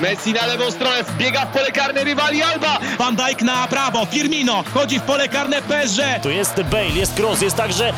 Messi 0.00 0.32
na 0.32 0.46
lewą 0.46 0.70
stronę, 0.70 1.04
wbiega 1.04 1.46
w 1.46 1.52
pole 1.52 1.70
karne 1.72 2.04
rywali 2.04 2.42
Alba. 2.42 2.78
Van 2.98 3.16
Dijk 3.16 3.42
na 3.42 3.66
prawo, 3.68 4.06
Firmino 4.06 4.64
chodzi 4.74 4.98
w 4.98 5.02
pole 5.02 5.28
karne 5.28 5.62
PSG. 5.62 6.00
Tu 6.22 6.30
jest 6.30 6.62
Bale, 6.62 6.88
jest 6.88 7.20
cross, 7.20 7.42
jest 7.42 7.56
także 7.56 7.92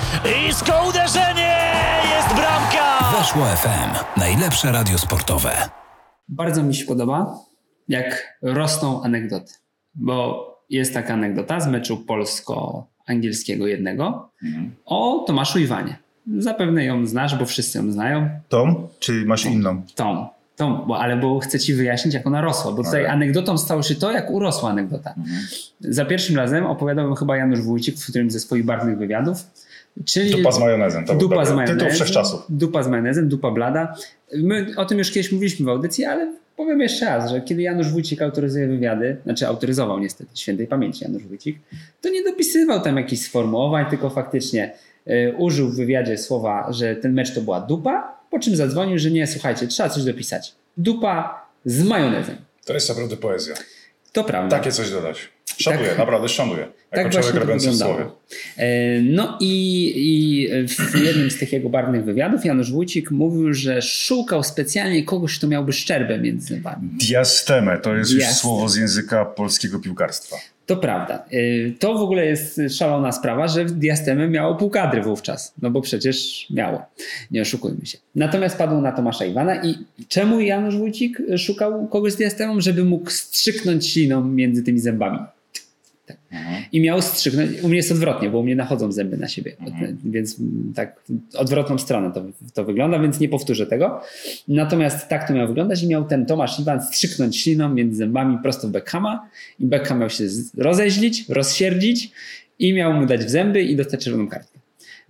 isko 0.48 0.88
uderzenie, 0.88 1.72
jest 2.16 2.34
bramka! 2.36 3.18
Weszło 3.18 3.46
FM, 3.46 4.20
najlepsze 4.20 4.72
radio 4.72 4.98
sportowe. 4.98 5.68
Bardzo 6.28 6.62
mi 6.62 6.74
się 6.74 6.84
podoba, 6.84 7.38
jak 7.88 8.38
rosną 8.42 9.02
anegdoty, 9.02 9.52
bo 9.94 10.44
jest 10.70 10.94
taka 10.94 11.14
anegdota 11.14 11.60
z 11.60 11.66
meczu 11.66 11.96
polsko-angielskiego 11.96 13.66
jednego 13.66 14.28
o 14.84 15.24
Tomaszu 15.26 15.58
Iwanie. 15.58 15.96
Zapewne 16.38 16.84
ją 16.84 17.06
znasz, 17.06 17.36
bo 17.36 17.46
wszyscy 17.46 17.78
ją 17.78 17.92
znają. 17.92 18.28
Tą, 18.48 18.88
czy 18.98 19.24
masz 19.26 19.44
inną? 19.44 19.82
Tą, 19.94 20.28
tą 20.56 20.76
bo, 20.86 20.98
ale 20.98 21.16
bo 21.16 21.38
chcę 21.38 21.60
ci 21.60 21.74
wyjaśnić, 21.74 22.14
jak 22.14 22.26
ona 22.26 22.40
rosła, 22.40 22.72
bo 22.72 22.84
tutaj 22.84 23.06
anegdotą 23.06 23.58
stało 23.58 23.82
się 23.82 23.94
to, 23.94 24.12
jak 24.12 24.30
urosła 24.30 24.70
anegdota. 24.70 25.14
Za 25.80 26.04
pierwszym 26.04 26.36
razem 26.36 26.66
opowiadał 26.66 27.14
chyba 27.14 27.36
Janusz 27.36 27.60
Wójcik 27.60 27.96
w 27.96 28.08
którymś 28.08 28.32
ze 28.32 28.40
swoich 28.40 28.64
barwnych 28.64 28.98
wywiadów. 28.98 29.46
Czyli 30.04 30.30
Dupa 30.30 30.52
z 30.52 30.58
majonezem. 30.58 31.04
To 31.04 31.14
dupa 31.14 31.44
z 31.44 31.48
majonezem. 31.48 31.78
Tytuł 31.78 31.94
wszechczasów. 31.94 32.42
Dupa 32.48 32.82
z 32.82 32.88
majonezem, 32.88 33.28
dupa 33.28 33.50
blada. 33.50 33.94
My 34.36 34.66
o 34.76 34.84
tym 34.84 34.98
już 34.98 35.10
kiedyś 35.10 35.32
mówiliśmy 35.32 35.66
w 35.66 35.68
audycji, 35.68 36.04
ale 36.04 36.32
powiem 36.56 36.80
jeszcze 36.80 37.04
raz, 37.06 37.30
że 37.30 37.40
kiedy 37.40 37.62
Janusz 37.62 37.88
Wójcik 37.88 38.22
autoryzuje 38.22 38.66
wywiady, 38.66 39.16
znaczy 39.24 39.46
autoryzował 39.46 39.98
niestety 39.98 40.30
świętej 40.34 40.66
pamięci 40.66 41.04
Janusz 41.04 41.22
Wójcik, 41.22 41.58
to 42.00 42.08
nie 42.08 42.24
dopisywał 42.24 42.80
tam 42.80 42.96
jakichś 42.96 43.22
sformułowań, 43.22 43.86
tylko 43.90 44.10
faktycznie 44.10 44.72
y, 45.06 45.34
użył 45.38 45.68
w 45.68 45.76
wywiadzie 45.76 46.18
słowa, 46.18 46.72
że 46.72 46.96
ten 46.96 47.12
mecz 47.12 47.34
to 47.34 47.40
była 47.40 47.60
dupa, 47.60 48.23
po 48.34 48.40
czym 48.40 48.56
zadzwonił, 48.56 48.98
że 48.98 49.10
nie, 49.10 49.26
słuchajcie, 49.26 49.66
trzeba 49.66 49.88
coś 49.88 50.04
dopisać. 50.04 50.54
Dupa 50.76 51.46
z 51.64 51.82
majonezem. 51.82 52.36
To 52.64 52.74
jest 52.74 52.88
naprawdę 52.88 53.16
poezja. 53.16 53.54
To 54.12 54.24
prawda. 54.24 54.58
Takie 54.58 54.72
coś 54.72 54.90
dodać. 54.90 55.28
Szanuję, 55.58 55.88
Tak. 55.88 55.98
naprawdę 55.98 56.28
szanuję. 56.28 56.60
Jako 56.92 57.10
Tak 57.10 57.12
człowiek 57.12 57.34
robiący 57.34 57.70
w 57.70 57.76
słowie. 57.76 58.06
E, 58.56 59.00
No 59.02 59.38
i, 59.40 59.92
i 59.96 60.48
w 60.68 61.04
jednym 61.04 61.30
z 61.30 61.38
tych 61.38 61.52
jego 61.52 61.68
barwnych 61.68 62.04
wywiadów 62.04 62.44
Janusz 62.44 62.72
Wójcik 62.72 63.10
mówił, 63.10 63.54
że 63.54 63.82
szukał 63.82 64.42
specjalnie 64.42 65.04
kogoś, 65.04 65.38
kto 65.38 65.46
miałby 65.48 65.72
szczerbę 65.72 66.18
między 66.18 66.46
zębami. 66.46 66.88
Diastemę 67.08 67.78
to 67.78 67.94
jest 67.96 68.10
już 68.10 68.24
słowo 68.24 68.68
z 68.68 68.76
języka 68.76 69.24
polskiego 69.24 69.80
piłkarstwa. 69.80 70.36
To 70.66 70.76
prawda. 70.76 71.14
E, 71.14 71.38
To 71.78 71.94
w 71.94 72.02
ogóle 72.02 72.26
jest 72.26 72.60
szalona 72.70 73.12
sprawa, 73.12 73.48
że 73.48 73.64
Diastemy 73.64 74.28
miało 74.28 74.54
pół 74.54 74.70
kadry 74.70 75.02
wówczas. 75.02 75.54
No 75.62 75.70
bo 75.70 75.80
przecież 75.80 76.46
miało. 76.50 76.82
Nie 77.30 77.42
oszukujmy 77.42 77.86
się. 77.86 77.98
Natomiast 78.14 78.58
padł 78.58 78.80
na 78.80 78.92
Tomasza 78.92 79.24
Iwana 79.24 79.64
i 79.64 79.74
czemu 80.08 80.40
Janusz 80.40 80.76
Wójcik 80.76 81.18
szukał 81.38 81.88
kogoś 81.88 82.12
z 82.12 82.16
Diastemą? 82.16 82.60
Żeby 82.60 82.84
mógł 82.84 83.10
strzyknąć 83.10 83.86
śliną 83.90 84.24
między 84.24 84.62
tymi 84.62 84.78
zębami. 84.80 85.18
Tak. 86.06 86.16
I 86.72 86.80
miał 86.80 87.02
strzygnąć. 87.02 87.50
U 87.62 87.68
mnie 87.68 87.76
jest 87.76 87.92
odwrotnie, 87.92 88.30
bo 88.30 88.38
u 88.38 88.42
mnie 88.42 88.56
nachodzą 88.56 88.92
zęby 88.92 89.16
na 89.16 89.28
siebie. 89.28 89.56
Więc 90.04 90.40
mm, 90.40 90.72
tak 90.76 91.00
odwrotną 91.36 91.78
stronę 91.78 92.12
to, 92.12 92.24
to 92.54 92.64
wygląda, 92.64 92.98
więc 92.98 93.20
nie 93.20 93.28
powtórzę 93.28 93.66
tego. 93.66 94.00
Natomiast 94.48 95.08
tak 95.08 95.28
to 95.28 95.34
miał 95.34 95.48
wyglądać 95.48 95.82
i 95.82 95.88
miał 95.88 96.04
ten 96.04 96.26
Tomasz 96.26 96.60
Iwan 96.60 96.82
strzyknąć 96.82 97.40
śliną 97.40 97.68
między 97.68 97.96
zębami 97.96 98.38
prosto 98.42 98.68
w 98.68 98.70
Beckhama 98.70 99.28
i 99.60 99.66
Beckham 99.66 99.98
miał 99.98 100.10
się 100.10 100.24
rozeźlić, 100.58 101.28
rozsierdzić 101.28 102.10
i 102.58 102.74
miał 102.74 102.94
mu 102.94 103.06
dać 103.06 103.24
w 103.24 103.30
zęby 103.30 103.62
i 103.62 103.76
dostać 103.76 104.04
czerwoną 104.04 104.28
kartkę. 104.28 104.58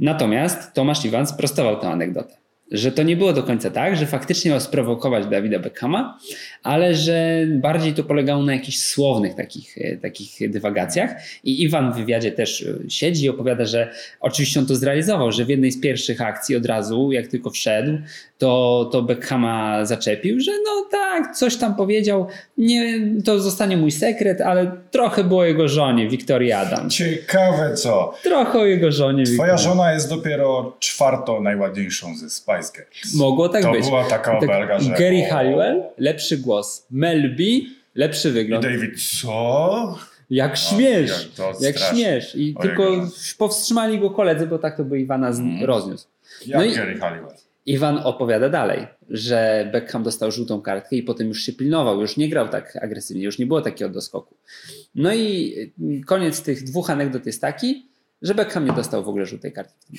Natomiast 0.00 0.72
Tomasz 0.72 1.04
Iwan 1.04 1.26
sprostował 1.26 1.80
tę 1.80 1.88
anegdotę. 1.88 2.43
Że 2.74 2.92
to 2.92 3.02
nie 3.02 3.16
było 3.16 3.32
do 3.32 3.42
końca 3.42 3.70
tak, 3.70 3.96
że 3.96 4.06
faktycznie 4.06 4.50
miał 4.50 4.60
sprowokować 4.60 5.26
Dawida 5.26 5.58
Beckhama, 5.58 6.18
ale 6.62 6.94
że 6.94 7.46
bardziej 7.48 7.92
to 7.92 8.04
polegało 8.04 8.42
na 8.42 8.52
jakichś 8.52 8.78
słownych 8.78 9.34
takich, 9.34 9.78
e, 9.78 9.96
takich 9.96 10.50
dywagacjach. 10.50 11.10
I 11.44 11.62
Iwan 11.62 11.92
w 11.92 11.96
wywiadzie 11.96 12.32
też 12.32 12.62
e, 12.62 12.90
siedzi 12.90 13.24
i 13.24 13.28
opowiada, 13.28 13.64
że 13.64 13.90
oczywiście 14.20 14.60
on 14.60 14.66
to 14.66 14.76
zrealizował, 14.76 15.32
że 15.32 15.44
w 15.44 15.48
jednej 15.48 15.72
z 15.72 15.80
pierwszych 15.80 16.20
akcji 16.20 16.56
od 16.56 16.66
razu, 16.66 17.12
jak 17.12 17.26
tylko 17.26 17.50
wszedł, 17.50 17.98
to, 18.38 18.88
to 18.92 19.02
Beckhama 19.02 19.84
zaczepił, 19.84 20.40
że 20.40 20.52
no 20.64 20.86
tak, 20.90 21.36
coś 21.36 21.56
tam 21.56 21.74
powiedział, 21.74 22.26
nie, 22.58 23.00
to 23.24 23.40
zostanie 23.40 23.76
mój 23.76 23.90
sekret, 23.90 24.40
ale 24.40 24.72
trochę 24.90 25.24
było 25.24 25.44
jego 25.44 25.68
żonie, 25.68 26.08
Wiktorii 26.08 26.52
Adam. 26.52 26.90
Ciekawe 26.90 27.74
co. 27.74 28.14
Trochę 28.22 28.58
o 28.58 28.64
jego 28.64 28.92
żonie. 28.92 29.24
Twoja 29.24 29.52
Wiktorii. 29.52 29.64
żona 29.64 29.92
jest 29.92 30.08
dopiero 30.08 30.76
czwartą 30.80 31.42
najładniejszą 31.42 32.16
ze 32.16 32.30
Spice 32.30 32.63
Girls. 32.72 33.14
Mogło 33.14 33.48
tak 33.48 33.62
to 33.62 33.72
być. 33.72 33.84
była 33.86 34.04
taka 34.04 34.32
Tak, 34.32 34.42
obelga, 34.42 34.80
że... 34.80 34.90
Gary 34.90 35.22
o, 35.26 35.30
Halliwell, 35.34 35.82
lepszy 35.98 36.38
głos. 36.38 36.86
Mel 36.90 37.36
B, 37.36 37.42
lepszy 37.94 38.28
I 38.28 38.32
wygląd. 38.32 38.64
David, 38.64 39.02
co? 39.20 39.98
Jak 40.30 40.56
śmiesz, 40.56 41.30
jak 41.38 41.60
jak 41.60 41.78
śmiesz. 41.78 42.34
I 42.34 42.38
Ojej, 42.38 42.54
tylko 42.54 42.96
no. 42.96 43.08
powstrzymali 43.38 43.98
go 43.98 44.10
koledzy, 44.10 44.46
bo 44.46 44.58
tak 44.58 44.76
to 44.76 44.84
by 44.84 45.00
Iwana 45.00 45.32
z... 45.32 45.40
rozniósł. 45.64 46.06
Jak 46.46 46.58
No 46.58 46.64
i- 46.64 46.74
Gary 46.74 46.98
Halliwell. 46.98 47.34
Iwan 47.66 47.98
opowiada 48.04 48.48
dalej, 48.48 48.86
że 49.10 49.68
Beckham 49.72 50.02
dostał 50.02 50.30
żółtą 50.32 50.62
kartkę 50.62 50.96
i 50.96 51.02
potem 51.02 51.28
już 51.28 51.42
się 51.42 51.52
pilnował, 51.52 52.00
już 52.00 52.16
nie 52.16 52.28
grał 52.28 52.48
tak 52.48 52.76
agresywnie, 52.82 53.22
już 53.24 53.38
nie 53.38 53.46
było 53.46 53.60
takiego 53.60 53.90
doskoku. 53.90 54.34
No 54.94 55.14
i 55.14 55.54
koniec 56.06 56.42
tych 56.42 56.64
dwóch 56.64 56.90
anegdot 56.90 57.26
jest 57.26 57.40
taki, 57.40 57.86
że 58.22 58.34
Beckham 58.34 58.64
nie 58.64 58.72
dostał 58.72 59.04
w 59.04 59.08
ogóle 59.08 59.26
żółtej 59.26 59.52
kartki. 59.52 59.98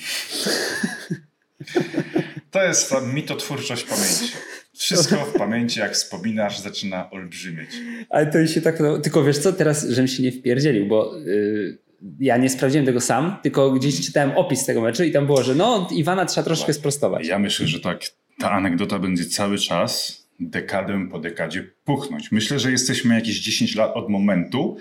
To 2.56 2.62
jest 2.62 2.90
ta 2.90 3.00
mitotwórczość 3.00 3.84
pamięci. 3.84 4.32
Wszystko 4.78 5.16
w 5.16 5.32
pamięci, 5.32 5.80
jak 5.80 5.92
wspominasz, 5.92 6.58
zaczyna 6.58 7.10
olbrzymieć. 7.10 7.70
Ale 8.10 8.26
to 8.26 8.46
się 8.46 8.60
tak, 8.60 8.78
tylko 9.02 9.24
wiesz 9.24 9.38
co, 9.38 9.52
teraz 9.52 9.88
żebym 9.88 10.08
się 10.08 10.22
nie 10.22 10.32
wpierdzielił, 10.32 10.86
bo 10.86 11.18
y, 11.18 11.78
ja 12.20 12.36
nie 12.36 12.50
sprawdziłem 12.50 12.86
tego 12.86 13.00
sam, 13.00 13.36
tylko 13.42 13.70
gdzieś 13.70 14.06
czytałem 14.06 14.30
opis 14.30 14.64
tego 14.64 14.80
meczu 14.80 15.04
i 15.04 15.12
tam 15.12 15.26
było, 15.26 15.42
że 15.42 15.54
no 15.54 15.88
Iwana 15.92 16.26
trzeba 16.26 16.44
troszkę 16.44 16.72
sprostować. 16.72 17.26
Ja 17.26 17.38
myślę, 17.38 17.66
że 17.66 17.80
tak 17.80 18.00
ta 18.38 18.50
anegdota 18.52 18.98
będzie 18.98 19.24
cały 19.24 19.58
czas, 19.58 20.22
dekadę 20.40 21.08
po 21.10 21.18
dekadzie, 21.18 21.70
puchnąć. 21.84 22.32
Myślę, 22.32 22.58
że 22.58 22.70
jesteśmy 22.70 23.14
jakieś 23.14 23.40
10 23.40 23.74
lat 23.74 23.90
od 23.94 24.08
momentu, 24.08 24.76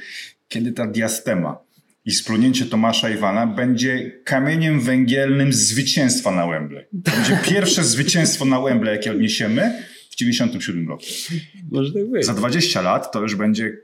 kiedy 0.47 0.72
ta 0.72 0.88
diastema 0.88 1.65
i 2.05 2.11
splunięcie 2.11 2.66
Tomasza 2.66 3.09
Iwana 3.09 3.47
będzie 3.47 4.11
kamieniem 4.23 4.81
węgielnym 4.81 5.53
zwycięstwa 5.53 6.31
na 6.31 6.47
Wembley. 6.47 6.85
To 7.03 7.11
będzie 7.11 7.39
pierwsze 7.45 7.83
zwycięstwo 7.83 8.45
na 8.45 8.61
Wembley, 8.61 8.95
jakie 8.95 9.11
odniesiemy 9.11 9.83
w 10.11 10.16
97 10.16 10.89
roku. 10.89 11.05
Może 11.71 11.93
tak 11.93 12.09
być. 12.09 12.25
Za 12.25 12.33
20 12.33 12.81
lat 12.81 13.11
to 13.11 13.21
już 13.21 13.35
będzie 13.35 13.77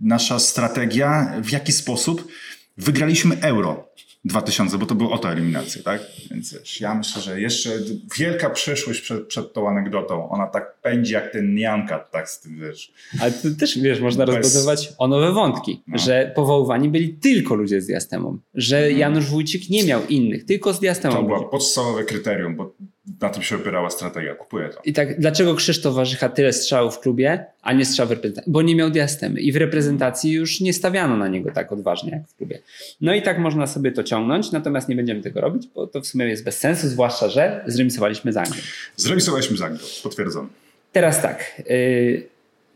nasza 0.00 0.38
strategia, 0.38 1.34
w 1.42 1.50
jaki 1.50 1.72
sposób 1.72 2.28
wygraliśmy 2.76 3.40
euro 3.40 3.88
2000, 4.24 4.78
bo 4.78 4.86
to 4.86 4.94
były 4.94 5.10
oto 5.10 5.32
eliminacje, 5.32 5.82
tak? 5.82 6.02
Więc 6.30 6.52
wiesz, 6.54 6.80
ja 6.80 6.94
myślę, 6.94 7.22
że 7.22 7.40
jeszcze 7.40 7.70
wielka 8.18 8.50
przyszłość 8.50 9.00
przed, 9.00 9.26
przed 9.26 9.52
tą 9.52 9.68
anegdotą. 9.68 10.28
Ona 10.30 10.46
tak 10.46 10.80
pędzi 10.82 11.12
jak 11.12 11.32
ten 11.32 11.54
Nianka, 11.54 11.98
tak 11.98 12.30
z 12.30 12.40
tym, 12.40 12.60
wiesz. 12.60 12.92
Ale 13.20 13.32
to 13.32 13.48
też, 13.60 13.78
wiesz, 13.78 14.00
można 14.00 14.26
Bez- 14.26 14.36
rozbudować 14.36 14.92
o 14.98 15.08
nowe 15.08 15.32
wątki, 15.32 15.82
No. 15.86 15.98
że 15.98 16.32
powoływani 16.36 16.88
byli 16.88 17.14
tylko 17.14 17.54
ludzie 17.54 17.80
z 17.80 17.86
diastemą, 17.86 18.38
że 18.54 18.92
Janusz 18.92 19.24
Wójcik 19.26 19.70
nie 19.70 19.84
miał 19.84 20.06
innych, 20.06 20.44
tylko 20.44 20.72
z 20.72 20.80
diastemą. 20.80 21.14
To 21.16 21.22
było 21.22 21.44
podstawowe 21.44 22.04
kryterium, 22.04 22.56
bo 22.56 22.74
na 23.20 23.28
tym 23.28 23.42
się 23.42 23.56
opierała 23.56 23.90
strategia. 23.90 24.34
Kupuję 24.34 24.68
to. 24.68 24.80
I 24.84 24.92
tak, 24.92 25.20
dlaczego 25.20 25.54
Krzysztof 25.54 25.94
Warzycha 25.94 26.28
tyle 26.28 26.52
strzałów 26.52 26.96
w 26.96 27.00
klubie, 27.00 27.44
a 27.62 27.72
nie 27.72 27.84
strzał 27.84 28.06
w 28.06 28.10
reprezentacji? 28.10 28.52
Bo 28.52 28.62
nie 28.62 28.76
miał 28.76 28.90
diastemy 28.90 29.40
i 29.40 29.52
w 29.52 29.56
reprezentacji 29.56 30.32
już 30.32 30.60
nie 30.60 30.72
stawiano 30.72 31.16
na 31.16 31.28
niego 31.28 31.50
tak 31.50 31.72
odważnie 31.72 32.10
jak 32.10 32.28
w 32.28 32.36
klubie. 32.36 32.58
No 33.00 33.14
i 33.14 33.22
tak 33.22 33.38
można 33.38 33.66
sobie 33.66 33.92
to 33.92 34.02
ciągnąć, 34.02 34.52
natomiast 34.52 34.88
nie 34.88 34.96
będziemy 34.96 35.22
tego 35.22 35.40
robić, 35.40 35.68
bo 35.74 35.86
to 35.86 36.00
w 36.00 36.06
sumie 36.06 36.26
jest 36.26 36.44
bez 36.44 36.58
sensu, 36.58 36.88
zwłaszcza, 36.88 37.28
że 37.28 37.64
zremisowaliśmy 37.66 38.32
z 38.32 38.36
Anglią. 38.36 38.62
Zremisowaliśmy 38.96 39.56
z 39.56 39.62
Anglią, 39.62 39.86
potwierdzam. 40.02 40.48
Teraz 40.92 41.22
tak, 41.22 41.62
yy, 41.68 42.26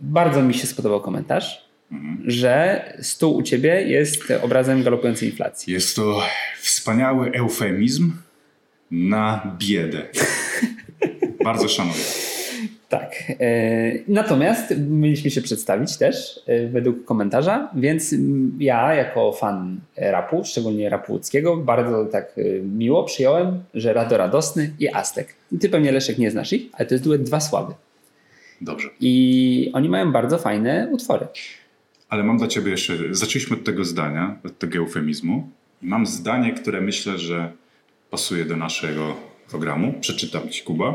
bardzo 0.01 0.43
mi 0.43 0.55
się 0.55 0.67
spodobał 0.67 1.01
komentarz, 1.01 1.67
że 2.27 2.85
stół 3.03 3.37
u 3.37 3.43
ciebie 3.43 3.83
jest 3.83 4.23
obrazem 4.43 4.83
galopującej 4.83 5.29
inflacji. 5.29 5.73
Jest 5.73 5.97
to 5.97 6.23
wspaniały 6.61 7.31
eufemizm 7.33 8.13
na 8.91 9.57
biedę. 9.59 10.03
Bardzo 11.45 11.69
szanuję. 11.69 12.05
Tak. 12.89 13.13
e, 13.41 13.93
Natomiast 14.09 14.75
mieliśmy 14.89 15.31
się 15.31 15.43
przedstawić 15.43 15.97
też 15.97 16.41
e, 16.47 16.67
według 16.67 17.05
komentarza, 17.05 17.71
więc 17.75 18.15
ja 18.59 18.95
jako 18.95 19.33
fan 19.33 19.81
rapu, 19.97 20.43
szczególnie 20.45 20.89
rapu 20.89 21.13
łódzkiego, 21.13 21.57
bardzo 21.57 22.05
tak 22.05 22.33
e, 22.39 22.43
miło 22.63 23.05
przyjąłem, 23.05 23.63
że 23.75 23.93
Rado 23.93 24.17
Radosny 24.17 24.73
i 24.81 24.89
Aztek. 24.89 25.35
Ty 25.61 25.69
pewnie 25.69 25.93
Leszek 25.93 26.19
nie 26.19 26.31
znasz 26.31 26.53
ich, 26.53 26.63
ale 26.73 26.87
to 26.87 26.95
jest 26.95 27.05
duet 27.05 27.23
Dwa 27.23 27.41
Sławy. 27.41 27.75
Dobrze. 28.61 28.89
I 29.01 29.71
oni 29.75 29.89
mają 29.89 30.13
bardzo 30.13 30.39
fajne 30.39 30.89
utwory. 30.93 31.27
Ale 32.09 32.23
mam 32.23 32.39
dla 32.39 32.47
ciebie 32.49 32.71
jeszcze. 32.71 32.95
Zaczęliśmy 33.11 33.57
od 33.57 33.65
tego 33.65 33.85
zdania, 33.85 34.39
od 34.45 34.59
tego 34.59 34.79
eufemizmu. 34.79 35.49
I 35.83 35.87
mam 35.87 36.07
zdanie, 36.07 36.53
które 36.53 36.81
myślę, 36.81 37.19
że 37.19 37.53
pasuje 38.11 38.45
do 38.45 38.57
naszego 38.57 39.17
programu. 39.51 39.95
Przeczytam 40.01 40.49
ci, 40.49 40.63
Kuba. 40.63 40.95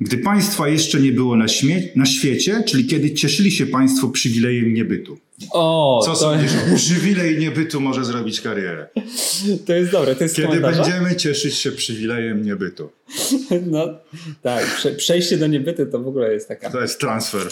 Gdy 0.00 0.18
państwa 0.18 0.68
jeszcze 0.68 1.00
nie 1.00 1.12
było 1.12 1.36
na, 1.36 1.44
śmie- 1.48 1.82
na 1.96 2.06
świecie, 2.06 2.62
czyli 2.66 2.86
kiedy 2.86 3.10
cieszyli 3.14 3.50
się 3.50 3.66
państwo 3.66 4.08
przywilejem 4.08 4.74
niebytu. 4.74 5.18
O, 5.50 6.00
Co 6.04 6.10
to, 6.10 6.16
sądzisz? 6.16 6.50
Przywilej 6.76 7.38
niebytu 7.38 7.80
może 7.80 8.04
zrobić 8.04 8.40
karierę. 8.40 8.88
to 9.66 9.72
jest 9.74 9.92
dobre. 9.92 10.14
To 10.16 10.24
jest 10.24 10.36
Kiedy 10.36 10.48
komentarza? 10.48 10.82
będziemy 10.82 11.16
cieszyć 11.16 11.54
się 11.54 11.72
przywilejem 11.72 12.42
niebytu. 12.44 12.90
No 13.70 13.88
tak, 14.42 14.66
prze, 14.76 14.90
przejście 14.92 15.36
do 15.36 15.46
niebyty 15.46 15.86
to 15.86 16.00
w 16.00 16.08
ogóle 16.08 16.32
jest 16.32 16.48
taka. 16.48 16.70
To 16.70 16.80
jest 16.82 17.00
transfer. 17.00 17.42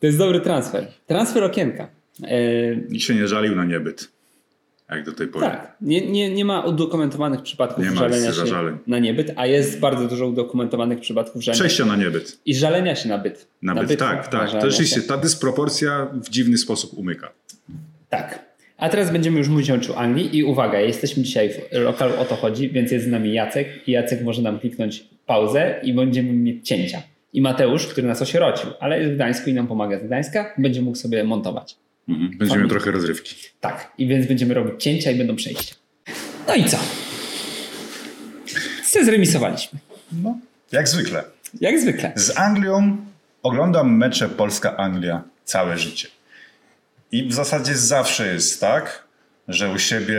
To 0.00 0.06
jest 0.06 0.18
dobry 0.18 0.40
transfer. 0.40 0.86
Transfer 1.06 1.44
okienka. 1.44 1.88
E, 2.24 2.76
Nikt 2.76 3.04
się 3.04 3.14
nie 3.14 3.28
żalił 3.28 3.56
na 3.56 3.64
niebyt. 3.64 4.08
Jak 4.90 5.04
do 5.04 5.12
tej 5.12 5.26
pory. 5.28 5.46
tak, 5.46 5.76
nie, 5.80 6.06
nie, 6.10 6.30
nie 6.34 6.44
ma 6.44 6.60
udokumentowanych 6.60 7.42
przypadków 7.42 7.84
Nie 7.84 7.90
żalenia 7.96 8.26
się 8.26 8.32
zażaleń. 8.32 8.78
na 8.86 8.98
niebyt, 8.98 9.32
a 9.36 9.46
jest 9.46 9.80
bardzo 9.80 10.08
dużo 10.08 10.26
udokumentowanych 10.26 11.00
przypadków 11.00 11.42
żalenia 11.42 11.58
Przejścia 11.60 11.84
na 11.84 11.96
niebyt. 11.96 12.38
i 12.46 12.54
żalenia 12.54 12.96
się 12.96 13.08
na 13.08 13.18
byt. 13.18 13.48
Na 13.62 13.74
byt, 13.74 13.98
tak, 13.98 14.28
tak. 14.28 14.32
żalenia 14.48 14.60
To 14.60 14.70
rzeczywiście 14.70 15.02
ta 15.02 15.16
dysproporcja 15.16 16.06
w 16.14 16.28
dziwny 16.30 16.58
sposób 16.58 16.98
umyka. 16.98 17.32
Tak. 18.08 18.50
A 18.76 18.88
teraz 18.88 19.12
będziemy 19.12 19.38
już 19.38 19.48
mówić 19.48 19.70
o 19.90 19.96
Anglii 19.98 20.36
i 20.38 20.44
uwaga, 20.44 20.80
jesteśmy 20.80 21.22
dzisiaj 21.22 21.50
w 21.50 21.72
lokalu 21.72 22.12
o 22.20 22.24
to 22.24 22.36
chodzi, 22.36 22.70
więc 22.70 22.90
jest 22.92 23.04
z 23.04 23.08
nami 23.08 23.32
Jacek 23.32 23.68
i 23.88 23.92
Jacek 23.92 24.22
może 24.22 24.42
nam 24.42 24.58
kliknąć 24.58 25.04
pauzę 25.26 25.80
i 25.82 25.94
będziemy 25.94 26.32
mieć 26.32 26.68
cięcia. 26.68 27.02
I 27.32 27.42
Mateusz, 27.42 27.86
który 27.86 28.06
nas 28.06 28.22
osierocił, 28.22 28.70
ale 28.80 28.98
jest 29.00 29.12
w 29.12 29.14
Gdańsku 29.14 29.50
i 29.50 29.54
nam 29.54 29.66
pomaga 29.66 29.98
z 29.98 30.02
Gdańska, 30.02 30.54
będzie 30.58 30.82
mógł 30.82 30.96
sobie 30.96 31.24
montować. 31.24 31.76
Mhm. 32.08 32.30
Będziemy 32.30 32.50
Fajnie. 32.60 32.68
trochę 32.68 32.90
rozrywki. 32.90 33.34
Tak, 33.60 33.92
i 33.98 34.06
więc 34.06 34.26
będziemy 34.26 34.54
robić 34.54 34.82
cięcia 34.82 35.10
i 35.10 35.18
będą 35.18 35.36
przejścia. 35.36 35.74
No 36.48 36.54
i 36.54 36.64
co? 36.64 36.78
Co 38.90 39.04
zremisowaliśmy? 39.04 39.78
No, 40.12 40.38
jak 40.72 40.88
zwykle. 40.88 41.24
Jak 41.60 41.80
zwykle. 41.80 42.12
Z 42.16 42.38
Anglią 42.38 42.96
oglądam 43.42 43.96
mecze 43.96 44.28
Polska-Anglia 44.28 45.22
całe 45.44 45.78
życie. 45.78 46.08
I 47.12 47.28
w 47.28 47.32
zasadzie 47.32 47.76
zawsze 47.76 48.34
jest 48.34 48.60
tak, 48.60 49.04
że 49.48 49.72
u 49.72 49.78
siebie 49.78 50.16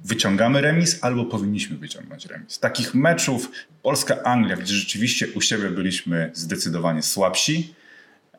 wyciągamy 0.00 0.60
remis 0.60 0.98
albo 1.04 1.24
powinniśmy 1.24 1.76
wyciągnąć 1.76 2.26
remis. 2.26 2.58
Takich 2.58 2.94
meczów 2.94 3.50
Polska-Anglia, 3.82 4.56
gdzie 4.56 4.74
rzeczywiście 4.74 5.26
u 5.34 5.40
siebie 5.40 5.70
byliśmy 5.70 6.30
zdecydowanie 6.34 7.02
słabsi, 7.02 7.74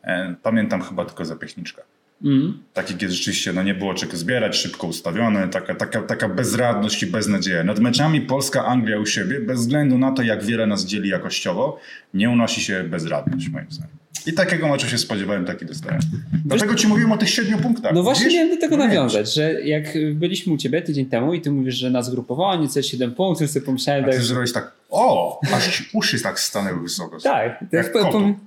e, 0.04 0.36
pamiętam 0.44 0.82
chyba 0.82 1.06
tylko 1.06 1.26
zapiechniczka. 1.26 1.82
Mm. 2.24 2.64
Taki, 2.74 2.96
kiedy 2.96 3.14
rzeczywiście 3.14 3.54
no, 3.54 3.64
nie 3.64 3.74
było 3.74 3.94
czego 3.94 4.18
zbierać, 4.18 4.58
szybko 4.58 4.88
ustawione, 4.88 5.48
taka, 5.48 5.76
taka, 5.76 6.02
taka 6.02 6.30
bezradność 6.30 7.04
i 7.04 7.08
beznadzieja. 7.08 7.64
Nad 7.64 7.80
meczami 7.80 8.22
Polska-Anglia 8.22 9.00
u 9.00 9.06
siebie, 9.06 9.40
bez 9.40 9.60
względu 9.60 9.98
na 9.98 10.12
to, 10.12 10.24
jak 10.24 10.44
wiele 10.44 10.68
nas 10.68 10.86
dzieli 10.86 11.10
jakościowo, 11.10 11.80
nie 12.14 12.30
unosi 12.30 12.62
się 12.62 12.84
bezradność, 12.84 13.50
moim 13.50 13.66
zdaniem. 13.70 14.04
I 14.26 14.34
takiego 14.34 14.68
meczu 14.68 14.88
się 14.88 14.98
spodziewałem, 14.98 15.46
taki 15.46 15.66
dostałem. 15.66 16.00
Dlatego 16.46 16.76
ci 16.76 16.88
mówiłem 16.88 17.12
o 17.12 17.18
tych 17.18 17.30
siedmiu 17.30 17.58
punktach. 17.58 17.94
No 17.94 18.04
właśnie 18.04 18.26
Widzisz? 18.26 18.38
miałem 18.38 18.56
do 18.56 18.62
tego 18.62 18.78
No 18.78 18.86
nawiązać, 18.86 19.34
że 19.34 19.62
jak 19.62 19.84
byliśmy 20.14 20.54
u 20.54 20.58
ciebie 20.58 20.82
tydzień 20.82 21.06
temu 21.06 21.34
i 21.34 21.42
ty 21.42 21.52
mówisz, 21.52 21.76
że 21.76 21.90
na 21.90 22.02
zgrupowanie 22.02 22.68
co 22.68 22.82
7 22.82 23.12
punktów, 23.12 23.50
sobie 23.50 23.66
pomyślałem, 23.66 24.04
A 24.04 24.08
ty 24.08 24.14
tak, 24.14 24.24
zrobiłeś 24.24 24.54
tak, 24.54 24.72
o, 24.90 25.40
aż 25.54 25.90
uszy 25.94 26.22
tak 26.22 26.40
stanęły 26.40 26.82
wysoko. 26.82 27.20
tak, 27.20 27.66
tak 27.72 27.94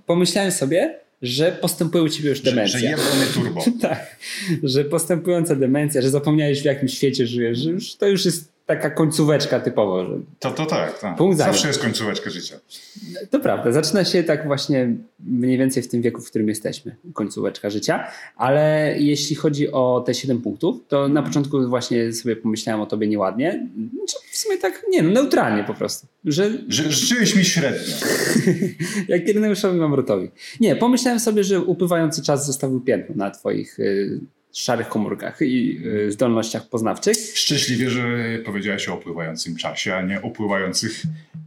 pomyślałem 0.06 0.52
sobie, 0.52 0.98
że 1.22 1.52
postępuje 1.52 2.04
u 2.04 2.08
ciebie 2.08 2.28
już 2.28 2.38
Że, 2.38 2.44
demencja. 2.50 2.78
że 2.80 2.86
jebany 2.86 3.26
turbo. 3.34 3.64
Tak, 3.80 4.16
że 4.62 4.84
postępująca 4.84 5.56
demencja, 5.56 6.02
że 6.02 6.10
zapomniałeś 6.10 6.62
w 6.62 6.64
jakim 6.64 6.88
świecie 6.88 7.26
żyjesz, 7.26 7.58
że 7.58 7.70
już, 7.70 7.96
to 7.96 8.06
już 8.06 8.24
jest 8.24 8.52
taka 8.66 8.90
końcóweczka 8.90 9.60
typowo. 9.60 10.04
Że 10.06 10.12
To, 10.38 10.50
to 10.50 10.66
tak, 10.66 10.98
tak. 10.98 11.18
Zawsze 11.34 11.68
jest 11.68 11.80
końcóweczka 11.82 12.30
życia. 12.30 12.56
to 13.30 13.40
prawda, 13.40 13.72
zaczyna 13.72 14.04
się 14.04 14.22
tak 14.24 14.46
właśnie 14.46 14.96
mniej 15.20 15.58
więcej 15.58 15.82
w 15.82 15.88
tym 15.88 16.02
wieku, 16.02 16.20
w 16.22 16.30
którym 16.30 16.48
jesteśmy, 16.48 16.96
końcóweczka 17.14 17.70
życia, 17.70 18.06
ale 18.36 18.94
jeśli 18.98 19.36
chodzi 19.36 19.72
o 19.72 20.02
te 20.06 20.14
7 20.14 20.42
punktów, 20.42 20.76
to 20.88 21.08
na 21.08 21.22
początku 21.22 21.68
właśnie 21.68 22.12
sobie 22.12 22.36
pomyślałem 22.36 22.80
o 22.80 22.86
tobie 22.86 23.06
nieładnie, 23.06 23.68
Znaczy, 23.96 24.16
w 24.30 24.36
sumie 24.36 24.58
tak, 24.58 24.82
nie 24.90 25.02
no, 25.02 25.10
neutralnie 25.10 25.64
po 25.64 25.74
prostu, 25.74 26.06
że 26.24 26.50
Ży, 26.68 26.92
życzyłeś 26.92 27.36
mi 27.36 27.44
średnio. 27.44 27.94
jak 29.08 29.28
Ireneuszowi 29.28 29.78
Mamrutowi. 29.78 30.30
Nie, 30.60 30.76
pomyślałem 30.76 31.20
sobie, 31.20 31.44
że 31.44 31.60
upływający 31.60 32.22
czas 32.22 32.46
zostawił 32.46 32.80
piętno 32.80 33.14
na 33.16 33.30
twoich 33.30 33.80
y, 33.80 34.20
szarych 34.58 34.88
komórkach 34.88 35.40
i 35.42 35.80
y, 35.86 36.12
zdolnościach 36.12 36.68
poznawczych. 36.68 37.16
Szczęśliwie, 37.34 37.90
że 37.90 38.02
powiedziałeś 38.44 38.88
o 38.88 38.94
upływającym 38.94 39.56
czasie, 39.56 39.94
a 39.94 40.02
nie 40.02 40.22
o 40.22 40.26
upływających 40.26 41.02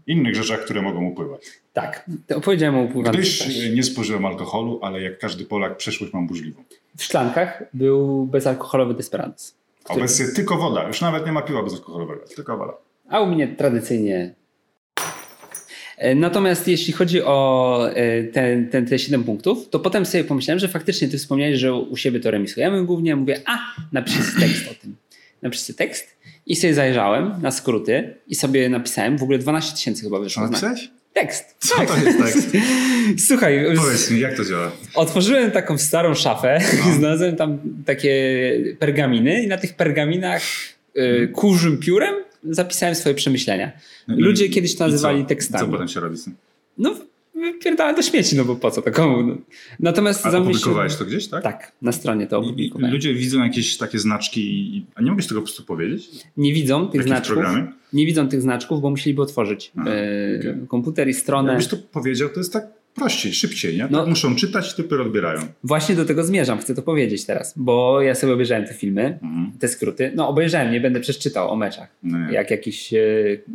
innych 0.08 0.36
rzeczach, 0.36 0.60
które 0.60 0.82
mogą 0.82 1.06
upływać. 1.06 1.42
Tak, 1.74 2.10
opowiedziałem 2.36 2.76
o 2.76 2.82
upływającym 2.82 3.22
Gdyż 3.22 3.40
czasie. 3.40 3.70
nie 3.70 3.84
spożyłem 3.84 4.26
alkoholu, 4.26 4.80
ale 4.82 5.02
jak 5.02 5.20
każdy 5.20 5.46
Polak 5.46 5.78
przeszłość 5.78 6.14
mam 6.14 6.28
burzliwą. 6.28 6.64
W 6.98 7.04
szklankach 7.04 7.64
był 7.74 8.26
bezalkoholowy 8.26 8.94
Desperados. 8.94 9.56
A 9.90 9.94
Obecnie 9.94 10.26
tylko 10.36 10.58
woda. 10.58 10.88
Już 10.88 11.02
nawet 11.02 11.26
nie 11.26 11.32
ma 11.32 11.42
piwa 11.42 11.64
bezalkoholowego, 11.64 12.22
tylko 12.36 12.58
woda. 12.58 12.74
A 13.10 13.20
u 13.22 13.26
mnie 13.26 13.48
tradycyjnie. 13.48 14.34
E, 16.00 16.16
Natomiast 16.16 16.68
jeśli 16.68 16.94
chodzi 16.94 17.22
o 17.24 17.80
e, 17.96 18.24
te, 18.24 18.64
te, 18.72 18.82
te 18.82 19.00
7 19.00 19.24
punktów, 19.24 19.70
to 19.70 19.80
potem 19.80 20.06
sobie 20.06 20.24
pomyślałem, 20.24 20.60
że 20.60 20.68
faktycznie 20.68 21.08
ty 21.08 21.18
wspomniałeś, 21.18 21.60
że 21.60 21.74
u 21.74 21.98
siebie 21.98 22.20
to 22.20 22.32
remisujemy 22.32 22.86
głównie. 22.86 23.16
Mówię, 23.16 23.42
a 23.46 23.58
napiszę 23.92 24.20
tekst 24.40 24.68
o 24.72 24.74
tym. 24.82 24.96
Napiszę 25.42 25.74
tekst 25.74 26.18
i 26.46 26.56
sobie 26.56 26.74
zajrzałem 26.74 27.34
na 27.42 27.52
skróty 27.52 28.14
i 28.28 28.36
sobie 28.36 28.70
napisałem, 28.70 29.18
w 29.18 29.24
ogóle 29.24 29.38
12 29.40 29.76
tysięcy 29.76 30.04
chyba 30.04 30.20
wyszło. 30.20 30.44
Napisałeś? 30.44 30.90
Tekst. 31.14 31.56
Co 31.60 31.76
to 31.86 31.98
jest 32.06 32.18
tekst? 32.18 32.50
Słuchaj, 33.28 33.66
Powiedz 33.78 34.12
mi, 34.12 34.20
jak 34.20 34.38
to 34.38 34.46
działa? 34.46 34.72
Otworzyłem 34.96 35.52
taką 35.52 35.78
starą 35.78 36.16
szafę 36.16 36.60
No. 36.86 36.92
i 36.92 36.94
znalazłem 36.96 37.36
tam 37.36 37.60
takie 37.86 38.14
pergaminy 38.80 39.44
i 39.44 39.48
na 39.48 39.58
tych 39.58 39.74
pergaminach 39.74 40.42
y, 40.98 41.30
kurzym 41.34 41.78
piórem 41.78 42.16
zapisałem 42.44 42.96
swoje 42.96 43.16
przemyślenia. 43.16 43.72
Ludzie 44.08 44.50
kiedyś 44.50 44.76
to 44.76 44.88
I 44.88 44.92
nazywali 44.92 45.22
co? 45.22 45.28
tekstami. 45.28 45.66
Co 45.66 45.72
potem 45.72 45.88
się 45.88 46.00
robi? 46.00 46.18
No, 46.78 46.96
wypierdałem 47.36 47.96
do 47.96 48.02
śmieci, 48.02 48.36
no 48.36 48.46
bo 48.46 48.56
po 48.56 48.72
co 48.72 48.82
to 48.82 48.92
komu? 48.92 49.24
No. 49.24 49.36
Natomiast 49.80 50.26
A 50.26 50.38
opublikowałeś 50.38 50.96
to 50.96 51.06
gdzieś, 51.06 51.28
tak? 51.28 51.44
Tak, 51.44 51.72
na 51.82 51.92
stronie 51.92 52.28
to 52.28 52.36
I, 52.38 52.40
I 52.40 52.46
opublikowałem. 52.46 52.92
ludzie 52.94 53.14
widzą 53.14 53.44
jakieś 53.44 53.78
takie 53.78 54.00
znaczki, 54.00 54.42
i- 54.78 54.86
a 54.96 55.02
nie 55.02 55.10
mogłeś 55.12 55.28
tego 55.28 55.42
po 55.42 55.46
prostu 55.46 55.64
powiedzieć? 55.64 56.10
Nie 56.38 56.54
widzą 56.54 56.88
tych 56.88 57.04
znaczków. 57.04 57.38
programy? 57.38 57.68
Nie 57.94 58.06
widzą 58.06 58.28
tych 58.30 58.42
znaczków, 58.42 58.82
bo 58.82 58.90
musieliby 58.90 59.22
otworzyć 59.22 59.72
A, 59.78 59.82
y, 59.88 60.40
okej. 60.40 60.68
komputer 60.68 61.10
i 61.10 61.14
stronę. 61.14 61.50
Jakbyś 61.50 61.68
to 61.68 61.78
powiedział, 61.92 62.30
to 62.30 62.40
jest 62.40 62.54
tak 62.54 62.68
prościej, 62.96 63.34
szybciej, 63.34 63.78
nie? 63.78 63.88
No. 63.92 64.00
Tak 64.00 64.10
muszą 64.10 64.36
czytać, 64.36 64.76
dopiero 64.78 65.04
odbierają. 65.04 65.42
Właśnie 65.64 65.96
do 65.96 66.06
tego 66.06 66.24
zmierzam, 66.24 66.58
chcę 66.60 66.76
to 66.76 66.82
powiedzieć 66.82 67.26
teraz, 67.26 67.54
bo 67.58 68.02
ja 68.02 68.16
sobie 68.16 68.34
obejrzałem 68.34 68.66
te 68.66 68.74
filmy, 68.74 69.20
Mhm. 69.24 69.52
te 69.60 69.68
skróty. 69.68 70.12
No 70.16 70.28
obejrzałem, 70.30 70.72
nie 70.72 70.82
będę 70.82 71.00
przeczytał 71.00 71.52
o 71.52 71.56
meczach, 71.56 71.88
No 72.04 72.32
jak 72.32 72.52
jakiś 72.52 72.94
e, 72.94 72.98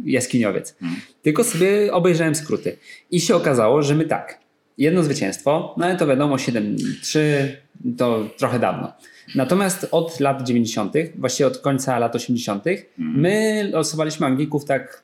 jaskiniowiec. 0.05 0.77
Mhm. 0.83 1.01
Tylko 1.23 1.45
sobie 1.45 1.93
obejrzałem 1.93 2.35
skróty. 2.35 2.77
I 3.11 3.21
się 3.21 3.37
okazało, 3.37 3.83
że 3.83 3.95
my 3.95 4.05
tak, 4.05 4.39
jedno 4.79 5.03
zwycięstwo, 5.03 5.75
no 5.79 5.87
ale 5.87 5.97
to 5.97 6.07
wiadomo 6.07 6.37
7-3 6.37 7.19
to 7.99 8.29
trochę 8.39 8.59
dawno. 8.59 8.93
Natomiast 9.35 9.89
od 9.91 10.21
lat 10.21 10.43
90., 10.43 10.93
właściwie 11.19 11.47
od 11.47 11.59
końca 11.59 11.99
lat 11.99 12.17
80., 12.17 12.65
Mhm. 12.99 13.21
my 13.21 13.69
losowaliśmy 13.73 14.27
Anglików 14.27 14.65
tak 14.65 15.03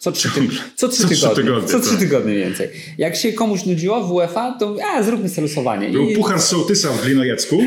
co 0.00 0.12
trzy, 0.12 0.28
tyg- 0.28 0.50
co 0.76 0.88
trzy 0.88 1.02
Co 1.02 1.08
trzy 1.08 1.14
tygodnie. 1.20 1.44
tygodnie, 1.44 1.68
co 1.68 1.80
trzy 1.80 1.90
tak. 1.90 1.98
tygodnie 1.98 2.34
więcej. 2.34 2.68
Jak 2.98 3.16
się 3.16 3.32
komuś 3.32 3.64
nudziło 3.64 4.04
w 4.04 4.12
UEFA, 4.12 4.56
to 4.60 4.76
a, 4.94 5.02
zróbmy 5.02 5.28
sobie 5.28 5.42
losowanie. 5.48 5.88
Był 5.90 6.08
I- 6.08 6.16
puchar 6.16 6.40
sołtysa 6.40 6.88
w 6.92 7.04
Glinojecku 7.04 7.62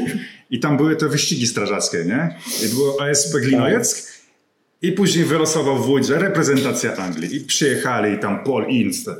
i 0.50 0.60
tam 0.60 0.78
były 0.78 0.96
te 0.96 1.10
wyścigi 1.10 1.48
strażackie, 1.48 1.98
nie? 2.06 2.36
I 2.66 2.70
było 2.70 3.02
ASP 3.10 3.34
Glinojeck 3.40 4.13
i 4.84 4.92
później 4.92 5.26
wylosował 5.26 5.78
wójt, 5.78 6.06
że 6.06 6.20
reprezentacja 6.20 6.96
Anglii. 6.96 7.36
I 7.36 7.40
przyjechali 7.40 8.20
tam 8.20 8.44
Paul 8.44 8.66
Ince, 8.70 9.16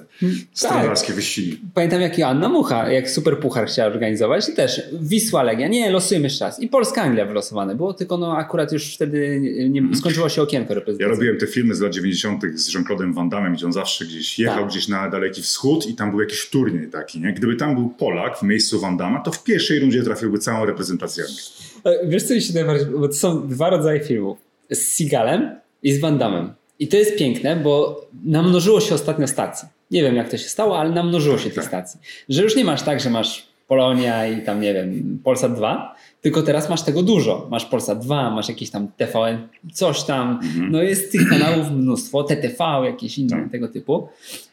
strażackie 0.54 1.14
wyścigi. 1.14 1.60
Pamiętam 1.74 2.02
jak 2.02 2.18
Joanna 2.18 2.50
Mucha, 2.50 2.92
jak 2.92 3.10
super 3.10 3.40
puchar 3.40 3.68
chciała 3.68 3.92
organizować, 3.92 4.50
i 4.50 4.54
też 4.54 4.82
Wisła 5.02 5.44
Legia, 5.44 5.68
nie, 5.68 5.92
losujemy 5.92 6.24
jeszcze 6.24 6.46
raz. 6.46 6.60
I 6.60 6.68
Polska 6.68 7.02
Anglia 7.02 7.26
wylosowane 7.26 7.76
było, 7.76 7.94
tylko 7.94 8.18
no 8.18 8.38
akurat 8.38 8.72
już 8.72 8.94
wtedy 8.96 9.40
nie, 9.70 9.96
skończyło 9.96 10.30
się 10.30 10.42
okienko 10.42 10.74
Ja 10.74 10.76
reprezentacyjne. 10.76 11.16
robiłem 11.16 11.38
te 11.38 11.48
filmy 11.48 11.76
z 11.76 11.82
lat 11.82 11.94
90. 11.94 12.42
z 12.56 12.74
Jean-Claude'em 12.76 13.14
Van 13.14 13.30
Damme, 13.30 13.52
gdzie 13.52 13.66
on 13.66 13.74
zawsze 13.74 14.06
gdzieś 14.06 14.40
jechał 14.40 14.60
Tak. 14.60 14.68
gdzieś 14.68 14.88
na 14.88 15.10
daleki 15.10 15.42
wschód 15.42 15.88
i 15.88 15.94
tam 15.96 16.12
był 16.12 16.22
jakiś 16.22 16.50
turniej 16.50 16.88
taki, 16.90 17.20
nie? 17.22 17.34
Gdyby 17.34 17.56
tam 17.56 17.76
był 17.76 17.90
Polak 17.90 18.38
w 18.40 18.44
miejscu 18.44 18.80
Van 18.80 18.98
Damme, 18.98 19.20
to 19.26 19.32
w 19.32 19.44
pierwszej 19.44 19.80
rundzie 19.80 20.04
trafiłby 20.04 20.38
całą 20.40 20.66
reprezentację 20.66 21.24
Anglii. 21.24 22.04
E, 22.06 22.08
Wiesz 22.10 22.24
co 22.24 22.34
mi 22.34 22.42
się 22.42 22.54
najbardziej, 22.54 22.88
bo 22.88 23.08
to 23.08 23.14
są 23.14 23.48
dwa 23.48 23.70
rodzaje 23.70 24.00
filmów. 24.00 24.38
Z 24.76 24.96
Seagalem 24.96 25.56
i 25.84 25.94
z 25.94 26.00
Van 26.02 26.18
Damme. 26.18 26.54
I 26.80 26.88
to 26.88 26.98
jest 26.98 27.18
piękne, 27.18 27.56
bo 27.56 28.02
namnożyło 28.26 28.82
się 28.82 28.96
ostatnio 28.96 29.28
stacji. 29.28 29.68
Nie 29.92 30.02
wiem 30.04 30.16
jak 30.16 30.30
to 30.30 30.38
się 30.38 30.50
stało, 30.50 30.80
ale 30.80 30.90
namnożyło 30.90 31.38
się 31.38 31.44
tych 31.46 31.54
Tak. 31.56 31.66
stacji. 31.66 32.00
Że 32.30 32.44
już 32.44 32.56
nie 32.56 32.64
masz 32.66 32.82
tak, 32.82 33.00
że 33.00 33.10
masz 33.10 33.48
Polonia 33.68 34.28
i 34.28 34.42
tam, 34.42 34.62
nie 34.62 34.74
wiem, 34.74 35.20
Polsat 35.24 35.56
2, 35.56 35.96
tylko 36.22 36.42
teraz 36.44 36.70
masz 36.70 36.82
tego 36.82 37.04
dużo. 37.04 37.48
Masz 37.52 37.66
Polsat 37.66 38.00
2, 38.00 38.30
masz 38.30 38.50
jakieś 38.50 38.70
tam 38.70 38.88
TVN, 38.98 39.48
coś 39.74 40.04
tam, 40.04 40.40
no 40.70 40.82
jest 40.84 41.12
tych 41.12 41.30
kanałów 41.30 41.72
mnóstwo, 41.72 42.24
TTV, 42.24 42.64
jakieś 42.86 43.18
inne 43.18 43.38
Tak. 43.38 43.52
tego 43.52 43.68
typu. 43.68 44.08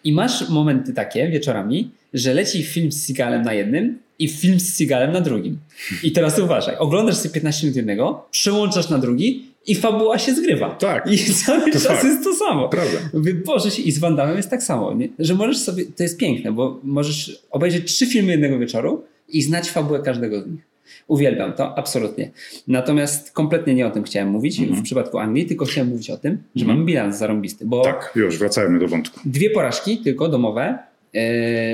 I 0.05 0.13
masz 0.13 0.49
momenty 0.49 0.93
takie 0.95 1.29
wieczorami, 1.29 1.91
że 2.15 2.35
leci 2.35 2.63
film 2.63 2.93
z 2.93 3.07
Seagalem 3.07 3.43
na 3.43 3.55
jednym 3.55 3.99
i 4.19 4.29
film 4.29 4.61
z 4.61 4.75
Seagalem 4.77 5.13
na 5.13 5.21
drugim. 5.21 5.59
I 6.03 6.13
teraz 6.13 6.39
uważaj, 6.39 6.77
oglądasz 6.79 7.17
sobie 7.17 7.35
15 7.35 7.67
minut 7.67 7.77
jednego, 7.77 8.27
przełączasz 8.31 8.89
na 8.89 8.99
drugi 8.99 9.50
i 9.67 9.75
fabuła 9.75 10.19
się 10.19 10.35
zgrywa. 10.35 10.71
Tak. 10.71 11.13
I 11.13 11.19
cały 11.35 11.73
To 11.73 11.81
czas 11.81 12.05
jest 12.05 12.25
to 12.25 12.35
samo. 12.35 12.69
Prawda. 12.69 12.99
Mówię, 13.15 13.35
Boże, 13.35 13.71
się- 13.71 13.83
i 13.83 13.93
z 13.93 13.99
Van 13.99 14.17
Damme 14.17 14.37
jest 14.37 14.51
tak 14.51 14.63
samo, 14.63 14.95
nie? 14.95 15.09
że 15.19 15.35
możesz 15.35 15.59
sobie, 15.59 15.85
to 15.97 16.03
jest 16.03 16.17
piękne, 16.19 16.53
bo 16.53 16.81
możesz 16.85 17.43
obejrzeć 17.51 17.85
trzy 17.95 18.07
filmy 18.07 18.33
jednego 18.33 18.59
wieczoru 18.59 19.05
i 19.29 19.43
znać 19.43 19.71
fabułę 19.71 20.01
każdego 20.05 20.43
z 20.43 20.47
nich. 20.47 20.61
Uwielbiam 21.09 21.53
to, 21.53 21.79
absolutnie. 21.79 22.31
Natomiast 22.69 23.33
kompletnie 23.33 23.75
nie 23.75 23.87
o 23.87 23.91
tym 23.91 24.03
chciałem 24.05 24.29
mówić 24.29 24.61
w 24.61 24.83
przypadku 24.83 25.19
Anglii, 25.19 25.47
tylko 25.47 25.65
chciałem 25.65 25.89
mówić 25.91 26.11
o 26.11 26.17
tym, 26.17 26.39
że 26.57 26.65
mamy 26.65 26.85
bilans 26.85 27.17
zarąbisty, 27.19 27.65
bo 27.67 27.83
Tak, 27.85 28.13
już 28.17 28.39
wracajmy 28.39 28.79
do 28.79 28.89
wątku. 28.89 29.21
dwie 29.25 29.51
porażki 29.51 29.99
tylko 29.99 30.29
domowe, 30.29 30.79
yy, 31.13 31.23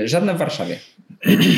żadna 0.08 0.34
w 0.34 0.38
Warszawie. 0.38 0.78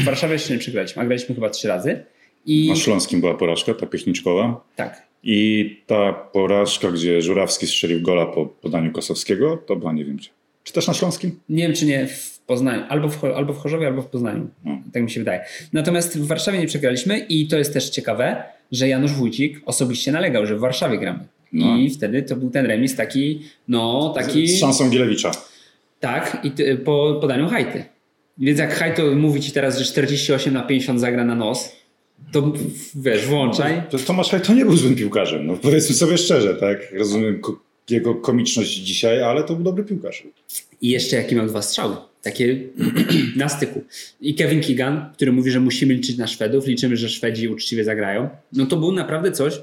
W 0.02 0.04
Warszawie 0.04 0.32
jeszcze 0.32 0.52
nie 0.52 0.58
przegraliśmy, 0.58 1.02
a 1.02 1.04
graliśmy 1.06 1.34
chyba 1.34 1.50
trzy 1.50 1.68
razy. 1.68 2.04
I 2.46 2.68
Na 2.68 2.76
Śląskim 2.76 3.20
była 3.20 3.34
porażka, 3.34 3.74
ta 3.74 3.86
piechniczkowa. 3.86 4.60
tak, 4.76 5.02
I 5.30 5.76
ta 5.86 6.12
porażka, 6.12 6.90
gdzie 6.90 7.22
Żurawski 7.22 7.66
strzelił 7.66 8.02
gola 8.02 8.26
po 8.26 8.46
podaniu 8.46 8.92
Kosowskiego, 8.92 9.56
to 9.66 9.76
była 9.76 9.92
nie 9.92 10.04
wiem 10.04 10.16
gdzie. 10.16 10.28
Czy 10.64 10.72
też 10.72 10.86
na 10.86 10.94
Śląskim? 10.94 11.40
Nie 11.48 11.62
wiem, 11.62 11.72
czy 11.72 11.86
nie 11.86 12.06
w 12.06 12.38
Poznaniu, 12.40 12.82
albo 12.88 13.08
w, 13.08 13.24
albo 13.24 13.52
w 13.52 13.58
Chorzowie, 13.58 13.86
albo 13.86 14.02
w 14.02 14.06
Poznaniu. 14.06 14.48
No. 14.64 14.78
Tak 14.92 15.02
mi 15.02 15.10
się 15.10 15.20
wydaje. 15.20 15.44
Natomiast 15.72 16.18
w 16.18 16.26
Warszawie 16.26 16.58
nie 16.58 16.66
przegraliśmy 16.66 17.18
i 17.18 17.48
to 17.48 17.58
jest 17.58 17.72
też 17.72 17.90
ciekawe, 17.90 18.42
że 18.72 18.88
Janusz 18.88 19.12
Wójcik 19.12 19.60
osobiście 19.66 20.12
nalegał, 20.12 20.46
że 20.46 20.56
w 20.56 20.60
Warszawie 20.60 20.98
gramy. 20.98 21.26
No. 21.52 21.76
I 21.76 21.90
wtedy 21.90 22.22
to 22.22 22.36
był 22.36 22.50
ten 22.50 22.66
remis 22.66 22.96
taki, 22.96 23.42
no 23.68 24.12
taki... 24.16 24.48
Z 24.48 24.60
szansą 24.60 24.90
Gielewicza. 24.90 25.30
Tak, 26.00 26.40
i 26.44 26.50
ty, 26.50 26.76
po 26.76 27.18
podaniu 27.20 27.48
Hajty. 27.48 27.84
Więc 28.38 28.58
jak 28.58 28.74
Hajto 28.74 29.02
mówi 29.14 29.40
ci 29.40 29.52
teraz, 29.52 29.78
że 29.78 29.84
48 29.84 30.54
na 30.54 30.62
50 30.62 31.00
zagra 31.00 31.24
na 31.24 31.34
nos, 31.34 31.72
to 32.32 32.52
wiesz, 32.94 33.26
włączaj. 33.26 33.82
To 33.90 33.98
Tomasz 33.98 34.30
Haj 34.30 34.40
to 34.40 34.54
nie 34.54 34.64
był 34.64 34.76
złym 34.76 34.94
piłkarzem, 34.96 35.46
no 35.46 35.56
powiedzmy 35.56 35.94
sobie 35.94 36.18
szczerze, 36.18 36.54
tak? 36.54 36.92
Rozumiem 36.92 37.40
ko- 37.40 37.60
jego 37.90 38.14
komiczność 38.14 38.74
dzisiaj, 38.74 39.22
ale 39.22 39.44
to 39.44 39.54
był 39.54 39.64
dobry 39.64 39.84
piłkarz. 39.84 40.22
I 40.82 40.90
jeszcze 40.90 41.16
jaki 41.16 41.34
miał 41.34 41.46
dwa 41.46 41.62
strzały. 41.62 41.96
Takie 42.22 42.58
na 43.36 43.48
styku. 43.48 43.82
I 44.20 44.34
Kevin 44.34 44.60
Keegan, 44.62 45.10
który 45.14 45.32
mówi, 45.32 45.50
że 45.50 45.60
musimy 45.60 45.94
liczyć 45.94 46.16
na 46.18 46.26
Szwedów, 46.26 46.66
liczymy, 46.66 46.96
że 46.96 47.08
Szwedzi 47.08 47.48
uczciwie 47.48 47.84
zagrają. 47.84 48.28
No 48.52 48.66
to 48.66 48.76
był 48.76 48.92
naprawdę 48.92 49.32
coś, 49.32 49.60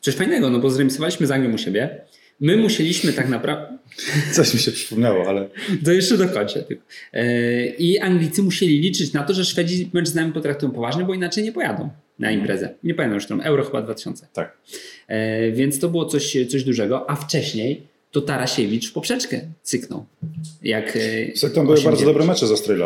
coś 0.00 0.14
fajnego, 0.14 0.50
no 0.50 0.58
bo 0.58 0.70
zremisowaliśmy 0.70 1.26
z 1.26 1.30
Anglią 1.30 1.54
u 1.54 1.58
siebie. 1.58 2.00
My 2.40 2.56
musieliśmy 2.56 3.12
tak 3.12 3.28
naprawdę... 3.28 3.78
Coś 4.36 4.54
mi 4.54 4.60
się 4.60 4.72
przypomniało, 4.72 5.28
ale 5.28 5.48
To 5.84 5.92
jeszcze 5.92 6.16
dokończę 6.16 6.62
tylko. 6.62 6.84
Yy, 7.12 7.74
I 7.78 7.98
Anglicy 7.98 8.42
musieli 8.42 8.80
liczyć 8.80 9.12
na 9.12 9.22
to, 9.22 9.34
że 9.34 9.44
Szwedzi 9.44 9.90
mecz 9.92 10.08
z 10.08 10.14
nami 10.14 10.32
potraktują 10.32 10.72
poważnie, 10.72 11.04
bo 11.04 11.14
inaczej 11.14 11.44
nie 11.44 11.52
pojadą 11.52 11.90
na 12.18 12.30
imprezę. 12.30 12.74
Nie 12.84 12.94
pamiętam 12.94 13.14
już 13.14 13.24
którą, 13.24 13.40
Euro 13.40 13.64
chyba 13.64 13.82
2000. 13.82 14.26
tak. 14.32 14.56
E, 15.08 15.52
więc 15.52 15.78
to 15.78 15.88
było 15.88 16.04
coś, 16.04 16.36
coś 16.48 16.64
dużego, 16.64 17.10
a 17.10 17.16
wcześniej 17.16 17.90
to 18.10 18.20
Tarasiewicz 18.20 18.90
w 18.90 18.92
poprzeczkę 18.92 19.40
cyknął. 19.62 20.06
Jak, 20.62 20.96
e, 21.44 21.50
Tam 21.50 21.64
były 21.66 21.76
8-9. 21.76 21.84
bardzo 21.84 22.04
dobre 22.04 22.24
mecze. 22.24 22.46
Z 22.46 22.66
siebie. 22.66 22.84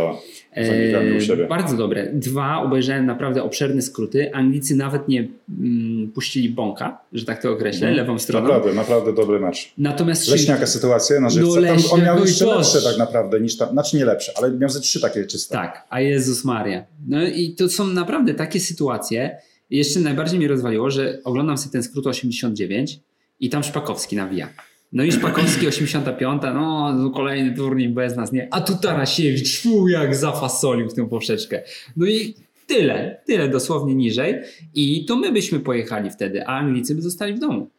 E, 0.55 1.47
Bardzo 1.49 1.77
dobre. 1.77 2.11
Dwa 2.13 2.63
obejrzałem 2.63 3.07
naprawdę 3.07 3.43
obszerne 3.43 3.83
skróty. 3.83 4.35
Anglicy 4.35 4.77
nawet 4.77 5.09
nie 5.09 5.29
mm, 5.61 6.13
puścili 6.13 6.49
bąka, 6.49 6.99
że 7.13 7.25
tak 7.25 7.43
to 7.43 7.53
określę, 7.53 7.91
lewą 7.91 8.19
stroną. 8.19 8.49
Naprawdę, 8.49 8.75
naprawdę 8.75 9.13
dobry 9.13 9.41
mecz. 9.41 9.73
Natomiast 9.79 10.29
Leśniaka 10.29 10.67
sytuacja 10.67 11.21
na 11.21 11.31
żywca. 11.31 11.49
No, 11.49 11.55
Tam 11.55 11.71
on 11.71 11.77
Leśniak, 11.77 12.03
miał 12.05 12.19
no 12.19 12.25
jeszcze 12.25 12.47
lepsze 12.47 12.83
tak 12.83 12.99
naprawdę 12.99 13.41
niż 13.41 13.57
tam, 13.57 13.69
znaczy 13.71 13.97
nie 13.97 14.05
lepsze, 14.05 14.33
ale 14.37 14.51
miał 14.51 14.71
ze 14.71 14.81
trzy 14.81 15.01
takie 15.01 15.27
czyste. 15.27 15.55
Tak, 15.55 15.87
a 15.91 16.01
Jezus 16.01 16.45
Maria. 16.45 16.85
No 17.09 17.27
i 17.27 17.55
to 17.55 17.69
są 17.69 17.87
naprawdę 17.87 18.35
takie 18.35 18.61
sytuacje. 18.61 19.37
Jeszcze 19.71 20.01
najbardziej 20.01 20.39
mnie 20.39 20.49
rozwaliło, 20.49 20.91
że 20.91 21.19
oglądam 21.25 21.59
sobie 21.59 21.73
ten 21.73 21.83
skrót 21.83 22.07
89 22.07 23.01
i 23.41 23.51
tam 23.51 23.63
Szpakowski 23.63 24.17
nawija. 24.17 24.49
No 24.93 25.05
i 25.05 25.13
Szpakowski 25.13 25.69
85, 25.69 26.43
no 26.43 26.93
no 26.93 27.11
kolejny 27.11 27.57
turniej 27.57 27.89
bez 27.89 28.17
nas, 28.17 28.33
nie? 28.33 28.49
A 28.51 28.61
tu 28.61 28.77
Tarasiewicz, 28.77 29.61
fu, 29.61 29.89
jak 29.89 30.17
zafasolił 30.17 30.89
w 30.89 30.95
tę 30.95 31.09
poprzeczkę. 31.09 31.63
No 31.97 32.07
i 32.07 32.35
tyle, 32.67 33.21
tyle 33.27 33.49
dosłownie 33.49 33.95
niżej. 33.95 34.35
I 34.75 35.05
to 35.05 35.17
my 35.17 35.33
byśmy 35.33 35.61
pojechali 35.61 36.11
wtedy, 36.11 36.47
a 36.47 36.59
Anglicy 36.59 36.95
by 36.95 37.03
zostali 37.03 37.35
w 37.35 37.39
domu. 37.39 37.71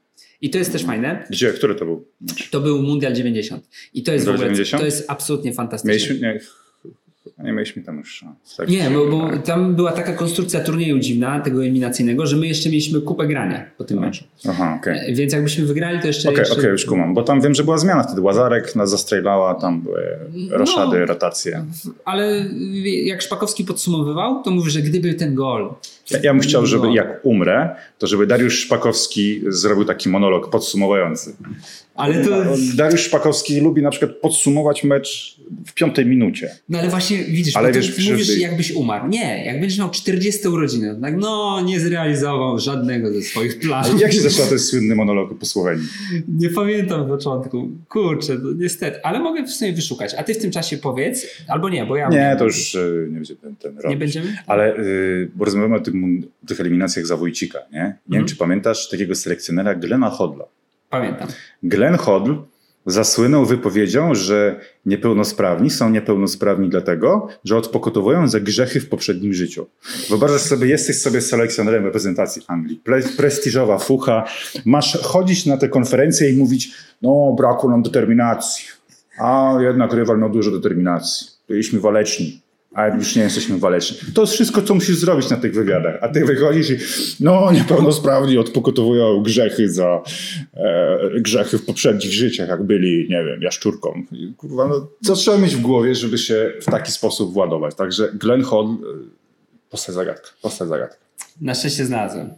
I 0.41 0.49
to 0.49 0.57
jest 0.57 0.71
też 0.71 0.83
fajne. 0.83 1.27
Gdzie? 1.29 1.53
Który 1.53 1.75
to 1.75 1.85
był? 1.85 2.07
To 2.51 2.61
był 2.61 2.81
Mundial 2.81 3.13
90. 3.13 3.69
I 3.93 4.03
to 4.03 4.13
jest 4.13 4.25
w 4.25 4.29
ogóle, 4.29 4.43
90? 4.45 4.81
to 4.81 4.85
jest 4.85 5.05
absolutnie 5.07 5.53
fantastyczne. 5.53 5.93
Mieliśmy, 5.93 6.27
nie, 6.27 6.39
nie 7.43 7.51
mieliśmy 7.51 7.83
tam 7.83 7.97
już 7.97 8.15
szans. 8.15 8.55
Tak 8.57 8.69
Nie, 8.69 8.89
bo, 8.89 9.05
bo 9.07 9.29
tak. 9.29 9.43
tam 9.45 9.75
była 9.75 9.91
taka 9.91 10.13
konstrukcja 10.13 10.59
turnieju 10.59 10.99
dziwna, 10.99 11.39
tego 11.39 11.61
eliminacyjnego, 11.61 12.25
że 12.27 12.37
my 12.37 12.47
jeszcze 12.47 12.69
mieliśmy 12.69 13.01
kupę 13.01 13.27
grania 13.27 13.65
po 13.77 13.83
tym 13.83 13.99
meczu. 13.99 14.23
Aha, 14.49 14.77
okej. 14.81 15.11
E, 15.11 15.13
Więc 15.15 15.33
jakbyśmy 15.33 15.65
wygrali, 15.65 15.99
to 15.99 16.07
jeszcze... 16.07 16.29
Okej, 16.29 16.39
jeszcze... 16.39 16.55
okej, 16.57 16.69
już 16.71 16.85
kumam, 16.85 17.13
bo 17.13 17.23
tam 17.23 17.41
wiem, 17.41 17.55
że 17.55 17.63
była 17.63 17.77
zmiana 17.77 18.03
wtedy. 18.03 18.21
Łazarek 18.21 18.75
nas 18.75 18.89
zastrejlała, 18.89 19.55
tam 19.55 19.81
były 19.81 20.01
roszady, 20.49 20.99
No. 20.99 21.05
rotacje. 21.05 21.65
Ale 22.05 22.45
jak 23.03 23.21
Szpakowski 23.21 23.63
podsumowywał, 23.65 24.43
to 24.43 24.51
mówi, 24.51 24.71
że 24.71 24.81
gdyby 24.81 25.13
ten 25.13 25.35
gol... 25.35 25.73
Ja, 26.23 26.33
bym 26.33 26.41
chciał, 26.41 26.65
żeby 26.65 26.87
No. 26.87 26.93
jak 26.95 27.19
umrę, 27.23 27.75
to 27.97 28.07
żeby 28.07 28.27
Dariusz 28.27 28.59
Szpakowski 28.59 29.41
zrobił 29.47 29.85
taki 29.85 30.09
monolog 30.09 30.49
podsumowujący. 30.49 31.35
Ale 31.95 32.25
to... 32.25 32.43
Dariusz 32.75 33.01
Szpakowski 33.01 33.61
lubi 33.61 33.81
na 33.81 33.89
przykład 33.89 34.11
podsumować 34.11 34.83
mecz 34.83 35.37
w 35.65 35.73
piątej 35.73 36.05
minucie. 36.05 36.49
No 36.69 36.79
ale 36.79 36.89
właśnie 36.89 37.23
widzisz, 37.23 37.55
Ale 37.55 37.71
wiesz, 37.71 38.09
mówisz 38.09 38.37
jakbyś 38.37 38.71
umarł. 38.71 39.07
Nie, 39.07 39.45
jak 39.45 39.59
będziesz 39.59 39.79
miał 39.79 39.89
40 39.89 40.47
urodziny, 40.47 40.97
tak 41.01 41.17
no 41.17 41.61
nie 41.65 41.79
zrealizował 41.79 42.59
żadnego 42.59 43.13
ze 43.13 43.21
swoich 43.21 43.59
planów. 43.59 44.01
Jak 44.01 44.13
się 44.13 44.21
zaczął 44.21 44.47
ten 44.47 44.59
słynny 44.59 44.95
monolog 44.95 45.39
po 45.39 45.45
Słowenii? 45.45 45.87
Nie 46.27 46.49
pamiętam 46.49 47.05
w 47.05 47.07
początku. 47.07 47.69
Kurczę, 47.89 48.37
no 48.43 48.49
niestety. 48.57 49.03
Ale 49.03 49.19
mogę 49.19 49.43
w 49.43 49.51
sumie 49.51 49.73
wyszukać. 49.73 50.13
A 50.17 50.23
ty 50.23 50.33
w 50.33 50.37
tym 50.37 50.51
czasie 50.51 50.77
powiedz, 50.77 51.27
albo 51.47 51.69
nie, 51.69 51.85
bo 51.85 51.95
ja... 51.95 52.09
Nie, 52.09 52.35
to 52.39 52.45
już 52.45 52.75
y, 52.75 53.07
nie 53.09 53.15
będzie 53.15 53.35
ten, 53.35 53.55
ten 53.55 53.77
rok. 53.77 53.91
Nie 53.91 53.97
będziemy? 53.97 54.37
Ale 54.47 54.77
y, 54.77 55.31
bo 55.35 55.45
rozmawiamy 55.45 55.75
o 55.75 55.79
tym, 55.79 56.27
tych 56.47 56.59
eliminacjach 56.59 57.05
za 57.05 57.17
Wójcika, 57.17 57.59
nie? 57.73 57.84
Nie 57.87 57.91
wiem, 57.91 58.21
Mhm. 58.21 58.25
czy 58.25 58.35
pamiętasz 58.35 58.89
takiego 58.89 59.15
selekcjonera 59.15 59.75
Glena 59.75 60.09
Hodla. 60.09 60.45
Pamiętam. 60.89 61.27
Glenn 61.63 61.95
Hodl 61.97 62.33
zasłynął 62.85 63.45
wypowiedzią, 63.45 64.15
że 64.15 64.59
niepełnosprawni 64.85 65.69
są 65.69 65.89
niepełnosprawni 65.89 66.69
dlatego, 66.69 67.27
że 67.43 67.57
odpokutowują 67.57 68.27
za 68.27 68.39
grzechy 68.39 68.79
w 68.79 68.89
poprzednim 68.89 69.33
życiu. 69.33 69.67
Wyobrażasz 70.09 70.41
sobie, 70.41 70.67
jesteś 70.67 71.01
sobie 71.01 71.21
selekcjonerem 71.21 71.85
reprezentacji 71.85 72.41
Anglii, 72.47 72.81
Pre- 72.85 73.17
prestiżowa 73.17 73.77
fucha, 73.77 74.23
masz 74.65 74.97
chodzić 75.01 75.45
na 75.45 75.57
te 75.57 75.69
konferencje 75.69 76.29
i 76.29 76.37
mówić, 76.37 76.71
no 77.01 77.33
brakło 77.37 77.69
nam 77.69 77.83
determinacji, 77.83 78.65
a 79.19 79.53
jednak 79.61 79.93
rywal 79.93 80.19
miał 80.19 80.29
dużo 80.29 80.51
determinacji, 80.51 81.27
byliśmy 81.47 81.79
waleczni. 81.79 82.41
A 82.75 82.87
już 82.87 83.15
nie 83.15 83.21
jesteśmy 83.21 83.59
waleczni. 83.59 83.97
To 84.13 84.21
jest 84.21 84.33
wszystko, 84.33 84.61
co 84.61 84.75
musisz 84.75 84.97
zrobić 84.97 85.29
na 85.29 85.37
tych 85.37 85.53
wywiadach. 85.53 85.97
A 86.01 86.07
ty 86.07 86.25
wychodzisz 86.25 86.69
i 86.69 86.77
no, 87.19 87.51
niepełnosprawni 87.51 88.37
odpokutowują 88.37 89.23
grzechy 89.23 89.69
za 89.69 90.03
e, 90.53 91.19
grzechy 91.19 91.57
w 91.57 91.65
poprzednich 91.65 92.13
życiach, 92.13 92.49
jak 92.49 92.63
byli, 92.63 93.07
nie 93.09 93.23
wiem, 93.23 93.41
jaszczurką. 93.41 94.03
I, 94.11 94.33
kurwa, 94.37 94.67
no, 94.67 94.87
co 95.03 95.15
trzeba 95.15 95.37
mieć 95.37 95.55
w 95.55 95.61
głowie, 95.61 95.95
żeby 95.95 96.17
się 96.17 96.53
w 96.61 96.65
taki 96.65 96.91
sposób 96.91 97.33
władować? 97.33 97.75
Także 97.75 98.09
Glenn 98.13 98.43
Hall, 98.43 98.65
e, 98.65 98.75
postać 99.69 99.95
zagadka, 99.95 100.29
postać 100.41 100.69
zagadka. 100.69 100.97
Na 101.41 101.53
szczęście 101.53 101.85
znalazłem. 101.85 102.29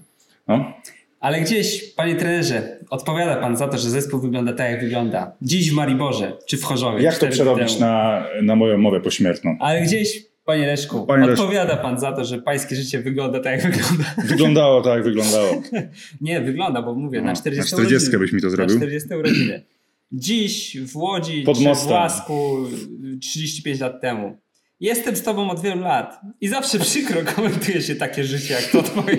No. 0.48 0.74
Ale 1.20 1.42
gdzieś, 1.42 1.84
panie 1.84 2.16
trenerze, 2.16 2.78
odpowiada 2.90 3.36
pan 3.36 3.58
za 3.58 3.68
to, 3.68 3.78
że 3.78 3.90
zespół 3.90 4.20
wygląda 4.20 4.54
tak, 4.54 4.72
jak 4.72 4.82
wygląda. 4.82 5.32
Dziś 5.42 5.72
w 5.72 5.74
Mariborze, 5.74 6.34
czy 6.46 6.58
w 6.58 6.64
Chorzowie. 6.64 7.04
Jak 7.04 7.18
to 7.18 7.28
przerobić 7.28 7.80
na, 7.80 8.24
na 8.42 8.56
moją 8.56 8.78
mowę 8.78 9.02
pośmiertną? 9.02 9.58
Ale 9.60 9.82
gdzieś, 9.82 10.27
panie 10.48 10.66
Leszku, 10.68 11.06
Panie 11.06 11.28
Leszku. 11.28 11.44
odpowiada 11.44 11.78
pan 11.78 12.00
za 12.00 12.12
to, 12.12 12.26
że 12.26 12.42
pańskie 12.42 12.76
życie 12.76 13.00
wygląda 13.02 13.40
tak, 13.40 13.64
jak 13.64 13.72
wygląda. 13.74 14.04
Wyglądało 14.26 14.82
tak, 14.82 14.94
jak 14.96 15.04
wyglądało. 15.04 15.62
Nie, 16.22 16.42
wygląda, 16.42 16.82
bo 16.82 16.96
mówię, 16.96 17.22
na 17.22 17.32
No, 17.32 17.36
40 17.36 17.72
na 17.76 17.78
40 17.78 17.96
urodziny. 18.08 18.20
byś 18.20 18.32
mi 18.34 18.42
to 18.42 18.50
zrobił. 18.50 18.76
Na 18.76 18.82
40 18.82 19.14
urodziny. 19.14 19.64
Dziś 20.12 20.78
w 20.82 20.98
Łodzi, 20.98 21.42
Pod 21.44 21.58
czy 21.58 21.64
w 21.64 21.66
mostem. 21.66 21.92
Łasku 21.94 22.68
35 23.22 23.80
lat 23.80 24.02
temu. 24.02 24.38
Jestem 24.80 25.16
z 25.16 25.24
tobą 25.24 25.50
od 25.50 25.62
wielu 25.62 25.82
lat 25.82 26.20
i 26.42 26.48
zawsze 26.48 26.80
przykro 26.80 27.22
komentuje 27.36 27.82
się 27.82 27.96
takie 27.96 28.24
życie 28.24 28.54
jak 28.54 28.64
to 28.64 28.84
twoje. 28.84 29.18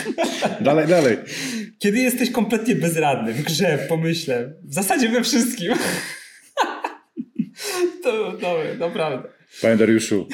Dalej, 0.60 0.86
dalej. 0.88 1.16
Kiedy 1.78 1.98
jesteś 1.98 2.30
kompletnie 2.30 2.74
bezradny 2.76 3.32
w 3.32 3.42
grze, 3.42 3.78
w 3.78 3.88
pomyśle, 3.88 4.52
w 4.64 4.74
zasadzie 4.74 5.08
we 5.08 5.22
wszystkim. 5.22 5.72
To 8.02 8.32
dobre, 8.32 8.74
naprawdę. 8.78 9.28
Panie 9.62 9.76
Dariuszu, 9.76 10.28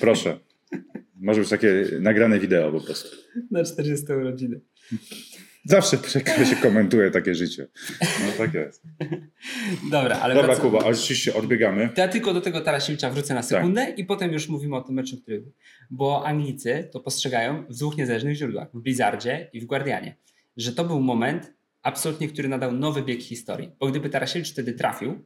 proszę. 0.00 0.38
Może 1.16 1.40
być 1.40 1.48
takie 1.50 1.84
nagrane 2.00 2.38
wideo 2.40 2.72
po 2.72 2.80
prostu. 2.80 3.16
Na 3.50 3.64
40 3.64 4.12
urodziny. 4.12 4.60
Zawsze 5.64 5.98
przekaz 5.98 6.48
się 6.50 6.56
komentuje 6.56 7.10
takie 7.10 7.34
życie. 7.34 7.68
No 8.00 8.32
tak 8.38 8.54
jest. 8.54 8.82
Dobra, 9.90 10.16
ale 10.20 10.34
Dobra, 10.34 10.54
wracam- 10.54 10.62
Kuba, 10.62 10.78
oczywiście 10.78 11.34
odbiegamy. 11.34 11.88
Ja 11.96 12.08
tylko 12.08 12.34
do 12.34 12.40
tego 12.40 12.60
Tarasiewicza 12.60 13.10
wrócę 13.10 13.34
na 13.34 13.42
sekundę 13.42 13.94
i 13.96 14.04
potem 14.04 14.32
już 14.32 14.48
mówimy 14.48 14.76
o 14.76 14.80
tym 14.82 14.94
meczu, 14.94 15.16
który 15.22 15.40
był. 15.40 15.52
Bo 15.90 16.26
Anglicy 16.26 16.88
to 16.92 17.00
postrzegają 17.00 17.64
w 17.70 17.74
dwóch 17.76 17.96
niezależnych 17.96 18.36
źródłach, 18.36 18.68
w 18.74 18.80
Blizzardzie 18.80 19.50
i 19.52 19.60
w 19.60 19.64
Guardianie, 19.64 20.16
że 20.56 20.72
to 20.72 20.84
był 20.84 21.00
moment 21.00 21.52
absolutnie, 21.82 22.28
który 22.28 22.48
nadał 22.48 22.72
nowy 22.72 23.02
bieg 23.02 23.22
historii. 23.22 23.70
Bo 23.80 23.86
gdyby 23.86 24.08
Tarasiewicz 24.10 24.52
wtedy 24.52 24.72
trafił, 24.72 25.24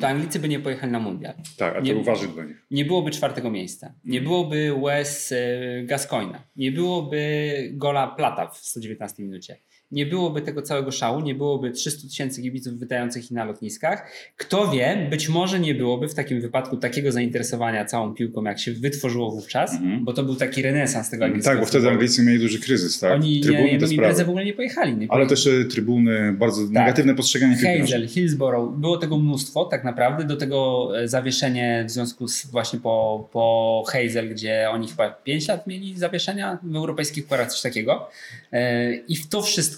to 0.00 0.08
Anglicy 0.08 0.38
by 0.38 0.48
nie 0.48 0.60
pojechali 0.60 0.92
na 0.92 0.98
mundial. 0.98 1.34
Tak, 1.58 1.76
a 1.76 1.82
to 1.82 1.98
uważaj 1.98 2.28
dla 2.28 2.44
nich. 2.44 2.66
Nie 2.70 2.84
byłoby 2.84 3.10
czwartego 3.10 3.50
miejsca. 3.50 3.94
Nie 4.04 4.20
byłoby 4.20 4.80
Wes 4.84 5.32
e, 5.32 5.36
Gascoina. 5.84 6.42
Nie 6.56 6.72
byłoby 6.72 7.70
gola 7.72 8.06
Plata 8.06 8.46
w 8.48 8.56
119 8.56 9.22
minucie. 9.22 9.56
Nie 9.90 10.06
byłoby 10.06 10.42
tego 10.42 10.62
całego 10.62 10.92
szału, 10.92 11.20
nie 11.20 11.34
byłoby 11.34 11.70
300 11.70 12.08
tysięcy 12.08 12.42
kibiców 12.42 12.80
witających 12.80 13.24
ich 13.24 13.30
na 13.30 13.44
lotniskach. 13.44 14.10
Kto 14.36 14.70
wie, 14.70 15.06
być 15.10 15.28
może 15.28 15.60
nie 15.60 15.74
byłoby 15.74 16.08
w 16.08 16.14
takim 16.14 16.40
wypadku 16.40 16.76
takiego 16.76 17.12
zainteresowania 17.12 17.84
całą 17.84 18.14
piłką, 18.14 18.44
jak 18.44 18.58
się 18.58 18.72
wytworzyło 18.72 19.30
wówczas, 19.30 19.72
Mhm. 19.72 20.04
bo 20.04 20.12
to 20.12 20.22
był 20.22 20.34
taki 20.36 20.62
renesans 20.62 21.10
tego 21.10 21.24
angielskiego 21.24 21.54
Tak, 21.56 21.60
bo 21.64 21.66
wtedy. 21.66 21.88
Anglicy 21.88 22.22
mieli 22.22 22.38
duży 22.38 22.60
kryzys, 22.60 23.00
tak? 23.00 23.12
Oni 23.12 23.40
Trybuny, 23.40 23.64
nie, 23.64 23.78
nie, 23.78 23.86
imprezę 23.94 24.24
w 24.24 24.28
ogóle 24.28 24.44
nie 24.44 24.52
pojechali. 24.52 24.96
Nie 24.96 25.06
Ale 25.10 25.26
też 25.26 25.46
e, 25.46 25.64
trybuny, 25.64 26.32
bardzo 26.32 26.62
negatywne 26.62 27.14
postrzeganie 27.14 27.56
piłki. 27.56 27.80
Hazel, 27.80 28.08
Hillsborough, 28.08 28.76
było 28.78 28.96
tego 28.96 29.18
mnóstwo 29.18 29.64
tak 29.64 29.84
naprawdę, 29.84 30.24
do 30.24 30.36
tego 30.36 30.90
e, 31.00 31.08
zawieszenie 31.08 31.84
w 31.88 31.90
związku 31.90 32.28
z 32.28 32.46
właśnie 32.46 32.80
po, 32.80 33.28
po 33.32 33.84
Hazel, 33.88 34.28
gdzie 34.30 34.68
oni 34.70 34.88
chyba 34.88 35.10
5 35.10 35.48
lat 35.48 35.66
mieli 35.66 35.98
zawieszenia 35.98 36.58
w 36.62 36.76
europejskich 36.76 37.26
parach, 37.26 37.52
coś 37.52 37.62
takiego 37.62 38.08
E, 38.52 38.94
i 38.94 39.16
w 39.16 39.28
to 39.28 39.42
wszystko 39.42 39.75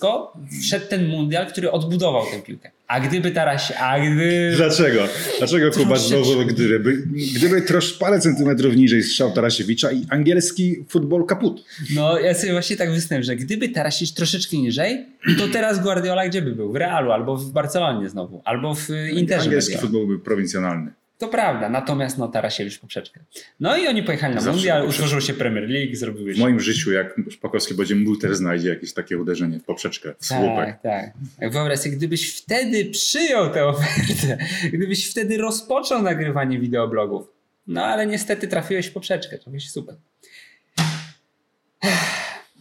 wszedł 0.62 0.86
ten 0.86 1.08
mundial, 1.08 1.46
który 1.46 1.70
odbudował 1.70 2.26
tę 2.26 2.42
piłkę. 2.42 2.70
A 2.86 3.00
gdyby 3.00 3.30
Taraś, 3.30 3.72
a 3.80 4.00
gdy... 4.00 4.52
Dlaczego? 4.56 5.00
Dlaczego 5.38 5.70
Kuba 5.70 5.96
znowu 5.96 6.46
gdyby? 6.46 6.96
Gdyby 7.36 7.62
trosz 7.62 7.92
parę 7.92 8.20
centymetrów 8.20 8.76
niżej 8.76 9.02
strzał 9.02 9.32
Tarasiewicza 9.32 9.92
i 9.92 10.06
angielski 10.10 10.84
futbol 10.88 11.26
kaput. 11.26 11.64
No 11.94 12.18
ja 12.18 12.34
sobie 12.34 12.52
właśnie 12.52 12.76
tak 12.76 12.92
występuję, 12.92 13.24
że 13.24 13.36
gdyby 13.36 13.68
Tarasiewicz 13.68 14.14
troszeczkę 14.14 14.56
niżej, 14.56 15.06
to 15.38 15.48
teraz 15.48 15.82
Guardiola 15.82 16.28
gdzie 16.28 16.42
by 16.42 16.54
był? 16.54 16.72
W 16.72 16.76
Realu, 16.76 17.12
albo 17.12 17.36
w 17.36 17.52
Barcelonie 17.52 18.08
znowu, 18.08 18.42
albo 18.44 18.74
w 18.74 18.88
Interze. 19.12 19.44
Angielski 19.44 19.78
futbol 19.78 20.06
był 20.06 20.18
prowincjonalny. 20.18 20.92
To 21.18 21.28
prawda, 21.28 21.68
natomiast 21.68 22.18
no 22.18 22.28
Tarasiewicz 22.28 22.78
poprzeczkę. 22.78 23.20
No 23.60 23.76
i 23.76 23.86
oni 23.86 24.02
pojechali 24.02 24.34
na 24.34 24.52
mundial, 24.52 24.88
utworzył 24.88 25.20
się 25.20 25.34
Premier 25.34 25.68
League, 25.70 25.96
zrobiły 25.96 26.34
W 26.34 26.38
moim 26.38 26.60
życiu, 26.60 26.92
jak 26.92 27.20
Szpakowski 27.30 27.74
będzie 27.74 27.94
mógł, 27.94 28.16
też 28.16 28.36
znajdzie 28.36 28.68
jakieś 28.68 28.92
takie 28.92 29.18
uderzenie 29.18 29.58
w 29.58 29.64
poprzeczkę, 29.64 30.14
w 30.18 30.26
słupek. 30.26 30.78
Tak, 30.82 30.82
tak. 30.82 31.50
Wyobraź 31.52 31.78
sobie, 31.78 31.96
gdybyś 31.96 32.36
wtedy 32.36 32.84
przyjął 32.84 33.50
tę 33.50 33.66
ofertę, 33.66 34.38
gdybyś 34.72 35.10
wtedy 35.10 35.36
rozpoczął 35.36 36.02
nagrywanie 36.02 36.58
wideoblogów. 36.58 37.26
No 37.66 37.84
ale 37.84 38.06
niestety 38.06 38.48
trafiłeś 38.48 38.86
w 38.86 38.92
poprzeczkę, 38.92 39.38
trafiłeś 39.38 39.70
super. 39.70 39.96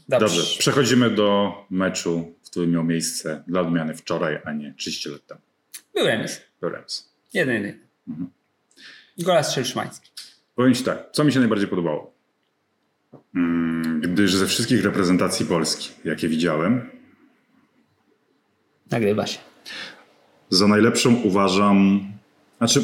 Dobrze. 0.10 0.38
Dobrze, 0.38 0.60
przechodzimy 0.60 1.10
do 1.10 1.54
meczu, 1.70 2.34
który 2.46 2.68
miał 2.68 2.84
miejsce 2.84 3.44
dla 3.48 3.62
odmiany 3.62 3.96
wczoraj, 3.96 4.40
a 4.46 4.54
nie 4.54 4.74
30 4.78 5.10
lat 5.10 5.26
temu. 5.26 5.42
Był 5.96 6.06
remis. 6.06 6.42
Do 6.62 6.70
Rams. 6.70 7.10
Jeden, 7.34 7.56
jeden. 7.56 7.80
Mhm. 8.08 8.30
Gola 9.18 9.44
strzelił 9.44 9.70
Szymański. 9.70 10.10
Powiem 10.56 10.74
Ci 10.74 10.84
tak, 10.84 11.04
co 11.12 11.24
mi 11.24 11.32
się 11.32 11.40
najbardziej 11.40 11.68
podobało? 11.68 12.14
Mm, 13.36 14.02
Gdyż 14.02 14.34
ze 14.36 14.48
wszystkich 14.48 14.84
reprezentacji 14.84 15.46
Polski, 15.46 15.90
jakie 16.06 16.28
widziałem, 16.28 16.90
Nagrywa 18.92 19.28
się. 19.28 19.40
za 20.50 20.68
najlepszą 20.68 21.16
uważam. 21.16 22.08
Znaczy, 22.58 22.82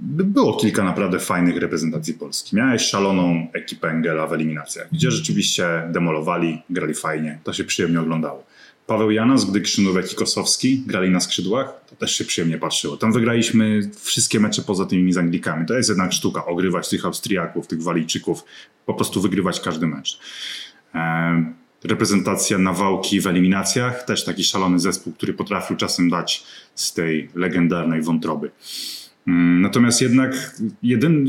by- 0.00 0.24
było 0.24 0.56
kilka 0.56 0.84
naprawdę 0.84 1.18
fajnych 1.18 1.56
reprezentacji 1.56 2.14
Polski. 2.14 2.56
Miałeś 2.56 2.82
szaloną 2.82 3.46
ekipę 3.52 3.88
Engela 3.88 4.26
w 4.26 4.32
eliminacjach, 4.32 4.88
gdzie 4.92 5.10
rzeczywiście 5.10 5.88
demolowali, 5.92 6.62
grali 6.70 6.94
fajnie, 6.94 7.38
to 7.44 7.52
się 7.52 7.64
przyjemnie 7.64 8.00
oglądało. 8.00 8.46
Paweł 8.90 9.10
Janas, 9.10 9.50
gdy 9.50 9.60
Krzynówek 9.60 10.12
i 10.12 10.14
Kosowski 10.14 10.82
grali 10.86 11.10
na 11.10 11.20
skrzydłach, 11.20 11.80
to 11.90 11.96
też 11.96 12.14
się 12.16 12.24
przyjemnie 12.24 12.58
patrzyło. 12.58 12.96
Tam 12.96 13.12
wygraliśmy 13.12 13.90
wszystkie 14.00 14.40
mecze 14.40 14.62
poza 14.62 14.86
tymi 14.86 15.12
z 15.12 15.18
Anglikami. 15.18 15.66
To 15.66 15.74
jest 15.74 15.88
jednak 15.88 16.12
sztuka, 16.12 16.46
ogrywać 16.46 16.88
tych 16.88 17.04
Austriaków, 17.04 17.66
tych 17.66 17.82
Walijczyków, 17.82 18.44
po 18.86 18.94
prostu 18.94 19.20
wygrywać 19.20 19.60
każdy 19.60 19.86
mecz. 19.86 20.20
E, 20.94 21.44
reprezentacja 21.84 22.58
Nawałki 22.58 23.20
w 23.20 23.26
eliminacjach, 23.26 24.04
też 24.04 24.24
taki 24.24 24.44
szalony 24.44 24.78
zespół, 24.78 25.12
który 25.12 25.34
potrafił 25.34 25.76
czasem 25.76 26.10
dać 26.10 26.44
z 26.74 26.94
tej 26.94 27.28
legendarnej 27.34 28.02
wątroby. 28.02 28.50
Mm, 29.30 29.60
Natomiast 29.60 30.00
jednak 30.02 30.60
jeden, 30.82 31.26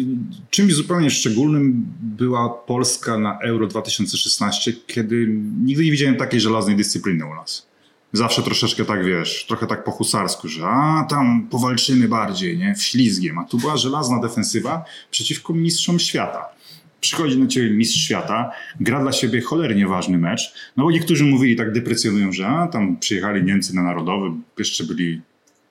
czymś 0.49 0.73
zupełnie 0.73 1.09
szczególnym 1.09 1.85
była 2.01 2.49
Polska 2.49 3.17
na 3.17 3.39
Euro 3.39 3.67
2016, 3.67 4.73
kiedy 4.87 5.27
nigdy 5.63 5.83
nie 5.83 5.91
widziałem 5.91 6.15
takiej 6.15 6.41
żelaznej 6.41 6.75
dyscypliny 6.75 7.25
u 7.25 7.35
nas. 7.35 7.67
Zawsze 8.13 8.43
troszeczkę 8.43 8.85
tak, 8.85 9.05
wiesz, 9.05 9.45
trochę 9.47 9.67
tak 9.67 9.83
po 9.83 9.91
husarsku, 9.91 10.47
że 10.47 10.67
a 10.67 11.05
tam 11.09 11.47
powalczymy 11.49 12.07
bardziej, 12.07 12.57
nie, 12.57 12.75
wślizgiem, 12.75 13.39
a 13.39 13.43
tu 13.43 13.57
była 13.57 13.77
żelazna 13.77 14.19
defensywa 14.19 14.85
przeciwko 15.11 15.53
mistrzom 15.53 15.99
świata. 15.99 16.45
Przychodzi 17.01 17.37
na 17.37 17.47
ciebie 17.47 17.69
mistrz 17.69 17.99
świata, 17.99 18.51
gra 18.79 19.01
dla 19.01 19.11
siebie 19.11 19.41
cholernie 19.41 19.87
ważny 19.87 20.17
mecz, 20.17 20.53
no 20.77 20.83
bo 20.83 20.91
niektórzy 20.91 21.25
mówili 21.25 21.55
tak 21.55 21.71
deprecjonują, 21.71 22.31
że 22.31 22.47
a, 22.47 22.67
tam 22.67 22.97
przyjechali 22.97 23.43
Niemcy 23.43 23.75
na 23.75 23.83
Narodowy, 23.83 24.31
jeszcze 24.59 24.83
byli 24.83 25.21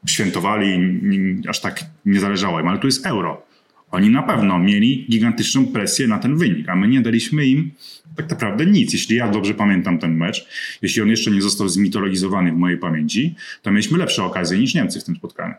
świętowali, 0.06 1.00
aż 1.48 1.60
tak 1.60 1.80
nie 2.06 2.20
zależało 2.20 2.60
im, 2.60 2.68
ale 2.68 2.78
tu 2.78 2.86
jest 2.86 3.06
euro. 3.06 3.46
Oni 3.90 4.10
na 4.10 4.22
pewno 4.22 4.58
mieli 4.58 5.06
gigantyczną 5.10 5.66
presję 5.66 6.08
na 6.08 6.18
ten 6.18 6.36
wynik, 6.36 6.68
a 6.68 6.76
my 6.76 6.88
nie 6.88 7.00
daliśmy 7.00 7.46
im 7.46 7.70
tak 8.16 8.30
naprawdę 8.30 8.66
nic. 8.66 8.92
Jeśli 8.92 9.16
ja 9.16 9.28
dobrze 9.28 9.54
pamiętam 9.54 9.98
ten 9.98 10.16
mecz, 10.16 10.48
jeśli 10.82 11.02
on 11.02 11.08
jeszcze 11.08 11.30
nie 11.30 11.42
został 11.42 11.68
zmitologizowany 11.68 12.52
w 12.52 12.56
mojej 12.56 12.78
pamięci, 12.78 13.34
to 13.62 13.70
mieliśmy 13.70 13.98
lepsze 13.98 14.24
okazje 14.24 14.58
niż 14.58 14.74
Niemcy 14.74 15.00
w 15.00 15.04
tym 15.04 15.16
spotkaniu. 15.16 15.54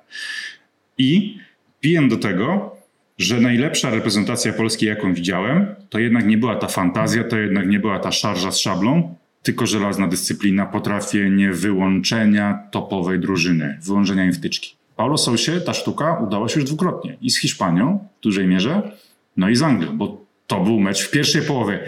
I 0.97 1.37
pijem 1.79 2.09
do 2.09 2.17
tego, 2.17 2.75
że 3.17 3.41
najlepsza 3.41 3.89
reprezentacja 3.89 4.53
Polski, 4.53 4.85
jaką 4.85 5.13
widziałem, 5.13 5.65
to 5.89 5.99
jednak 5.99 6.25
nie 6.25 6.37
była 6.37 6.55
ta 6.55 6.67
fantazja, 6.67 7.23
to 7.23 7.37
jednak 7.37 7.67
nie 7.67 7.79
była 7.79 7.99
ta 7.99 8.11
szarża 8.11 8.51
z 8.51 8.59
szablą, 8.59 9.15
tylko 9.43 9.65
żelazna 9.67 10.07
dyscyplina, 10.07 10.65
potrafienie 10.65 11.51
wyłączenia 11.51 12.67
topowej 12.71 13.19
drużyny, 13.19 13.79
wyłączenia 13.81 14.25
im 14.25 14.33
wtyczki. 14.33 14.75
Paulo 14.95 15.17
Sousie 15.17 15.61
ta 15.65 15.73
sztuka 15.73 16.19
udała 16.19 16.49
się 16.49 16.59
już 16.59 16.69
dwukrotnie. 16.69 17.17
I 17.21 17.29
z 17.29 17.39
Hiszpanią 17.39 18.07
w 18.19 18.23
dużej 18.23 18.47
mierze, 18.47 18.91
no 19.37 19.49
i 19.49 19.55
z 19.55 19.61
Anglią, 19.61 19.97
bo 19.97 20.25
to 20.47 20.63
był 20.63 20.79
mecz 20.79 21.07
w 21.07 21.11
pierwszej 21.11 21.41
połowie. 21.41 21.79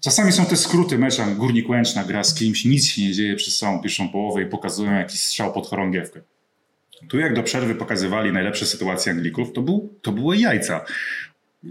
Czasami 0.00 0.32
są 0.32 0.46
te 0.46 0.56
skróty 0.56 0.98
meczem. 0.98 1.34
Górnik 1.34 1.68
Łęczna 1.68 2.04
gra 2.04 2.24
z 2.24 2.34
kimś, 2.34 2.64
nic 2.64 2.88
się 2.88 3.02
nie 3.02 3.12
dzieje 3.12 3.36
przez 3.36 3.58
całą 3.58 3.82
pierwszą 3.82 4.08
połowę 4.08 4.42
i 4.42 4.46
pokazują 4.46 4.92
jakiś 4.92 5.20
strzał 5.20 5.52
pod 5.52 5.66
chorągiewkę. 5.66 6.20
Tu 7.08 7.18
jak 7.18 7.34
do 7.34 7.42
przerwy 7.42 7.74
pokazywali 7.74 8.32
najlepsze 8.32 8.66
sytuacje 8.66 9.12
Anglików, 9.12 9.52
to, 9.52 9.62
był, 9.62 9.94
to 10.02 10.12
były 10.12 10.36
jajca. 10.36 10.84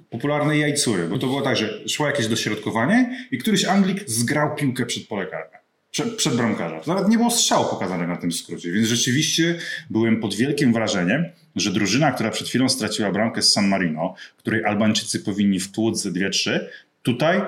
Popularne 0.10 0.58
jajcury, 0.58 1.08
bo 1.08 1.18
to 1.18 1.28
było 1.28 1.42
tak, 1.42 1.58
że 1.58 1.90
szło 1.90 2.08
jakieś 2.08 2.28
dośrodkowanie 2.28 3.28
i 3.32 3.38
któryś 3.38 3.66
Anglik 3.66 4.10
zgrał 4.10 4.56
piłkę 4.56 4.86
przed 4.86 5.08
pole 5.08 5.26
karne. 5.28 5.64
Przed, 5.92 6.16
przed 6.16 6.36
bramkarza. 6.36 6.80
To 6.80 6.94
Nawet 6.94 7.10
nie 7.10 7.18
było 7.18 7.32
strzału 7.32 7.70
pokazane 7.70 8.08
na 8.08 8.18
tym 8.18 8.32
skrócie, 8.32 8.72
więc 8.72 8.88
rzeczywiście 8.88 9.60
byłem 9.90 10.20
pod 10.20 10.36
wielkim 10.36 10.74
wrażeniem, 10.74 11.26
że 11.56 11.72
drużyna, 11.72 12.12
która 12.12 12.30
przed 12.30 12.48
chwilą 12.48 12.70
straciła 12.70 13.12
bramkę 13.12 13.42
z 13.42 13.52
San 13.52 13.68
Marino, 13.68 14.16
której 14.38 14.66
Albańczycy 14.66 15.20
powinni 15.20 15.60
wtłuc 15.60 16.02
ze 16.02 16.12
2-3, 16.12 16.60
tutaj 17.04 17.42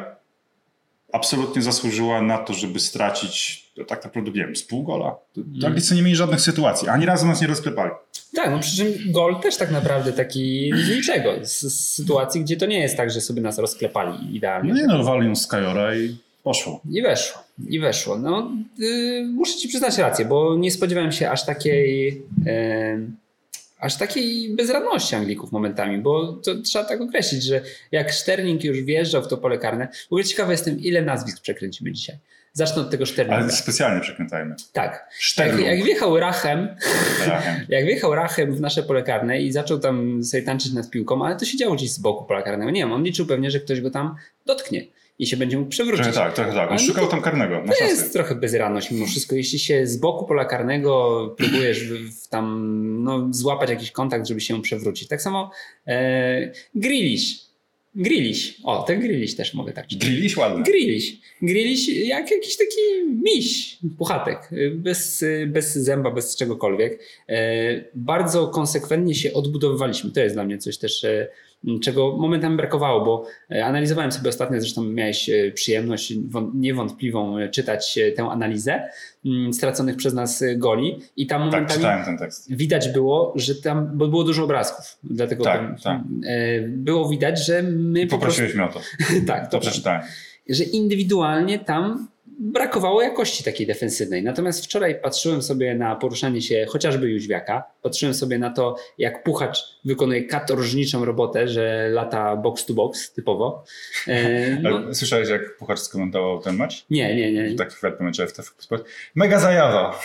absolutnie 1.14 1.62
zasłużyła 1.62 2.22
na 2.22 2.38
to, 2.38 2.54
żeby 2.54 2.80
stracić 2.80 3.65
tak 3.88 4.04
naprawdę, 4.04 4.32
nie 4.32 4.46
wiem, 4.46 4.56
z 4.56 4.64
pół 4.64 4.84
gola. 4.84 5.16
Anglicy 5.66 5.96
nie 5.96 6.02
mieli 6.02 6.16
żadnych 6.16 6.42
sytuacji, 6.42 6.88
ani 6.88 7.06
razu 7.06 7.28
nas 7.28 7.42
nie 7.42 7.48
rozklepali. 7.48 7.92
Tak, 8.36 8.52
no 8.52 8.60
przy 8.60 8.78
czym 8.78 9.12
gol 9.12 9.40
też 9.40 9.58
tak 9.58 9.72
naprawdę 9.72 10.14
taki 10.14 10.72
z 10.86 10.90
niczego. 10.90 11.34
Z, 11.42 11.62
z 11.62 11.90
sytuacji, 11.90 12.42
gdzie 12.42 12.58
to 12.58 12.66
nie 12.66 12.80
jest 12.80 12.98
tak, 12.98 13.12
że 13.12 13.22
sobie 13.22 13.42
nas 13.42 13.58
rozklepali 13.58 14.36
idealnie. 14.36 14.74
No 14.74 14.80
nie 14.80 14.88
no, 14.88 15.04
walią 15.04 15.36
z 15.36 15.48
Kajora 15.48 15.96
i 15.96 16.18
poszło. 16.44 16.82
I 16.92 17.02
weszło, 17.02 17.42
i 17.68 17.80
weszło. 17.80 18.18
No, 18.18 18.52
y, 18.80 19.26
muszę 19.34 19.58
ci 19.58 19.68
przyznać 19.68 19.98
rację, 19.98 20.26
bo 20.26 20.56
nie 20.58 20.72
spodziewałem 20.72 21.12
się 21.12 21.30
aż 21.30 21.46
takiej, 21.46 22.22
aż 23.86 23.98
takiej 23.98 24.56
bezradności 24.56 25.16
Anglików 25.16 25.52
momentami, 25.52 25.98
bo 25.98 26.34
to 26.34 26.56
trzeba 26.56 26.86
tak 26.86 27.02
określić, 27.02 27.44
że 27.44 27.62
jak 27.92 28.14
Sterling 28.14 28.64
już 28.64 28.82
wjeżdżał 28.82 29.24
w 29.24 29.28
to 29.28 29.38
pole 29.38 29.58
karne, 29.58 29.88
w 29.88 30.06
ogóle 30.06 30.24
ciekawy 30.24 30.52
jestem, 30.52 30.80
ile 30.80 31.02
nazwisk 31.02 31.42
przekręcimy 31.42 31.92
dzisiaj. 31.92 32.18
Zacznę 32.54 32.82
od 32.82 32.90
tego 32.90 33.06
Sterlinga. 33.06 33.38
Ale 33.38 33.52
specjalnie 33.52 34.02
przekrętajmy. 34.02 34.56
Tak. 34.74 35.10
Jak, 35.38 35.60
jak 35.60 35.84
wjechał 35.84 36.20
Rachem, 36.20 36.76
Rachem. 37.28 37.66
jak 37.70 37.86
wjechał 37.86 38.16
Rachem 38.16 38.56
w 38.56 38.62
nasze 38.62 38.84
pole 38.84 39.04
karne 39.04 39.42
i 39.42 39.52
zaczął 39.52 39.80
tam 39.80 40.24
sobie 40.24 40.44
tańczyć 40.44 40.74
nad 40.74 40.90
piłką, 40.90 41.26
ale 41.26 41.36
to 41.36 41.46
się 41.46 41.58
działo 41.58 41.76
gdzieś 41.76 41.92
z 41.92 42.00
boku 42.00 42.26
pola 42.26 42.42
karnego. 42.42 42.72
Nie 42.72 42.82
wiem, 42.82 42.92
on 42.92 43.04
liczył 43.04 43.26
pewnie, 43.26 43.52
że 43.52 43.60
ktoś 43.60 43.82
go 43.82 43.92
tam 43.92 44.16
dotknie. 44.46 44.86
I 45.20 45.28
się 45.28 45.38
będzie 45.38 45.58
mógł 45.58 45.70
przewrócić. 45.70 46.04
Trochę 46.06 46.20
tak, 46.20 46.36
trochę 46.36 46.54
tak. 46.54 46.72
On 46.72 46.78
no 46.78 46.84
szukał 46.84 47.08
tam 47.08 47.22
karnego. 47.22 47.64
To 47.80 47.86
jest 47.86 48.14
trochę 48.14 48.36
bezradność 48.36 48.92
mimo 48.92 49.06
wszystko. 49.06 49.36
Jeśli 49.36 49.60
się 49.60 49.88
z 49.88 49.98
boku 49.98 50.26
pola 50.26 50.46
karnego 50.46 51.36
próbujesz 51.38 51.90
tam 52.30 53.04
no, 53.04 53.28
złapać 53.32 53.70
jakiś 53.70 53.92
kontakt, 53.92 54.28
żeby 54.28 54.42
się 54.42 54.62
przewrócić. 54.62 55.08
Tak 55.08 55.22
samo 55.22 55.52
e, 55.88 56.52
Griliś. 56.76 57.46
Griliś. 57.96 58.58
O, 58.64 58.84
ten 58.84 59.00
Griliś 59.00 59.36
też 59.36 59.54
mogę 59.54 59.74
tak 59.74 59.88
czytać. 59.88 60.10
Griliś 60.10 60.38
ładny. 60.38 60.64
Griliś. 60.64 61.18
Griliś 61.42 61.88
jak 61.88 62.32
jakiś 62.32 62.58
taki 62.58 62.82
miś, 63.24 63.78
puchatek, 63.98 64.50
bez, 64.76 65.26
bez 65.48 65.74
zęba, 65.74 66.12
bez 66.12 66.36
czegokolwiek. 66.36 67.00
E, 67.30 67.84
Bardzo 67.96 68.48
konsekwentnie 68.48 69.16
się 69.16 69.34
odbudowywaliśmy. 69.34 70.12
To 70.12 70.20
jest 70.20 70.36
dla 70.36 70.44
mnie 70.44 70.58
coś 70.58 70.78
też, 70.78 71.04
e, 71.04 71.28
czego 71.82 72.18
momentami 72.18 72.58
brakowało, 72.58 73.06
bo 73.06 73.26
e, 73.52 73.66
analizowałem 73.66 74.12
sobie 74.12 74.30
ostatnio, 74.30 74.60
zresztą 74.62 74.84
miałeś 74.84 75.30
e, 75.30 75.52
przyjemność 75.52 76.14
wą- 76.18 76.52
niewątpliwą 76.56 77.38
e, 77.38 77.50
czytać 77.50 78.00
tę 78.16 78.24
analizę 78.24 78.90
mm, 79.26 79.54
straconych 79.54 79.96
przez 79.96 80.14
nas 80.14 80.44
goli 80.58 81.00
i 81.18 81.28
tam 81.28 81.52
Tak, 81.52 81.70
momentami 81.80 82.18
tekst. 82.20 82.54
widać 82.56 82.90
było, 82.90 83.34
że 83.36 83.56
tam, 83.56 83.90
bo 83.98 84.08
było 84.08 84.24
dużo 84.24 84.44
obrazków, 84.44 84.98
dlatego 85.04 85.44
Tak, 85.44 85.60
tam, 85.62 85.76
tak. 85.84 86.02
było 86.68 87.10
widać, 87.10 87.46
że 87.46 87.64
my 87.64 88.08
po 88.08 88.18
prostu... 88.18 88.20
Poprosiłeś 88.20 88.56
mnie 88.56 88.64
o 88.64 88.68
to. 88.68 88.80
Tak, 89.28 89.46
To 89.46 89.52
to 89.52 89.60
przeczytałem. 89.60 90.02
że 90.50 90.64
indywidualnie 90.64 91.60
tam 91.60 92.08
brakowało 92.40 93.02
jakości 93.02 93.44
takiej 93.44 93.68
defensywnej. 93.68 94.24
Natomiast 94.24 94.66
wczoraj 94.66 95.02
patrzyłem 95.02 95.42
sobie 95.42 95.76
na 95.76 95.96
poruszanie 95.96 96.42
się 96.42 96.66
chociażby 96.70 97.10
Jóźwiaka, 97.10 97.64
patrzyłem 97.86 98.14
sobie 98.14 98.38
na 98.40 98.50
to, 98.50 98.76
jak 98.98 99.24
Puchacz 99.24 99.58
wykonuje 99.86 100.24
katorżniczą 100.24 101.06
robotę, 101.06 101.48
że 101.48 101.90
lata 101.92 102.36
box 102.36 102.66
to 102.66 102.74
box 102.74 103.14
typowo. 103.14 103.64
E, 104.08 104.60
no, 104.62 104.94
Słyszałeś, 104.94 105.30
jak 105.30 105.58
Puchacz 105.58 105.80
skomentował 105.80 106.40
ten 106.42 106.56
mecz? 106.56 106.86
nie, 106.90 107.16
nie, 107.16 107.32
nie. 107.34 107.56
Chwilę 107.70 107.92
po 107.92 108.04
meczu 108.04 108.28
FTF 108.28 108.54
Sport. 108.58 108.86
Mega 109.16 109.40
zajawa. 109.40 110.00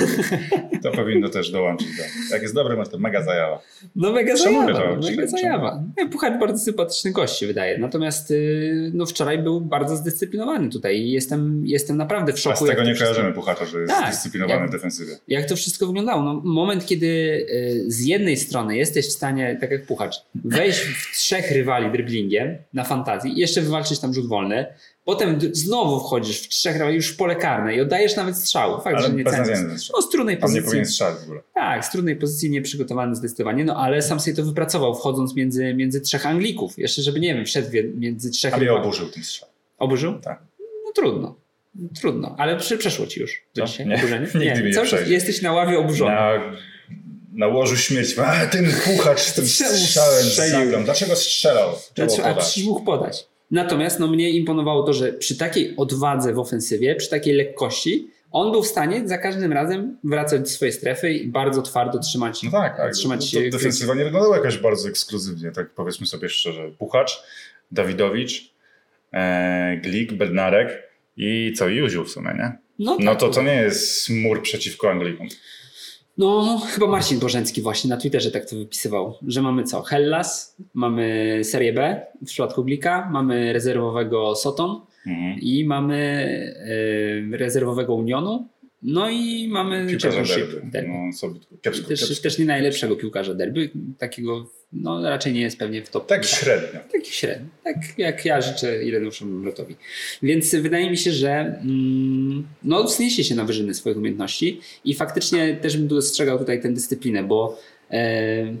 to 0.82 0.90
powinno 0.92 1.28
też 1.28 1.50
dołączyć. 1.50 1.88
Do. 1.96 2.02
Jak 2.34 2.42
jest 2.42 2.54
dobry 2.54 2.76
mecz, 2.76 2.88
to 2.88 2.98
mega 2.98 3.22
zajawa. 3.22 3.62
No 3.96 4.12
mega 4.12 4.36
Szanuję 4.36 4.74
zajawa, 4.74 4.80
to, 4.94 4.96
mega 4.96 5.16
czemu? 5.16 5.28
zajawa. 5.28 5.82
Nie, 5.98 6.08
Puchacz 6.08 6.40
bardzo 6.40 6.58
sympatyczny 6.64 7.12
gość 7.12 7.38
się 7.38 7.46
wydaje. 7.46 7.78
Natomiast 7.78 8.30
y, 8.30 8.90
no, 8.94 9.06
wczoraj 9.06 9.38
był 9.38 9.60
bardzo 9.60 9.96
zdyscyplinowany 9.96 10.68
tutaj 10.70 10.96
i 10.96 11.10
jestem, 11.10 11.62
jestem 11.66 11.96
naprawdę 11.96 12.32
w 12.32 12.36
A 12.36 12.38
szoku. 12.38 12.64
z 12.66 12.68
tego 12.68 12.82
nie 12.84 12.94
wszystko- 12.94 13.14
kojarzymy 13.14 13.34
Puchacza, 13.34 13.64
że 13.64 13.80
jest 13.80 13.92
Tak, 13.92 14.12
zdyscyplinowany 14.12 14.60
jak- 14.60 14.68
w 14.68 14.72
defensywie. 14.72 15.12
jak 15.28 15.46
to 15.48 15.56
wszystko 15.56 15.86
wyglądało. 15.86 16.22
No, 16.22 16.40
moment, 16.44 16.86
kiedy 16.86 17.05
y, 17.08 17.84
z 17.86 18.00
jednej 18.06 18.36
strony 18.36 18.76
jesteś 18.76 19.08
w 19.08 19.12
stanie, 19.12 19.56
tak 19.60 19.70
jak 19.70 19.86
puchacz, 19.86 20.14
wejść 20.44 20.78
w 20.78 21.16
trzech 21.16 21.50
rywali 21.50 21.90
driblingiem 21.92 22.56
na 22.72 22.84
fantazji 22.84 23.32
i 23.32 23.40
jeszcze 23.40 23.60
wywalczyć 23.60 23.98
tam 23.98 24.14
rzut 24.14 24.28
wolny, 24.28 24.66
potem 25.04 25.38
znowu 25.52 26.00
wchodzisz 26.00 26.40
w 26.40 26.48
trzech 26.48 26.72
rywali 26.76 26.96
już 26.96 27.12
w 27.12 27.16
pole 27.16 27.36
karne 27.36 27.76
i 27.76 27.80
oddajesz 27.80 28.16
nawet 28.16 28.36
strzał. 28.36 28.80
Fakt, 28.82 28.96
Ale 28.96 29.06
że 29.06 29.12
nie. 29.14 29.24
No 29.94 30.02
z 30.02 30.10
trudnej 30.10 30.34
On 30.34 30.38
nie 30.38 30.42
pozycji. 30.42 30.62
powinien 30.64 30.86
strzelać 30.86 31.14
w 31.18 31.22
ogóle. 31.24 31.40
Tak, 31.54 31.84
z 31.84 31.90
trudnej 31.90 32.16
pozycji 32.16 32.50
nieprzygotowany 32.50 33.14
zdecydowanie, 33.16 33.64
no 33.64 33.76
ale 33.76 34.02
sam 34.02 34.20
sobie 34.20 34.36
to 34.36 34.42
wypracował, 34.44 34.94
wchodząc 34.94 35.34
między, 35.34 35.74
między 35.74 36.00
trzech 36.00 36.26
Anglików. 36.26 36.78
Jeszcze, 36.78 37.02
żeby 37.02 37.20
nie 37.20 37.34
wiem, 37.34 37.44
wszedł 37.44 37.68
między 37.96 38.30
trzech 38.30 38.54
Ale 38.54 38.64
rywali. 38.64 38.80
oburzył 38.82 39.08
ten 39.08 39.22
strzał. 39.24 39.48
Oburzył? 39.78 40.18
Tak. 40.18 40.42
No 40.84 40.92
trudno. 40.94 41.34
Trudno, 42.00 42.34
ale 42.38 42.56
prze- 42.56 42.78
przeszło 42.78 43.06
ci 43.06 43.20
już 43.20 43.42
Co? 43.52 43.64
dzisiaj 43.66 43.86
Nie. 43.86 43.94
oburzenie? 43.96 44.26
Nie 44.64 44.82
przejdzie. 44.84 45.12
Jesteś 45.12 45.42
na 45.42 45.52
ławie 45.52 45.78
oburzony. 45.78 46.14
Na, 46.14 46.30
na 47.36 47.46
łożu 47.46 47.76
śmierci. 47.76 48.20
A 48.20 48.46
ten 48.46 48.72
Puchacz 48.84 49.20
z 49.20 49.34
tym 49.34 49.46
strzałem 49.46 50.22
strzelił? 50.24 50.84
Dlaczego 50.84 51.16
strzelał? 51.16 51.70
Znaczy, 51.94 52.24
a 52.24 52.34
przecież 52.34 52.64
mógł 52.64 52.84
podać. 52.84 53.26
Natomiast 53.50 53.98
no, 53.98 54.06
mnie 54.06 54.30
imponowało 54.30 54.82
to, 54.82 54.92
że 54.92 55.12
przy 55.12 55.36
takiej 55.36 55.74
odwadze 55.76 56.32
w 56.32 56.38
ofensywie, 56.38 56.94
przy 56.94 57.10
takiej 57.10 57.34
lekkości, 57.34 58.10
on 58.32 58.52
był 58.52 58.62
w 58.62 58.66
stanie 58.66 59.08
za 59.08 59.18
każdym 59.18 59.52
razem 59.52 59.98
wracać 60.04 60.40
do 60.40 60.46
swojej 60.46 60.72
strefy 60.72 61.12
i 61.12 61.26
bardzo 61.28 61.62
twardo 61.62 61.98
trzymać, 61.98 62.42
No 62.42 62.50
tak, 62.50 62.76
tak. 62.76 62.92
trzymać 62.94 63.20
No 63.20 63.26
się. 63.26 63.50
to 63.50 63.56
defensywa 63.58 63.94
nie 63.94 64.04
wyglądała 64.04 64.36
jakoś 64.36 64.58
bardzo 64.58 64.88
ekskluzywnie, 64.88 65.52
tak 65.52 65.70
powiedzmy 65.70 66.06
sobie 66.06 66.28
szczerze. 66.28 66.70
Puchacz, 66.78 67.22
Dawidowicz, 67.72 68.50
e, 69.12 69.76
Glik, 69.82 70.12
Bednarek 70.12 70.82
i 71.16 71.52
co, 71.58 71.68
Józiu 71.68 72.04
w 72.04 72.10
sumie, 72.10 72.30
nie? 72.38 72.52
No, 72.78 72.96
No 73.00 73.10
tak. 73.10 73.20
to 73.20 73.28
to 73.28 73.42
nie 73.42 73.54
jest 73.54 74.10
mur 74.10 74.42
przeciwko 74.42 74.90
Anglikom. 74.90 75.28
No, 76.18 76.58
chyba 76.58 76.86
Marcin 76.86 77.18
Bożencki 77.18 77.62
właśnie 77.62 77.90
na 77.90 77.96
Twitterze 77.96 78.30
tak 78.30 78.44
to 78.50 78.56
wypisywał, 78.56 79.14
że 79.26 79.42
mamy 79.42 79.64
co? 79.64 79.82
Hellas, 79.82 80.56
mamy 80.74 81.40
Serię 81.44 81.72
B 81.72 82.06
w 82.22 82.26
przypadku 82.26 82.64
Glika, 82.64 83.08
mamy 83.12 83.52
rezerwowego 83.52 84.34
Soton 84.34 84.80
Mhm. 85.06 85.38
i 85.40 85.64
mamy 85.64 85.96
e, 87.32 87.36
rezerwowego 87.36 87.94
Unionu, 87.94 88.48
no 88.82 89.10
i 89.10 89.48
mamy 89.48 89.86
Piłkarza 89.86 90.22
derby. 90.22 90.60
derby. 90.64 90.88
No, 90.88 91.12
sobie 91.12 91.40
kiepsko, 91.62 91.88
Też, 91.88 92.00
kiepsko. 92.00 92.22
też 92.22 92.38
nie 92.38 92.44
najlepszego 92.44 92.96
piłkarza 92.96 93.34
derby, 93.34 93.70
takiego 93.98 94.50
no 94.72 95.02
raczej 95.02 95.32
nie 95.32 95.40
jest 95.40 95.58
pewnie 95.58 95.82
w 95.84 95.90
top. 95.90 96.06
Tak 96.06 96.24
średnio. 96.24 96.80
Taki 96.92 97.12
średni, 97.12 97.48
tak 97.64 97.76
jak 97.98 98.24
ja 98.24 98.40
życzę 98.40 98.84
Ireneuszowi 98.84 99.30
Mrotowi. 99.30 99.76
Więc 100.22 100.54
wydaje 100.54 100.90
mi 100.90 100.96
się, 100.96 101.12
że 101.12 101.30
mm, 101.30 102.46
no, 102.64 102.84
wzniesie 102.84 103.24
się 103.24 103.34
na 103.34 103.44
wyżyny 103.44 103.74
swoich 103.74 103.96
umiejętności 103.96 104.60
i 104.84 104.94
faktycznie 104.94 105.56
też 105.56 105.76
bym 105.76 105.88
dostrzegał 105.88 106.38
tutaj 106.38 106.62
tę 106.62 106.72
dyscyplinę, 106.72 107.22
bo 107.22 107.58
e, 107.90 108.56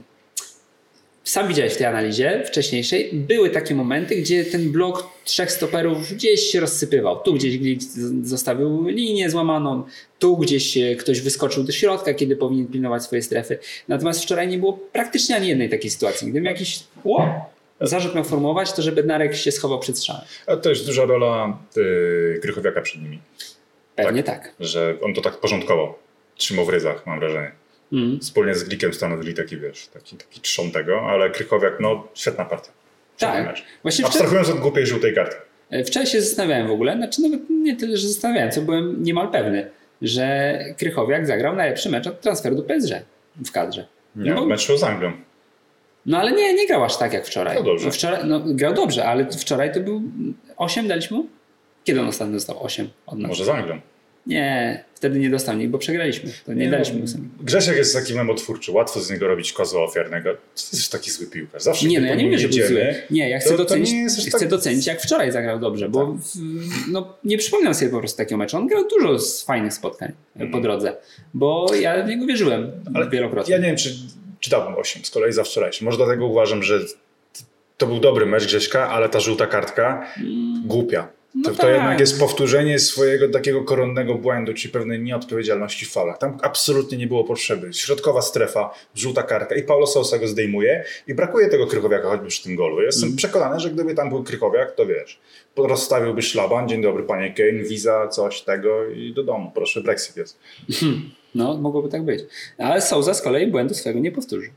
sam 1.26 1.48
widziałeś 1.48 1.72
w 1.74 1.76
tej 1.76 1.86
analizie 1.86 2.42
wcześniejszej, 2.46 3.10
były 3.12 3.50
takie 3.50 3.74
momenty, 3.74 4.16
gdzie 4.16 4.44
ten 4.44 4.72
blok 4.72 5.08
trzech 5.24 5.52
stoperów 5.52 6.12
gdzieś 6.12 6.40
się 6.40 6.60
rozsypywał. 6.60 7.20
Tu 7.20 7.34
gdzieś 7.34 7.82
z- 7.82 8.28
zostawił 8.28 8.88
linię 8.88 9.30
złamaną, 9.30 9.82
tu 10.18 10.36
gdzieś 10.36 10.76
e, 10.76 10.96
ktoś 10.96 11.20
wyskoczył 11.20 11.64
do 11.64 11.72
środka, 11.72 12.14
kiedy 12.14 12.36
powinien 12.36 12.66
pilnować 12.66 13.02
swojej 13.02 13.22
strefy. 13.22 13.58
Natomiast 13.88 14.22
wczoraj 14.22 14.48
nie 14.48 14.58
było 14.58 14.72
praktycznie 14.72 15.36
ani 15.36 15.48
jednej 15.48 15.68
takiej 15.70 15.90
sytuacji. 15.90 16.26
Gdybym 16.30 16.44
jakiś 16.44 16.80
wow, 17.04 17.28
zarzut 17.80 18.14
miał 18.14 18.24
formułować, 18.24 18.72
to 18.72 18.82
że 18.82 18.92
Bednarek 18.92 19.36
się 19.36 19.52
schował 19.52 19.78
przed 19.78 19.98
strzałem. 19.98 20.22
A 20.46 20.56
to 20.56 20.70
jest 20.70 20.86
duża 20.86 21.04
rola 21.04 21.58
y, 21.76 22.38
Krychowiaka 22.42 22.80
przed 22.80 23.02
nimi, 23.02 23.18
Pewnie 23.96 24.22
tak. 24.22 24.54
że 24.60 24.94
on 25.02 25.14
to 25.14 25.20
tak 25.20 25.36
porządkował. 25.40 25.94
Trzymał 26.36 26.64
w 26.64 26.68
ryzach, 26.68 27.06
mam 27.06 27.20
wrażenie. 27.20 27.52
Mm. 27.92 28.20
Wspólnie 28.20 28.54
z 28.54 28.64
Glikiem 28.64 28.94
stanowili 28.94 29.34
taki, 29.34 29.56
wiesz, 29.56 29.86
taki, 29.88 30.16
taki 30.16 30.40
trzon 30.40 30.70
tego, 30.70 31.00
ale 31.00 31.30
Krychowiak, 31.30 31.72
no, 31.80 32.08
świetna 32.14 32.44
partia. 32.44 32.72
Tak. 33.18 33.56
wczoraj, 33.84 34.06
Abstrahując 34.06 34.48
od 34.48 34.58
głupiej 34.60 34.86
żółtej 34.86 35.14
karty. 35.14 35.36
e, 35.70 35.84
wczoraj 35.84 36.06
się 36.06 36.20
zastanawiałem 36.20 36.68
w 36.68 36.70
ogóle, 36.70 36.96
znaczy 36.96 37.22
nawet 37.22 37.40
nie 37.50 37.76
tyle, 37.76 37.96
że 37.96 38.08
zastanawiałem, 38.08 38.50
co 38.50 38.62
byłem 38.62 39.02
niemal 39.02 39.30
pewny, 39.30 39.70
że 40.02 40.58
Krychowiak 40.78 41.26
zagrał 41.26 41.56
najlepszy 41.56 41.88
mecz 41.90 42.06
od 42.06 42.20
transferu 42.20 42.56
do 42.56 42.62
PSG 42.62 42.94
w 43.46 43.52
kadrze. 43.52 43.86
Nie, 44.16 44.34
No, 44.34 44.46
mecz 44.46 44.66
z 44.76 44.82
Anglią. 44.82 45.12
no 46.06 46.18
ale 46.18 46.32
nie, 46.32 46.54
nie 46.54 46.66
grał 46.66 46.84
aż 46.84 46.96
tak 46.98 47.12
jak 47.12 47.26
wczoraj. 47.26 47.56
No 47.56 47.62
dobrze. 47.62 47.90
Wczoraj, 47.90 48.20
no, 48.24 48.40
grał 48.46 48.74
dobrze, 48.74 49.04
ale 49.04 49.30
wczoraj 49.30 49.72
to 49.72 49.80
był 49.80 50.02
8 50.56 50.88
daliśmy? 50.88 51.22
Kiedy 51.84 52.00
on 52.00 52.08
ostatnio 52.08 52.34
dostał 52.34 52.64
8 52.64 52.88
od 53.06 53.18
nas? 53.18 53.28
Może 53.28 53.44
z 53.44 53.48
Anglią. 53.48 53.80
Nie, 54.26 54.84
wtedy 54.94 55.18
nie 55.18 55.30
dostał 55.30 55.56
nikt, 55.56 55.70
bo 55.70 55.78
przegraliśmy. 55.78 56.30
To 56.46 56.52
nie, 56.52 56.70
daliśmy 56.70 56.98
mu 56.98 57.06
sobie. 57.06 57.24
Grzesiek 57.40 57.76
jest 57.76 57.94
taki 57.94 58.14
memotwórczy, 58.14 58.72
łatwo 58.72 59.00
z 59.00 59.10
niego 59.10 59.28
robić 59.28 59.52
kozła 59.52 59.84
ofiarnego. 59.84 60.34
To 60.34 60.76
jest 60.76 60.92
taki 60.92 61.10
zły 61.10 61.26
piłkarz. 61.26 61.62
Zawsze 61.62 61.86
Nie, 61.86 62.00
no 62.00 62.06
ja 62.06 62.14
nie 62.14 62.24
mówię, 62.24 62.38
że 62.38 62.48
był 62.48 62.66
zły. 62.68 62.94
Nie, 63.10 63.30
ja 63.30 63.38
chcę, 63.38 63.50
to- 63.50 63.56
to 63.56 63.62
docenić, 63.62 63.92
nie 63.92 64.06
aż 64.06 64.12
chcę 64.26 64.38
tak- 64.38 64.48
docenić, 64.48 64.86
jak 64.86 65.02
wczoraj 65.02 65.32
zagrał 65.32 65.58
dobrze, 65.58 65.88
bo 65.88 66.06
w, 66.06 66.20
no, 66.90 67.16
nie 67.24 67.38
przypominam 67.38 67.74
sobie 67.74 67.90
po 67.90 67.98
prostu 67.98 68.18
takiego 68.18 68.36
meczu. 68.36 68.56
On 68.56 68.66
grał 68.66 68.84
dużo 68.88 69.18
z 69.18 69.42
fajnych 69.44 69.74
spotkań 69.74 70.12
po 70.52 70.60
drodze, 70.60 70.96
bo 71.34 71.66
ja 71.80 72.02
w 72.04 72.08
niego 72.08 72.26
wierzyłem. 72.26 72.72
Ale 72.94 73.10
wielokrotnie. 73.10 73.52
Ja 73.54 73.60
nie 73.60 73.66
wiem, 73.66 73.76
czy, 73.76 73.94
czy 74.40 74.50
dałbym 74.50 74.74
8 74.74 75.04
z 75.04 75.10
kolei 75.10 75.32
za 75.32 75.44
wczorajszy. 75.44 75.84
Może 75.84 75.96
dlatego 75.96 76.26
uważam, 76.26 76.62
że 76.62 76.80
to 77.76 77.86
był 77.86 78.00
dobry 78.00 78.26
mecz 78.26 78.46
Grześka, 78.46 78.88
ale 78.88 79.08
ta 79.08 79.20
żółta 79.20 79.46
kartka 79.46 80.06
głupia. 80.64 81.08
To, 81.44 81.50
to 81.50 81.56
tak. 81.56 81.70
jednak 81.70 82.00
jest 82.00 82.20
powtórzenie 82.20 82.78
swojego 82.78 83.28
takiego 83.28 83.64
koronnego 83.64 84.14
błędu, 84.14 84.54
czyli 84.54 84.72
pewnej 84.72 85.00
nieodpowiedzialności 85.00 85.86
w 85.86 85.90
falach. 85.92 86.18
Tam 86.18 86.38
absolutnie 86.42 86.98
nie 86.98 87.06
było 87.06 87.24
potrzeby. 87.24 87.72
Środkowa 87.72 88.22
strefa, 88.22 88.74
żółta 88.94 89.22
kartka 89.22 89.54
i 89.54 89.62
Paulo 89.62 89.86
Sousa 89.86 90.18
go 90.18 90.28
zdejmuje 90.28 90.84
i 91.06 91.14
brakuje 91.14 91.48
tego 91.48 91.66
Krychowiaka 91.66 92.08
choćby 92.08 92.26
przy 92.26 92.42
tym 92.42 92.56
golu. 92.56 92.82
Jestem 92.82 93.04
Mm. 93.06 93.16
przekonany, 93.16 93.60
że 93.60 93.70
gdyby 93.70 93.94
tam 93.94 94.08
był 94.08 94.24
Krychowiak, 94.24 94.72
to 94.74 94.86
wiesz, 94.86 95.20
rozstawiłby 95.56 96.22
szlaban, 96.22 96.68
dzień 96.68 96.82
dobry 96.82 97.02
panie 97.02 97.34
Kane, 97.34 97.62
wiza, 97.68 98.08
coś 98.08 98.42
tego 98.42 98.86
i 98.90 99.12
do 99.14 99.22
domu. 99.22 99.50
Proszę, 99.54 99.80
Brexit 99.80 100.16
jest. 100.16 100.38
No, 101.34 101.56
mogłoby 101.56 101.88
tak 101.88 102.02
być. 102.04 102.20
Ale 102.58 102.80
Souza 102.82 103.14
z 103.14 103.22
kolei 103.22 103.46
błędu 103.46 103.74
swojego 103.74 104.00
nie 104.00 104.12
powtórzył. 104.12 104.52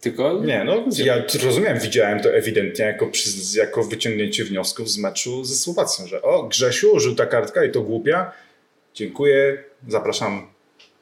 Tylko 0.00 0.44
Nie, 0.44 0.64
no 0.64 0.84
ja 1.04 1.22
rozumiem, 1.44 1.78
widziałem 1.78 2.20
to 2.20 2.34
ewidentnie 2.34 2.84
jako, 2.84 3.10
jako 3.56 3.84
wyciągnięcie 3.84 4.44
wniosków 4.44 4.90
z 4.90 4.98
meczu 4.98 5.44
ze 5.44 5.54
Słowacją, 5.54 6.06
że 6.06 6.22
o 6.22 6.42
Grzesiu, 6.42 7.00
żółta 7.00 7.26
kartka 7.26 7.64
i 7.64 7.70
to 7.70 7.80
głupia, 7.80 8.32
dziękuję, 8.94 9.64
zapraszam 9.88 10.46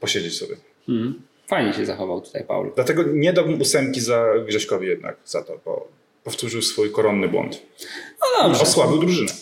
posiedzieć 0.01 0.39
sobie. 0.39 0.57
mm, 0.89 1.23
fajnie 1.47 1.73
się 1.75 1.87
zachował 1.87 2.21
tutaj 2.21 2.45
Paulo. 2.45 2.73
Dlatego 2.75 3.03
nie 3.13 3.33
dałbym 3.33 3.61
ósemki 3.61 4.01
za 4.01 4.25
Grześkowi 4.47 4.87
jednak, 4.87 5.17
za 5.25 5.43
to, 5.43 5.61
bo 5.65 5.89
powtórzył 6.25 6.63
swój 6.63 6.91
koronny 6.91 7.29
błąd. 7.29 7.63
No 8.21 8.49
dobrze. 8.49 8.63
Osłabił 8.63 8.99
drużynę. 8.99 9.33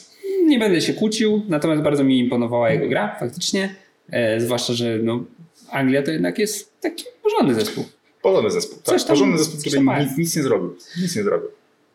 Nie 0.45 0.59
będę 0.59 0.81
się 0.81 0.95
kłócił, 0.95 1.43
natomiast 1.49 1.83
bardzo 1.83 2.05
mi 2.05 2.19
imponowała 2.19 2.71
jego 2.71 2.89
gra, 2.89 3.17
faktycznie. 3.21 3.75
E, 4.11 4.41
zwłaszcza, 4.41 4.73
że 4.73 4.99
no, 4.99 5.25
Anglia 5.71 6.03
to 6.03 6.11
jednak 6.11 6.39
jest 6.39 6.81
taki 6.81 7.05
porządny 7.23 7.55
zespół. 7.55 7.85
Porządny 8.23 8.51
zespół. 8.51 8.79
Tak, 8.79 8.85
Coś 8.85 9.05
tam- 9.05 9.09
porządny 9.09 9.39
zespół, 9.39 9.61
który 9.61 9.81
nic, 9.81 10.19
nic 10.19 10.37
nie 10.37 10.43
zrobił. 10.43 10.77
Nic 11.03 11.17
nie 11.17 11.23
zrobił. 11.23 11.49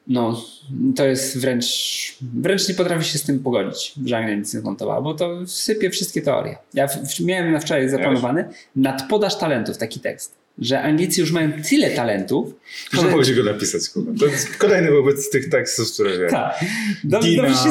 No, 0.08 0.42
to 0.96 1.06
jest 1.06 1.40
wręcz. 1.40 1.68
Wręcz 2.22 2.70
nie 2.70 2.76
potrafię 2.76 3.04
się 3.04 3.18
z 3.18 3.24
tym 3.24 3.40
pogodzić, 3.40 3.94
że 4.06 4.18
Anglia 4.18 4.36
nic 4.36 4.54
nie 4.54 4.60
zmontowała, 4.60 5.02
bo 5.02 5.14
to 5.14 5.48
sypie 5.48 5.90
wszystkie 5.90 6.22
teorie. 6.22 6.58
Ja 6.74 6.88
w, 6.88 7.20
miałem 7.20 7.52
na 7.52 7.60
wczoraj 7.60 7.90
zaplanowany 7.90 8.46
nadpodaż 8.76 9.38
talentów 9.38 9.78
taki 9.78 10.00
tekst, 10.00 10.36
że 10.60 10.82
Anglicy 10.82 11.22
już 11.22 11.32
mają 11.32 11.52
tyle 11.70 11.90
talentów, 11.90 12.54
że. 12.94 13.02
Że... 13.02 13.10
Mogę 13.10 13.34
go 13.34 13.44
napisać, 13.44 13.90
kurwa. 13.90 14.12
To 14.20 14.26
jest 14.26 14.58
kolejny 14.58 14.92
wobec 14.92 15.30
tych 15.30 15.50
tekstów, 15.50 15.94
które 15.94 16.18
wiem. 16.18 16.30
Tak. 16.30 16.66
Dobrze, 17.04 17.30
Dinamo? 17.30 17.50
dobrze 17.50 17.64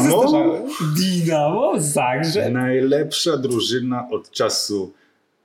się. 0.78 0.94
Dinamo, 0.96 1.80
Zagrzeb. 1.80 2.52
Najlepsza 2.52 3.36
drużyna 3.36 4.08
od 4.10 4.30
czasu 4.30 4.92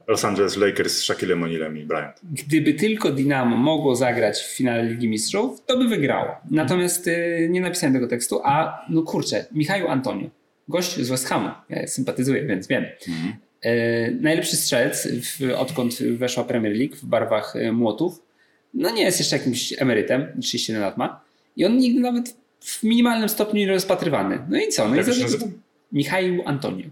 Los 0.08 0.26
Angeles 0.26 0.58
Lakers 0.58 0.98
z 0.98 1.04
Shaquillem 1.04 1.42
O'Nealem 1.42 1.78
i 1.78 1.86
Bryant. 1.86 2.22
Gdyby 2.24 2.74
tylko 2.74 3.12
Dinamo 3.12 3.58
mogło 3.58 3.96
zagrać 3.96 4.40
w 4.40 4.56
finale 4.56 4.84
Ligi 4.86 5.10
Mistrzów, 5.10 5.66
to 5.66 5.78
by 5.78 5.88
wygrało. 5.88 6.36
Natomiast 6.52 7.08
y, 7.08 7.48
nie 7.50 7.62
napisałem 7.62 7.94
tego 7.94 8.08
tekstu, 8.08 8.42
a 8.44 8.86
no 8.90 9.02
kurczę, 9.02 9.46
Michał 9.52 9.88
Antonio, 9.88 10.30
gość 10.68 11.00
z 11.00 11.10
West 11.10 11.28
Hamu, 11.28 11.50
ja 11.70 11.88
sympatyzuję, 11.88 12.46
więc 12.46 12.68
wiem. 12.68 12.86
Y, 13.66 14.18
najlepszy 14.22 14.56
strzelec, 14.56 15.08
w, 15.08 15.54
odkąd 15.58 16.04
weszła 16.04 16.44
Premier 16.44 16.76
League 16.76 16.96
w 16.96 17.06
barwach 17.06 17.56
y, 17.56 17.72
młotów, 17.72 18.24
no 18.74 18.92
nie 18.92 19.04
jest 19.04 19.20
jeszcze 19.20 19.38
jakimś 19.38 19.74
emerytem, 19.82 20.28
31 20.42 20.82
lat 20.82 20.98
ma 20.98 21.22
i 21.56 21.66
on 21.66 21.78
nigdy 21.78 22.00
nawet 22.00 22.38
w 22.60 22.84
minimalnym 22.84 23.30
stopniu 23.30 23.60
nie 23.60 23.72
rozpatrywany. 23.72 24.40
No 24.50 24.58
i 24.58 24.68
co? 24.68 24.90
No 24.90 24.96
Jak 24.96 25.08
i 25.08 25.22
nazywa? 25.22 25.46
Michał 25.92 26.22
Antonio. 26.46 26.86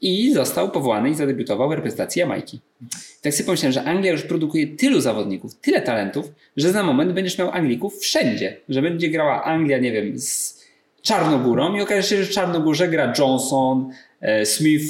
I 0.00 0.32
został 0.32 0.70
powołany 0.70 1.10
i 1.10 1.14
zadebiutował 1.14 1.68
w 1.68 1.72
reprezentacji 1.72 2.20
Jamajki. 2.20 2.60
Tak 3.22 3.34
sobie 3.34 3.46
pomyślałem, 3.46 3.72
że 3.72 3.84
Anglia 3.84 4.12
już 4.12 4.22
produkuje 4.22 4.66
tylu 4.66 5.00
zawodników, 5.00 5.54
tyle 5.54 5.82
talentów, 5.82 6.32
że 6.56 6.72
za 6.72 6.82
moment 6.82 7.12
będziesz 7.12 7.38
miał 7.38 7.50
Anglików 7.50 7.98
wszędzie. 7.98 8.56
Że 8.68 8.82
będzie 8.82 9.08
grała 9.08 9.44
Anglia, 9.44 9.78
nie 9.78 9.92
wiem, 9.92 10.18
z 10.18 10.60
Czarnogórą 11.02 11.76
i 11.76 11.80
okaże 11.80 12.02
się, 12.02 12.16
że 12.16 12.24
w 12.24 12.30
Czarnogórze 12.30 12.88
gra 12.88 13.12
Johnson, 13.18 13.90
e, 14.20 14.46
Smith, 14.46 14.84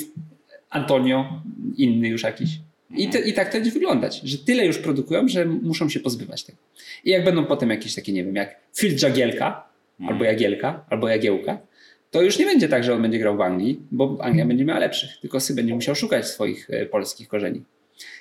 Antonio, 0.70 1.42
inny 1.76 2.08
już 2.08 2.22
jakiś. 2.22 2.50
I, 2.96 3.08
te, 3.08 3.18
I 3.18 3.32
tak 3.32 3.48
to 3.48 3.54
będzie 3.54 3.70
wyglądać, 3.70 4.20
że 4.24 4.38
tyle 4.38 4.66
już 4.66 4.78
produkują, 4.78 5.28
że 5.28 5.44
muszą 5.44 5.88
się 5.88 6.00
pozbywać 6.00 6.44
tego. 6.44 6.58
I 7.04 7.10
jak 7.10 7.24
będą 7.24 7.44
potem 7.44 7.70
jakieś 7.70 7.94
takie, 7.94 8.12
nie 8.12 8.24
wiem, 8.24 8.34
jak 8.34 8.56
Phil 8.76 8.96
Jagielka, 9.02 9.64
albo 10.08 10.24
Jagielka, 10.24 10.84
albo 10.90 11.08
Jagiełka, 11.08 11.58
to 12.10 12.22
już 12.22 12.38
nie 12.38 12.44
będzie 12.46 12.68
tak, 12.68 12.84
że 12.84 12.94
on 12.94 13.02
będzie 13.02 13.18
grał 13.18 13.36
w 13.36 13.40
Anglii, 13.40 13.80
bo 13.90 14.16
Anglia 14.20 14.46
będzie 14.46 14.64
miała 14.64 14.80
lepszych, 14.80 15.10
tylko 15.20 15.40
sobie 15.40 15.56
będzie 15.56 15.74
musiał 15.74 15.94
szukać 15.94 16.26
swoich 16.26 16.70
e, 16.70 16.86
polskich 16.86 17.28
korzeni. 17.28 17.62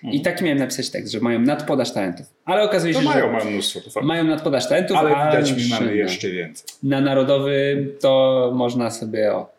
I 0.03 0.21
taki 0.21 0.43
miałem 0.43 0.59
napisać 0.59 0.89
tekst, 0.89 1.11
że 1.11 1.19
mają 1.19 1.39
nadpodaż 1.39 1.93
talentów. 1.93 2.25
Ale 2.45 2.63
okazuje 2.63 2.93
To 2.93 2.99
się, 2.99 3.05
mają, 3.05 3.25
że 3.25 3.31
mają 3.31 3.51
mnóstwo, 3.51 3.79
to 3.81 3.89
fakt. 3.89 4.05
mają 4.05 4.23
nadpodaż 4.23 4.69
talentów, 4.69 4.97
Ale 4.97 5.09
widać 5.09 5.51
mi 5.51 5.57
już 5.61 5.69
mamy 5.69 5.95
jeszcze 5.95 6.29
więcej. 6.29 6.65
Na 6.83 7.01
narodowy 7.01 7.87
to 7.99 8.51
można 8.55 8.91
sobie 8.91 9.33
o 9.33 9.51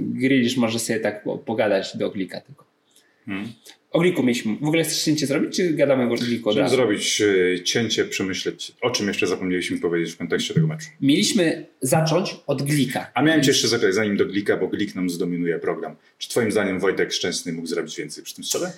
Grilisz 0.00 0.56
może 0.56 0.78
sobie 0.78 1.00
tak 1.00 1.22
po- 1.22 1.38
pogadać 1.38 1.96
do 1.96 2.06
Oglika 2.06 2.40
tylko. 2.40 2.64
Hmm. 3.26 3.52
O 3.90 4.00
Gliku 4.00 4.22
mieliśmy. 4.22 4.56
W 4.60 4.68
ogóle 4.68 4.84
chcesz 4.84 5.02
cięcie 5.04 5.26
zrobić, 5.26 5.56
czy 5.56 5.72
gadamy 5.72 6.12
o 6.12 6.16
Żeby 6.16 6.60
razu? 6.60 6.76
zrobić 6.76 7.22
e, 7.22 7.62
cięcie, 7.64 8.04
przemyśleć, 8.04 8.72
o 8.80 8.90
czym 8.90 9.08
jeszcze 9.08 9.26
zapomnieliśmy 9.26 9.78
powiedzieć 9.78 10.14
w 10.14 10.16
kontekście 10.16 10.54
tego 10.54 10.66
meczu. 10.66 10.88
Mieliśmy 11.00 11.66
zacząć 11.80 12.36
od 12.46 12.62
Glika. 12.62 13.10
A 13.14 13.22
miałem 13.22 13.42
cię 13.42 13.50
jeszcze 13.50 13.68
zapytać, 13.68 13.94
zanim 13.94 14.16
do 14.16 14.26
Glika, 14.26 14.56
bo 14.56 14.68
Glik 14.68 14.94
nam 14.94 15.10
zdominuje 15.10 15.58
program. 15.58 15.96
Czy 16.18 16.28
twoim 16.28 16.52
zdaniem 16.52 16.80
Wojtek 16.80 17.12
Szczęsny 17.12 17.52
mógł 17.52 17.66
zrobić 17.66 17.96
więcej 17.96 18.24
przy 18.24 18.34
tym 18.34 18.44
strzele? 18.44 18.72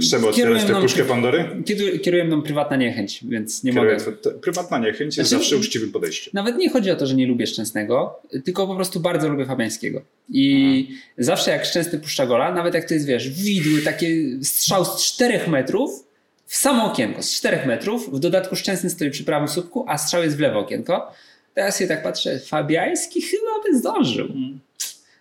Chcemy 0.00 0.28
otwierać 0.28 0.64
tę 0.64 0.80
puszkę 0.80 1.04
Pandory? 1.04 1.62
Kieruje 2.02 2.24
mną 2.24 2.42
prywatna 2.42 2.76
niechęć, 2.76 3.24
więc 3.28 3.64
nie 3.64 3.72
Kieruję 3.72 3.92
mogę. 3.92 4.04
tw- 4.04 4.20
t- 4.22 4.30
Prywatna 4.30 4.78
niechęć 4.78 5.16
jest 5.16 5.28
Znaczy- 5.30 5.44
zawsze 5.44 5.56
uczciwym 5.56 5.92
podejściem. 5.92 6.30
Nawet 6.34 6.56
nie 6.56 6.70
chodzi 6.70 6.90
o 6.90 6.96
to, 6.96 7.06
że 7.06 7.14
nie 7.14 7.26
lubię 7.26 7.46
Szczęsnego, 7.46 8.20
tylko 8.44 8.66
po 8.66 8.74
prostu 8.76 9.00
bardzo 9.00 9.28
lubię 9.28 9.44
Fabiańskiego. 9.46 10.02
I 10.28 10.88
zawsze 11.18 11.50
jak 11.50 11.64
Szczęsny 11.64 11.98
puszcza 11.98 12.26
gola, 12.26 12.54
nawet 12.54 12.74
jak 12.74 12.88
to 12.88 12.94
jest, 12.94 13.06
wiesz, 13.06 13.28
widły, 13.30 13.82
takie 13.82 14.08
strzał 14.42 14.84
z 14.84 15.04
4 15.04 15.40
metrów, 15.48 16.04
w 16.46 16.56
samo 16.56 16.92
okienko, 16.92 17.22
z 17.22 17.30
4 17.36 17.66
metrów, 17.66 18.14
w 18.16 18.18
dodatku 18.18 18.56
Szczęsny 18.56 18.90
stoi 18.90 19.10
przy 19.10 19.24
prawym 19.24 19.48
słupku, 19.48 19.84
a 19.88 19.98
strzał 19.98 20.22
jest 20.22 20.36
w 20.36 20.40
lewo 20.40 20.58
okienko. 20.58 21.12
Teraz 21.54 21.78
się 21.78 21.86
tak 21.86 22.02
patrzę, 22.02 22.38
Fabiański 22.38 23.22
chyba 23.22 23.62
by 23.72 23.78
zdążył. 23.78 24.28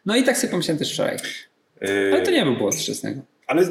No 0.05 0.15
i 0.15 0.23
tak 0.23 0.37
sobie 0.37 0.51
pomyślałem 0.51 0.79
też 0.79 0.93
wczoraj. 0.93 1.17
Ale 2.13 2.21
to 2.21 2.31
nie 2.31 2.43
był 2.45 2.57
błąd 2.57 2.75
Szczęsnego. 2.75 3.21
Ale 3.47 3.63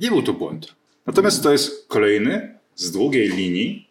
nie 0.00 0.08
był 0.08 0.22
to 0.22 0.32
błąd. 0.32 0.74
Natomiast 1.06 1.42
to 1.42 1.52
jest 1.52 1.88
kolejny 1.88 2.54
z 2.74 2.90
długiej 2.90 3.28
linii 3.28 3.88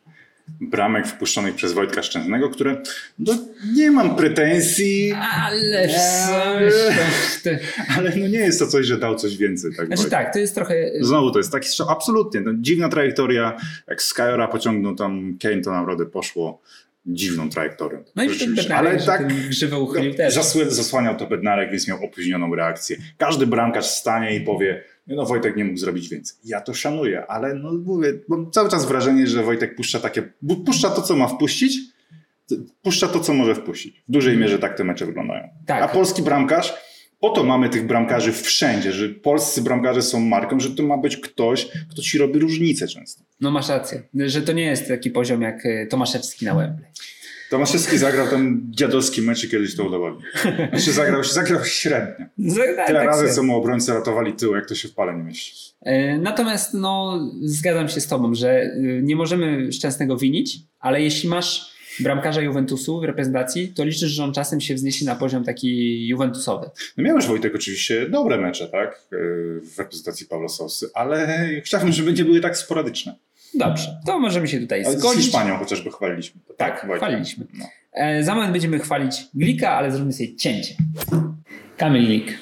bramek 0.61 1.07
wpuszczonych 1.07 1.55
przez 1.55 1.73
Wojtka 1.73 2.03
Szczęsnego, 2.03 2.49
które 2.49 2.81
no, 3.19 3.33
nie 3.75 3.91
mam 3.91 4.15
pretensji, 4.15 5.13
Ale 5.13 5.87
to, 7.43 7.49
ale 7.97 8.11
no 8.15 8.27
nie 8.27 8.39
jest 8.39 8.59
to 8.59 8.67
coś, 8.67 8.85
że 8.85 8.97
dał 8.97 9.15
coś 9.15 9.37
więcej. 9.37 9.71
Tak 9.77 9.87
Znaczy 9.87 10.09
tak, 10.09 10.33
to 10.33 10.39
jest 10.39 10.55
trochę... 10.55 10.75
Znowu 11.01 11.31
to 11.31 11.39
jest 11.39 11.51
taki 11.51 11.67
strzał, 11.67 11.89
absolutnie. 11.89 12.41
No, 12.41 12.51
dziwna 12.55 12.89
trajektoria. 12.89 13.57
Jak 13.87 14.01
Skyora 14.01 14.47
pociągnął 14.47 14.95
tam 14.95 15.37
Kane, 15.41 15.61
to 15.61 15.71
naprawdę 15.71 16.05
poszło 16.05 16.61
dziwną 17.05 17.49
trajektorią. 17.49 18.03
No 18.15 18.23
i. 18.23 18.27
Bednarek, 18.29 18.71
Ale 18.71 18.99
tak 19.03 19.27
grzywę 19.49 19.79
uchylił 19.79 20.13
też. 20.13 20.35
zasły- 20.37 20.69
zasłaniał 20.69 21.15
to 21.17 21.27
Bednarek, 21.27 21.71
więc 21.71 21.87
miał 21.87 22.05
opóźnioną 22.05 22.55
reakcję. 22.55 22.97
Każdy 23.17 23.47
bramkarz 23.47 23.85
stanie 23.85 24.35
i 24.35 24.41
powie, 24.41 24.83
"Nie 25.00 25.00
no 25.15 25.25
Wojtek 25.25 25.55
nie 25.55 25.65
mógł 25.65 25.77
zrobić 25.77 26.09
więcej. 26.09 26.37
Ja 26.43 26.61
to 26.61 26.73
szanuję, 26.73 27.25
ale 27.27 27.55
no 27.55 27.73
mówię, 27.73 28.13
mam 28.27 28.51
cały 28.51 28.69
czas 28.69 28.85
wrażenie, 28.85 29.27
że 29.27 29.43
Wojtek 29.43 29.75
puszcza 29.75 29.99
takie, 29.99 30.33
puszcza 30.65 30.89
to, 30.89 31.01
co 31.01 31.15
ma 31.15 31.27
wpuścić, 31.27 31.77
puszcza 32.81 33.07
to, 33.07 33.19
co 33.19 33.33
może 33.33 33.55
wpuścić. 33.55 34.03
W 34.07 34.11
dużej 34.11 34.37
mierze 34.37 34.59
tak 34.59 34.77
te 34.77 34.83
mecze 34.83 35.05
wyglądają. 35.05 35.49
Tak. 35.65 35.83
A 35.83 35.87
polski 35.87 36.21
bramkarz, 36.21 36.73
po 37.19 37.29
to 37.29 37.43
mamy 37.43 37.69
tych 37.69 37.87
bramkarzy 37.87 38.31
wszędzie, 38.31 38.91
że 38.91 39.09
polscy 39.09 39.61
bramkarze 39.61 40.01
są 40.01 40.19
marką, 40.19 40.59
że 40.59 40.69
to 40.69 40.83
ma 40.83 40.97
być 40.97 41.17
ktoś, 41.17 41.67
kto 41.91 42.01
ci 42.01 42.17
robi 42.17 42.39
różnicę 42.39 42.87
często. 42.87 43.23
No 43.41 43.51
masz 43.51 43.69
rację, 43.69 44.03
że 44.13 44.41
to 44.41 44.53
nie 44.53 44.63
jest 44.63 44.87
taki 44.87 45.11
poziom 45.11 45.41
jak 45.41 45.65
e, 45.65 45.87
Tomaszewski 45.87 46.45
na 46.45 46.55
Wembley. 46.55 46.89
Tomaszewski 47.51 47.97
zagrał 47.97 48.27
ten 48.27 48.61
dziadowski 48.69 49.21
mecz 49.21 49.43
i 49.43 49.49
kiedyś 49.49 49.75
to 49.75 49.83
udowodnił. 49.83 50.21
Znaczy 50.69 50.91
zagrał, 50.91 51.23
zagrał 51.23 51.65
średnio. 51.65 52.25
Tak, 52.45 52.87
Tyle 52.87 52.99
tak 52.99 53.05
razy, 53.07 53.33
co 53.33 53.43
mu 53.43 53.55
obrońcy 53.55 53.93
ratowali 53.93 54.33
tył, 54.33 54.55
jak 54.55 54.67
to 54.67 54.75
się 54.75 54.87
w 54.87 54.93
pale 54.93 55.17
nie 55.17 55.23
mieści. 55.23 55.73
E, 55.81 56.17
Natomiast 56.17 56.73
no, 56.73 57.19
zgadzam 57.43 57.89
się 57.89 58.01
z 58.01 58.07
tobą, 58.07 58.35
że 58.35 58.49
e, 58.61 58.71
nie 59.01 59.15
możemy 59.15 59.73
Szczęsnego 59.73 60.17
winić, 60.17 60.57
ale 60.79 61.01
jeśli 61.01 61.29
masz 61.29 61.71
bramkarza 61.99 62.41
Juventusu 62.41 62.99
w 63.01 63.03
reprezentacji, 63.03 63.67
to 63.67 63.83
liczysz, 63.85 64.11
że 64.11 64.23
on 64.23 64.33
czasem 64.33 64.61
się 64.61 64.75
wzniesie 64.75 65.05
na 65.05 65.15
poziom 65.15 65.43
taki 65.43 66.07
Juventusowy. 66.07 66.69
No 66.97 67.03
miałeś 67.03 67.25
Wojtek 67.25 67.55
oczywiście 67.55 68.09
dobre 68.09 68.37
mecze, 68.37 68.67
tak? 68.67 69.01
Yy, 69.11 69.61
W 69.75 69.79
reprezentacji 69.79 70.25
Pawła 70.27 70.49
Sosy, 70.49 70.89
ale 70.93 71.47
chciałbym, 71.65 71.91
żeby 71.91 72.13
nie 72.13 72.25
były 72.25 72.41
tak 72.41 72.57
sporadyczne. 72.57 73.15
Dobrze, 73.53 73.97
to 74.05 74.19
możemy 74.19 74.47
się 74.47 74.59
tutaj 74.59 74.85
Ale 74.85 74.95
z 74.95 74.99
zgodzić. 74.99 75.23
Hiszpanią 75.23 75.57
chociażby 75.57 75.91
chwaliliśmy. 75.91 76.41
Tak, 76.57 76.81
Wojtek. 76.87 76.97
chwaliliśmy. 76.97 77.45
No. 77.53 77.65
E, 77.93 78.23
Za 78.23 78.35
moment 78.35 78.51
będziemy 78.51 78.79
chwalić 78.79 79.15
Glika, 79.33 79.69
ale 79.71 79.91
zrobimy 79.91 80.13
sobie 80.13 80.35
cięcie. 80.35 80.75
Kamil 81.77 82.05
Glik. 82.05 82.37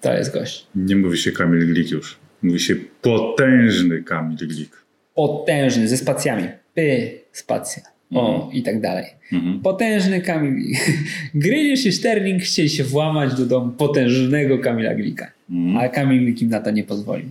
To 0.00 0.12
jest 0.12 0.32
gość. 0.34 0.66
Nie 0.74 0.96
mówi 0.96 1.18
się 1.18 1.32
Kamil 1.32 1.66
Glik 1.66 1.90
już. 1.90 2.18
Mówi 2.42 2.60
się 2.60 2.76
potężny 3.02 4.02
Kamil 4.02 4.36
Glik. 4.36 4.84
Potężny, 5.14 5.88
ze 5.88 5.96
spacjami. 5.96 6.48
Py, 6.74 7.20
spacja. 7.32 7.82
O, 8.14 8.50
i 8.52 8.62
tak 8.62 8.80
dalej. 8.80 9.04
Mhm. 9.32 9.60
Potężny 9.60 10.20
Kamil 10.20 10.54
Glik. 10.54 10.78
Grylisz 11.34 11.86
i 11.86 11.92
Sterling 11.92 12.42
chcieli 12.42 12.68
się 12.68 12.84
włamać 12.84 13.34
do 13.34 13.46
domu 13.46 13.72
potężnego 13.72 14.58
Kamila 14.58 14.94
Glika. 14.94 15.32
Mhm. 15.50 15.76
Ale 15.76 15.90
Kamil 15.90 16.20
Glik 16.20 16.42
im 16.42 16.48
na 16.48 16.60
to 16.60 16.70
nie 16.70 16.84
pozwolił. 16.84 17.26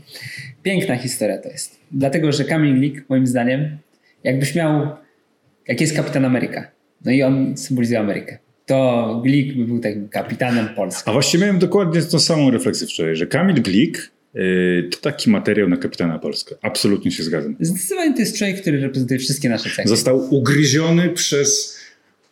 Piękna 0.63 0.97
historia 0.97 1.37
to 1.37 1.49
jest. 1.49 1.79
Dlatego, 1.91 2.31
że 2.31 2.43
Kamil 2.43 2.75
Glik, 2.75 3.09
moim 3.09 3.27
zdaniem, 3.27 3.77
jakbyś 4.23 4.55
miał, 4.55 4.87
jak 5.67 5.81
jest 5.81 5.95
kapitan 5.95 6.25
Ameryka, 6.25 6.71
no 7.05 7.11
i 7.11 7.23
on 7.23 7.57
symbolizuje 7.57 7.99
Amerykę, 7.99 8.37
to 8.65 9.21
Glik 9.23 9.57
by 9.57 9.65
był 9.65 9.79
takim 9.79 10.09
kapitanem 10.09 10.69
Polski. 10.75 11.09
A 11.09 11.13
właściwie 11.13 11.41
miałem 11.41 11.59
dokładnie 11.59 12.01
tą 12.01 12.19
samą 12.19 12.51
refleksję 12.51 12.87
wczoraj, 12.87 13.15
że 13.15 13.27
Kamil 13.27 13.61
Glik 13.61 14.11
yy, 14.33 14.89
to 14.91 14.97
taki 14.97 15.29
materiał 15.29 15.69
na 15.69 15.77
kapitana 15.77 16.19
Polskę. 16.19 16.55
Absolutnie 16.61 17.11
się 17.11 17.23
zgadzam. 17.23 17.55
Zdecydowanie 17.59 18.13
to 18.13 18.19
jest 18.19 18.37
człowiek, 18.37 18.61
który 18.61 18.79
reprezentuje 18.79 19.19
wszystkie 19.19 19.49
nasze 19.49 19.69
cechy. 19.69 19.89
Został 19.89 20.33
ugryziony 20.35 21.09
przez 21.09 21.78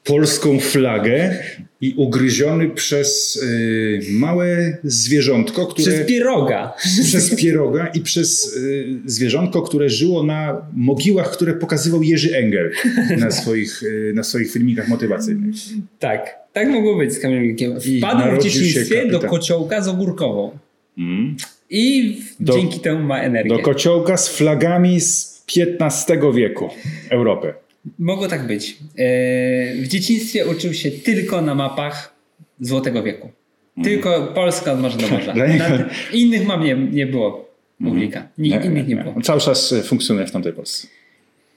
polską 0.07 0.59
flagę 0.59 1.39
i 1.81 1.93
ugryziony 1.97 2.69
przez 2.69 3.35
y, 3.35 4.01
małe 4.11 4.77
zwierzątko, 4.83 5.65
które... 5.65 5.91
Przez 5.91 6.07
pieroga. 6.07 6.73
przez 7.03 7.35
pieroga 7.35 7.87
i 7.87 8.01
przez 8.01 8.55
y, 8.57 8.85
zwierzątko, 9.05 9.61
które 9.61 9.89
żyło 9.89 10.23
na 10.23 10.61
mogiłach, 10.73 11.31
które 11.31 11.53
pokazywał 11.53 12.03
Jerzy 12.03 12.37
Engel 12.37 12.71
na 13.17 13.31
swoich, 13.31 13.83
y, 13.83 14.11
na 14.15 14.23
swoich 14.23 14.51
filmikach 14.51 14.87
motywacyjnych. 14.87 15.55
Tak, 15.99 16.35
tak 16.53 16.69
mogło 16.69 16.97
być 16.97 17.13
z 17.13 17.19
Kamilkiem. 17.19 17.73
Wpadł 17.81 18.39
w 18.39 18.43
dzieciństwie 18.43 19.07
do 19.07 19.19
kociołka 19.19 19.81
z 19.81 19.87
ogórkową. 19.87 20.57
Mm. 20.97 21.35
I 21.69 22.17
Do- 22.39 22.53
dzięki 22.53 22.79
temu 22.79 23.03
ma 23.03 23.19
energię. 23.19 23.49
Do 23.49 23.59
kociołka 23.59 24.17
z 24.17 24.29
flagami 24.29 25.01
z 25.01 25.43
XV 25.79 26.33
wieku 26.33 26.69
Europy. 27.09 27.53
Mogło 27.99 28.27
tak 28.27 28.47
być. 28.47 28.77
E, 28.97 29.75
W 29.75 29.87
dzieciństwie 29.87 30.45
uczył 30.45 30.73
się 30.73 30.91
tylko 30.91 31.41
na 31.41 31.55
mapach 31.55 32.15
Złotego 32.59 33.03
Wieku. 33.03 33.29
Tylko 33.83 34.27
Polska 34.35 34.71
od 34.73 34.81
morza 34.81 34.97
do 34.97 35.07
morza. 35.07 35.33
Innych 36.13 36.47
map 36.47 36.61
nie, 36.63 36.75
nie 36.75 37.07
było. 37.07 37.47
Publika. 37.83 38.27
Nikt 38.37 38.65
innych 38.65 38.87
nie 38.87 38.95
było. 38.95 39.13
On 39.15 39.21
cały 39.21 39.41
czas 39.41 39.71
y, 39.71 39.83
funkcjonuje 39.83 40.27
w 40.27 40.31
tamtej 40.31 40.53
Polsce. 40.53 40.87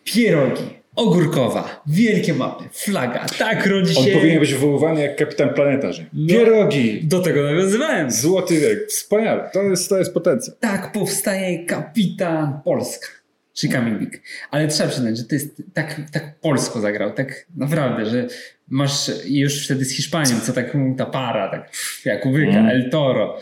Pierogi, 0.05 0.63
ogórkowa, 0.97 1.83
wielkie 1.87 2.35
mapy, 2.35 2.65
flaga. 2.73 3.27
Tak 3.39 3.67
rodzi 3.67 3.97
On 3.97 4.05
się... 4.05 4.13
powinien 4.13 4.41
być 4.41 4.53
wywoływany 4.53 5.01
jak 5.01 5.17
kapitan 5.17 5.55
planetarzy. 5.55 6.07
No. 6.13 6.29
Pierogi! 6.29 7.01
Do 7.05 7.21
tego 7.21 7.43
nawiązywałem. 7.43 8.11
Złoty 8.11 8.61
wiek. 8.61 8.87
Wspaniale. 8.89 9.51
To 9.53 9.63
jest, 9.63 9.89
to 9.89 9.99
jest 9.99 10.15
potencjał. 10.15 10.57
Tak 10.61 10.93
powstaje 10.93 11.65
kapitan 11.65 12.61
Polska. 12.65 13.07
Czy 13.55 13.69
Kamilnik. 13.69 14.23
Ale 14.51 14.69
trzeba 14.69 14.89
przyznać, 14.89 15.19
że 15.19 15.25
to 15.25 15.35
jest 15.35 15.63
tak, 15.75 16.01
tak 16.13 16.41
polsko 16.41 16.81
zagrał, 16.81 17.13
tak 17.13 17.47
naprawdę, 17.57 18.07
że 18.07 18.27
masz 18.69 19.11
już 19.25 19.65
wtedy 19.65 19.85
z 19.85 19.93
Hiszpanią, 19.97 20.41
co 20.41 20.53
tak 20.53 20.75
mu 20.75 20.97
ta 20.97 21.07
para, 21.07 21.49
tak 21.49 21.73
jak 22.05 22.27
uwyka, 22.27 22.51
Mm. 22.51 22.67
El 22.67 22.91
Toro. 22.91 23.41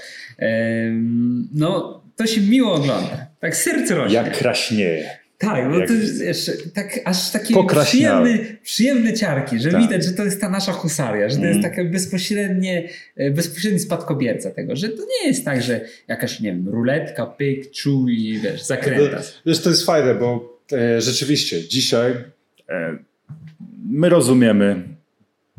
No, 1.55 2.03
to 2.17 2.27
się 2.27 2.41
miło 2.41 2.75
ogląda. 2.75 3.27
Tak 3.41 3.57
serce 3.57 3.95
rośnie. 3.95 4.15
Jak 4.17 4.39
kraśnieje. 4.39 5.18
Tak, 5.39 5.65
no 5.71 5.79
Jak- 5.79 5.89
to 5.89 5.95
jeszcze 6.25 6.53
tak, 6.75 7.01
aż 7.05 7.31
takie 7.31 7.55
przyjemne, 7.85 8.39
przyjemne 8.63 9.13
ciarki, 9.15 9.59
że 9.59 9.71
Tak. 9.71 9.81
widać, 9.83 10.05
że 10.05 10.13
to 10.13 10.25
jest 10.25 10.41
ta 10.41 10.49
nasza 10.49 10.73
husaria, 10.73 11.29
że 11.29 11.37
to 11.37 11.43
Mm. 11.43 11.55
jest 11.57 11.69
takie 11.69 11.85
bezpośrednie, 11.85 12.89
e, 13.17 13.31
bezpośredni 13.31 13.79
spadkobierca 13.81 14.51
tego, 14.51 14.77
że 14.77 14.89
to 14.89 15.03
nie 15.03 15.29
jest 15.29 15.45
tak, 15.45 15.63
że 15.63 15.81
jakaś, 16.09 16.41
nie 16.41 16.51
wiem, 16.53 16.69
ruletka, 16.69 17.27
pyk, 17.27 17.71
czuł 17.71 18.09
i 18.09 18.39
wiesz, 18.43 18.63
zakrętasz. 18.63 19.27
Wiesz, 19.47 19.61
to 19.63 19.71
jest 19.71 19.87
fajne, 19.87 20.15
bo 20.15 20.59
e, 20.73 21.01
rzeczywiście 21.01 21.69
dzisiaj 21.69 22.13
e, 22.69 22.97
my 23.91 24.09
rozumiemy, 24.09 24.83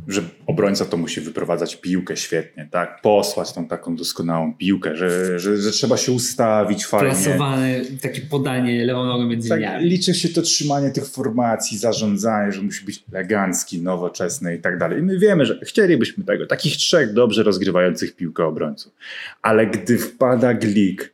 że 0.07 0.21
obrońca 0.47 0.85
to 0.85 0.97
musi 0.97 1.21
wyprowadzać 1.21 1.75
piłkę 1.75 2.17
świetnie, 2.17 2.67
tak? 2.71 3.01
Posłać 3.01 3.53
tą 3.53 3.67
taką 3.67 3.95
doskonałą 3.95 4.53
piłkę, 4.53 4.95
że, 4.95 5.39
że, 5.39 5.57
że 5.57 5.71
trzeba 5.71 5.97
się 5.97 6.11
ustawić 6.11 6.85
fajnie. 6.85 7.09
Plasowane 7.09 7.81
takie 8.01 8.21
podanie 8.21 8.85
lewą 8.85 9.05
nogą 9.05 9.25
między 9.25 9.49
Tak, 9.49 9.59
liniami. 9.59 9.85
liczy 9.85 10.13
się 10.13 10.29
to 10.29 10.41
trzymanie 10.41 10.91
tych 10.91 11.07
formacji, 11.07 11.77
zarządzanie, 11.77 12.51
że 12.51 12.61
musi 12.61 12.85
być 12.85 13.03
elegancki, 13.13 13.81
nowoczesny 13.81 14.55
i 14.55 14.59
tak 14.59 14.77
dalej. 14.77 14.99
I 14.99 15.01
my 15.01 15.19
wiemy, 15.19 15.45
że 15.45 15.59
chcielibyśmy 15.63 16.23
tego, 16.23 16.45
takich 16.45 16.77
trzech 16.77 17.13
dobrze 17.13 17.43
rozgrywających 17.43 18.15
piłkę 18.15 18.45
obrońców. 18.45 18.93
Ale 19.41 19.67
gdy 19.67 19.97
wpada 19.97 20.53
glik, 20.53 21.13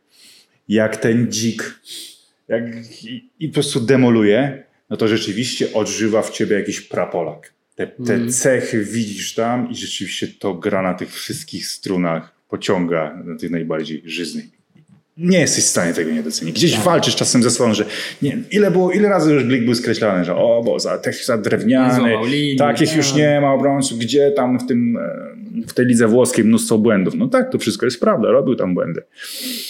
jak 0.69 0.97
ten 0.97 1.27
dzik, 1.31 1.79
jak, 2.47 2.63
i, 3.03 3.29
i 3.39 3.47
po 3.47 3.53
prostu 3.53 3.79
demoluje, 3.79 4.63
no 4.89 4.97
to 4.97 5.07
rzeczywiście 5.07 5.73
odżywa 5.73 6.21
w 6.21 6.31
ciebie 6.31 6.55
jakiś 6.55 6.81
prapolak. 6.81 7.54
Te, 7.75 7.87
te 7.87 8.13
Mhm. 8.13 8.31
cechy 8.31 8.83
widzisz 8.83 9.33
tam 9.33 9.71
i 9.71 9.75
rzeczywiście 9.75 10.27
to 10.39 10.53
gra 10.53 10.81
na 10.81 10.93
tych 10.93 11.13
wszystkich 11.13 11.67
strunach, 11.67 12.35
pociąga 12.49 13.21
na 13.25 13.37
tych 13.37 13.51
najbardziej 13.51 14.01
żyznych 14.05 14.45
nie 15.17 15.39
jesteś 15.39 15.63
w 15.63 15.67
stanie 15.67 15.93
tego 15.93 16.11
nie 16.11 16.23
docenić. 16.23 16.55
Gdzieś 16.55 16.79
walczysz 16.79 17.15
czasem 17.15 17.43
ze 17.43 17.51
sobą, 17.51 17.73
że 17.73 17.85
nie, 18.21 18.37
ile, 18.51 18.71
było, 18.71 18.91
ile 18.91 19.09
razy 19.09 19.33
już 19.33 19.43
Glik 19.43 19.65
był 19.65 19.75
skreślany, 19.75 20.25
że 20.25 20.35
o, 20.35 20.61
bo 20.65 20.79
za, 20.79 20.97
tak 20.97 21.15
za 21.15 21.37
drewniany, 21.37 22.27
linię, 22.27 22.55
takich 22.57 22.87
tak. 22.89 22.97
już 22.97 23.13
nie 23.13 23.41
ma 23.41 23.53
obrońców, 23.53 23.99
gdzie 23.99 24.31
tam 24.31 24.59
w 24.59 24.67
tym 24.67 24.97
e, 24.97 25.35
w 25.67 25.73
tej 25.73 25.85
lidze 25.85 26.07
włoskiej 26.07 26.45
mnóstwo 26.45 26.77
błędów. 26.77 27.13
No 27.15 27.27
tak, 27.27 27.51
to 27.51 27.59
wszystko 27.59 27.85
jest 27.85 27.99
prawda, 27.99 28.29
robił 28.31 28.55
tam 28.55 28.73
błędy. 28.73 29.01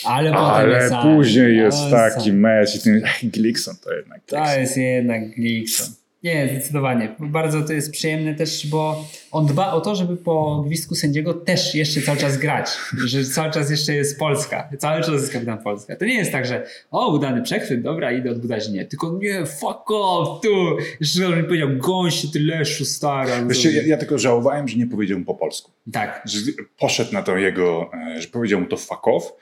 Ale, 0.05 0.31
Ale 0.31 0.77
jest 0.83 0.95
później 1.03 1.57
jest 1.57 1.77
taki 1.91 2.33
mecz 2.33 2.75
i 2.75 2.79
ten 2.79 3.01
Glikson 3.23 3.75
to 3.83 3.93
jednak 3.93 4.21
To 4.25 4.35
Glikson. 4.35 4.59
jest 4.61 4.77
jednak 4.77 5.35
Glikson. 5.35 5.87
Nie, 6.25 6.49
zdecydowanie. 6.51 7.15
Bardzo 7.19 7.61
to 7.61 7.73
jest 7.73 7.91
przyjemne 7.91 8.35
też, 8.35 8.67
bo 8.67 9.05
on 9.31 9.45
dba 9.45 9.73
o 9.73 9.81
to, 9.81 9.95
żeby 9.95 10.17
po 10.17 10.63
gwizdku 10.65 10.95
sędziego 10.95 11.33
też 11.33 11.75
jeszcze 11.75 12.01
cały 12.01 12.17
czas 12.17 12.37
grać. 12.37 12.69
Że 13.05 13.23
cały 13.23 13.51
czas 13.51 13.71
jeszcze 13.71 13.95
jest 13.95 14.19
Polska. 14.19 14.69
Cały 14.77 15.01
czas 15.01 15.13
jest 15.13 15.33
kapitan 15.33 15.57
Polska. 15.57 15.95
To 15.95 16.05
nie 16.05 16.13
jest 16.13 16.31
tak, 16.31 16.45
że 16.45 16.67
o, 16.91 17.13
udany 17.13 17.41
przechwyt, 17.41 17.81
dobra, 17.81 18.11
idę 18.11 18.31
odbudować. 18.31 18.69
Nie, 18.69 18.85
tylko 18.85 19.17
nie, 19.21 19.45
fuck 19.45 19.91
off, 19.91 20.41
tu. 20.41 20.77
Jeszcze 20.99 21.37
mi 21.37 21.43
powiedział, 21.43 21.69
gąsie 21.77 22.27
ty 22.33 22.39
leszu 22.39 22.85
stara. 22.85 23.43
Wiesz, 23.43 23.65
ja, 23.65 23.81
ja 23.85 23.97
tylko 23.97 24.17
żałowałem, 24.17 24.67
że 24.67 24.77
nie 24.77 24.87
powiedział 24.87 25.19
mu 25.19 25.25
po 25.25 25.35
polsku. 25.35 25.71
Tak. 25.91 26.21
Że 26.25 26.39
poszedł 26.79 27.13
na 27.13 27.23
to 27.23 27.37
jego, 27.37 27.91
e, 28.15 28.21
że 28.21 28.27
powiedział 28.27 28.59
mu 28.61 28.65
to 28.65 28.77
fuck 28.77 29.07
off, 29.07 29.33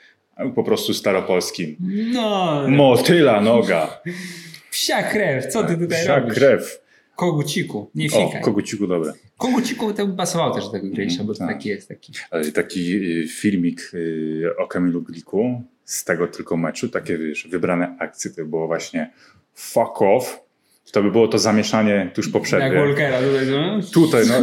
po 0.54 0.64
prostu 0.64 0.94
staropolskim. 0.94 1.76
No, 2.12 2.62
Motyla 2.68 3.40
noga, 3.40 3.88
psia 4.74 5.02
krew, 5.02 5.46
co 5.52 5.64
ty 5.64 5.76
tutaj 5.76 6.02
wsia 6.02 6.18
robisz? 6.18 6.34
krew. 6.34 6.80
Koguciku, 7.16 7.90
nie 7.94 8.06
O, 8.06 8.26
fikaj. 8.26 8.42
koguciku 8.42 8.86
dobre. 8.86 9.12
Koguciku 9.38 9.92
to 9.92 10.06
by 10.06 10.16
pasował 10.16 10.54
też 10.54 10.64
do 10.64 10.70
tego 10.70 10.88
Grisha, 10.90 11.24
bo 11.24 11.32
to 11.32 11.38
tak. 11.38 11.48
taki 11.48 11.68
jest 11.68 11.88
taki. 11.88 12.12
Ale 12.30 12.52
taki 12.52 12.94
y, 12.94 13.28
filmik 13.28 13.90
y, 13.94 14.50
o 14.58 14.66
Kamilu 14.66 15.02
Gliku 15.02 15.62
z 15.84 16.04
tego 16.04 16.26
tylko 16.26 16.56
meczu, 16.56 16.88
takie 16.88 17.18
wiesz, 17.18 17.48
wybrane 17.50 17.96
akcje, 18.00 18.30
to 18.30 18.44
było 18.44 18.66
właśnie 18.66 19.10
fuck 19.54 20.02
off. 20.02 20.40
To 20.92 21.02
by 21.02 21.10
było 21.10 21.28
to 21.28 21.38
zamieszanie 21.38 22.10
tuż 22.14 22.28
po 22.28 22.38
Jak 22.38 22.44
przerwie. 22.46 22.78
Walkera 22.78 23.18
tutaj, 23.22 23.46
no. 23.50 23.80
Tutaj, 23.92 24.24
no, 24.28 24.34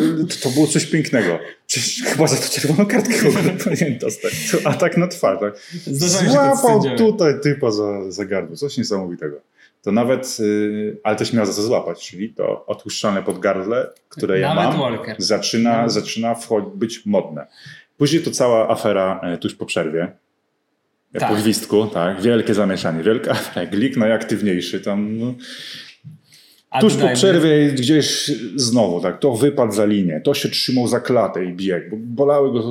to 0.44 0.50
było 0.50 0.68
coś 0.68 0.86
pięknego. 0.86 1.40
Przecież 1.68 2.04
chyba 2.06 2.28
za 2.28 2.36
to 2.38 2.50
czerwoną 2.50 2.86
kartkę 2.86 3.14
powinien 3.64 3.98
dostać. 3.98 4.34
Atak 4.64 4.98
na 4.98 5.08
twarz. 5.08 5.40
Tak? 5.40 5.54
Zdarzają 5.86 6.32
Złapał 6.32 6.98
tutaj 6.98 7.34
typa 7.44 7.72
za, 7.72 8.12
za 8.12 8.26
gardło. 8.26 8.56
Coś 8.56 8.78
niesamowitego. 8.78 9.42
To 9.84 9.92
nawet, 9.92 10.38
y, 10.40 10.98
ale 11.04 11.16
też 11.16 11.34
miał 11.34 11.46
za 11.46 11.54
co 11.54 11.62
złapać, 11.62 12.10
czyli 12.10 12.30
to 12.34 12.66
odpuszczane 12.66 13.24
pod 13.24 13.40
gardle, 13.40 13.88
które 14.10 14.40
ja 14.40 14.54
Nawet 14.56 14.72
mam, 14.72 14.80
Walker. 14.80 15.16
zaczyna, 15.20 15.72
Nawet- 15.72 15.92
zaczyna 15.92 16.36
być 16.76 17.06
modne. 17.06 17.48
Później 17.98 18.22
to 18.24 18.32
cała 18.32 18.70
afera 18.70 19.20
e, 19.24 19.38
tuż 19.38 19.56
po 19.56 19.66
przerwie. 19.66 20.12
Tak. 21.20 21.30
Po 21.30 21.36
gwizdku, 21.36 21.88
tak, 21.88 22.22
wielkie 22.22 22.54
zamieszanie, 22.54 23.04
wielka 23.04 23.32
afera. 23.42 23.66
Glik 23.66 23.98
najaktywniejszy 23.98 24.80
tam, 24.82 25.18
no, 25.20 25.34
tuż 26.82 26.96
po 26.96 27.08
przerwie 27.14 27.72
gdzieś 27.72 28.32
znowu, 28.56 29.02
tak, 29.02 29.20
to 29.20 29.34
wypadł 29.34 29.72
za 29.72 29.86
linię, 29.86 30.22
to 30.24 30.34
się 30.34 30.50
trzymał 30.50 30.88
za 30.88 31.00
klatę 31.00 31.46
i 31.46 31.54
biegł, 31.54 31.98
bo 31.98 31.98
bolały 32.26 32.52
go 32.54 32.64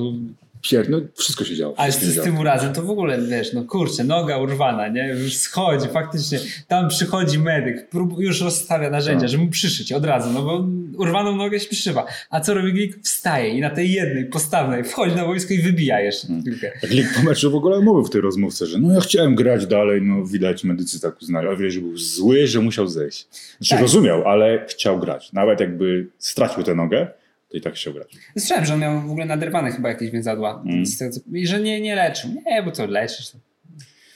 pier... 0.63 0.91
no 0.91 1.01
wszystko 1.17 1.45
się 1.45 1.57
działo. 1.57 1.75
Ale 1.77 1.93
z, 1.93 2.23
tym 2.23 2.39
urazem 2.39 2.73
to 2.73 2.83
w 2.83 2.91
ogóle, 2.91 3.23
wiesz, 3.23 3.53
no 3.53 3.65
kurczę, 3.65 4.05
noga 4.05 4.39
urwana, 4.39 4.89
nie? 4.89 5.09
Już 5.09 5.35
schodzi, 5.37 5.89
faktycznie. 5.89 6.39
Tam 6.69 6.89
przychodzi 6.89 7.39
medyk, 7.39 7.89
prób, 7.89 8.19
już 8.19 8.41
rozstawia 8.41 8.91
narzędzia, 8.91 9.21
Tak. 9.21 9.29
żeby 9.31 9.45
mu 9.45 9.51
przyszyć 9.51 9.93
od 9.93 10.05
razu, 10.05 10.31
no 10.33 10.43
bo 10.43 10.65
urwaną 10.99 11.37
nogę 11.37 11.61
się 11.61 11.69
przyszywa. 11.69 12.07
A 12.31 12.41
co 12.41 12.55
robi 12.55 12.73
Glik? 12.73 12.99
Wstaje 13.03 13.49
i 13.49 13.61
na 13.61 13.71
tej 13.71 13.93
jednej, 13.93 14.25
postawnej 14.27 14.85
wchodzi 14.85 15.17
na 15.17 15.25
wojsko 15.25 15.55
i 15.55 15.59
wybija 15.59 16.01
jeszcze 16.01 16.27
Hmm. 16.27 16.45
piłkę. 16.45 16.73
Lig 16.91 17.15
po 17.17 17.23
meczu 17.23 17.51
w 17.51 17.55
ogóle 17.55 17.81
mówił 17.81 18.05
w 18.05 18.11
tej 18.11 18.21
rozmówce, 18.21 18.67
że 18.67 18.79
no 18.79 18.95
ja 18.95 19.01
chciałem 19.01 19.35
grać 19.35 19.67
dalej, 19.67 20.03
no 20.03 20.25
widać 20.27 20.65
medycy 20.65 21.01
tak 21.01 21.23
uznali, 21.23 21.49
a 21.49 21.57
widać, 21.57 21.73
że 21.73 21.81
był 21.81 21.97
zły, 21.97 22.47
że 22.47 22.61
musiał 22.61 22.87
zejść. 22.89 23.27
Znaczy 23.59 23.71
Tak. 23.71 23.81
rozumiał, 23.81 24.29
ale 24.29 24.67
chciał 24.69 24.99
grać. 24.99 25.33
Nawet 25.33 25.61
jakby 25.61 26.07
stracił 26.19 26.63
tę 26.63 26.75
nogę, 26.75 27.07
to 27.51 27.57
i 27.57 27.61
tak 27.61 27.75
chciał 27.75 27.93
grać. 27.95 28.17
Słyszałem, 28.39 28.65
że 28.65 28.75
on 28.75 28.81
miał 28.81 29.01
w 29.01 29.11
ogóle 29.11 29.27
naderwane 29.27 29.73
chyba 29.73 29.89
jakieś 29.89 30.11
więzadła. 30.11 30.63
Mm. 30.67 30.85
Co- 30.87 31.05
I 31.33 31.47
że 31.47 31.61
nie, 31.61 31.81
nie 31.81 31.95
leczył. 31.95 32.31
Nie, 32.47 32.63
bo 32.63 32.71
to 32.71 32.87
leczysz. 32.87 33.33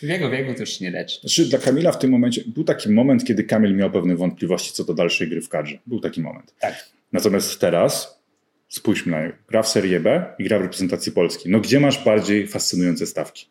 W 0.03 0.07
jego 0.07 0.31
wieku 0.31 0.55
to 0.55 0.61
już 0.61 0.70
się 0.70 0.85
nie 0.85 0.90
leczy. 0.90 1.20
Znaczy 1.20 1.44
dla 1.47 1.59
Kamila 1.59 1.92
w 1.92 1.99
tym 1.99 2.11
momencie, 2.11 2.42
był 2.47 2.64
taki 2.64 2.90
moment, 2.92 3.25
kiedy 3.25 3.44
Kamil 3.44 3.77
miał 3.77 3.90
pewne 3.90 4.16
wątpliwości 4.16 4.73
co 4.73 4.85
do 4.85 4.94
dalszej 4.94 5.29
gry 5.29 5.40
w 5.40 5.49
kadrze. 5.49 5.79
Był 5.87 6.01
taki 6.01 6.20
moment. 6.20 6.55
Tak. 6.61 6.88
Natomiast 7.12 7.61
teraz 7.61 8.20
spójrzmy 8.68 9.12
na 9.12 9.33
gra 9.49 9.62
w 9.62 9.68
Serie 9.68 10.01
B 10.01 10.25
i 10.38 10.44
gra 10.44 10.59
w 10.59 10.62
reprezentacji 10.62 11.12
Polski. 11.12 11.51
No 11.51 11.61
gdzie 11.61 11.81
masz 11.81 12.05
bardziej 12.05 12.47
fascynujące 12.47 13.07
stawki? 13.07 13.47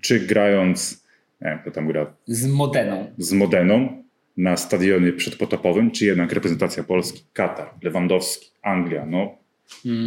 Czy 0.00 0.20
grając, 0.20 1.04
nie 1.40 1.48
wiem, 1.50 1.58
kto 1.58 1.70
tam 1.70 1.88
gra 1.88 2.12
Z 2.26 2.46
Modeną. 2.46 3.12
z 3.18 3.32
Modeną 3.32 4.02
na 4.36 4.56
stadionie 4.56 5.12
przedpotopowym, 5.12 5.90
czy 5.90 6.04
jednak 6.06 6.32
reprezentacja 6.32 6.82
Polski, 6.84 7.22
Katar, 7.32 7.70
Lewandowski, 7.82 8.50
Anglia, 8.62 9.06
no 9.06 9.38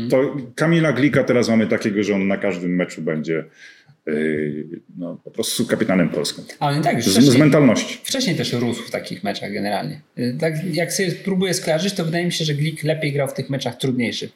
To 0.10 0.36
Kamila 0.56 0.94
Glika 0.94 1.24
teraz 1.24 1.50
mamy 1.50 1.68
takiego, 1.68 2.04
że 2.04 2.16
on 2.16 2.28
na 2.28 2.38
każdym 2.38 2.76
meczu 2.76 3.02
będzie 3.02 3.44
yy, 4.06 4.66
no, 4.98 5.18
po 5.24 5.32
prostu 5.32 5.66
kapitanem 5.66 6.10
Polską. 6.10 6.42
Ale 6.60 6.78
nie 6.78 6.84
tak, 6.84 6.96
już 6.96 7.06
Z, 7.06 7.24
z 7.24 7.38
mentalności. 7.38 8.00
wcześniej 8.04 8.36
też 8.36 8.54
rósł 8.54 8.84
w 8.84 8.92
takich 8.92 9.24
meczach 9.24 9.54
generalnie. 9.54 10.02
Y, 10.20 10.38
Tak 10.40 10.54
jak 10.76 10.94
sobie 10.94 11.12
próbuję 11.12 11.54
skojarzyć, 11.54 11.94
to 11.94 12.06
wydaje 12.06 12.26
mi 12.26 12.32
się, 12.32 12.46
że 12.46 12.54
Glik 12.54 12.84
lepiej 12.84 13.14
grał 13.14 13.28
w 13.28 13.34
tych 13.34 13.50
meczach 13.50 13.78
trudniejszych, 13.78 14.32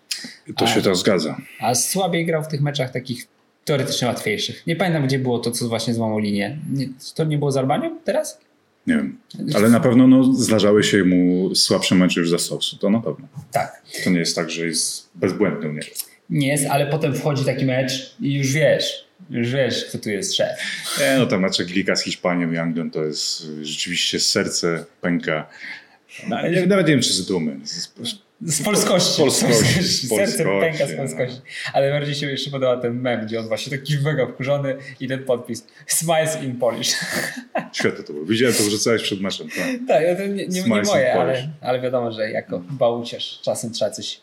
To 0.57 0.67
się 0.67 0.81
to 0.81 0.95
zgadza. 0.95 1.37
a 1.59 1.75
słabiej 1.75 2.25
grał 2.25 2.43
w 2.43 2.47
tych 2.47 2.61
meczach 2.61 2.91
takich 2.91 3.27
teoretycznie 3.65 4.07
łatwiejszych. 4.07 4.67
Nie 4.67 4.75
pamiętam, 4.75 5.05
gdzie 5.07 5.19
było 5.19 5.39
to, 5.39 5.51
co 5.51 5.67
właśnie 5.69 5.93
złamał 5.93 6.19
linię. 6.19 6.57
Nie, 6.73 6.87
to 7.15 7.23
nie 7.23 7.37
było 7.37 7.51
z 7.51 7.57
Albanią 7.57 7.99
teraz? 8.03 8.39
Nie 8.87 8.95
wiem. 8.95 9.17
Ale 9.55 9.69
na 9.69 9.79
pewno 9.79 10.07
no, 10.07 10.33
zdarzały 10.33 10.83
się 10.83 11.03
mu 11.03 11.55
słabsze 11.55 11.95
mecze 11.95 12.19
już 12.19 12.29
za 12.29 12.39
Sousu. 12.39 12.77
To 12.77 12.89
na 12.89 12.99
pewno. 12.99 13.27
Tak. 13.51 13.81
To 14.03 14.09
nie 14.09 14.19
jest 14.19 14.35
tak, 14.35 14.49
że 14.49 14.65
jest 14.65 15.09
bezbłędny 15.15 15.69
u 15.69 15.73
niego. 15.73 15.87
Nie 16.29 16.47
jest, 16.47 16.65
ale 16.65 16.87
potem 16.87 17.15
wchodzi 17.15 17.45
taki 17.45 17.65
mecz 17.65 18.15
i 18.21 18.33
już 18.33 18.51
wiesz, 18.51 19.05
już 19.29 19.51
wiesz, 19.51 19.85
kto 19.85 19.97
tu 19.97 20.09
jest 20.09 20.35
szef. 20.35 20.59
Nie, 20.99 21.15
no 21.17 21.25
te 21.25 21.39
mecze 21.39 21.65
Glika 21.65 21.95
z 21.95 22.03
Hiszpanią 22.03 22.51
i 22.51 22.57
Anglią 22.57 22.91
to 22.91 23.03
jest 23.03 23.47
rzeczywiście 23.61 24.19
serce 24.19 24.85
pęka. 25.01 25.49
No, 26.27 26.37
nawet 26.67 26.87
nie 26.87 26.93
wiem, 26.93 27.01
czy 27.01 27.13
z 27.13 27.27
dumy. 27.27 27.59
Z- 28.45 28.63
polskości. 28.63 29.21
Polskości, 29.21 30.07
Serce 30.07 30.43
polskości, 30.43 30.43
pęka 30.43 30.87
z 30.87 30.91
no. 30.91 30.97
polskości. 30.97 31.41
Ale 31.73 31.91
bardziej 31.91 32.15
się 32.15 32.31
jeszcze 32.31 32.51
podoba 32.51 32.81
ten 32.81 33.01
mem, 33.01 33.25
gdzie 33.25 33.39
on 33.39 33.47
właśnie 33.47 33.77
taki 33.77 33.97
mega 33.97 34.25
wkurzony 34.25 34.75
i 34.99 35.07
ten 35.07 35.23
podpis. 35.23 35.67
Smiles 35.87 36.43
in 36.43 36.55
Polish. 36.55 36.95
Świetne 37.73 38.03
to 38.03 38.13
było. 38.13 38.25
Widziałem 38.25 38.55
to, 38.55 38.63
wrzucałeś 38.63 39.03
przed 39.03 39.21
meczem. 39.21 39.47
Tak. 39.49 39.67
tak, 39.87 40.17
to 40.17 40.27
nie, 40.27 40.47
nie, 40.47 40.61
nie 40.61 40.83
moje, 40.83 41.13
ale, 41.13 41.49
ale 41.61 41.81
wiadomo, 41.81 42.11
że 42.11 42.31
jako 42.31 42.59
bałucierz 42.59 43.39
czasem 43.41 43.71
trzeba 43.71 43.91
coś 43.91 44.21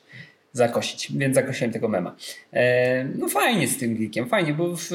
zakosić, 0.53 1.13
więc 1.13 1.35
zakosiłem 1.35 1.73
tego 1.73 1.89
mema. 1.89 2.17
E, 2.53 3.05
no 3.05 3.29
fajnie 3.29 3.69
z 3.69 3.79
tym 3.79 3.97
glikiem, 3.97 4.29
fajnie, 4.29 4.55
bo 4.55 4.77
w, 4.77 4.91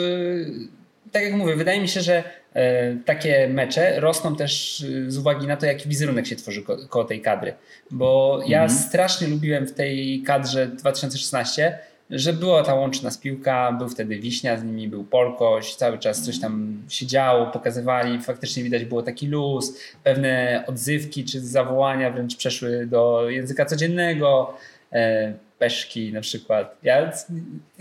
tak 1.12 1.24
jak 1.24 1.34
mówię, 1.34 1.56
wydaje 1.56 1.82
mi 1.82 1.88
się, 1.88 2.02
że 2.02 2.24
e, 2.54 2.96
takie 3.06 3.48
mecze 3.48 4.00
rosną 4.00 4.36
też 4.36 4.82
e, 5.08 5.12
z 5.12 5.18
uwagi 5.18 5.48
na 5.48 5.58
to, 5.58 5.66
jaki 5.66 5.90
wizerunek 5.90 6.28
się 6.28 6.36
tworzy 6.36 6.62
ko- 6.64 6.88
koło 6.90 7.06
tej 7.06 7.22
kadry. 7.22 7.54
Bo 7.92 8.40
ja 8.48 8.64
Mhm. 8.64 8.80
strasznie 8.80 9.28
lubiłem 9.28 9.68
w 9.68 9.74
tej 9.74 10.24
kadrze 10.26 10.68
2016, 10.68 11.78
że 12.10 12.34
była 12.34 12.64
ta 12.64 12.74
łączna 12.74 13.12
spiłka, 13.12 13.72
był 13.72 13.90
wtedy 13.90 14.20
Wiśnia, 14.20 14.58
z 14.58 14.64
nimi 14.64 14.88
był 14.88 15.04
Polkoś, 15.04 15.76
cały 15.76 15.98
czas 16.00 16.22
coś 16.26 16.40
tam 16.40 16.84
się 16.90 17.06
działo, 17.06 17.46
pokazywali, 17.48 18.22
faktycznie 18.22 18.64
widać 18.64 18.86
było 18.86 19.04
taki 19.04 19.28
luz, 19.28 19.80
pewne 20.04 20.64
odzywki 20.68 21.24
czy 21.26 21.40
zawołania 21.40 22.12
wręcz 22.12 22.36
przeszły 22.36 22.86
do 22.88 23.30
języka 23.30 23.66
codziennego, 23.66 24.54
e, 24.94 25.34
peszki 25.60 26.14
na 26.14 26.22
przykład. 26.22 26.78
Ja 26.84 27.12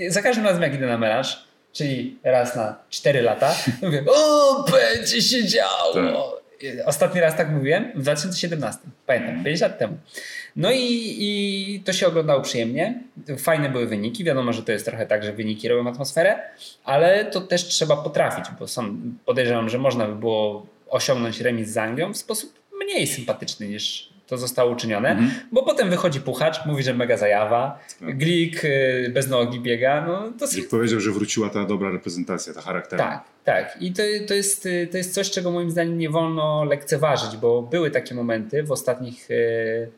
za 0.09 0.22
każdym 0.22 0.45
razem 0.45 0.62
jak 0.62 0.75
idę 0.75 0.87
na 0.87 0.99
melanż, 0.99 1.45
czyli 1.75 2.18
raz 2.22 2.57
na 2.57 2.77
4 2.91 3.22
lata, 3.22 3.55
mówię, 3.83 4.05
o, 4.09 4.64
będzie 4.70 5.22
się 5.22 5.45
działo. 5.45 6.45
Ostatni 6.87 7.20
raz 7.20 7.37
tak 7.37 7.51
mówiłem 7.51 7.93
w 7.95 8.03
2017, 8.03 8.81
pamiętam, 9.07 9.45
5 9.45 9.61
lat 9.61 9.79
temu. 9.79 9.97
No 10.57 10.72
i, 10.72 11.16
i 11.18 11.83
to 11.85 11.93
się 11.93 12.07
oglądało 12.07 12.41
przyjemnie. 12.41 13.03
Fajne 13.39 13.68
były 13.70 13.87
wyniki. 13.87 14.25
Wiadomo, 14.25 14.53
że 14.53 14.62
to 14.62 14.72
jest 14.72 14.85
trochę 14.85 15.07
tak, 15.07 15.25
że 15.25 15.33
wyniki 15.33 15.68
robią 15.68 15.91
atmosferę, 15.91 16.39
ale 16.85 17.25
to 17.25 17.41
też 17.41 17.64
trzeba 17.64 17.97
potrafić, 17.97 18.45
bo 18.59 18.68
są, 18.68 18.97
podejrzewam, 19.25 19.68
że 19.68 19.79
można 19.79 20.07
by 20.07 20.14
było 20.14 20.66
osiągnąć 20.89 21.41
remis 21.41 21.68
z 21.68 21.77
Anglią 21.77 22.12
w 22.12 22.16
sposób 22.16 22.53
mniej 22.83 23.07
sympatyczny 23.07 23.68
niż 23.68 24.13
to 24.27 24.39
zostało 24.39 24.70
uczynione, 24.72 25.18
bo 25.53 25.62
potem 25.62 25.91
wychodzi 25.91 26.20
puchacz, 26.20 26.66
mówi, 26.66 26.83
że 26.83 26.95
mega 26.95 27.16
zajawa, 27.16 27.79
glik 28.01 28.64
y, 28.64 29.11
bez 29.14 29.29
nogi 29.29 29.61
biega, 29.61 30.05
no 30.07 30.33
to 30.39 30.57
Jak 30.57 30.68
powiedział, 30.68 31.01
że 31.01 31.11
wróciła 31.11 31.51
ta 31.51 31.64
dobra 31.64 31.91
reprezentacja, 31.91 32.55
ta 32.55 32.61
charakterna. 32.61 33.05
tak, 33.05 33.25
tak. 33.45 33.83
I 33.83 33.93
to, 33.93 34.03
to, 34.29 34.35
jest, 34.35 34.66
y, 34.66 34.89
to 34.91 34.97
jest 34.97 35.14
coś, 35.14 35.31
czego 35.31 35.51
moim 35.51 35.70
zdaniem 35.70 35.99
nie 35.99 36.11
wolno 36.11 36.64
lekceważyć, 36.64 37.37
bo 37.37 37.62
były 37.62 37.91
takie 37.91 38.14
momenty 38.14 38.62
w 38.62 38.72
ostatnich 38.72 39.31
y, 39.31 39.89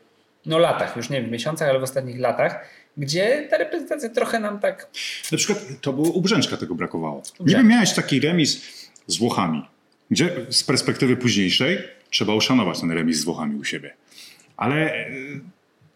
no, 0.45 0.57
latach, 0.57 0.95
już 0.97 1.09
nie 1.09 1.21
wiem, 1.21 1.31
miesiącach, 1.31 1.69
ale 1.69 1.79
w 1.79 1.83
ostatnich 1.83 2.19
latach, 2.19 2.69
gdzie 2.97 3.47
ta 3.49 3.57
reprezentacja 3.57 4.09
trochę 4.09 4.39
nam 4.39 4.59
tak. 4.59 4.89
Na 5.31 5.37
przykład 5.37 5.59
to 5.81 5.93
było 5.93 6.09
u 6.09 6.21
Brzęczka 6.21 6.57
tego 6.57 6.75
brakowało. 6.75 7.15
Nie 7.15 7.21
Brzęczka. 7.45 7.57
wiem, 7.57 7.67
miałeś 7.67 7.93
taki 7.93 8.19
remis 8.19 8.61
z 9.07 9.17
Włochami, 9.17 9.61
gdzie 10.11 10.29
z 10.49 10.63
perspektywy 10.63 11.17
późniejszej 11.17 11.77
trzeba 12.09 12.33
uszanować 12.33 12.79
ten 12.79 12.91
remis 12.91 13.17
z 13.19 13.23
Włochami 13.23 13.55
u 13.55 13.63
siebie. 13.63 13.93
Ale 14.57 14.95
e, 14.95 15.09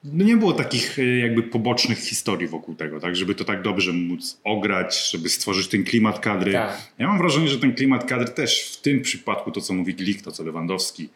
no 0.03 0.25
nie 0.25 0.37
było 0.37 0.53
takich 0.53 0.99
e, 0.99 1.03
jakby 1.03 1.43
pobocznych 1.43 1.99
historii 1.99 2.47
wokół 2.47 2.75
tego, 2.75 2.99
tak, 2.99 3.15
żeby 3.15 3.35
to 3.35 3.43
tak 3.43 3.61
dobrze 3.61 3.93
móc 3.93 4.39
ograć, 4.43 5.11
żeby 5.11 5.29
stworzyć 5.29 5.67
ten 5.67 5.83
klimat 5.83 6.19
kadry. 6.19 6.53
Tak. 6.53 6.91
Ja 6.97 7.07
mam 7.07 7.17
wrażenie, 7.17 7.47
że 7.47 7.59
ten 7.59 7.75
klimat 7.75 8.05
kadry 8.05 8.27
też 8.27 8.61
w 8.63 8.81
tym 8.81 9.01
przypadku, 9.01 9.51
to 9.51 9.61
co 9.61 9.73
mówi 9.73 9.93
Glik, 9.93 10.21
to 10.21 10.31
co 10.31 10.43
Lewandowski, 10.43 11.09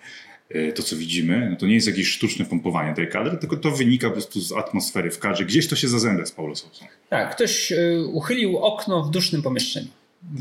e, 0.49 0.71
to 0.71 0.83
co 0.83 0.95
widzimy, 0.95 1.47
no 1.49 1.55
to 1.55 1.67
nie 1.67 1.75
jest 1.75 1.87
jakieś 1.87 2.07
sztuczne 2.07 2.45
pompowanie 2.45 2.93
tej 2.93 3.09
kadry, 3.09 3.37
tylko 3.37 3.57
to 3.57 3.71
wynika 3.71 4.07
po 4.07 4.13
prostu 4.13 4.41
z 4.41 4.51
atmosfery 4.51 5.11
w 5.11 5.19
kadrze. 5.19 5.45
Gdzieś 5.45 5.67
to 5.67 5.75
się 5.75 5.87
zazębia 5.87 6.25
z 6.25 6.31
Paulo 6.31 6.55
Sousą. 6.55 6.85
Tak, 7.09 7.35
ktoś 7.35 7.73
uchylił 8.05 8.57
okno 8.57 9.03
w 9.03 9.11
dusznym 9.11 9.41
pomieszczeniu. 9.41 9.87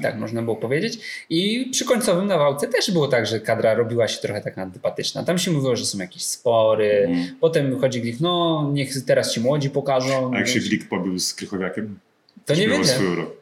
Tak 0.03 0.17
można 0.19 0.43
było 0.43 0.57
powiedzieć. 0.57 0.99
I 1.31 1.69
przy 1.73 1.85
końcowym 1.85 2.27
nawałce 2.27 2.69
też 2.69 2.91
było 2.91 3.09
tak, 3.09 3.27
że 3.27 3.41
kadra 3.41 3.75
robiła 3.75 4.09
się 4.09 4.21
trochę 4.21 4.41
tak 4.41 4.59
antypatyczna. 4.59 5.25
Tam 5.25 5.39
się 5.39 5.51
mówiło, 5.51 5.77
że 5.77 5.87
są 5.87 5.99
jakieś 5.99 6.23
spory. 6.25 7.09
Potem 7.41 7.71
wychodzi 7.75 8.01
Glik, 8.01 8.21
no 8.21 8.71
niech 8.73 9.05
teraz 9.05 9.33
ci 9.35 9.41
młodzi 9.41 9.71
pokażą. 9.71 10.31
A 10.35 10.39
jak 10.39 10.49
się 10.49 10.61
Glik 10.61 10.89
pobił 10.89 11.19
z 11.19 11.35
Krychowiakiem, 11.35 11.99
to 12.47 12.55
nie 12.55 12.69
wiem. 12.69 12.83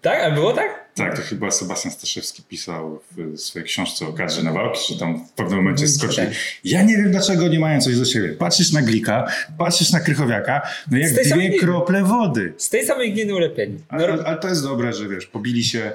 Tak, 0.01 0.22
a 0.24 0.30
było 0.30 0.53
tak? 0.53 0.83
Tak, 0.95 1.16
to 1.16 1.22
chyba 1.22 1.51
Sebastian 1.51 1.93
Staszewski 1.93 2.43
pisał 2.43 3.01
w 3.16 3.39
swojej 3.39 3.68
książce 3.68 4.07
o 4.07 4.12
kadrze 4.12 4.43
Nawałki, 4.43 4.93
że 4.93 5.01
tam 5.01 5.26
w 5.26 5.33
pewnym 5.33 5.59
momencie 5.59 5.89
skoczył. 5.89 6.24
Tak. 6.24 6.35
Ja 6.64 6.83
nie 6.83 6.97
wiem, 6.97 7.11
dlaczego 7.11 7.49
nie 7.49 7.61
mają 7.61 7.80
coś 7.80 7.99
do 7.99 8.05
siebie. 8.05 8.28
Patrzysz 8.28 8.72
na 8.72 8.83
Glika, 8.83 9.33
patrzysz 9.59 9.93
na 9.93 10.01
Krychowiaka, 10.01 10.62
no 10.91 10.99
jak 10.99 11.12
dwie 11.12 11.59
krople 11.59 12.05
wody. 12.05 12.53
Z 12.57 12.68
tej 12.68 12.87
samej 12.87 13.12
gliny 13.12 13.35
ulepieni. 13.35 13.78
No, 13.93 13.99
Ale, 13.99 14.24
ale 14.24 14.37
to 14.37 14.49
jest 14.49 14.62
dobre, 14.62 14.93
że 14.93 15.09
wiesz, 15.09 15.26
pobili 15.26 15.64
się, 15.64 15.93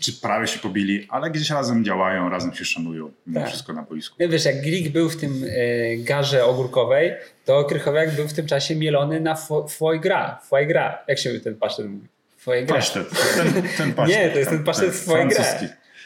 czy 0.00 0.12
prawie 0.12 0.46
się 0.46 0.58
pobili, 0.58 1.06
ale 1.10 1.30
gdzieś 1.30 1.50
razem 1.50 1.84
działają, 1.84 2.28
razem 2.28 2.54
się 2.54 2.64
szanują, 2.64 3.10
mimo 3.26 3.40
Tak. 3.40 3.48
wszystko 3.48 3.72
na 3.72 3.82
boisku. 3.82 4.16
Wiesz, 4.30 4.44
jak 4.44 4.60
Glik 4.60 4.92
był 4.92 5.08
w 5.10 5.16
tym 5.16 5.44
e, 5.44 5.96
garze 5.96 6.44
ogórkowej, 6.44 7.12
to 7.44 7.64
Krychowiak 7.64 8.14
był 8.14 8.28
w 8.28 8.32
tym 8.32 8.46
czasie 8.46 8.76
mielony 8.76 9.20
na 9.20 9.34
fo- 9.34 9.68
foie 9.70 9.98
gras. 10.00 10.48
Foie 10.48 10.66
gras. 10.66 10.94
Jak 11.08 11.18
się 11.18 11.40
ten 11.40 11.54
pasztet 11.56 11.86
mówi? 11.86 12.06
Foie 12.38 12.62
gras. 12.66 12.76
Pasztet, 12.78 13.08
ten, 13.36 13.62
ten 13.76 13.92
pasztet. 13.92 14.16
Nie, 14.18 14.30
to 14.30 14.38
jest 14.38 14.50
ten 14.50 14.64
pasztet 14.64 14.94
z 14.94 15.04
foie 15.04 15.26
gras. 15.28 15.56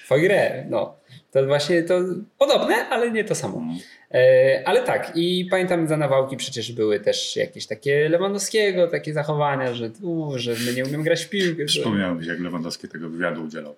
Foie 0.07 0.23
gras, 0.29 0.53
no. 0.71 0.97
To 1.35 1.47
właśnie 1.47 1.83
to 1.83 2.01
podobne, 2.39 2.89
ale 2.89 3.11
nie 3.11 3.25
to 3.25 3.35
samo. 3.35 3.59
Mhm. 3.59 3.79
E, 4.15 4.63
ale 4.69 4.83
tak, 4.83 5.13
i 5.15 5.45
pamiętam 5.51 5.89
za 5.89 5.97
nawałki 5.97 6.37
przecież 6.37 6.73
były 6.73 7.01
też 7.01 7.37
jakieś 7.37 7.67
takie 7.67 8.09
Lewandowskiego, 8.09 8.89
takie 8.89 9.13
zachowania, 9.15 9.75
że, 9.75 9.91
u, 10.03 10.33
że 10.39 10.55
my 10.67 10.75
nie 10.75 10.85
umiemy 10.85 11.05
grać 11.05 11.25
w 11.25 11.29
piłkę. 11.29 11.63
że- 11.63 11.67
Przypomniałem 11.67 12.19
mi 12.19 12.25
się, 12.25 12.31
jak 12.31 12.41
Lewandowski 12.41 12.89
tego 12.89 13.09
wywiadu 13.11 13.45
udzielał. 13.45 13.75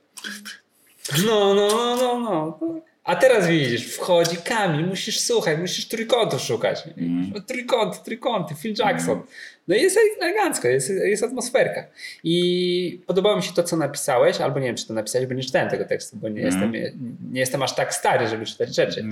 No, 1.27 1.55
no, 1.55 1.69
no, 1.69 1.97
no, 1.97 2.19
no. 2.21 2.59
A 3.05 3.17
teraz 3.17 3.49
widzisz, 3.49 3.87
wchodzi 3.95 4.37
Kamil, 4.37 4.87
musisz 4.87 5.21
słuchać, 5.21 5.59
musisz 5.59 5.89
trójkątu 5.89 6.39
szukać. 6.39 6.83
Mhm. 6.97 7.43
Trójkąty, 7.45 7.99
trójkąty, 8.05 8.55
Phil 8.63 8.75
Jackson. 8.79 9.21
No 9.69 9.77
i 9.77 9.83
jest 9.83 9.99
elegancko, 10.21 10.69
jest, 10.69 10.91
jest 10.91 11.23
atmosferka. 11.23 11.85
I 12.25 13.01
podobało 13.07 13.37
mi 13.37 13.43
się 13.43 13.53
to, 13.53 13.63
co 13.63 13.77
napisałeś, 13.77 14.41
albo 14.41 14.59
nie 14.61 14.67
wiem, 14.67 14.77
czy 14.77 14.87
to 14.87 14.95
napisałeś, 14.95 15.29
bo 15.29 15.35
nie 15.35 15.43
czytałem 15.43 15.69
tego 15.71 15.85
tekstu, 15.85 16.17
bo 16.17 16.29
nie, 16.29 16.47
Mhm. 16.47 16.75
jestem, 16.75 17.01
nie 17.33 17.41
jestem 17.41 17.63
aż 17.63 17.75
tak 17.75 17.95
stary, 17.95 18.29
żeby 18.29 18.47
czytać 18.47 18.75
rzeczy. 18.75 19.05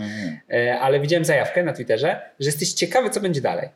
E, 0.52 0.80
Ale 0.80 1.00
widziałem 1.00 1.24
zajawkę 1.24 1.64
na 1.64 1.72
Twitterze, 1.72 2.20
że 2.40 2.46
jesteś 2.46 2.72
ciekawy, 2.72 3.10
co 3.10 3.20
będzie 3.20 3.40
dalej. 3.40 3.68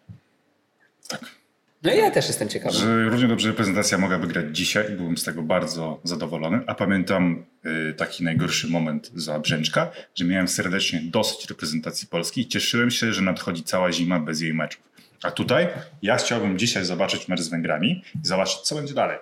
No 1.82 1.94
i 1.94 1.98
ja 1.98 2.10
też 2.10 2.26
jestem 2.26 2.48
ciekawy. 2.48 2.74
Że 2.76 3.04
równie 3.04 3.28
dobrze 3.28 3.48
reprezentacja 3.48 3.98
mogłaby 3.98 4.26
grać 4.26 4.44
dzisiaj 4.56 4.92
i 4.92 4.96
byłem 4.96 5.16
z 5.16 5.24
tego 5.24 5.42
bardzo 5.42 6.00
zadowolony. 6.04 6.60
A 6.66 6.74
pamiętam 6.74 7.44
y, 7.90 7.94
taki 7.94 8.24
najgorszy 8.24 8.66
moment 8.68 9.10
za 9.14 9.38
Brzęczka, 9.38 9.90
że 10.14 10.24
miałem 10.24 10.48
serdecznie 10.48 11.00
dosyć 11.04 11.50
reprezentacji 11.50 12.08
Polski 12.08 12.40
i 12.40 12.46
cieszyłem 12.48 12.90
się, 12.90 13.12
że 13.12 13.22
nadchodzi 13.22 13.62
cała 13.64 13.92
zima 13.92 14.20
bez 14.20 14.40
jej 14.40 14.54
meczów. 14.54 14.87
A 15.22 15.30
tutaj 15.30 15.68
ja 16.02 16.16
chciałbym 16.16 16.58
dzisiaj 16.58 16.84
zobaczyć 16.84 17.28
mecz 17.28 17.40
z 17.40 17.48
Węgrami 17.48 18.04
i 18.24 18.26
zobaczyć, 18.26 18.58
co 18.58 18.74
będzie 18.74 18.94
dalej. 18.94 19.18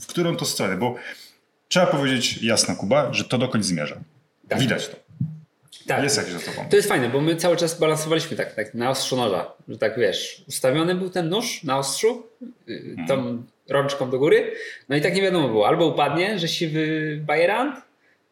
W 0.00 0.06
którą 0.06 0.36
to 0.36 0.44
stronę, 0.44 0.76
bo 0.76 0.94
trzeba 1.68 1.86
powiedzieć 1.86 2.42
jasno, 2.42 2.76
Kuba, 2.76 3.12
że 3.12 3.24
to 3.24 3.38
dokąd 3.38 3.64
zmierza. 3.64 3.96
Tak. 4.48 4.60
Widać 4.60 4.88
to. 4.88 4.96
Tak. 5.86 6.02
Jest 6.02 6.16
jakieś 6.16 6.32
za. 6.32 6.64
To 6.70 6.76
jest 6.76 6.88
fajne, 6.88 7.08
bo 7.08 7.20
my 7.20 7.36
cały 7.36 7.56
czas 7.56 7.78
balansowaliśmy 7.78 8.36
tak, 8.36 8.54
tak 8.54 8.74
na 8.74 8.90
ostrzu 8.90 9.16
noża, 9.16 9.52
że 9.68 9.78
tak 9.78 9.98
wiesz, 9.98 10.44
ustawiony 10.48 10.94
był 10.94 11.10
ten 11.10 11.28
nóż 11.28 11.64
na 11.64 11.78
ostrzu, 11.78 12.26
y, 12.68 12.96
tą 13.08 13.42
rączką 13.68 14.10
do 14.10 14.18
góry, 14.18 14.52
no 14.88 14.96
i 14.96 15.00
tak 15.00 15.14
nie 15.14 15.22
wiadomo 15.22 15.48
było, 15.48 15.68
albo 15.68 15.86
upadnie, 15.86 16.38
że 16.38 16.48
siwy 16.48 17.20
bajerant, 17.26 17.76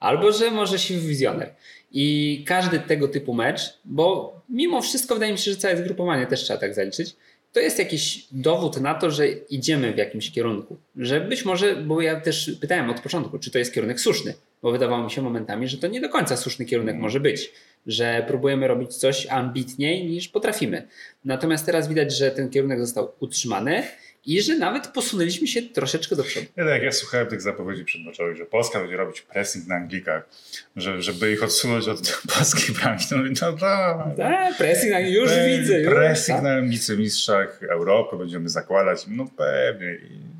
albo 0.00 0.32
że 0.32 0.50
może 0.50 0.78
siwy 0.78 1.08
wizjoner. 1.08 1.54
I 1.92 2.44
każdy 2.46 2.78
tego 2.78 3.08
typu 3.08 3.34
mecz, 3.34 3.78
bo 3.84 4.35
mimo 4.48 4.82
wszystko 4.82 5.14
wydaje 5.14 5.32
mi 5.32 5.38
się, 5.38 5.50
że 5.50 5.56
całe 5.56 5.76
zgrupowanie 5.76 6.26
też 6.26 6.40
trzeba 6.40 6.60
tak 6.60 6.74
zaliczyć, 6.74 7.16
to 7.52 7.60
jest 7.60 7.78
jakiś 7.78 8.26
dowód 8.32 8.80
na 8.80 8.94
to, 8.94 9.10
że 9.10 9.28
idziemy 9.28 9.92
w 9.92 9.98
jakimś 9.98 10.30
kierunku. 10.30 10.76
Że 10.96 11.20
być 11.20 11.44
może, 11.44 11.76
bo 11.76 12.00
ja 12.00 12.20
też 12.20 12.50
pytałem 12.60 12.90
od 12.90 13.00
początku, 13.00 13.38
czy 13.38 13.50
to 13.50 13.58
jest 13.58 13.74
kierunek 13.74 14.00
słuszny, 14.00 14.34
bo 14.62 14.72
wydawało 14.72 15.04
mi 15.04 15.10
się 15.10 15.22
momentami, 15.22 15.68
że 15.68 15.78
to 15.78 15.86
nie 15.86 16.00
do 16.00 16.08
końca 16.08 16.36
słuszny 16.36 16.64
kierunek 16.64 16.96
może 16.96 17.20
być, 17.20 17.52
że 17.86 18.24
próbujemy 18.28 18.68
robić 18.68 18.94
coś 18.94 19.26
ambitniej 19.26 20.06
niż 20.06 20.28
potrafimy. 20.28 20.88
Natomiast 21.24 21.66
teraz 21.66 21.88
widać, 21.88 22.16
że 22.16 22.30
ten 22.30 22.50
kierunek 22.50 22.80
został 22.80 23.12
utrzymany 23.20 23.82
i 24.26 24.42
że 24.42 24.54
nawet 24.58 24.86
posunęliśmy 24.86 25.46
się 25.46 25.62
troszeczkę 25.62 26.16
do 26.16 26.24
przodu. 26.24 26.46
Ja, 26.56 26.64
tak, 26.66 26.82
ja 26.82 26.92
słuchałem 26.92 27.26
tych 27.26 27.40
zapowiedzi 27.42 27.84
przedmeczowych, 27.84 28.36
że 28.36 28.46
Polska 28.46 28.80
będzie 28.80 28.96
robić 28.96 29.20
pressing 29.22 29.66
na 29.66 29.74
Anglikach, 29.74 30.28
że, 30.76 31.02
żeby 31.02 31.32
ich 31.32 31.42
odsunąć 31.42 31.88
od 31.88 32.20
polskiej 32.38 32.74
bramki. 32.74 33.04
No, 33.10 33.16
mówię, 33.18 33.30
no 33.42 33.52
tak. 33.52 34.16
Tak, 34.16 34.56
pressing, 34.56 34.92
na- 34.92 35.00
już 35.00 35.30
Pe- 35.30 35.58
widzę. 35.58 35.80
Już, 35.80 35.94
Pressing 35.94 36.36
tak. 36.36 36.44
na 36.44 36.62
wicemistrzach 36.62 37.62
Europy 37.62 38.16
będziemy 38.16 38.48
zakładać. 38.48 39.04
No 39.08 39.26
pewnie. 39.36 39.94
I 39.94 40.35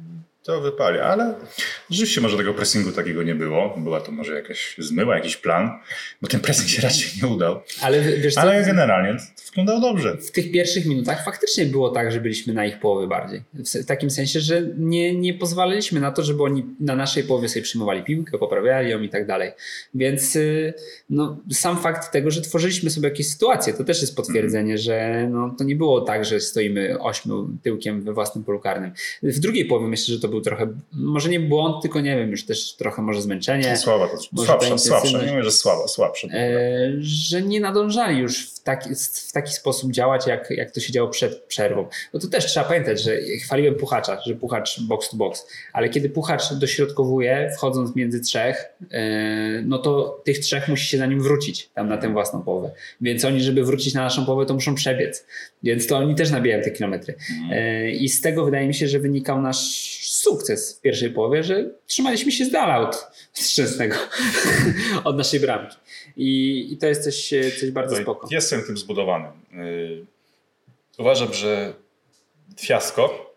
to 0.46 0.60
wypali. 0.60 0.98
Ale 0.98 1.34
rzeczywiście 1.90 2.20
może 2.20 2.36
tego 2.36 2.54
pressingu 2.54 2.92
takiego 2.92 3.22
nie 3.22 3.34
było. 3.34 3.74
Była 3.78 4.00
to 4.00 4.12
może 4.12 4.34
jakaś 4.34 4.76
zmyła, 4.78 5.16
jakiś 5.16 5.36
plan, 5.36 5.70
bo 6.22 6.28
ten 6.28 6.40
pressing 6.40 6.68
się 6.68 6.82
raczej 6.82 7.08
nie 7.22 7.28
udał. 7.28 7.60
Ale 7.80 8.30
co, 8.30 8.40
Ale 8.40 8.64
generalnie 8.64 9.16
to 9.18 9.42
wyglądało 9.46 9.80
dobrze. 9.80 10.16
w 10.16 10.30
tych 10.30 10.52
pierwszych 10.52 10.86
minutach 10.86 11.24
faktycznie 11.24 11.66
było 11.66 11.90
tak, 11.90 12.12
że 12.12 12.20
byliśmy 12.20 12.54
na 12.54 12.66
ich 12.66 12.80
połowy 12.80 13.08
bardziej. 13.08 13.42
W 13.54 13.86
takim 13.86 14.10
sensie, 14.10 14.40
że 14.40 14.62
nie, 14.78 15.14
nie 15.14 15.34
pozwalaliśmy 15.34 16.00
na 16.00 16.12
to, 16.12 16.22
żeby 16.22 16.42
oni 16.42 16.64
na 16.80 16.96
naszej 16.96 17.22
połowie 17.22 17.48
sobie 17.48 17.62
przyjmowali 17.62 18.04
piłkę, 18.04 18.38
poprawiali 18.38 18.90
ją 18.90 19.02
i 19.02 19.08
tak 19.08 19.26
dalej. 19.26 19.52
Więc 19.94 20.36
y, 20.36 20.74
no, 21.10 21.38
sam 21.52 21.78
fakt 21.78 22.12
tego, 22.12 22.30
że 22.30 22.40
tworzyliśmy 22.40 22.90
sobie 22.90 23.08
jakieś 23.08 23.28
sytuacje, 23.28 23.74
to 23.74 23.84
też 23.84 24.00
jest 24.00 24.16
potwierdzenie, 24.16 24.78
że 24.78 25.28
no, 25.30 25.54
to 25.58 25.64
nie 25.64 25.76
było 25.76 26.00
tak, 26.00 26.24
że 26.24 26.40
stoimy 26.40 27.00
ośmiu 27.00 27.48
tyłkiem 27.62 28.02
we 28.02 28.12
własnym 28.12 28.44
polu 28.44 28.60
karnym. 28.60 28.92
W 29.22 29.38
drugiej 29.38 29.64
połowie 29.64 29.86
myślę, 29.88 30.14
że 30.14 30.20
to 30.20 30.28
był 30.28 30.35
trochę, 30.40 30.66
może 30.92 31.28
nie 31.28 31.40
błąd, 31.40 31.82
tylko 31.82 32.00
nie 32.00 32.16
wiem, 32.16 32.30
już 32.30 32.46
też 32.46 32.76
trochę 32.76 33.02
może 33.02 33.22
zmęczenie. 33.22 33.76
Słaba 33.76 34.08
to, 34.08 34.16
Może 34.32 34.46
słabsza, 34.46 34.78
słabsza. 34.78 35.22
Nie 35.22 35.30
mówię, 35.30 35.42
że 35.42 35.52
słaba, 35.52 35.88
słabsza. 35.88 36.28
E, 36.28 36.92
że 37.00 37.42
nie 37.42 37.60
nadążali 37.60 38.18
już 38.18 38.50
w 38.50 38.62
taki, 38.62 38.90
w 39.28 39.32
taki 39.32 39.52
sposób 39.52 39.92
działać, 39.92 40.26
jak, 40.26 40.50
jak 40.50 40.70
to 40.70 40.80
się 40.80 40.92
działo 40.92 41.08
przed 41.08 41.42
przerwą. 41.42 41.86
No 42.14 42.20
to 42.20 42.28
też 42.28 42.46
trzeba 42.46 42.66
pamiętać, 42.66 43.02
że 43.02 43.16
chwaliłem 43.44 43.74
Puchacza, 43.74 44.18
że 44.26 44.34
Puchacz 44.34 44.80
box 44.80 45.10
to 45.10 45.16
box, 45.16 45.46
ale 45.72 45.88
kiedy 45.88 46.10
Puchacz 46.10 46.54
dośrodkowuje, 46.54 47.50
wchodząc 47.56 47.96
między 47.96 48.20
trzech, 48.20 48.64
e, 48.90 49.62
no 49.64 49.78
to 49.78 50.22
tych 50.24 50.38
trzech 50.38 50.68
musi 50.68 50.86
się 50.86 50.98
za 50.98 51.06
nim 51.06 51.20
wrócić 51.20 51.70
tam 51.74 51.88
na 51.88 51.98
tę 51.98 52.12
własną 52.12 52.42
połowę. 52.42 52.70
Więc 53.00 53.24
oni, 53.24 53.40
żeby 53.40 53.64
wrócić 53.64 53.94
na 53.94 54.02
naszą 54.02 54.26
połowę, 54.26 54.46
to 54.46 54.54
muszą 54.54 54.74
przebiec. 54.74 55.26
Więc 55.62 55.86
to 55.86 55.96
oni 55.96 56.14
też 56.14 56.30
nabijają 56.30 56.62
te 56.62 56.70
kilometry. 56.70 57.14
E, 57.50 57.90
I 57.90 58.08
z 58.08 58.20
tego 58.20 58.44
wydaje 58.44 58.66
mi 58.66 58.74
się, 58.74 58.88
że 58.88 58.98
wynikał 58.98 59.42
nasz 59.42 59.96
sukces 60.30 60.78
w 60.78 60.80
pierwszej 60.80 61.10
połowie, 61.10 61.42
że 61.42 61.70
trzymaliśmy 61.86 62.32
się 62.32 62.44
z 62.44 62.50
dala 62.50 62.78
od 62.78 63.06
Szczęsnego, 63.34 63.96
od 65.04 65.16
naszej 65.16 65.40
bramki. 65.40 65.76
I, 66.16 66.68
I 66.72 66.76
to 66.76 66.86
jest 66.86 67.04
coś, 67.04 67.34
coś 67.60 67.70
bardzo 67.70 67.90
Tutaj 67.90 68.04
spoko. 68.04 68.28
Jestem 68.30 68.62
tym 68.62 68.76
zbudowany. 68.76 69.28
Yy, 69.52 70.06
Uważam, 70.98 71.34
że 71.34 71.74
fiasko 72.60 73.34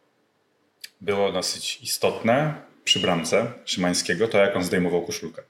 było 1.01 1.31
dosyć 1.31 1.79
istotne 1.81 2.61
przy 2.83 2.99
bramce 2.99 3.53
Szymańskiego, 3.65 4.27
to 4.27 4.37
jak 4.37 4.55
on 4.55 4.63
zdejmował 4.63 5.05
koszulkę. 5.05 5.41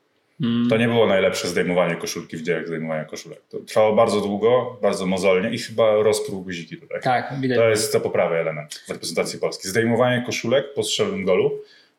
To 0.70 0.78
nie 0.78 0.88
było 0.88 1.08
najlepsze 1.08 1.48
zdejmowanie 1.48 1.96
koszulki 1.96 2.38
w 2.38 2.42
dziejach 2.42 2.68
zdejmowania 2.68 3.06
koszulek. 3.06 3.42
To 3.50 3.60
trwało 3.60 3.96
bardzo 3.96 4.22
długo, 4.22 4.78
bardzo 4.82 5.06
mozolnie 5.06 5.50
i 5.50 5.58
chyba 5.60 5.96
rozpruł 5.96 6.42
guziki 6.44 6.78
tutaj. 6.78 7.02
Tak, 7.02 7.34
widać. 7.42 7.58
To 7.58 7.70
jest 7.70 7.94
to 7.94 8.00
poprawy 8.00 8.36
element 8.36 8.84
w 8.88 8.90
reprezentacji 8.90 9.40
Polski. 9.40 9.68
Zdejmowanie 9.68 10.24
koszulek 10.26 10.74
po 10.74 10.84
strzelnym 10.84 11.26
golu. 11.26 11.52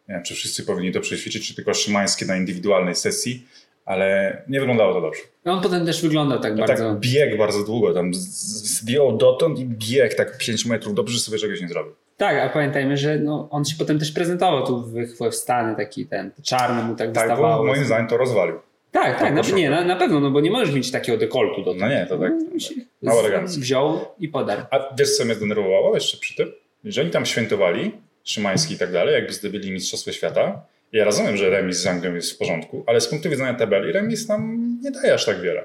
Nie 0.09 0.15
wiem, 0.15 0.25
czy 0.25 0.35
wszyscy 0.35 0.63
powinni 0.65 0.93
to 0.93 1.01
przećwiczyć, 1.01 1.49
czy 1.49 1.55
tylko 1.55 1.75
Szymański 1.75 2.27
na 2.27 2.37
indywidualnej 2.37 2.95
sesji, 2.95 3.47
ale 3.85 4.37
nie 4.49 4.61
wyglądało 4.61 4.95
to 4.95 5.01
dobrze. 5.01 5.21
No 5.45 5.53
On 5.53 5.63
potem 5.63 5.87
też 5.87 6.03
wyglądał 6.03 6.41
tak 6.41 6.57
No 6.57 6.67
bardzo. 6.67 6.91
tak 6.91 7.01
bieg 7.01 7.39
bardzo 7.39 7.65
długo, 7.65 7.95
tam 7.95 8.15
zdjął 8.15 9.17
dotąd 9.17 9.59
i 9.59 9.65
bieg 9.65 10.15
tak 10.15 10.39
5 10.39 10.67
metrów. 10.67 10.95
Dobrze, 10.95 11.19
sobie 11.19 11.39
czegoś 11.39 11.61
nie 11.61 11.69
zrobił. 11.69 11.93
Tak, 12.21 12.37
a 12.39 12.49
pamiętajmy, 12.49 12.97
że 12.97 13.19
no, 13.19 13.49
on 13.51 13.65
się 13.65 13.75
potem 13.79 13.99
też 13.99 14.13
prezentował 14.13 14.67
tu 14.67 14.85
w, 15.31 15.35
Stany, 15.35 15.77
taki 15.77 16.07
ten 16.07 16.31
czarny 16.43 16.83
mu 16.83 16.95
tak 16.97 17.13
Tak, 17.13 17.29
wystawało. 17.29 17.59
bo 17.59 17.65
moim 17.73 17.85
zdaniem 17.85 18.07
to 18.09 18.17
rozwalił. 18.17 18.55
Tak, 18.93 19.19
tak, 19.19 19.31
na, 19.35 19.37
koszulkę. 19.41 19.61
nie, 19.61 19.71
na, 19.71 19.85
na 19.85 19.97
pewno, 19.97 20.21
no 20.21 20.31
bo 20.31 20.41
nie 20.41 20.51
możesz 20.51 20.75
mieć 20.75 20.91
takiego 20.91 21.19
dekoltu 21.19 21.63
do 21.63 21.75
No 21.75 21.89
nie, 21.89 22.07
to 22.09 22.19
tak. 22.19 22.33
się 22.59 22.75
Mało 23.03 23.21
elegancko. 23.21 23.61
Wziął 23.61 24.01
i 24.19 24.29
podarł. 24.29 24.63
A 24.71 24.95
wiesz, 24.99 25.17
co 25.17 25.25
mnie 25.25 25.35
zdenerwowało 25.35 25.95
jeszcze 25.95 26.17
przy 26.19 26.35
tym? 26.37 26.53
Że 26.85 27.01
oni 27.01 27.11
tam 27.11 27.27
świętowali, 27.27 27.93
Szymański 28.25 28.75
i 28.75 28.79
tak 28.79 28.93
dalej, 28.93 29.15
jakby 29.15 29.33
zdobyli 29.33 29.73
Mistrzostwo 29.73 30.13
Świata. 30.13 30.63
Ja 30.93 31.05
rozumiem, 31.05 31.37
że 31.37 31.51
remis 31.51 31.77
z 31.77 31.87
Anglią 31.87 32.15
jest 32.15 32.33
w 32.33 32.39
porządku, 32.39 32.85
ale 32.87 33.01
z 33.01 33.09
punktu 33.09 33.31
widzenia 33.31 33.55
tabeli 33.55 33.93
remis 33.93 34.29
nam 34.29 34.71
nie 34.83 34.91
daje 34.91 35.15
aż 35.15 35.25
tak 35.27 35.41
wiele. 35.41 35.65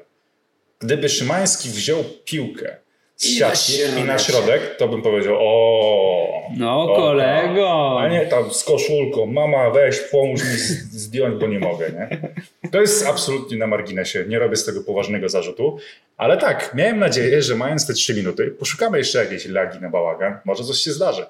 Gdyby 0.79 1.09
Szymański 1.09 1.69
wziął 1.69 2.03
piłkę 2.25 2.75
z 3.15 3.27
siatki 3.27 3.73
i 4.01 4.03
na 4.03 4.19
środek, 4.19 4.75
to 4.77 4.87
bym 4.87 5.01
powiedział 5.01 5.35
o. 5.39 6.24
No, 6.57 6.93
o, 6.93 6.95
kolego. 6.95 7.99
A 7.99 8.09
nie 8.09 8.25
tam 8.25 8.51
z 8.51 8.63
koszulką, 8.63 9.25
mama 9.25 9.69
weź, 9.69 9.99
pomóż 9.99 10.41
mi 10.41 10.57
zdjąć, 10.99 11.39
bo 11.39 11.47
nie 11.47 11.59
mogę, 11.59 11.89
nie? 11.89 12.31
To 12.71 12.81
jest 12.81 13.07
absolutnie 13.07 13.57
na 13.57 13.67
marginesie, 13.67 14.25
nie 14.27 14.39
robię 14.39 14.55
z 14.55 14.65
tego 14.65 14.81
poważnego 14.83 15.29
zarzutu, 15.29 15.77
ale 16.17 16.37
tak, 16.37 16.71
miałem 16.75 16.99
nadzieję, 16.99 17.41
że 17.41 17.55
mając 17.55 17.87
te 17.87 17.93
trzy 17.93 18.13
minuty, 18.13 18.47
poszukamy 18.47 18.97
jeszcze 18.97 19.19
jakiejś 19.19 19.45
lagi 19.45 19.79
na 19.81 19.89
bałagan, 19.89 20.37
może 20.45 20.63
coś 20.63 20.77
się 20.77 20.91
zdarzy. 20.91 21.25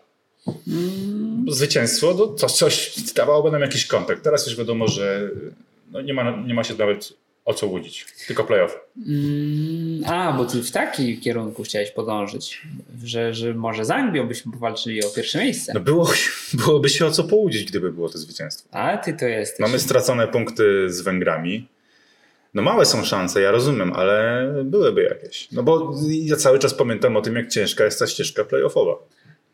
Zwycięstwo, 1.48 2.14
to, 2.14 2.28
to 2.28 2.48
coś 2.48 2.96
dawałoby 3.14 3.52
nam 3.52 3.62
jakiś 3.62 3.86
kontakt. 3.86 4.24
Teraz 4.24 4.48
już 4.48 4.58
wiadomo, 4.58 4.88
że 4.88 5.30
no 5.92 6.02
nie, 6.02 6.14
ma, 6.14 6.44
nie 6.48 6.54
ma 6.54 6.64
się 6.64 6.74
nawet 6.74 7.14
o 7.46 7.54
co 7.54 7.68
łudzić, 7.68 8.06
tylko 8.28 8.44
playoff. 8.44 8.80
Mm, 9.08 10.04
a, 10.06 10.34
bo 10.34 10.46
ty 10.46 10.64
w 10.64 10.72
taki 10.72 11.20
kierunku 11.20 11.64
chciałeś 11.64 11.92
podążyć, 11.92 12.62
że, 13.04 13.34
że 13.34 13.54
może 13.54 13.86
z 13.86 13.92
Anglią 13.92 14.28
byśmy 14.28 14.52
powalczyli 14.52 15.06
o 15.06 15.10
pierwsze 15.10 15.40
miejsce. 15.40 15.74
No 15.74 15.80
było, 15.80 16.10
byłoby 16.66 16.90
się 16.90 17.06
o 17.06 17.12
co 17.12 17.24
połudzić, 17.24 17.70
gdyby 17.70 17.92
było 17.92 18.10
to 18.10 18.18
zwycięstwo. 18.18 18.70
A 18.72 18.98
ty 18.98 19.14
to 19.14 19.26
jesteś. 19.26 19.60
Mamy 19.60 19.80
stracone 19.80 20.28
punkty 20.28 20.90
z 20.90 21.02
Węgrami. 21.02 21.68
No 22.54 22.62
małe 22.62 22.86
są 22.86 23.04
szanse, 23.04 23.42
ja 23.42 23.52
rozumiem, 23.52 23.94
ale 23.94 24.48
byłyby 24.66 25.04
jakieś. 25.04 25.52
No 25.52 25.64
bo 25.64 25.96
ja 26.10 26.36
cały 26.36 26.60
czas 26.60 26.74
pamiętam 26.74 27.18
o 27.18 27.22
tym, 27.22 27.36
jak 27.36 27.50
ciężka 27.50 27.86
jest 27.86 28.00
ta 28.00 28.08
ścieżka 28.08 28.44
playoffowa. 28.44 28.94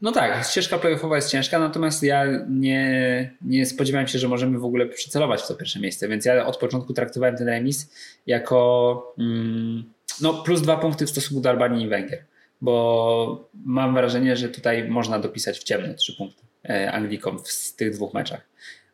No 0.01 0.11
tak, 0.11 0.45
ścieżka 0.45 0.77
playoffowa 0.77 1.15
jest 1.15 1.31
ciężka, 1.31 1.59
natomiast 1.59 2.03
ja 2.03 2.25
nie, 2.49 3.31
nie 3.41 3.65
spodziewałem 3.65 4.07
się, 4.07 4.19
że 4.19 4.27
możemy 4.27 4.59
w 4.59 4.65
ogóle 4.65 4.85
przycelować 4.85 5.41
w 5.41 5.47
to 5.47 5.55
pierwsze 5.55 5.79
miejsce, 5.79 6.07
więc 6.07 6.25
ja 6.25 6.45
od 6.45 6.57
początku 6.57 6.93
traktowałem 6.93 7.37
ten 7.37 7.47
remis 7.47 7.91
jako 8.27 9.13
mm, 9.19 9.83
no, 10.21 10.33
plus 10.33 10.61
dwa 10.61 10.77
punkty 10.77 11.05
w 11.05 11.09
stosunku 11.09 11.41
do 11.41 11.49
Albanii 11.49 11.85
i 11.85 11.87
Węgier, 11.87 12.23
bo 12.61 13.49
mam 13.65 13.93
wrażenie, 13.93 14.35
że 14.35 14.49
tutaj 14.49 14.89
można 14.89 15.19
dopisać 15.19 15.59
w 15.59 15.63
ciemno 15.63 15.93
trzy 15.93 16.17
punkty 16.17 16.43
e, 16.69 16.91
Anglikom 16.91 17.39
w 17.39 17.75
tych 17.75 17.93
dwóch 17.93 18.13
meczach. 18.13 18.41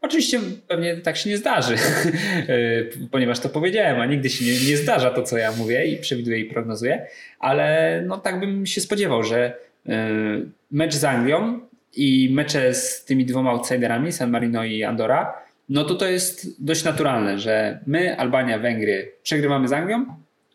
Oczywiście 0.02 0.40
pewnie 0.68 0.98
tak 0.98 1.18
się 1.18 1.30
nie 1.30 1.38
zdarzy, 1.38 1.76
e, 1.76 3.08
ponieważ 3.12 3.40
to 3.40 3.50
powiedziałem, 3.50 4.02
a 4.02 4.06
nigdy 4.06 4.30
się 4.30 4.46
nie, 4.46 4.70
nie 4.70 4.78
zdarza 4.78 5.12
to, 5.12 5.24
co 5.24 5.38
ja 5.38 5.52
mówię 5.52 5.86
i 5.86 5.98
przewiduję 5.98 6.40
i 6.40 6.46
prognozuję, 6.46 7.08
ale 7.40 8.04
no 8.08 8.18
tak 8.18 8.40
bym 8.40 8.66
się 8.66 8.82
spodziewał, 8.82 9.24
że 9.24 9.58
e, 9.90 10.42
mecz 10.72 10.96
z 10.96 11.04
Anglią 11.04 11.60
i 11.96 12.30
mecze 12.34 12.74
z 12.74 13.06
tymi 13.06 13.26
dwoma 13.26 13.52
outsiderami, 13.52 14.12
San 14.12 14.30
Marino 14.30 14.64
i 14.64 14.84
Andorra, 14.84 15.34
no 15.70 15.84
to 15.84 15.96
to 15.96 16.08
jest 16.08 16.64
dość 16.64 16.84
naturalne, 16.84 17.40
że 17.40 17.80
my, 17.88 18.18
Albania, 18.18 18.60
Węgry 18.60 19.12
przegrywamy 19.24 19.68
z 19.68 19.74
Anglią, 19.74 20.06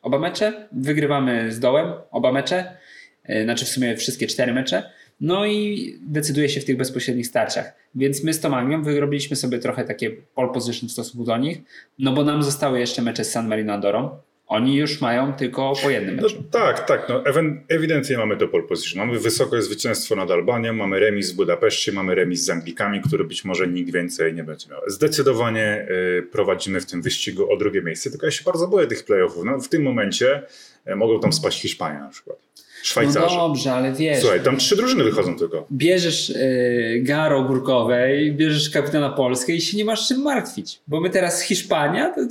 oba 0.02 0.18
mecze, 0.18 0.68
wygrywamy 0.72 1.52
z 1.52 1.60
dołem, 1.60 1.92
oba 2.10 2.32
mecze, 2.32 2.76
e, 3.24 3.44
znaczy 3.44 3.64
w 3.64 3.68
sumie 3.68 3.96
wszystkie 3.96 4.26
cztery 4.26 4.52
mecze, 4.52 4.90
no 5.20 5.46
i 5.46 5.94
decyduje 6.02 6.48
się 6.48 6.60
w 6.60 6.64
tych 6.64 6.76
bezpośrednich 6.76 7.26
starciach. 7.26 7.72
Więc 7.94 8.24
my 8.24 8.34
z 8.34 8.40
tą 8.40 8.56
Anglią 8.56 8.82
wyrobiliśmy 8.82 9.36
sobie 9.36 9.58
trochę 9.58 9.84
takie 9.84 10.10
pole 10.10 10.52
position 10.52 10.88
w 10.88 10.92
stosunku 10.92 11.24
do 11.24 11.36
nich, 11.36 11.58
no 11.98 12.12
bo 12.12 12.24
nam 12.24 12.42
zostały 12.42 12.80
jeszcze 12.80 13.02
mecze 13.02 13.24
z 13.24 13.30
San 13.30 13.48
Marino 13.48 13.72
Andorą. 13.72 14.10
Oni 14.52 14.76
już 14.76 15.00
mają 15.00 15.32
tylko 15.32 15.72
po 15.82 15.90
jednym 15.90 16.16
No, 16.16 16.22
meczu. 16.22 16.42
tak, 16.50 16.86
tak. 16.86 17.08
No, 17.08 17.22
ewidentnie 17.68 18.18
mamy 18.18 18.36
to 18.36 18.48
pole 18.48 18.62
position. 18.62 19.06
Mamy 19.06 19.18
wysokie 19.18 19.62
zwycięstwo 19.62 20.16
nad 20.16 20.30
Albanią, 20.30 20.72
mamy 20.72 21.00
remis 21.00 21.32
w 21.32 21.36
Budapeszcie, 21.36 21.92
mamy 21.92 22.14
remis 22.14 22.44
z 22.44 22.50
Anglikami, 22.50 23.00
który 23.00 23.24
być 23.24 23.44
może 23.44 23.68
nikt 23.68 23.92
więcej 23.92 24.34
nie 24.34 24.44
będzie 24.44 24.68
miał. 24.70 24.80
Zdecydowanie 24.86 25.86
y, 26.18 26.22
prowadzimy 26.32 26.80
w 26.80 26.86
tym 26.86 27.02
wyścigu 27.02 27.52
o 27.52 27.56
drugie 27.56 27.82
miejsce, 27.82 28.10
tylko 28.10 28.26
ja 28.26 28.32
się 28.32 28.44
bardzo 28.44 28.68
boję 28.68 28.86
tych 28.86 29.04
playoffów. 29.04 29.44
No, 29.44 29.58
w 29.60 29.68
tym 29.68 29.82
momencie 29.82 30.42
y, 30.88 30.96
mogą 30.96 31.20
tam 31.20 31.32
spaść 31.32 31.62
Hiszpania 31.62 32.00
na 32.00 32.08
przykład. 32.08 32.36
No 32.56 32.86
Szwajcarzy. 32.86 33.36
dobrze, 33.36 33.72
ale 33.72 33.92
wiesz, 33.92 34.20
Słuchaj, 34.20 34.40
tam 34.40 34.56
trzy 34.56 34.76
drużyny 34.76 35.04
wychodzą 35.04 35.38
tylko. 35.38 35.66
bierzesz 35.72 36.30
y, 36.30 37.00
Garo 37.02 37.42
Górkowej, 37.42 38.32
bierzesz 38.32 38.70
kapitana 38.70 39.10
Polskę 39.10 39.52
i 39.52 39.60
się 39.60 39.76
nie 39.76 39.84
masz 39.84 40.08
czym 40.08 40.22
martwić. 40.22 40.80
Bo 40.86 41.00
my 41.00 41.10
teraz 41.10 41.42
Hiszpania, 41.42 42.12
to 42.14 42.20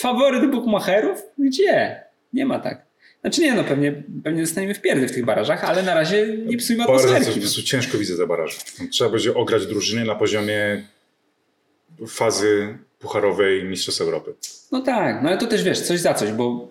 faworyt 0.00 0.50
bukmacherów? 0.50 1.22
Gdzie? 1.38 2.00
Nie 2.32 2.46
ma 2.46 2.58
tak. 2.58 2.86
Znaczy 3.20 3.40
nie, 3.40 3.54
no 3.54 3.64
pewnie, 3.64 4.02
pewnie 4.24 4.46
zostaniemy 4.46 4.74
w 4.74 4.80
pierdy 4.80 5.08
w 5.08 5.12
tych 5.12 5.24
barażach, 5.24 5.64
ale 5.64 5.82
na 5.82 5.94
razie 5.94 6.36
nie 6.46 6.56
psujmy 6.56 6.84
Bardzo 6.84 7.04
po 7.04 7.10
atmosferki. 7.10 7.40
prostu 7.40 7.62
ciężko 7.62 7.98
widzę 7.98 8.16
za 8.16 8.26
baraż. 8.26 8.58
Trzeba 8.90 9.10
będzie 9.10 9.34
ograć 9.34 9.66
drużyny 9.66 10.04
na 10.04 10.14
poziomie 10.14 10.84
fazy 12.08 12.78
pucharowej 13.00 13.64
Mistrzostw 13.64 14.00
Europy. 14.00 14.34
No 14.72 14.80
tak, 14.80 15.22
no 15.22 15.28
ale 15.28 15.38
to 15.38 15.46
też 15.46 15.64
wiesz, 15.64 15.80
coś 15.80 16.00
za 16.00 16.14
coś, 16.14 16.32
bo 16.32 16.68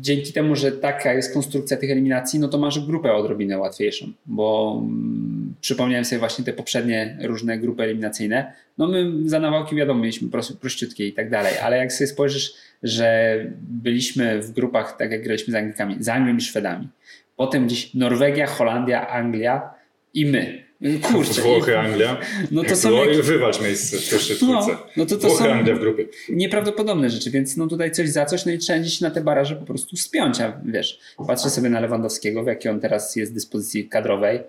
dzięki 0.00 0.32
temu, 0.32 0.56
że 0.56 0.72
taka 0.72 1.12
jest 1.12 1.34
konstrukcja 1.34 1.76
tych 1.76 1.90
eliminacji, 1.90 2.40
no 2.40 2.48
to 2.48 2.58
masz 2.58 2.86
grupę 2.86 3.14
odrobinę 3.14 3.58
łatwiejszą, 3.58 4.12
bo 4.26 4.78
mm, 4.82 5.54
przypomniałem 5.60 6.04
sobie 6.04 6.18
właśnie 6.18 6.44
te 6.44 6.52
poprzednie 6.52 7.18
różne 7.22 7.58
grupy 7.58 7.82
eliminacyjne. 7.82 8.52
No 8.78 8.88
my 8.88 9.12
za 9.24 9.40
nawałki 9.40 9.76
wiadomo, 9.76 10.00
mieliśmy 10.00 10.28
pros- 10.28 10.56
prościutkie 10.56 11.06
i 11.06 11.12
tak 11.12 11.30
dalej, 11.30 11.58
ale 11.58 11.76
jak 11.76 11.92
sobie 11.92 12.08
spojrzysz, 12.08 12.54
że 12.82 13.38
byliśmy 13.60 14.42
w 14.42 14.52
grupach, 14.52 14.96
tak 14.96 15.10
jak 15.10 15.22
graliśmy 15.22 15.52
z 15.52 15.54
Anglikami, 15.54 15.96
z 16.00 16.08
Anglią 16.08 16.36
i 16.36 16.40
Szwedami, 16.40 16.88
potem 17.36 17.66
gdzieś 17.66 17.94
Norwegia, 17.94 18.46
Holandia, 18.46 19.08
Anglia 19.08 19.70
i 20.14 20.26
my. 20.26 20.63
Kurczę. 21.02 21.42
Włochy, 21.42 21.78
Anglia. 21.78 22.20
No 22.50 22.64
to 22.64 22.76
są 22.76 22.92
jak- 22.92 23.16
Wywalcz 23.22 23.60
miejsce 23.60 23.96
w 23.98 24.10
pierwszej 24.10 24.36
No, 24.42 24.66
no 24.96 25.06
to 25.06 25.16
to 25.16 25.28
Włochy, 25.28 25.44
są- 25.44 25.52
Anglia 25.52 25.74
w 25.74 25.78
grupie. 25.78 26.04
nieprawdopodobne 26.28 27.10
rzeczy, 27.10 27.30
więc 27.30 27.56
no 27.56 27.66
tutaj 27.66 27.90
coś 27.90 28.08
za 28.08 28.26
coś, 28.26 28.46
no 28.46 28.52
i 28.52 28.58
trzeba 28.58 28.78
gdzieś 28.78 29.00
na 29.00 29.10
te 29.10 29.20
baraże 29.20 29.56
po 29.56 29.66
prostu 29.66 29.96
spiąć, 29.96 30.40
a 30.40 30.60
wiesz, 30.64 30.98
patrzę 31.26 31.50
sobie 31.50 31.68
na 31.70 31.80
Lewandowskiego, 31.80 32.44
w 32.44 32.46
jakiej 32.46 32.72
on 32.72 32.80
teraz 32.80 33.16
jest 33.16 33.34
dyspozycji 33.34 33.88
kadrowej, 33.88 34.40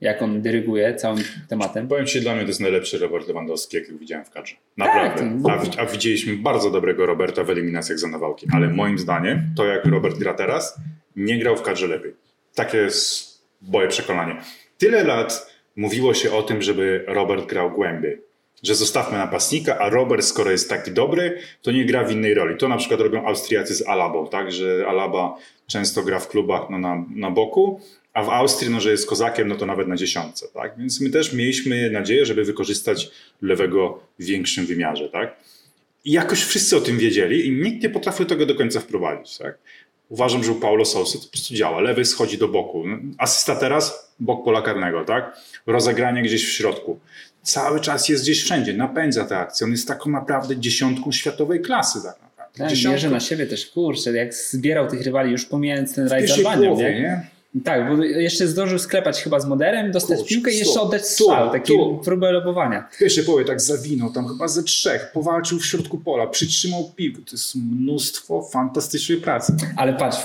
jak 0.00 0.22
on 0.22 0.42
dyryguje 0.42 0.94
całym 0.94 1.18
tematem. 1.48 1.88
Powiem 1.88 2.06
Ci, 2.06 2.20
dla 2.20 2.32
mnie 2.34 2.42
to 2.42 2.48
jest 2.48 2.60
najlepszy 2.60 2.98
Robert 2.98 3.28
Lewandowski, 3.28 3.76
jakiego 3.76 3.98
widziałem 3.98 4.24
w 4.24 4.30
kadrze. 4.30 4.54
Naprawdę. 4.76 5.40
Tak, 5.46 5.58
A, 5.78 5.80
a 5.80 5.86
widzieliśmy 5.86 6.36
bardzo 6.36 6.70
dobrego 6.70 7.06
Roberta 7.06 7.44
w 7.44 7.50
eliminacjach 7.50 7.98
za 7.98 8.08
nawałki, 8.08 8.46
ale 8.52 8.68
moim 8.68 8.98
zdaniem 8.98 9.42
to, 9.56 9.64
jak 9.66 9.84
Robert 9.84 10.18
gra 10.18 10.34
teraz, 10.34 10.76
nie 11.16 11.38
grał 11.38 11.56
w 11.56 11.62
kadrze 11.62 11.86
lepiej. 11.86 12.12
Takie 12.54 12.78
jest 12.78 13.30
moje 13.62 13.88
przekonanie. 13.88 14.36
Tyle 14.78 15.04
lat 15.04 15.49
mówiło 15.80 16.14
się 16.14 16.32
o 16.32 16.42
tym, 16.42 16.62
żeby 16.62 17.04
Robert 17.06 17.46
grał 17.46 17.70
głębiej. 17.70 18.18
Że 18.62 18.74
zostawmy 18.74 19.18
napastnika, 19.18 19.78
a 19.78 19.88
Robert, 19.88 20.24
skoro 20.24 20.50
jest 20.50 20.68
taki 20.68 20.90
dobry, 20.90 21.38
to 21.62 21.70
nie 21.72 21.84
gra 21.84 22.04
w 22.04 22.12
innej 22.12 22.34
roli. 22.34 22.56
To 22.56 22.68
na 22.68 22.76
przykład 22.76 23.00
robią 23.00 23.26
Austriacy 23.26 23.74
z 23.74 23.88
Alabą, 23.88 24.28
tak? 24.28 24.52
Że 24.52 24.84
Alaba 24.88 25.36
często 25.66 26.02
gra 26.02 26.18
w 26.18 26.28
klubach 26.28 26.70
no, 26.70 26.78
na, 26.78 27.04
na 27.14 27.30
boku, 27.30 27.80
a 28.12 28.22
w 28.22 28.28
Austrii, 28.28 28.70
no, 28.70 28.80
że 28.80 28.90
jest 28.90 29.08
kozakiem, 29.08 29.48
no 29.48 29.54
to 29.56 29.66
nawet 29.66 29.88
na 29.88 29.96
dziesiątce, 29.96 30.46
tak? 30.54 30.78
Więc 30.78 31.00
my 31.00 31.10
też 31.10 31.32
mieliśmy 31.32 31.90
nadzieję, 31.90 32.26
żeby 32.26 32.44
wykorzystać 32.44 33.10
lewego 33.42 34.00
w 34.18 34.24
większym 34.24 34.66
wymiarze, 34.66 35.08
tak? 35.08 35.36
I 36.04 36.12
jakoś 36.12 36.44
wszyscy 36.44 36.76
o 36.76 36.80
tym 36.80 36.98
wiedzieli 36.98 37.46
i 37.46 37.50
nikt 37.50 37.82
nie 37.82 37.90
potrafił 37.90 38.26
tego 38.26 38.46
do 38.46 38.54
końca 38.54 38.80
wprowadzić, 38.80 39.38
tak? 39.38 39.58
Uważam, 40.08 40.44
że 40.44 40.52
u 40.52 40.54
Paulo 40.54 40.84
Sousa 40.84 41.18
to 41.18 41.24
po 41.24 41.30
prostu 41.30 41.54
działa. 41.54 41.80
Lewy 41.80 42.04
schodzi 42.04 42.38
do 42.38 42.48
boku. 42.48 42.84
Asysta 43.18 43.56
teraz, 43.56 44.09
bok 44.20 44.44
pola 44.44 44.62
karnego, 44.62 45.04
tak? 45.04 45.36
Rozegranie 45.66 46.22
gdzieś 46.22 46.48
w 46.48 46.52
środku. 46.52 46.98
Cały 47.42 47.80
czas 47.80 48.08
jest 48.08 48.22
gdzieś 48.22 48.42
wszędzie, 48.42 48.74
napędza 48.74 49.24
tę 49.24 49.38
akcję. 49.38 49.64
On 49.64 49.70
jest 49.70 49.88
taką 49.88 50.10
naprawdę 50.10 50.56
dziesiątką 50.56 51.12
światowej 51.12 51.60
klasy 51.60 52.02
tak 52.02 52.22
naprawdę. 52.22 52.58
Tak, 52.58 52.68
Dziesiątką 52.68 52.96
bierze 52.96 53.10
na 53.10 53.20
siebie 53.20 53.46
też, 53.46 53.66
kurczę, 53.66 54.12
jak 54.12 54.34
zbierał 54.34 54.88
tych 54.88 55.02
rywali, 55.02 55.32
już 55.32 55.44
pomijając 55.44 55.94
ten 55.94 56.08
rajd 56.08 56.28
z 56.28 56.32
Albanią, 56.32 56.76
nie? 56.76 57.26
Tak, 57.64 57.88
bo 57.88 58.04
jeszcze 58.04 58.46
zdążył 58.46 58.78
sklepać 58.78 59.22
chyba 59.22 59.40
z 59.40 59.46
moderem, 59.46 59.92
dostać 59.92 60.18
Kurczę, 60.18 60.34
piłkę 60.34 60.52
i 60.52 60.58
jeszcze 60.58 60.80
oddać 60.80 61.06
strzał, 61.06 61.50
taki 61.52 61.72
tu. 61.72 62.00
próbę 62.04 62.32
lobowania. 62.32 62.88
W 62.92 62.98
pierwszej 62.98 63.24
połowie 63.24 63.44
tak 63.44 63.60
zawinął, 63.60 64.12
tam 64.12 64.28
chyba 64.28 64.48
ze 64.48 64.62
trzech, 64.62 65.10
powalczył 65.12 65.58
w 65.58 65.66
środku 65.66 65.98
pola, 65.98 66.26
przytrzymał 66.26 66.90
piłkę. 66.96 67.18
To 67.18 67.32
jest 67.32 67.54
mnóstwo 67.54 68.42
fantastycznej 68.42 69.18
pracy. 69.18 69.56
Ale 69.76 69.92
patrz, 69.94 70.18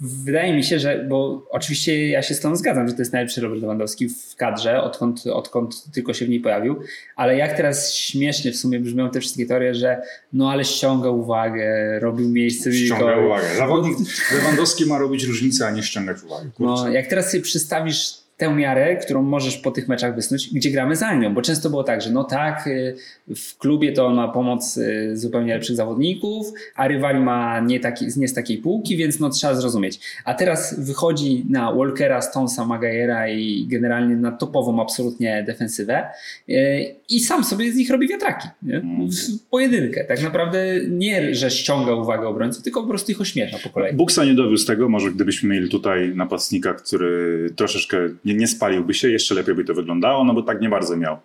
wydaje 0.00 0.54
mi 0.54 0.64
się, 0.64 0.78
że, 0.78 1.06
bo 1.08 1.46
oczywiście 1.50 2.08
ja 2.08 2.22
się 2.22 2.34
z 2.34 2.40
tą 2.40 2.56
zgadzam, 2.56 2.88
że 2.88 2.94
to 2.94 3.00
jest 3.00 3.12
najlepszy 3.12 3.40
Robert 3.40 3.60
Lewandowski 3.62 4.08
w 4.08 4.36
kadrze, 4.36 4.82
odkąd, 4.82 5.26
odkąd 5.26 5.84
tylko 5.92 6.14
się 6.14 6.26
w 6.26 6.28
niej 6.28 6.40
pojawił, 6.40 6.76
ale 7.16 7.36
jak 7.36 7.56
teraz 7.56 7.94
śmiesznie 7.94 8.52
w 8.52 8.56
sumie 8.56 8.80
brzmią 8.80 9.10
te 9.10 9.20
wszystkie 9.20 9.46
teorie, 9.46 9.74
że 9.74 10.02
no 10.32 10.50
ale 10.50 10.64
ściąga 10.64 11.10
uwagę, 11.10 11.98
robił 12.00 12.28
miejsce 12.28 12.72
Ściąga 12.72 13.16
uwagę. 13.16 13.44
Zawodnik 13.58 13.98
Lewandowski 14.32 14.86
ma 14.86 14.98
robić 14.98 15.24
różnicę, 15.24 15.66
a 15.66 15.70
nie 15.70 15.82
ściągać 15.82 16.16
uwagi. 16.22 16.50
No, 16.64 16.88
jak 16.88 17.06
teraz 17.06 17.30
sobie 17.30 17.42
przystawisz 17.42 18.23
tę 18.36 18.54
miarę, 18.54 18.96
którą 18.96 19.22
możesz 19.22 19.56
po 19.56 19.70
tych 19.70 19.88
meczach 19.88 20.14
wysnuć, 20.14 20.50
gdzie 20.54 20.70
gramy 20.70 20.96
z 20.96 21.02
Anglią, 21.02 21.34
bo 21.34 21.42
często 21.42 21.70
było 21.70 21.84
tak, 21.84 22.02
że 22.02 22.10
no 22.10 22.24
tak, 22.24 22.66
y, 22.66 22.96
w 23.36 23.58
klubie 23.58 23.92
to 23.92 24.06
on 24.06 24.14
ma 24.14 24.28
pomoc 24.28 24.76
y, 24.76 25.16
zupełnie 25.16 25.54
lepszych 25.54 25.76
zawodników, 25.76 26.46
a 26.76 26.88
rywali 26.88 27.20
ma 27.20 27.60
nie, 27.60 27.80
taki, 27.80 28.06
nie 28.16 28.28
z 28.28 28.34
takiej 28.34 28.58
półki, 28.58 28.96
więc 28.96 29.20
no 29.20 29.30
trzeba 29.30 29.54
zrozumieć. 29.54 30.00
A 30.24 30.34
teraz 30.34 30.80
wychodzi 30.80 31.44
na 31.48 31.72
Walkera, 31.72 32.22
Stonesa, 32.22 32.64
Magajera 32.64 33.28
i 33.28 33.66
generalnie 33.68 34.16
na 34.16 34.32
topową 34.32 34.82
absolutnie 34.82 35.44
defensywę 35.46 36.06
y, 36.48 36.94
i 37.08 37.20
sam 37.20 37.44
sobie 37.44 37.72
z 37.72 37.76
nich 37.76 37.90
robi 37.90 38.08
wiatraki. 38.08 38.48
Nie? 38.62 38.80
W 38.80 39.48
pojedynkę. 39.50 40.04
Tak 40.04 40.22
naprawdę 40.22 40.64
nie, 40.88 41.34
że 41.34 41.50
ściąga 41.50 41.94
uwagę 41.94 42.28
obrońców, 42.28 42.62
tylko 42.62 42.82
po 42.82 42.88
prostu 42.88 43.12
ich 43.12 43.20
ośmiesza 43.20 43.58
po 43.62 43.70
kolei. 43.70 43.94
Buksa 43.94 44.24
nie 44.24 44.34
dowiózł 44.34 44.66
tego, 44.66 44.88
może 44.88 45.10
gdybyśmy 45.10 45.48
mieli 45.48 45.68
tutaj 45.68 46.12
napastnika, 46.14 46.74
który 46.74 47.50
troszeczkę 47.56 47.98
nie, 48.24 48.34
nie 48.34 48.46
spaliłby 48.46 48.94
się, 48.94 49.10
jeszcze 49.10 49.34
lepiej 49.34 49.54
by 49.54 49.64
to 49.64 49.74
wyglądało, 49.74 50.24
no 50.24 50.34
bo 50.34 50.42
tak 50.42 50.60
nie 50.60 50.68
bardzo 50.68 50.96
miał 50.96 51.18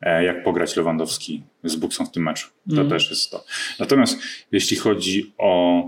e, 0.00 0.24
jak 0.24 0.44
pograć 0.44 0.76
Lewandowski 0.76 1.42
z 1.64 1.76
Buksą 1.76 2.06
w 2.06 2.10
tym 2.10 2.22
meczu. 2.22 2.48
To 2.68 2.72
Mhm. 2.72 2.88
też 2.88 3.10
jest 3.10 3.30
to. 3.30 3.44
Natomiast 3.78 4.18
jeśli 4.52 4.76
chodzi 4.76 5.32
o 5.38 5.82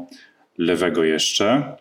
lewego 0.58 1.04
jeszcze, 1.04 1.76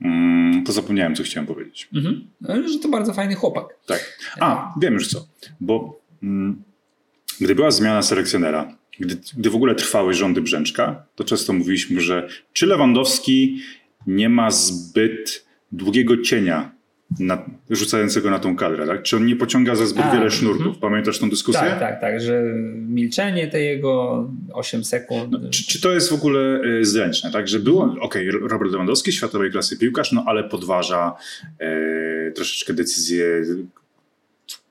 mm, 0.00 0.64
to 0.64 0.72
zapomniałem, 0.72 1.14
co 1.14 1.22
chciałem 1.22 1.46
powiedzieć. 1.46 1.88
Mhm. 1.94 2.26
No, 2.40 2.68
że 2.68 2.78
to 2.78 2.88
bardzo 2.88 3.14
fajny 3.14 3.34
chłopak. 3.34 3.66
Tak. 3.86 4.18
A, 4.40 4.74
wiem 4.80 4.94
już 4.94 5.08
co. 5.08 5.26
Bo 5.60 6.00
mm, 6.22 6.62
gdy 7.40 7.54
była 7.54 7.70
zmiana 7.70 8.02
selekcjonera, 8.02 8.76
gdy, 9.00 9.16
gdy 9.36 9.50
w 9.50 9.54
ogóle 9.56 9.74
trwały 9.74 10.14
rządy 10.14 10.40
Brzęczka, 10.42 11.04
to 11.14 11.24
często 11.24 11.52
mówiliśmy, 11.52 12.00
że 12.00 12.28
czy 12.52 12.66
Lewandowski 12.66 13.60
nie 14.06 14.28
ma 14.28 14.50
zbyt 14.50 15.46
długiego 15.72 16.16
cienia 16.22 16.72
na, 17.20 17.44
rzucającego 17.70 18.30
na 18.30 18.38
tą 18.38 18.56
kadrę, 18.56 18.86
tak? 18.86 19.02
Czy 19.02 19.16
on 19.16 19.26
nie 19.26 19.36
pociąga 19.36 19.74
za 19.74 19.86
zbyt 19.86 20.04
A, 20.04 20.06
wiele 20.06 20.24
mhm. 20.24 20.30
sznurków? 20.30 20.78
Pamiętasz 20.78 21.18
tą 21.18 21.30
dyskusję? 21.30 21.60
Tak, 21.60 21.80
tak, 21.80 22.00
tak, 22.00 22.20
że 22.20 22.42
milczenie 22.88 23.48
te 23.48 23.60
jego 23.60 24.28
8 24.52 24.84
sekund. 24.84 25.30
No, 25.30 25.50
Czy, 25.50 25.66
czy 25.66 25.80
to 25.80 25.92
jest 25.92 26.10
w 26.10 26.12
ogóle 26.12 26.60
y, 26.64 26.84
zręczne? 26.84 27.30
Tak, 27.30 27.48
że 27.48 27.58
było, 27.58 27.96
okej, 28.00 28.30
Robert 28.30 28.72
Lewandowski, 28.72 29.12
światowej 29.12 29.50
klasy 29.50 29.78
piłkarz, 29.78 30.12
no 30.12 30.24
ale 30.26 30.44
podważa 30.44 31.16
e, 31.58 32.30
troszeczkę 32.30 32.74
decyzję, 32.74 33.26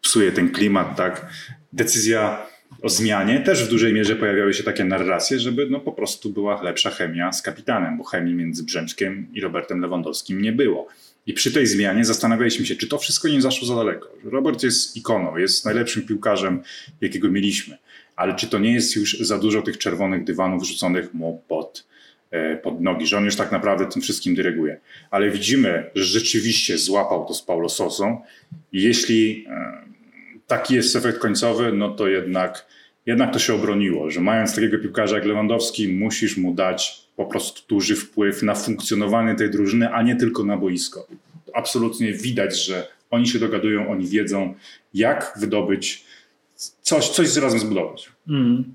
psuje 0.02 0.32
ten 0.32 0.52
klimat, 0.52 0.96
tak? 0.96 1.26
Decyzja 1.74 2.46
o 2.82 2.90
zmianie, 2.90 3.40
też 3.40 3.64
w 3.64 3.70
dużej 3.70 3.94
mierze 3.94 4.16
pojawiały 4.16 4.54
się 4.54 4.64
takie 4.64 4.86
narracje, 4.86 5.40
żeby 5.40 5.68
no 5.70 5.80
po 5.80 5.92
prostu 5.92 6.30
była 6.30 6.62
lepsza 6.62 6.90
chemia 6.90 7.32
z 7.32 7.42
kapitanem, 7.42 7.98
bo 7.98 8.04
chemii 8.04 8.36
między 8.36 8.64
Brzęczkiem 8.64 9.28
i 9.34 9.42
Robertem 9.42 9.82
Lewandowskim 9.82 10.42
nie 10.42 10.52
było. 10.52 10.88
I 11.26 11.34
przy 11.34 11.52
tej 11.52 11.68
zmianie 11.68 12.06
zastanawialiśmy 12.06 12.66
się, 12.66 12.76
czy 12.76 12.88
to 12.88 12.98
wszystko 12.98 13.28
nie 13.28 13.42
zaszło 13.42 13.68
za 13.68 13.76
daleko. 13.76 14.10
Robert 14.24 14.64
jest 14.64 14.98
ikoną, 14.98 15.38
jest 15.38 15.66
najlepszym 15.66 16.04
piłkarzem, 16.04 16.64
jakiego 17.02 17.32
mieliśmy. 17.32 17.78
Ale 18.16 18.36
czy 18.36 18.48
to 18.48 18.60
nie 18.60 18.74
jest 18.74 18.96
już 18.96 19.20
za 19.20 19.38
dużo 19.38 19.62
tych 19.62 19.78
czerwonych 19.78 20.24
dywanów 20.24 20.64
wrzuconych 20.64 21.14
mu 21.14 21.44
pod, 21.48 21.88
e, 22.32 22.58
pod 22.58 22.82
nogi, 22.82 23.08
że 23.08 23.18
on 23.18 23.26
już 23.26 23.36
tak 23.36 23.52
naprawdę 23.52 23.86
tym 23.86 24.02
wszystkim 24.02 24.36
dyryguje. 24.36 24.80
Ale 25.12 25.30
widzimy, 25.30 25.90
że 25.96 26.04
rzeczywiście 26.04 26.78
złapał 26.78 27.26
to 27.26 27.34
z 27.34 27.42
Paulo 27.42 27.70
Sosą 27.70 28.22
jeśli 28.72 29.46
e, 29.50 29.82
taki 30.48 30.76
jest 30.76 30.96
efekt 30.96 31.20
końcowy, 31.20 31.72
no 31.74 31.90
to 31.90 32.08
jednak, 32.08 32.66
jednak 33.06 33.34
to 33.34 33.40
się 33.40 33.54
obroniło, 33.54 34.12
że 34.12 34.22
mając 34.22 34.56
takiego 34.56 34.80
piłkarza 34.80 35.16
jak 35.16 35.26
Lewandowski, 35.26 35.88
musisz 35.88 36.38
mu 36.38 36.54
dać 36.54 37.05
po 37.16 37.26
prostu 37.26 37.62
duży 37.70 37.96
wpływ 37.96 38.44
na 38.44 38.56
funkcjonowanie 38.56 39.36
tej 39.36 39.52
drużyny, 39.52 39.90
a 39.90 40.02
nie 40.02 40.16
tylko 40.16 40.44
na 40.44 40.58
boisko. 40.58 41.08
Absolutnie 41.54 42.14
widać, 42.14 42.66
że 42.66 42.88
oni 43.12 43.28
się 43.28 43.40
dogadują, 43.40 43.92
oni 43.92 44.08
wiedzą, 44.08 44.54
jak 44.94 45.34
wydobyć 45.40 46.06
coś, 46.82 47.10
coś 47.10 47.36
razem 47.36 47.60
zbudować. 47.60 48.10
Mm. 48.30 48.74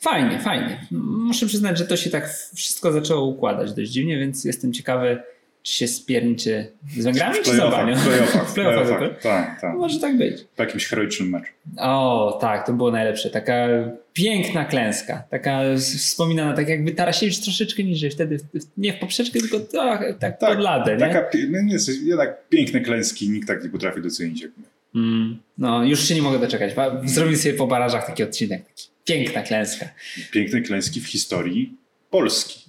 Fajnie, 0.00 0.40
fajnie. 0.40 0.86
Muszę 0.90 1.46
przyznać, 1.46 1.78
że 1.78 1.86
to 1.86 1.96
się 1.96 2.10
tak 2.10 2.30
wszystko 2.54 2.92
zaczęło 2.92 3.26
układać 3.26 3.72
dość 3.72 3.90
dziwnie, 3.90 4.18
więc 4.18 4.44
jestem 4.44 4.72
ciekawy, 4.72 5.22
czy 5.62 5.72
się 5.72 5.88
spierniczy 5.88 6.72
z 6.98 7.04
Węgrami, 7.04 7.34
czy 7.44 7.56
z 7.56 7.60
Albanią? 7.60 7.96
w 7.96 8.04
playoffach, 8.06 8.50
W 8.50 8.54
playoffach 8.54 8.84
playoffach. 8.86 9.08
tylko? 9.08 9.22
Tak, 9.22 9.60
tak. 9.60 9.76
Może 9.76 10.00
tak 10.00 10.16
być. 10.16 10.36
W 10.56 10.58
jakimś 10.58 10.86
heroicznym 10.86 11.28
meczu. 11.30 11.52
O, 11.78 12.38
tak, 12.40 12.66
to 12.66 12.72
było 12.72 12.90
najlepsze. 12.90 13.30
Taka 13.30 13.68
piękna 14.12 14.64
klęska. 14.64 15.22
Taka 15.30 15.60
wspominana, 15.76 16.52
tak 16.56 16.68
jakby 16.68 16.90
Tarasiewicz 16.92 17.38
troszeczkę 17.40 17.82
niżej. 17.84 18.10
Wtedy 18.10 18.38
nie 18.76 18.92
w 18.92 18.98
poprzeczkę, 18.98 19.40
tylko 19.40 19.60
tak, 19.60 20.18
tak, 20.18 20.38
pod 20.38 20.58
ladę, 20.60 20.92
nie? 20.92 20.98
Taka, 20.98 21.30
no 21.50 21.60
nie, 21.62 21.76
jednak 22.04 22.48
piękne 22.48 22.80
klęski 22.80 23.30
nikt 23.30 23.48
tak 23.48 23.64
nie 23.64 23.70
potrafi 23.70 24.02
docenić 24.02 24.42
jak 24.42 24.50
my. 24.56 24.64
Mm, 24.94 25.38
no, 25.58 25.84
już 25.84 26.08
się 26.08 26.14
nie 26.14 26.22
mogę 26.22 26.38
doczekać. 26.38 26.72
Zrobię 27.04 27.36
sobie 27.36 27.54
po 27.54 27.66
barażach 27.66 28.06
taki 28.06 28.22
odcinek. 28.22 28.62
Piękna 29.04 29.42
klęska. 29.42 29.86
Piękne 30.32 30.60
klęski 30.60 31.00
w 31.00 31.06
historii 31.06 31.76
Polski. 32.10 32.60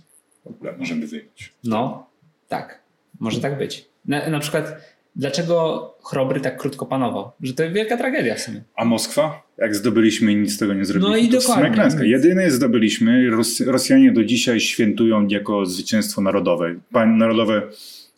W 0.44 0.48
ogóle 0.48 0.74
możemy 0.78 1.08
wyjąć. 1.08 1.54
No, 1.64 2.08
tak. 2.48 2.79
Może 3.20 3.42
tak 3.42 3.58
być. 3.58 3.86
Na, 4.06 4.30
na 4.30 4.40
przykład, 4.40 4.82
dlaczego 5.16 5.86
Chrobry 6.04 6.40
tak 6.40 6.58
krótko 6.58 6.86
panował? 6.86 7.32
Że 7.42 7.54
to 7.54 7.72
wielka 7.72 7.98
tragedia 7.98 8.36
w 8.36 8.40
sumie. 8.40 8.62
A 8.76 8.86
Moskwa? 8.86 9.44
Jak 9.58 9.76
zdobyliśmy 9.76 10.32
i 10.32 10.36
nic 10.36 10.54
z 10.56 10.58
tego 10.58 10.74
nie 10.74 10.86
zrobiliśmy. 10.86 11.18
No 11.18 11.18
i 11.18 11.30
to 11.30 11.40
dokładnie. 11.40 11.72
klęska. 11.72 12.04
Jedyne 12.04 12.52
zdobyliśmy, 12.52 13.30
Ros 13.30 13.62
Rosjanie 13.62 14.12
do 14.12 14.24
dzisiaj 14.24 14.60
świętują 14.60 15.28
jako 15.28 15.66
zwycięstwo 15.66 16.22
narodowe. 16.22 16.76
Pan, 16.92 17.18
narodowe 17.18 17.62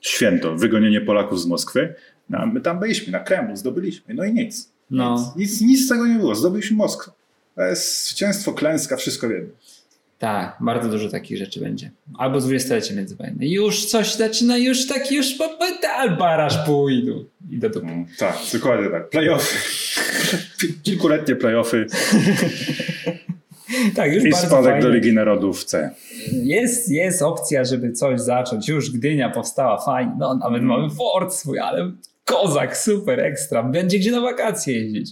święto, 0.02 0.56
wygonienie 0.56 1.02
Polaków 1.02 1.42
z 1.42 1.46
Moskwy. 1.46 1.96
No, 2.30 2.46
my 2.46 2.62
tam 2.62 2.80
byliśmy, 2.80 3.12
na 3.12 3.20
Kremlu, 3.20 3.56
zdobyliśmy. 3.56 4.14
No 4.14 4.26
i 4.26 4.34
nic. 4.34 4.72
No. 4.92 5.34
Nic, 5.38 5.52
nic, 5.52 5.62
nic 5.62 5.86
z 5.86 5.90
tego 5.90 6.08
nie 6.08 6.16
było. 6.16 6.36
Zdobyliśmy 6.36 6.78
Moskwę. 6.78 7.12
To 7.56 7.62
jest 7.62 8.08
zwycięstwo, 8.08 8.54
klęska, 8.54 8.98
wszystko 8.98 9.30
wiemy. 9.30 9.48
Tak, 10.22 10.58
bardzo 10.60 10.90
dużo 10.90 11.10
takich 11.10 11.38
rzeczy 11.38 11.60
będzie. 11.60 11.92
Albo 12.18 12.40
dwudziestolecie 12.40 12.96
międzywojenne. 12.96 13.48
Już 13.48 13.86
coś 13.86 14.16
zaczyna, 14.16 14.58
już 14.58 14.88
tak, 14.88 15.12
już 15.12 15.26
albaraż 15.98 16.58
pójdą. 16.66 17.24
I 17.52 17.58
do 17.58 17.70
dupy. 17.70 17.88
Mm, 17.88 18.06
Tak, 18.20 18.38
dokładnie 18.54 18.90
tak. 18.90 19.10
Playoffy. 19.10 19.58
Kilkuletnie 20.84 21.36
playoffy 21.36 21.86
Tak, 23.96 24.14
już 24.14 24.24
i 24.24 24.30
bardzo 24.30 24.48
spadek 24.48 24.66
fajnie. 24.72 24.82
do 24.82 24.90
Ligi 24.90 25.14
Narodów 25.14 25.64
C. 25.64 25.92
Jest, 26.32 26.90
jest 26.92 27.22
opcja, 27.22 27.64
żeby 27.64 27.92
coś 27.92 28.22
zacząć. 28.22 28.68
Już 28.70 28.92
Gdynia 28.92 29.30
powstała 29.30 29.82
fajnie. 29.82 30.12
No, 30.20 30.36
nawet 30.36 30.64
mamy 30.64 30.90
fort 30.90 31.34
swój, 31.34 31.60
ale 31.60 31.92
kozak, 32.26 32.78
super, 32.78 33.20
ekstra. 33.20 33.64
Będzie 33.64 34.00
gdzie 34.00 34.12
na 34.12 34.22
wakacje 34.22 34.74
jeździć. 34.82 35.10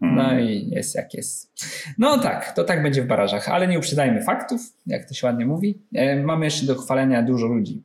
No 0.00 0.38
i 0.40 0.68
jest 0.70 0.94
jak 0.94 1.14
jest. 1.14 1.52
No 1.98 2.18
tak, 2.18 2.52
to 2.52 2.64
tak 2.64 2.82
będzie 2.82 3.02
w 3.02 3.06
barażach, 3.06 3.48
ale 3.48 3.68
nie 3.68 3.78
uprzedzajmy 3.78 4.22
faktów, 4.22 4.60
jak 4.86 5.08
to 5.08 5.14
się 5.14 5.26
ładnie 5.26 5.46
mówi. 5.46 5.78
E, 5.94 6.16
mamy 6.16 6.44
jeszcze 6.44 6.66
do 6.66 6.74
chwalenia 6.74 7.22
dużo 7.22 7.46
ludzi. 7.46 7.82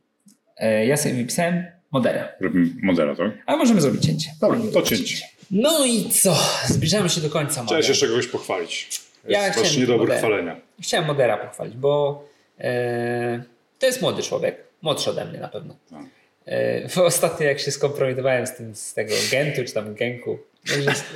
E, 0.56 0.86
ja 0.86 0.96
sobie 0.96 1.14
wypisałem 1.14 1.64
Modera, 1.92 2.28
Robimy 2.40 2.70
modela, 2.82 3.16
tak? 3.16 3.30
ale 3.46 3.58
możemy 3.58 3.80
zrobić 3.80 4.04
cięcie. 4.06 4.30
Dobra, 4.40 4.58
to 4.72 4.82
cięcie. 4.82 5.16
No 5.50 5.86
i 5.86 6.10
co? 6.10 6.36
Zbliżamy 6.66 7.08
się 7.08 7.20
do 7.20 7.30
końca. 7.30 7.52
Chciałeś 7.52 7.70
Modera. 7.70 7.88
jeszcze 7.88 8.06
kogoś 8.08 8.26
pochwalić. 8.26 9.00
Ja 9.28 9.46
Jest 9.46 9.58
chciałem 9.58 9.68
właśnie 9.86 9.96
Modera. 9.96 10.18
chwalenia. 10.18 10.56
Chciałem 10.82 11.06
Modera 11.06 11.36
pochwalić, 11.36 11.76
bo 11.76 12.24
e, 12.60 13.42
to 13.78 13.86
jest 13.86 14.02
młody 14.02 14.22
człowiek, 14.22 14.56
młodszy 14.82 15.10
ode 15.10 15.24
mnie 15.24 15.38
na 15.38 15.48
pewno. 15.48 15.76
Tak. 15.90 16.02
E, 16.96 17.04
ostatnio 17.04 17.46
jak 17.46 17.60
się 17.60 17.70
skompromitowałem 17.70 18.46
z, 18.46 18.54
tym, 18.56 18.74
z 18.74 18.94
tego 18.94 19.14
Gentu 19.30 19.64
czy 19.64 19.72
tam 19.72 19.94
Genku, 19.94 20.38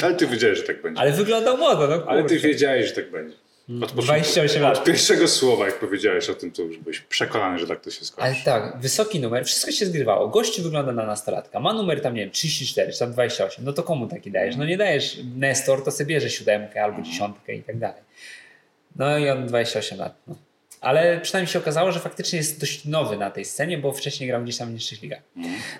Ale 0.03 0.15
ty 0.15 0.27
wiedziałeś, 0.27 0.59
że 0.59 0.65
tak 0.65 0.83
będzie. 0.83 1.01
ale 1.01 1.13
wyglądał 1.13 1.57
młodo, 1.57 1.87
no 1.87 2.05
Ale 2.07 2.23
ty 2.25 2.29
kurczę. 2.35 2.49
wiedziałeś, 2.49 2.87
że 2.87 2.93
tak 2.93 3.11
będzie. 3.11 3.37
Od 3.69 3.75
początku. 3.79 4.03
28 4.03 4.63
lat. 4.63 4.79
Od 4.79 4.85
pierwszego 4.85 5.29
słowa, 5.29 5.67
jak 5.67 5.79
powiedziałeś 5.79 6.31
o 6.31 6.35
tym, 6.35 6.53
to 6.53 6.63
już 6.63 6.79
byłeś 6.79 7.01
przekonany, 7.01 7.59
że 7.59 7.67
tak 7.67 7.81
to 7.81 7.91
się 7.91 8.05
skończy. 8.05 8.23
Ale 8.31 8.61
tak, 8.61 8.81
wysoki 8.81 9.21
numer, 9.21 9.45
wszystko 9.45 9.71
się 9.73 9.87
zgrywało. 9.87 10.29
Gościu 10.29 10.63
wygląda 10.63 10.93
na 10.93 11.07
nastolatka, 11.07 11.61
ma 11.61 11.73
numer 11.73 12.01
tam, 12.03 12.15
nie 12.15 12.21
wiem, 12.21 12.31
34 12.31 12.93
czy 12.93 12.99
tam 12.99 13.13
28, 13.13 13.65
no 13.65 13.73
to 13.73 13.83
komu 13.83 14.07
taki 14.07 14.31
dajesz? 14.31 14.57
No 14.57 14.65
nie 14.65 14.77
dajesz 14.77 15.19
Nestor, 15.37 15.85
to 15.85 15.91
sobie 15.91 16.07
bierze 16.15 16.31
siódemkę 16.31 16.85
albo 16.85 17.03
dziesiątkę 17.03 17.55
i 17.55 17.63
tak 17.63 17.79
dalej. 17.79 18.03
No 18.97 19.19
i 19.19 19.29
on 19.31 19.47
28 19.47 19.99
lat. 19.99 20.15
No. 20.27 20.35
Ale 20.87 21.21
przynajmniej 21.21 21.53
się 21.53 21.59
okazało, 21.59 21.93
że 21.93 22.01
faktycznie 22.01 22.37
jest 22.39 22.61
dość 22.61 22.85
nowy 22.85 23.17
na 23.17 23.31
tej 23.31 23.45
scenie, 23.45 23.79
bo 23.79 23.93
wcześniej 23.93 24.29
grał 24.29 24.43
gdzieś 24.43 24.57
tam 24.57 24.69
w 24.71 24.73
niższych 24.75 25.03
ligach. 25.03 25.23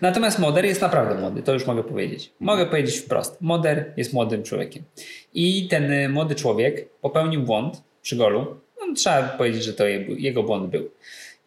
Natomiast 0.01 0.39
Moder 0.39 0.65
jest 0.65 0.81
naprawdę 0.81 1.15
młody, 1.21 1.43
to 1.43 1.53
już 1.53 1.67
mogę 1.67 1.83
powiedzieć. 1.85 2.33
Mogę 2.41 2.67
powiedzieć 2.67 2.97
wprost. 2.99 3.41
Moder 3.41 3.93
jest 3.97 4.13
młodym 4.13 4.43
człowiekiem. 4.43 4.83
I 5.35 5.69
ten 5.69 5.93
y, 5.93 6.09
młody 6.09 6.35
człowiek 6.35 6.89
popełnił 7.01 7.43
błąd 7.43 7.83
przy 8.03 8.17
golu. 8.17 8.57
No, 8.81 8.95
trzeba 8.95 9.23
powiedzieć, 9.23 9.65
że 9.65 9.73
to 9.73 9.87
je- 9.87 10.05
jego 10.19 10.43
błąd 10.43 10.71
był. 10.71 10.91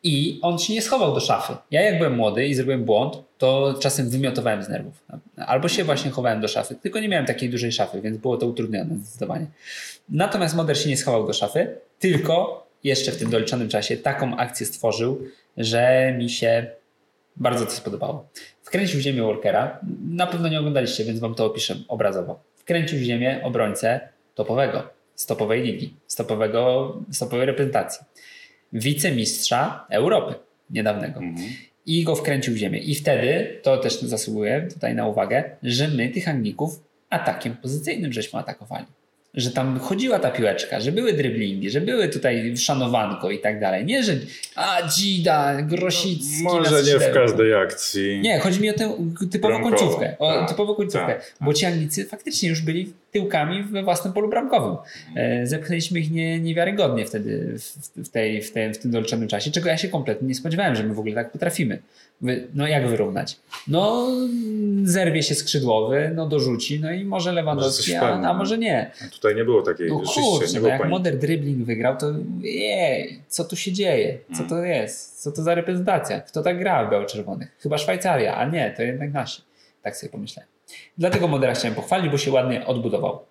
I 0.04 0.40
on 0.42 0.60
się 0.60 0.74
nie 0.74 0.82
schował 0.82 1.14
do 1.14 1.20
szafy. 1.20 1.54
Ja 1.72 1.82
jak 1.82 1.98
byłem 1.98 2.16
młody 2.16 2.48
i 2.48 2.54
zrobiłem 2.56 2.84
błąd, 2.86 3.18
to 3.38 3.76
czasem 3.82 4.10
wymiotowałem 4.10 4.64
z 4.64 4.70
nerwów. 4.70 5.04
Albo 5.38 5.68
się 5.68 5.84
właśnie 5.84 6.12
chowałem 6.12 6.42
do 6.42 6.48
szafy. 6.48 6.76
Tylko 6.76 7.00
nie 7.00 7.10
miałem 7.10 7.26
takiej 7.26 7.50
dużej 7.50 7.72
szafy, 7.72 8.02
więc 8.02 8.18
było 8.18 8.38
to 8.38 8.48
utrudnione 8.48 8.96
zdecydowanie. 8.96 9.46
Natomiast 10.10 10.56
Moder 10.56 10.78
się 10.78 10.90
nie 10.90 10.98
schował 10.98 11.28
do 11.28 11.34
szafy, 11.34 11.76
tylko 12.00 12.69
jeszcze 12.84 13.12
w 13.12 13.18
tym 13.18 13.30
doliczonym 13.30 13.70
czasie 13.70 13.98
taką 13.98 14.38
akcję 14.38 14.66
stworzył, 14.66 15.22
że 15.58 16.14
mi 16.18 16.30
się 16.30 16.68
bardzo 17.36 17.66
to 17.66 17.72
spodobało. 17.72 18.28
Wkręcił 18.64 19.00
w 19.00 19.02
ziemię 19.02 19.22
Walkera. 19.22 19.80
Na 20.10 20.28
pewno 20.28 20.50
nie 20.50 20.60
oglądaliście, 20.60 21.06
więc 21.06 21.20
wam 21.20 21.36
to 21.36 21.46
opiszę 21.46 21.76
obrazowo. 21.88 22.40
Wkręcił 22.56 23.00
w 23.00 23.02
ziemię 23.02 23.42
obrońcę 23.44 24.00
topowego, 24.36 24.90
z 25.16 25.26
topowej 25.26 25.64
ligi, 25.64 25.94
z 26.08 26.16
topowego, 26.16 26.94
z 27.10 27.20
topowej 27.20 27.46
reprezentacji. 27.46 28.06
Wicemistrza 28.74 29.86
Europy 29.90 30.36
niedawnego. 30.70 31.22
I 31.86 32.04
go 32.04 32.16
wkręcił 32.16 32.54
w 32.54 32.58
ziemię. 32.58 32.80
I 32.80 32.96
wtedy, 32.96 33.60
to 33.64 33.78
też 33.78 34.02
zasługuje 34.02 34.68
tutaj 34.74 34.96
na 34.96 35.08
uwagę, 35.08 35.44
że 35.64 35.88
my 35.88 36.10
tych 36.10 36.28
Anglików 36.28 36.84
atakiem 37.10 37.56
pozycyjnym 37.56 38.14
żeśmy 38.14 38.40
atakowali. 38.40 38.86
Że 39.34 39.52
tam 39.52 39.80
chodziła 39.80 40.20
ta 40.20 40.32
piłeczka, 40.32 40.80
że 40.80 40.92
były 40.92 41.14
dryblingi, 41.14 41.70
że 41.70 41.82
były 41.82 42.10
tutaj 42.10 42.58
szanowanko 42.58 43.32
i 43.32 43.40
tak 43.40 43.60
dalej. 43.60 43.86
Nie, 43.86 44.04
że 44.04 44.14
a 44.56 44.88
Dzida, 44.88 45.62
Grosicki 45.62 46.44
na 46.44 46.54
Może 46.54 46.84
nie 46.84 47.00
w 47.00 47.14
każdej 47.14 47.56
akcji. 47.56 48.20
Nie, 48.22 48.40
chodzi 48.40 48.62
mi 48.62 48.70
o 48.70 48.74
tę 48.74 48.98
typową 49.32 49.64
końcówkę. 49.64 50.16
O 50.20 50.34
Tak, 50.40 50.50
typową 50.50 50.76
końcówkę. 50.76 51.08
tak, 51.08 51.34
Bo 51.42 51.54
ci 51.54 51.66
Anglicy 51.66 52.06
faktycznie 52.06 52.50
już 52.50 52.62
byli 52.62 52.94
tyłkami 53.12 53.64
we 53.64 53.84
własnym 53.84 54.14
polu 54.14 54.30
bramkowym. 54.30 54.76
E, 55.16 55.48
Zepchnęliśmy 55.48 56.00
ich 56.00 56.12
nie, 56.12 56.40
niewiarygodnie 56.40 57.06
wtedy 57.06 57.56
w, 57.60 57.78
w, 58.08 58.10
tej, 58.10 58.42
w, 58.42 58.52
tej, 58.52 58.74
w 58.74 58.78
tym 58.78 58.92
doliczonym 58.92 59.28
czasie, 59.28 59.52
czego 59.52 59.70
ja 59.70 59.78
się 59.78 59.90
kompletnie 59.90 60.28
nie 60.28 60.36
spodziewałem, 60.36 60.76
że 60.76 60.84
my 60.84 60.94
w 60.94 61.00
ogóle 61.00 61.16
tak 61.16 61.32
potrafimy. 61.32 61.80
No 62.54 62.68
jak 62.68 62.88
wyrównać? 62.88 63.40
No 63.68 64.08
zerwie 64.84 65.24
się 65.24 65.36
skrzydłowy, 65.36 66.12
no 66.16 66.28
dorzuci, 66.28 66.80
no 66.80 66.92
i 66.92 67.06
może 67.06 67.32
Lewandowski, 67.32 67.96
a, 67.96 68.30
a 68.30 68.34
może 68.34 68.58
nie. 68.58 68.92
Tutaj 69.12 69.36
nie 69.36 69.44
było 69.44 69.62
takiej, 69.62 69.90
No 69.90 70.00
kurczę, 70.00 70.48
nie 70.48 70.54
no 70.54 70.60
było 70.60 70.68
jak 70.68 70.80
pani. 70.82 70.92
Moder 70.92 71.18
dribbling 71.18 71.66
wygrał, 71.66 71.98
to 71.98 72.14
jej, 72.42 73.22
co 73.28 73.44
tu 73.44 73.56
się 73.56 73.72
dzieje? 73.72 74.18
Co 74.38 74.44
to 74.44 74.64
jest? 74.64 75.24
Co 75.24 75.32
to 75.32 75.42
za 75.44 75.56
reprezentacja? 75.56 76.22
Kto 76.22 76.42
tak 76.42 76.60
gra 76.60 76.86
w 76.86 76.92
biało-czerwonych? 76.92 77.56
Chyba 77.60 77.78
Szwajcaria, 77.78 78.36
a 78.36 78.46
nie, 78.50 78.74
to 78.78 78.84
jednak 78.84 79.14
nasi. 79.14 79.42
Tak 79.84 79.98
sobie 79.98 80.12
pomyślałem. 80.12 80.50
Dlatego 80.98 81.28
Modera 81.28 81.54
chciałem 81.54 81.76
pochwalić, 81.76 82.12
bo 82.12 82.18
się 82.18 82.32
ładnie 82.32 82.66
odbudował. 82.66 83.26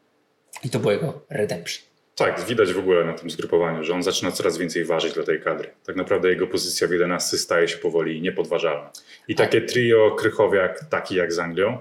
I 0.64 0.70
to 0.70 0.78
było 0.78 0.92
jego 0.92 1.20
redemption. 1.30 1.84
Tak, 2.14 2.44
widać 2.48 2.72
w 2.72 2.78
ogóle 2.78 3.04
na 3.04 3.12
tym 3.12 3.30
zgrupowaniu, 3.30 3.84
że 3.84 3.94
on 3.94 4.02
zaczyna 4.02 4.30
coraz 4.32 4.58
więcej 4.58 4.84
ważyć 4.84 5.12
dla 5.14 5.22
tej 5.22 5.40
kadry. 5.40 5.70
Tak 5.86 5.96
naprawdę 5.96 6.28
jego 6.28 6.46
pozycja 6.46 6.88
w 6.88 6.90
11 6.90 7.38
staje 7.38 7.68
się 7.68 7.76
powoli 7.76 8.20
niepodważalna. 8.22 8.90
I 9.28 9.34
takie 9.34 9.60
trio 9.60 10.10
Krychowiak, 10.10 10.84
taki 10.90 11.14
jak 11.14 11.32
z 11.32 11.38
Anglią, 11.38 11.78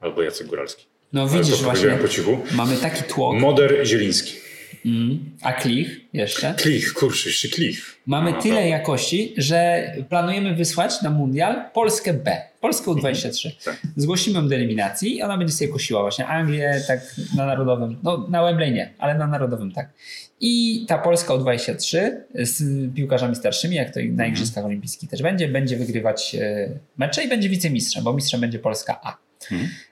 albo 0.00 0.22
Jacek 0.22 0.46
Góralski. 0.46 0.86
No 1.12 1.28
widzisz 1.28 1.62
właśnie, 1.62 1.90
po 1.90 2.08
cichu. 2.08 2.38
mamy 2.52 2.76
taki 2.76 3.02
tłok, 3.02 3.36
Moder 3.36 3.86
Zieliński. 3.86 4.32
mm, 4.86 5.18
a 5.42 5.52
Klich 5.52 6.00
jeszcze. 6.12 6.54
Klich, 6.58 6.92
kurczę, 6.92 7.28
jeszcze 7.28 7.48
Klich. 7.48 7.96
Mamy 8.06 8.30
No, 8.32 8.42
tyle 8.42 8.60
to- 8.62 8.66
jakości, 8.68 9.34
że 9.36 9.92
planujemy 10.08 10.54
wysłać 10.54 11.02
na 11.02 11.10
mundial 11.10 11.64
Polskę 11.74 12.14
B, 12.14 12.42
Polskę 12.60 12.90
U23. 12.90 13.64
Tak. 13.64 13.76
Zgłosimy 13.96 14.36
ją 14.36 14.48
do 14.48 14.54
eliminacji 14.54 15.16
i 15.16 15.22
ona 15.22 15.38
będzie 15.38 15.52
sobie 15.52 15.72
kosiła 15.72 16.02
właśnie 16.02 16.26
Anglię 16.26 16.80
tak 16.86 17.00
na 17.36 17.46
narodowym, 17.46 17.98
no 18.02 18.26
na 18.28 18.42
Wembley 18.42 18.72
nie, 18.72 18.94
ale 18.98 19.14
na 19.14 19.26
narodowym 19.26 19.72
tak. 19.72 19.90
I 20.40 20.84
ta 20.88 20.98
Polska 20.98 21.34
U23 21.34 22.10
z 22.34 22.62
piłkarzami 22.94 23.36
starszymi, 23.36 23.76
jak 23.76 23.94
to 23.94 24.00
na 24.10 24.26
Igrzyskach 24.26 24.64
Olimpijskich 24.64 25.10
też 25.10 25.22
będzie, 25.22 25.48
będzie 25.48 25.76
wygrywać 25.76 26.34
e, 26.40 26.68
mecze 26.96 27.24
i 27.24 27.28
będzie 27.28 27.48
wicemistrzem, 27.48 28.04
bo 28.04 28.12
mistrzem 28.12 28.40
będzie 28.40 28.58
Polska 28.58 29.00
A. 29.02 29.16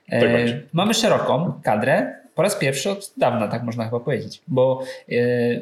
E, 0.09 0.21
Tak 0.21 0.31
mamy 0.73 0.93
szeroką 0.93 1.61
kadrę, 1.63 2.15
po 2.37 2.43
raz 2.43 2.55
pierwszy 2.55 2.89
od 2.89 3.13
dawna, 3.17 3.47
tak 3.47 3.63
można 3.63 3.85
chyba 3.85 3.99
powiedzieć, 3.99 4.41
bo 4.47 4.83
e, 5.09 5.15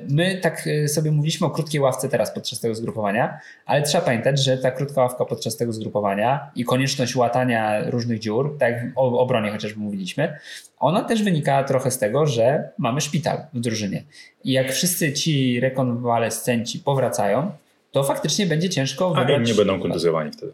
my 0.09 0.39
tak 0.41 0.67
e, 0.67 0.87
sobie 0.87 1.11
mówiliśmy 1.11 1.47
o 1.47 1.49
krótkiej 1.49 1.81
ławce 1.81 2.09
teraz 2.09 2.33
podczas 2.33 2.59
tego 2.59 2.75
zgrupowania, 2.75 3.39
ale 3.65 3.81
trzeba 3.81 4.05
pamiętać, 4.05 4.43
że 4.43 4.57
ta 4.57 4.71
krótka 4.71 5.01
ławka 5.01 5.25
podczas 5.25 5.57
tego 5.57 5.73
zgrupowania 5.73 6.51
i 6.55 6.65
konieczność 6.65 7.15
łatania 7.15 7.89
różnych 7.89 8.19
dziur, 8.19 8.57
tak 8.59 8.73
o 8.95 9.19
obronie 9.19 9.51
chociażby 9.51 9.79
mówiliśmy, 9.79 10.37
ona 10.79 11.03
też 11.03 11.23
wynika 11.23 11.63
trochę 11.63 11.91
z 11.91 11.97
tego, 11.97 12.27
że 12.27 12.69
mamy 12.77 13.01
szpital 13.01 13.37
w 13.53 13.59
drużynie. 13.59 14.03
I 14.43 14.51
jak 14.51 14.71
wszyscy 14.71 15.13
ci 15.13 15.59
rekonwalescenci 15.59 16.79
powracają, 16.79 17.51
to 17.91 18.03
faktycznie 18.03 18.45
będzie 18.45 18.69
ciężko 18.69 19.13
A 19.15 19.19
wybrać... 19.19 19.49
inni 19.49 19.57
będą 19.57 19.79
kontuzjowani 19.79 20.31
wtedy. 20.31 20.53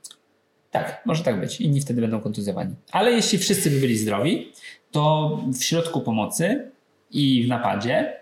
Tak, 0.71 1.01
może 1.05 1.23
tak 1.23 1.39
być. 1.39 1.61
Inni 1.61 1.81
wtedy 1.81 2.01
będą 2.01 2.19
kontuzjowani. 2.19 2.75
Ale 2.91 3.11
jeśli 3.11 3.37
wszyscy 3.37 3.71
by 3.71 3.79
byli 3.79 3.97
zdrowi, 3.97 4.51
to 4.91 5.37
w 5.53 5.63
środku 5.63 6.01
pomocy 6.01 6.71
i 7.11 7.43
w 7.43 7.47
napadzie, 7.47 8.13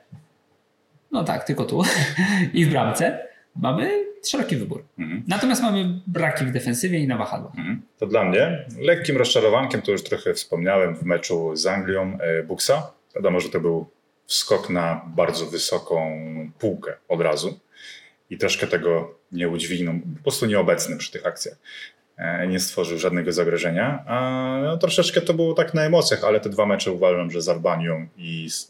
no 1.12 1.24
tak, 1.24 1.44
tylko 1.44 1.66
tu, 1.66 1.84
i 2.54 2.66
w 2.66 2.70
bramce, 2.70 3.28
mamy 3.56 4.06
szeroki 4.28 4.56
wybór. 4.56 4.84
Mhm. 5.00 5.24
Natomiast 5.28 5.62
mamy 5.62 6.00
braki 6.08 6.46
w 6.46 6.52
defensywie 6.52 7.00
i 7.00 7.08
na 7.08 7.18
wahadłach. 7.18 7.56
Mhm. 7.58 7.82
To 7.98 8.08
dla 8.08 8.24
mnie 8.24 8.66
lekkim 8.80 9.18
rozczarowankiem, 9.18 9.82
to 9.82 9.92
już 9.92 10.04
trochę 10.04 10.34
wspomniałem 10.34 10.96
w 10.96 11.04
meczu 11.04 11.56
z 11.56 11.66
Anglią, 11.66 12.18
e, 12.22 12.44
Buksa. 12.44 12.92
Wiadomo, 13.16 13.40
że 13.40 13.50
to 13.50 13.60
był 13.60 13.90
wskok 14.26 14.70
na 14.70 15.02
bardzo 15.08 15.46
wysoką 15.46 16.20
półkę 16.60 16.94
od 17.08 17.22
razu 17.22 17.60
i 18.30 18.38
troszkę 18.38 18.68
tego 18.68 19.16
nie 19.32 19.50
udźwignął, 19.50 19.96
po 20.18 20.24
prostu 20.24 20.46
nieobecny 20.46 20.98
przy 20.98 21.12
tych 21.12 21.26
akcjach. 21.26 21.58
E, 22.20 22.48
nie 22.48 22.60
stworzył 22.60 23.00
żadnego 23.00 23.34
zagrożenia. 23.34 24.04
A 24.08 24.60
no, 24.64 24.78
troszeczkę 24.78 25.22
to 25.22 25.34
było 25.34 25.54
tak 25.54 25.74
na 25.74 25.84
emocjach, 25.84 26.24
ale 26.24 26.40
te 26.40 26.50
dwa 26.50 26.66
mecze 26.66 26.92
uważam, 26.92 27.32
że 27.32 27.42
z 27.42 27.50
Albanią 27.50 28.08
i 28.18 28.50
z... 28.50 28.68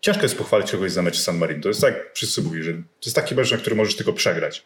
ciężko 0.00 0.22
jest 0.22 0.38
pochwalić 0.38 0.70
kogoś 0.70 0.92
za 0.92 1.02
mecz 1.02 1.18
San 1.18 1.38
Marino. 1.38 1.62
To 1.62 1.68
jest 1.68 1.80
tak, 1.80 2.10
wszyscy 2.14 2.42
mówili, 2.42 2.64
że 2.64 2.72
to 2.72 3.06
jest 3.06 3.16
taki 3.16 3.34
mecz, 3.34 3.52
na 3.52 3.58
który 3.58 3.76
możesz 3.76 3.96
tylko 3.96 4.12
przegrać. 4.12 4.64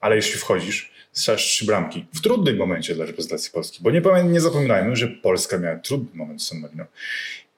Ale 0.00 0.16
jeśli 0.16 0.40
wchodzisz, 0.40 0.92
strzelasz 1.12 1.42
trzy 1.44 1.64
bramki 1.64 2.06
w 2.14 2.20
trudnym 2.20 2.56
momencie 2.56 2.94
dla 2.94 3.06
reprezentacji 3.06 3.52
Polski, 3.52 3.78
bo 3.82 3.90
nie, 3.90 4.02
nie 4.24 4.40
zapominajmy, 4.40 4.96
że 4.96 5.08
Polska 5.08 5.58
miała 5.58 5.76
trudny 5.76 6.10
moment 6.14 6.42
z 6.42 6.48
San 6.48 6.60
Marino. 6.60 6.84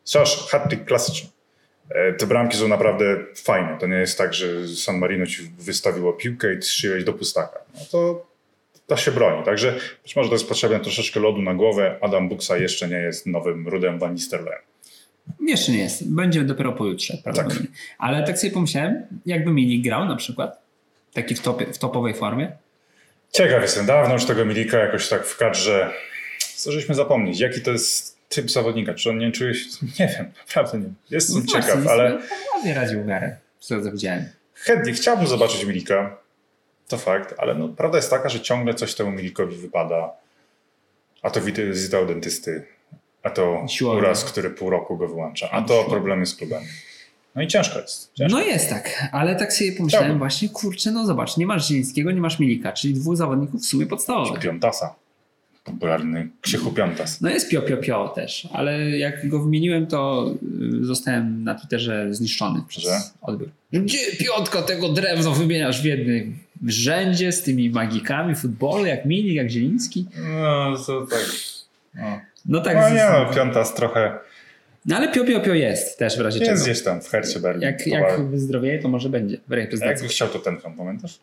Strzelasz 0.04 0.48
hat 0.48 0.70
klasyczny. 0.86 1.28
E, 1.88 2.12
Te 2.12 2.26
bramki 2.26 2.56
są 2.56 2.68
naprawdę 2.68 3.16
fajne. 3.34 3.76
To 3.80 3.86
nie 3.86 3.96
jest 3.96 4.18
tak, 4.18 4.34
że 4.34 4.68
San 4.68 4.98
Marino 4.98 5.26
ci 5.26 5.42
wystawiło 5.58 6.12
piłkę 6.12 6.54
i 6.54 6.62
strzeliłeś 6.62 7.04
do 7.04 7.12
pustaka. 7.12 7.58
No 7.74 7.80
to 7.90 8.26
da 8.88 8.96
się 8.96 9.10
broni. 9.12 9.44
Także 9.44 9.74
być 10.02 10.16
może 10.16 10.28
to 10.28 10.34
jest 10.34 10.48
potrzebne 10.48 10.80
troszeczkę 10.80 11.20
lodu 11.20 11.42
na 11.42 11.54
głowę. 11.54 11.98
Adam 12.00 12.28
Buksa 12.28 12.56
jeszcze 12.56 12.88
nie 12.88 12.96
jest 12.96 13.26
nowym 13.26 13.68
Rudem 13.68 13.98
Van 13.98 14.12
Nistelrooyem. 14.12 14.62
Jeszcze 15.40 15.72
nie 15.72 15.78
jest. 15.78 16.14
Będzie 16.14 16.44
dopiero 16.44 16.72
pojutrze 16.72 17.18
prawdopodobnie. 17.24 17.66
Ale 17.98 18.26
tak 18.26 18.38
sobie 18.38 18.52
pomyślałem, 18.52 19.06
jakby 19.26 19.50
Milik 19.50 19.84
grał 19.84 20.04
na 20.04 20.16
przykład, 20.16 20.62
taki 21.12 21.34
w, 21.34 21.40
topie, 21.40 21.66
w 21.72 21.78
topowej 21.78 22.14
formie. 22.14 22.52
Ciekaw 23.32 23.62
jestem. 23.62 23.86
Dawno 23.86 24.14
już 24.14 24.24
tego 24.24 24.44
Milika 24.44 24.78
jakoś 24.78 25.08
tak 25.08 25.26
w 25.26 25.36
kadrze. 25.36 25.92
Żeśmy 26.66 26.94
zapomnieć? 26.94 27.40
Jaki 27.40 27.60
to 27.60 27.70
jest 27.70 28.18
typ 28.28 28.50
zawodnika? 28.50 28.94
Czy 28.94 29.10
on 29.10 29.18
nie 29.18 29.32
czuje 29.32 29.54
się... 29.54 29.68
Nie 30.00 30.08
wiem. 30.08 30.32
Naprawdę 30.38 30.78
nie. 30.78 30.94
Jestem 31.10 31.42
No 31.46 31.52
ciekaw, 31.52 31.86
ale... 31.86 32.18
Ładnie 32.56 32.74
radził 32.74 33.04
miarę, 33.04 33.36
co 33.60 33.82
widziałem. 33.82 34.24
Chętnie 34.54 34.92
chciałbym 34.92 35.26
zobaczyć 35.26 35.64
Milika. 35.64 36.16
To 36.88 36.98
fakt, 36.98 37.34
ale 37.38 37.54
no, 37.54 37.68
prawda 37.68 37.98
jest 37.98 38.10
taka, 38.10 38.28
że 38.28 38.40
ciągle 38.40 38.74
coś 38.74 38.94
temu 38.94 39.10
Milikowi 39.10 39.56
wypada. 39.56 40.12
A 41.22 41.30
to 41.30 41.40
wizyta 41.40 42.00
u 42.00 42.06
dentysty, 42.06 42.66
a 43.22 43.30
to 43.30 43.64
Siłownia. 43.68 44.02
uraz, 44.02 44.24
który 44.24 44.50
pół 44.50 44.70
roku 44.70 44.96
go 44.96 45.08
wyłącza, 45.08 45.50
a 45.50 45.62
to 45.62 45.84
problemy 45.84 46.26
z 46.26 46.34
klubami. 46.34 46.66
No 47.34 47.42
i 47.42 47.46
ciężko 47.46 47.78
jest. 47.80 48.12
Ciężko. 48.14 48.38
No 48.38 48.44
jest 48.44 48.70
tak, 48.70 49.08
ale 49.12 49.36
tak 49.36 49.52
sobie 49.52 49.72
pomyślałem 49.72 50.04
Chciałbym. 50.04 50.18
właśnie, 50.18 50.48
kurczę, 50.48 50.90
no 50.90 51.06
zobacz, 51.06 51.36
nie 51.36 51.46
masz 51.46 51.68
Zielińskiego, 51.68 52.10
nie 52.10 52.20
masz 52.20 52.38
Milika, 52.38 52.72
czyli 52.72 52.94
dwóch 52.94 53.16
zawodników 53.16 53.60
w 53.60 53.66
sumie 53.66 53.86
podstawowych. 53.86 54.40
Piątasa. 54.40 54.94
Popularny 55.64 56.28
Krzychu 56.40 56.72
Piątas. 56.72 57.20
No 57.20 57.30
jest 57.30 57.48
Pio 57.48 57.62
Pio 57.62 57.76
Pio 57.76 58.08
też, 58.08 58.48
ale 58.52 58.90
jak 58.98 59.28
go 59.28 59.40
wymieniłem, 59.40 59.86
to 59.86 60.30
y, 60.82 60.84
zostałem 60.84 61.44
na 61.44 61.54
Twitterze 61.54 62.14
zniszczony 62.14 62.62
przez 62.68 62.84
Że? 62.84 63.00
odbiór. 63.22 63.50
Gdzie 63.72 63.98
piątka 64.16 64.62
tego 64.62 64.88
drewno 64.88 65.32
wymieniasz 65.32 65.82
w 65.82 65.84
jednym 65.84 66.38
rzędzie 66.66 67.32
z 67.32 67.42
tymi 67.42 67.70
magikami 67.70 68.34
futbolu, 68.34 68.86
jak 68.86 69.04
Milik, 69.04 69.34
jak 69.34 69.50
Zieliński? 69.50 70.06
No, 70.40 70.76
to 70.86 71.06
tak. 71.06 71.20
No, 71.94 72.20
No 72.46 72.60
tak, 72.60 72.76
no 72.76 72.88
z- 72.88 72.92
nie 72.92 73.06
no, 73.12 73.34
Piątas 73.34 73.74
trochę 73.74 74.18
no 74.86 74.96
ale 74.96 75.08
Pio 75.12 75.24
Pio 75.24 75.40
Pio 75.40 75.54
jest 75.54 75.98
też 75.98 76.18
w 76.18 76.20
razie 76.20 76.38
jest 76.38 76.50
czego. 76.50 76.62
gdzieś 76.64 76.82
tam 76.84 77.00
w 77.00 77.08
Hercie 77.08 77.40
Berlin. 77.40 77.62
Jak, 77.62 77.86
jak 77.86 78.26
wyzdrowieje, 78.30 78.78
to 78.78 78.88
może 78.88 79.08
będzie 79.08 79.36
w 79.48 79.52
reprezentacji. 79.52 80.08
chciał 80.08 80.28
to 80.28 80.38
ten 80.38 80.56
pamiętasz? 80.76 81.18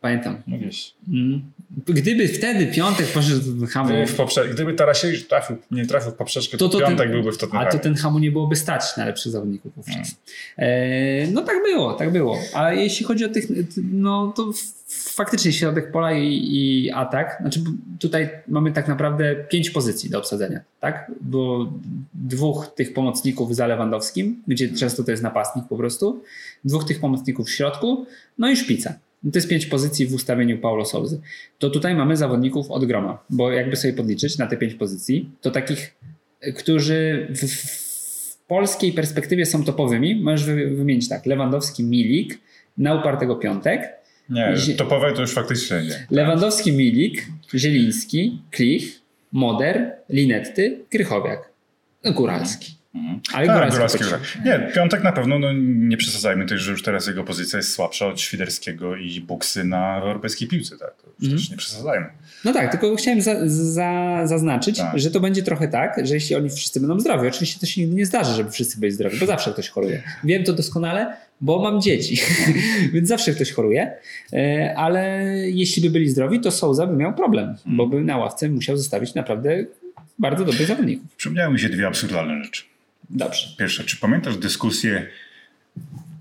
Pamiętam. 0.00 0.36
No 0.46 0.58
wiesz. 0.58 0.94
Mm. 1.08 1.42
Gdyby 1.86 2.28
wtedy 2.28 2.66
piątek 2.66 3.06
poszedł 3.06 3.52
do 3.52 3.66
Hamu, 3.66 3.88
Gdyby, 3.88 4.06
w 4.06 4.16
poprze- 4.16 4.50
gdyby 4.50 4.74
Tarasiewicz 4.74 5.26
trafił, 5.26 5.56
nie 5.70 5.86
trafił 5.86 6.10
w 6.10 6.14
poprzeczkę, 6.14 6.58
to, 6.58 6.68
to, 6.68 6.78
to 6.78 6.86
Piątek 6.86 6.98
ten, 6.98 7.10
byłby 7.10 7.32
w 7.32 7.54
A 7.54 7.66
to 7.66 7.78
ten 7.78 7.94
Hamu 7.94 8.18
nie 8.18 8.32
byłoby 8.32 8.56
stać 8.56 8.96
na 8.96 9.04
lepszych 9.04 9.32
zawodników 9.32 9.72
wówczas. 9.76 10.16
E, 10.56 11.26
no 11.26 11.42
tak 11.42 11.56
było, 11.62 11.94
tak 11.94 12.12
było. 12.12 12.38
A 12.54 12.72
jeśli 12.72 13.06
chodzi 13.06 13.24
o 13.24 13.28
tych, 13.28 13.46
no 13.92 14.32
to 14.36 14.52
faktycznie 14.88 15.52
środek 15.52 15.92
pola 15.92 16.12
i, 16.12 16.48
i 16.50 16.90
atak, 16.90 17.36
znaczy 17.40 17.60
tutaj 17.98 18.30
mamy 18.48 18.72
tak 18.72 18.88
naprawdę 18.88 19.36
pięć 19.36 19.70
pozycji 19.70 20.10
do 20.10 20.18
obsadzenia, 20.18 20.60
tak? 20.80 21.10
Bo 21.20 21.72
dwóch 22.14 22.66
tych 22.74 22.94
pomocników 22.94 23.56
za 23.56 23.66
Lewandowskim, 23.66 24.42
gdzie 24.46 24.68
często 24.68 25.04
to 25.04 25.10
jest 25.10 25.22
napastnik 25.22 25.64
po 25.68 25.76
prostu, 25.76 26.22
dwóch 26.64 26.84
tych 26.84 27.00
pomocników 27.00 27.46
w 27.48 27.50
środku, 27.50 28.06
no 28.38 28.50
i 28.50 28.56
szpica. 28.56 28.94
No 29.22 29.30
To 29.32 29.38
jest 29.38 29.48
pięć 29.48 29.66
pozycji 29.66 30.06
w 30.06 30.14
ustawieniu 30.14 30.58
Paulo 30.58 30.84
Souzy. 30.84 31.20
To 31.58 31.70
tutaj 31.70 31.94
mamy 31.94 32.16
zawodników 32.16 32.70
od 32.70 32.84
groma, 32.84 33.24
bo 33.30 33.52
jakby 33.52 33.76
sobie 33.76 33.92
podliczyć 33.94 34.38
na 34.38 34.46
te 34.46 34.56
pięć 34.56 34.74
pozycji, 34.74 35.30
to 35.40 35.50
takich, 35.50 35.94
y, 36.46 36.52
którzy 36.52 37.26
w, 37.30 37.40
w 37.46 38.36
polskiej 38.46 38.92
perspektywie 38.92 39.46
są 39.46 39.64
topowymi, 39.64 40.16
możesz 40.22 40.46
wy- 40.46 40.70
wymienić 40.70 41.08
tak, 41.08 41.26
Lewandowski, 41.26 41.84
Milik, 41.84 42.38
na 42.78 42.94
upartego 42.94 43.36
piątek, 43.36 43.88
Nie, 44.30 44.74
topowe 44.76 45.12
to 45.12 45.20
już 45.20 45.32
faktycznie 45.34 45.76
nie. 45.82 46.06
Lewandowski, 46.10 46.72
Milik, 46.72 47.26
Zieliński, 47.54 48.42
Klich, 48.50 49.00
Moder, 49.32 49.92
Linetty, 50.08 50.78
Krychowiak, 50.90 51.50
no 52.04 52.12
Góralski. 53.72 54.04
Ale 54.04 54.10
Tak. 54.10 54.44
Nie, 54.44 54.72
Piątek 54.74 55.02
na 55.04 55.12
pewno, 55.12 55.38
no 55.38 55.52
nie 55.62 55.96
przesadzajmy 55.96 56.46
też, 56.46 56.60
że 56.60 56.70
już 56.70 56.82
teraz 56.82 57.06
jego 57.06 57.24
pozycja 57.24 57.56
jest 57.56 57.72
słabsza 57.72 58.06
od 58.06 58.20
Świderskiego 58.20 58.96
i 58.96 59.20
Buksy 59.20 59.64
na 59.64 60.00
europejskiej 60.00 60.48
piłce, 60.48 60.76
tak? 60.78 60.94
Mhm. 61.22 61.38
też 61.38 61.50
nie 61.50 61.56
przesadzajmy. 61.56 62.06
No 62.44 62.52
tak, 62.52 62.70
tylko 62.70 62.96
chciałem 62.96 63.20
za, 63.22 63.34
za, 63.48 64.20
zaznaczyć, 64.24 64.76
Tak. 64.78 64.98
że 64.98 65.10
to 65.10 65.20
będzie 65.20 65.42
trochę 65.42 65.68
tak, 65.68 66.00
że 66.06 66.14
jeśli 66.14 66.36
oni 66.36 66.50
wszyscy 66.50 66.80
będą 66.80 67.00
zdrowi, 67.00 67.28
oczywiście 67.28 67.60
to 67.60 67.66
się 67.66 67.80
nigdy 67.80 67.96
nie 67.96 68.06
zdarzy, 68.06 68.34
żeby 68.34 68.50
wszyscy 68.50 68.80
byli 68.80 68.92
zdrowi, 68.92 69.18
bo 69.18 69.26
zawsze 69.26 69.52
ktoś 69.52 69.68
choruje. 69.68 70.02
Wiem 70.24 70.44
to 70.44 70.52
doskonale, 70.52 71.16
bo 71.40 71.62
mam 71.62 71.80
dzieci, 71.82 72.20
więc 72.92 73.08
zawsze 73.08 73.32
ktoś 73.32 73.52
choruje, 73.52 73.92
E, 74.32 74.74
ale 74.76 75.24
jeśli 75.48 75.82
by 75.82 75.90
byli 75.90 76.08
zdrowi, 76.08 76.40
to 76.40 76.50
Souza 76.50 76.86
by 76.86 76.96
miał 76.96 77.14
problem, 77.14 77.56
bo 77.66 77.86
by 77.86 78.00
na 78.00 78.16
ławce 78.16 78.48
musiał 78.48 78.76
zostawić 78.76 79.14
naprawdę 79.14 79.64
bardzo 80.18 80.44
dobrych 80.44 80.68
zawodników. 80.68 81.06
Przypomniały 81.16 81.52
mi 81.52 81.60
się 81.60 81.68
dwie 81.68 81.86
absurdalne 81.86 82.44
rzeczy. 82.44 82.69
Dobrze. 83.10 83.48
Pierwsze, 83.58 83.84
czy 83.84 83.96
pamiętasz 83.96 84.36
dyskusję? 84.36 85.06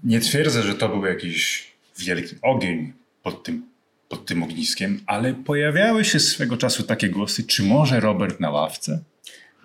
Nie 0.03 0.19
twierdzę, 0.19 0.63
że 0.63 0.75
to 0.75 0.89
był 0.89 1.05
jakiś 1.05 1.67
wielki 1.99 2.35
ogień 2.41 2.93
pod 3.23 3.43
tym, 3.43 3.65
pod 4.09 4.25
tym 4.25 4.43
ogniskiem, 4.43 4.99
ale 5.05 5.33
pojawiały 5.33 6.05
się 6.05 6.19
swego 6.19 6.57
czasu 6.57 6.83
takie 6.83 7.09
głosy, 7.09 7.43
czy 7.43 7.63
może 7.63 7.99
Robert 7.99 8.39
na 8.39 8.49
ławce? 8.49 9.03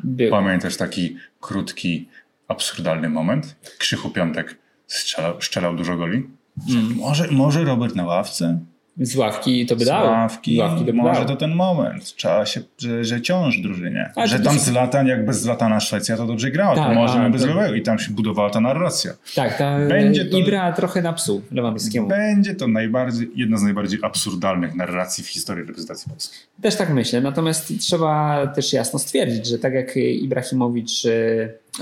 Był. 0.05 0.31
Pamiętasz 0.31 0.77
taki 0.77 1.17
krótki, 1.41 2.09
absurdalny 2.49 3.09
moment? 3.09 3.57
Krzychu 3.79 4.11
Piątek 4.11 4.59
strzelał, 4.87 5.43
strzelał 5.43 5.77
dużo 5.77 5.97
goli? 5.97 6.27
Że 6.69 6.79
Może, 6.79 7.29
może 7.31 7.65
Robert 7.65 7.95
na 7.97 8.05
ławce? 8.05 8.61
Z 9.01 9.17
ławki 9.17 9.67
to 9.67 9.77
by 9.77 9.85
Z 9.85 9.89
dało. 9.89 10.11
ławki, 10.11 10.57
Z 10.57 10.59
ławki 10.59 10.79
to 10.79 10.85
by 10.85 10.93
może 10.93 11.15
dało. 11.15 11.25
to 11.27 11.37
ten 11.37 11.55
moment. 11.55 12.15
Trzeba 12.17 12.47
się, 12.47 12.61
że, 12.79 13.05
że 13.05 13.21
ciąż 13.23 13.59
drużynie. 13.59 14.11
Ale 14.17 14.29
że 14.29 14.41
tam 14.41 14.53
też- 14.55 14.63
Zlatan, 14.63 15.07
jak 15.07 15.27
bez 15.27 15.41
Zlatana 15.41 15.81
Szwecja, 15.81 16.17
to 16.17 16.27
dobrze 16.27 16.51
grała. 16.51 16.75
Tak, 16.77 16.89
to 16.89 16.95
może 16.95 17.21
a, 17.21 17.31
bez 17.31 17.43
to- 17.43 17.49
Lewego. 17.49 17.75
I 17.75 17.83
tam 17.83 17.99
się 17.99 18.13
budowała 18.13 18.51
ta 18.51 18.61
narracja. 18.61 19.13
Tak, 19.35 19.59
ta 19.59 19.79
Będzie 19.89 20.25
to- 20.25 20.39
Ibra 20.39 20.73
trochę 20.73 21.03
napsuł 21.03 21.43
Lewandowskiemu. 21.51 22.09
Będzie 22.09 22.55
to 22.55 22.69
najbardziej, 22.69 23.31
jedna 23.35 23.57
z 23.57 23.63
najbardziej 23.63 23.99
absurdalnych 24.03 24.75
narracji 24.75 25.25
w 25.25 25.29
historii 25.29 25.65
reprezentacji 25.65 26.11
Polski. 26.11 26.37
Też 26.63 26.77
tak 26.77 26.91
myślę, 26.91 27.21
natomiast 27.21 27.73
trzeba 27.81 28.47
też 28.47 28.73
jasno 28.73 28.99
stwierdzić, 28.99 29.47
że 29.47 29.59
tak 29.59 29.75
jak 29.75 29.97
Ibrahimowicz, 29.97 31.03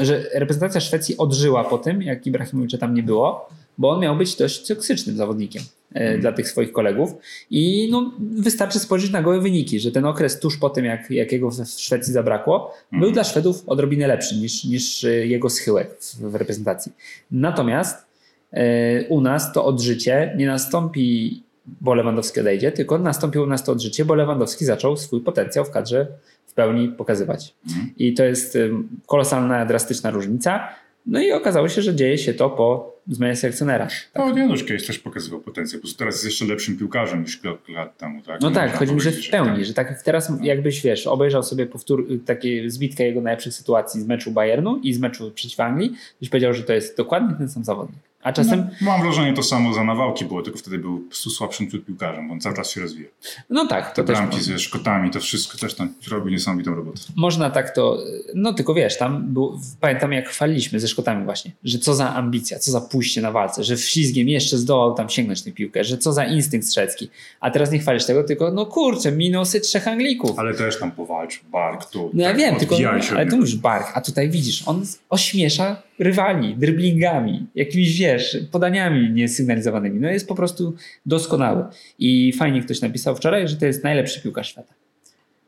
że 0.00 0.22
reprezentacja 0.34 0.80
Szwecji 0.80 1.16
odżyła 1.16 1.64
po 1.64 1.78
tym, 1.78 2.02
jak 2.02 2.26
Ibrahimowicza 2.26 2.78
tam 2.78 2.94
nie 2.94 3.02
było, 3.02 3.48
bo 3.82 3.90
on 3.90 4.00
miał 4.00 4.16
być 4.16 4.36
dość 4.36 4.68
toksycznym 4.68 5.16
zawodnikiem 5.16 5.62
e, 5.94 6.18
dla 6.18 6.32
tych 6.32 6.48
swoich 6.48 6.72
kolegów 6.72 7.14
i 7.50 7.88
no, 7.90 8.12
wystarczy 8.18 8.78
spojrzeć 8.78 9.10
na 9.10 9.22
gołe 9.22 9.40
wyniki, 9.40 9.80
że 9.80 9.92
ten 9.92 10.04
okres 10.04 10.40
tuż 10.40 10.56
po 10.56 10.70
tym, 10.70 10.84
jak, 10.84 11.10
jak 11.10 11.32
jego 11.32 11.50
w 11.50 11.54
Szwecji 11.66 12.12
zabrakło, 12.12 12.74
był 12.92 13.10
dla 13.10 13.24
Szwedów 13.24 13.62
odrobinę 13.66 14.06
lepszy 14.06 14.36
niż, 14.36 14.64
niż 14.64 15.06
jego 15.24 15.50
schyłek 15.50 15.96
w, 16.00 16.30
w 16.30 16.34
reprezentacji. 16.34 16.92
Natomiast 17.30 18.06
e, 18.52 19.04
u 19.08 19.20
nas 19.20 19.52
to 19.52 19.64
odżycie 19.64 20.34
nie 20.38 20.46
nastąpi, 20.46 21.42
bo 21.80 21.94
Lewandowski 21.94 22.40
odejdzie, 22.40 22.72
tylko 22.72 22.98
nastąpiło 22.98 23.44
u 23.44 23.48
nas 23.48 23.64
to 23.64 23.72
odżycie, 23.72 24.04
bo 24.04 24.14
Lewandowski 24.14 24.64
zaczął 24.64 24.96
swój 24.96 25.20
potencjał 25.20 25.64
w 25.64 25.70
kadrze 25.70 26.06
w 26.46 26.52
pełni 26.52 26.88
pokazywać. 26.88 27.54
I 27.98 28.14
to 28.14 28.24
jest 28.24 28.58
kolosalna, 29.06 29.66
drastyczna 29.66 30.10
różnica. 30.10 30.68
No 31.06 31.20
i 31.20 31.32
okazało 31.32 31.68
się, 31.68 31.82
że 31.82 31.94
dzieje 31.94 32.18
się 32.18 32.34
to 32.34 32.50
po 32.50 32.91
zmianie 33.08 33.36
selekcjonera. 33.36 33.88
No, 34.14 34.38
Janusz 34.38 34.64
kiedyś 34.64 34.86
też 34.86 34.98
pokazywał 34.98 35.40
potencjał, 35.40 35.78
po 35.78 35.82
prostu 35.82 35.98
teraz 35.98 36.14
jest 36.14 36.24
jeszcze 36.24 36.44
lepszym 36.44 36.78
piłkarzem 36.78 37.22
niż 37.22 37.36
kilka 37.36 37.72
lat 37.72 37.98
temu. 37.98 38.22
Tak? 38.22 38.40
No 38.40 38.48
Nie 38.48 38.54
tak, 38.54 38.76
chodzi 38.76 38.94
mi, 38.94 39.00
że 39.00 39.12
w 39.12 39.30
pełni, 39.30 39.56
tak. 39.56 39.64
że 39.64 39.74
tak 39.74 40.02
teraz 40.02 40.32
jakbyś, 40.42 40.82
wiesz, 40.82 41.06
obejrzał 41.06 41.42
sobie 41.42 41.66
powtór, 41.66 42.06
takie 42.26 42.70
zbitkę 42.70 43.04
jego 43.04 43.20
najlepszych 43.20 43.54
sytuacji 43.54 44.00
z 44.00 44.06
meczu 44.06 44.30
Bayernu 44.30 44.80
i 44.82 44.94
z 44.94 44.98
meczu 44.98 45.30
przeciw 45.30 45.60
Anglii, 45.60 45.92
byś 46.20 46.28
powiedział, 46.28 46.54
że 46.54 46.62
to 46.62 46.72
jest 46.72 46.96
dokładnie 46.96 47.34
ten 47.38 47.48
sam 47.48 47.64
zawodnik. 47.64 47.98
A 48.22 48.32
czasem, 48.32 48.58
No, 48.80 48.90
mam 48.90 49.02
wrażenie, 49.02 49.32
to 49.32 49.42
samo 49.42 49.74
za 49.74 49.84
Nawałki 49.84 50.24
było, 50.24 50.42
tylko 50.42 50.58
wtedy 50.58 50.78
był 50.78 50.98
po 51.00 51.08
prostu 51.08 51.30
słabszym 51.30 51.70
tu 51.70 51.78
piłkarzem, 51.80 52.28
bo 52.28 52.34
on 52.34 52.40
cały 52.40 52.56
czas 52.56 52.70
się 52.70 52.80
rozwija. 52.80 53.08
no, 53.50 53.66
tak, 53.66 53.88
to 53.90 53.96
Te 53.96 54.04
też 54.04 54.16
bramki 54.16 54.40
ze 54.40 54.58
Szkotami, 54.58 55.10
to 55.10 55.20
wszystko 55.20 55.58
też 55.58 55.74
tam 55.74 55.94
robi 56.10 56.32
niesamowitą 56.32 56.74
robotę. 56.74 57.00
można 57.16 57.50
tak 57.50 57.74
to, 57.74 57.98
no 58.34 58.52
tylko 58.52 58.74
wiesz, 58.74 58.98
tam 58.98 59.32
był, 59.32 59.60
pamiętam 59.80 60.12
jak 60.12 60.28
chwaliliśmy 60.28 60.80
ze 60.80 60.88
Szkotami 60.88 61.24
właśnie, 61.24 61.50
że 61.64 61.78
co 61.78 61.94
za 61.94 62.14
ambicja, 62.14 62.58
co 62.58 62.70
za 62.70 62.80
pójście 62.80 63.20
na 63.20 63.32
walce, 63.32 63.64
że 63.64 63.76
wślizgiem 63.76 64.28
jeszcze 64.28 64.58
zdołał 64.58 64.94
tam 64.94 65.08
sięgnąć 65.08 65.42
tę 65.42 65.52
piłkę, 65.52 65.84
że 65.84 65.98
co 65.98 66.12
za 66.12 66.24
instynkt 66.24 66.66
strzelecki. 66.66 67.10
A 67.40 67.50
teraz 67.50 67.70
nie 67.70 67.78
chwalisz 67.78 68.04
tego, 68.06 68.24
tylko 68.24 68.50
no 68.52 68.66
kurczę, 68.66 69.12
minusy 69.12 69.60
trzech 69.60 69.88
Anglików. 69.88 70.38
Ale 70.38 70.54
też 70.54 70.78
tam 70.78 70.90
powalczył, 70.92 71.42
bark 71.52 71.84
tu. 71.90 72.10
No 72.14 72.22
ja 72.22 72.28
tak, 72.28 72.38
wiem, 72.38 72.56
tylko, 72.56 72.76
się 72.76 72.90
ale 73.16 73.26
tu 73.26 73.36
już 73.36 73.56
bark, 73.56 73.90
a 73.94 74.00
tutaj 74.00 74.30
widzisz, 74.30 74.62
on 74.66 74.84
ośmiesza 75.10 75.82
rywali 75.98 76.56
dribblingami, 76.56 77.46
jakimiś, 77.54 77.98
wiesz, 77.98 78.38
podaniami 78.50 79.10
niesygnalizowanymi. 79.10 80.00
No 80.00 80.08
jest 80.10 80.28
po 80.28 80.34
prostu 80.34 80.74
doskonały. 81.06 81.64
I 81.98 82.32
fajnie 82.32 82.62
ktoś 82.62 82.80
napisał 82.80 83.16
wczoraj, 83.16 83.48
że 83.48 83.56
to 83.56 83.66
jest 83.66 83.84
najlepszy 83.84 84.22
piłkarz 84.22 84.50
świata. 84.50 84.74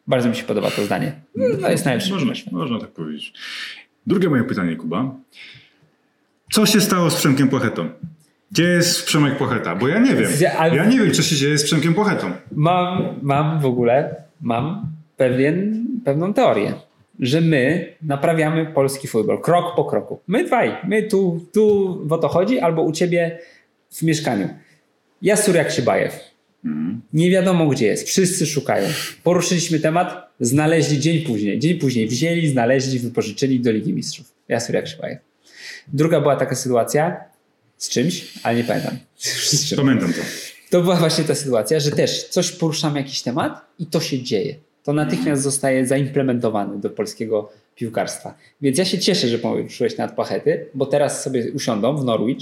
Bardzo 0.07 0.29
mi 0.29 0.37
się 0.37 0.45
podoba 0.45 0.71
to 0.71 0.85
zdanie. 0.85 1.13
No, 1.37 1.57
to 1.57 1.71
jest 1.71 1.85
najlepszy 1.85 2.11
Można, 2.11 2.25
piłkarz 2.25 2.39
świata. 2.39 2.57
można 2.57 2.81
tak 2.81 2.91
powiedzieć. 2.91 3.33
Drugie 4.07 4.29
moje 4.29 4.45
pytanie, 4.45 4.77
Kuba. 4.77 5.15
Co 6.53 6.67
się 6.67 6.81
stało 6.81 7.11
z 7.11 7.15
Przemkiem 7.17 7.49
Płachetą? 7.49 7.89
Gdzie 8.51 8.65
jest 8.65 9.07
Przemek 9.07 9.39
Płacheta? 9.39 9.77
Bo 9.77 9.89
ja 9.89 9.99
nie 9.99 10.15
wiem. 10.15 10.31
Ja 10.73 10.85
nie 10.85 10.99
wiem, 10.99 11.13
co 11.13 11.23
się 11.23 11.37
dzieje 11.37 11.59
z 11.59 11.65
Przemkiem 11.65 11.95
Płachetą. 11.95 12.33
Mam, 12.53 13.19
mam 13.23 13.61
w 13.61 13.67
ogóle, 13.67 14.15
mam 14.41 14.87
pewien, 15.17 15.87
pewną 16.05 16.35
teorię, 16.35 16.73
że 17.21 17.41
my 17.41 17.95
naprawiamy 18.03 18.67
polski 18.67 19.09
futbol 19.09 19.41
krok 19.41 19.77
po 19.77 19.85
kroku. 19.85 20.21
My 20.27 20.45
dwaj, 20.45 20.77
my 20.89 21.03
tu, 21.03 21.47
tu 21.53 21.99
w 22.07 22.13
o 22.13 22.19
to 22.19 22.29
chodzi, 22.29 22.59
albo 22.59 22.83
u 22.83 22.93
ciebie 22.93 23.39
w 23.91 24.03
mieszkaniu. 24.03 24.49
Jasur 25.23 25.55
jak 25.55 25.71
się 25.71 25.83
bajew. 25.83 26.35
Nie 27.13 27.31
wiadomo 27.31 27.67
gdzie 27.67 27.87
jest, 27.87 28.09
wszyscy 28.09 28.47
szukają. 28.47 28.89
Poruszyliśmy 29.23 29.81
temat, 29.81 30.29
znaleźli 30.41 31.01
dzień 31.01 31.21
później. 31.21 31.59
Dzień 31.59 31.79
później 31.79 32.09
wzięli, 32.09 32.49
znaleźli, 32.49 32.99
wypożyczyli 32.99 33.61
do 33.61 33.73
Ligi 33.73 33.93
Mistrzów. 33.93 34.33
Jasur 34.49 34.75
jak 34.75 34.89
się 34.89 34.97
bajew. 34.97 35.19
Druga 35.89 36.21
była 36.21 36.37
taka 36.37 36.55
sytuacja 36.55 37.25
z 37.79 37.89
czymś, 37.89 38.33
ale 38.43 38.57
nie 38.57 38.65
pamiętam. 38.65 38.97
Pamiętam 39.77 40.13
to. 40.13 40.21
To 40.71 40.81
była 40.81 40.97
właśnie 40.97 41.25
ta 41.25 41.35
sytuacja, 41.35 41.81
że 41.81 41.91
też 41.91 42.29
coś 42.29 42.53
poruszamy 42.53 42.99
jakiś 42.99 43.23
temat 43.23 43.61
i 43.79 43.87
to 43.87 44.01
się 44.01 44.23
dzieje. 44.23 44.55
To 44.85 44.93
natychmiast 44.93 45.43
zostaje 45.43 45.87
zaimplementowane 45.87 46.79
do 46.79 46.91
polskiego 46.91 47.51
piłkarstwa. 47.75 48.35
Więc 48.61 48.79
ja 48.79 48.85
się 48.85 48.99
cieszę, 48.99 49.29
że 49.29 49.39
poruszyłeś 49.39 49.97
na 49.97 50.09
płachety, 50.09 50.67
bo 50.75 50.87
teraz 50.87 51.23
sobie 51.23 51.53
usiądą 51.53 51.97
w 51.97 52.05
Norwich. 52.05 52.39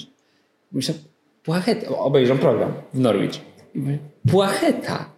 Myślę, 0.72 0.94
płachety, 1.42 1.88
obejrzą 1.88 2.38
program 2.38 2.72
w 2.94 3.00
Norwich. 3.00 3.40
Płacheta. 4.30 5.11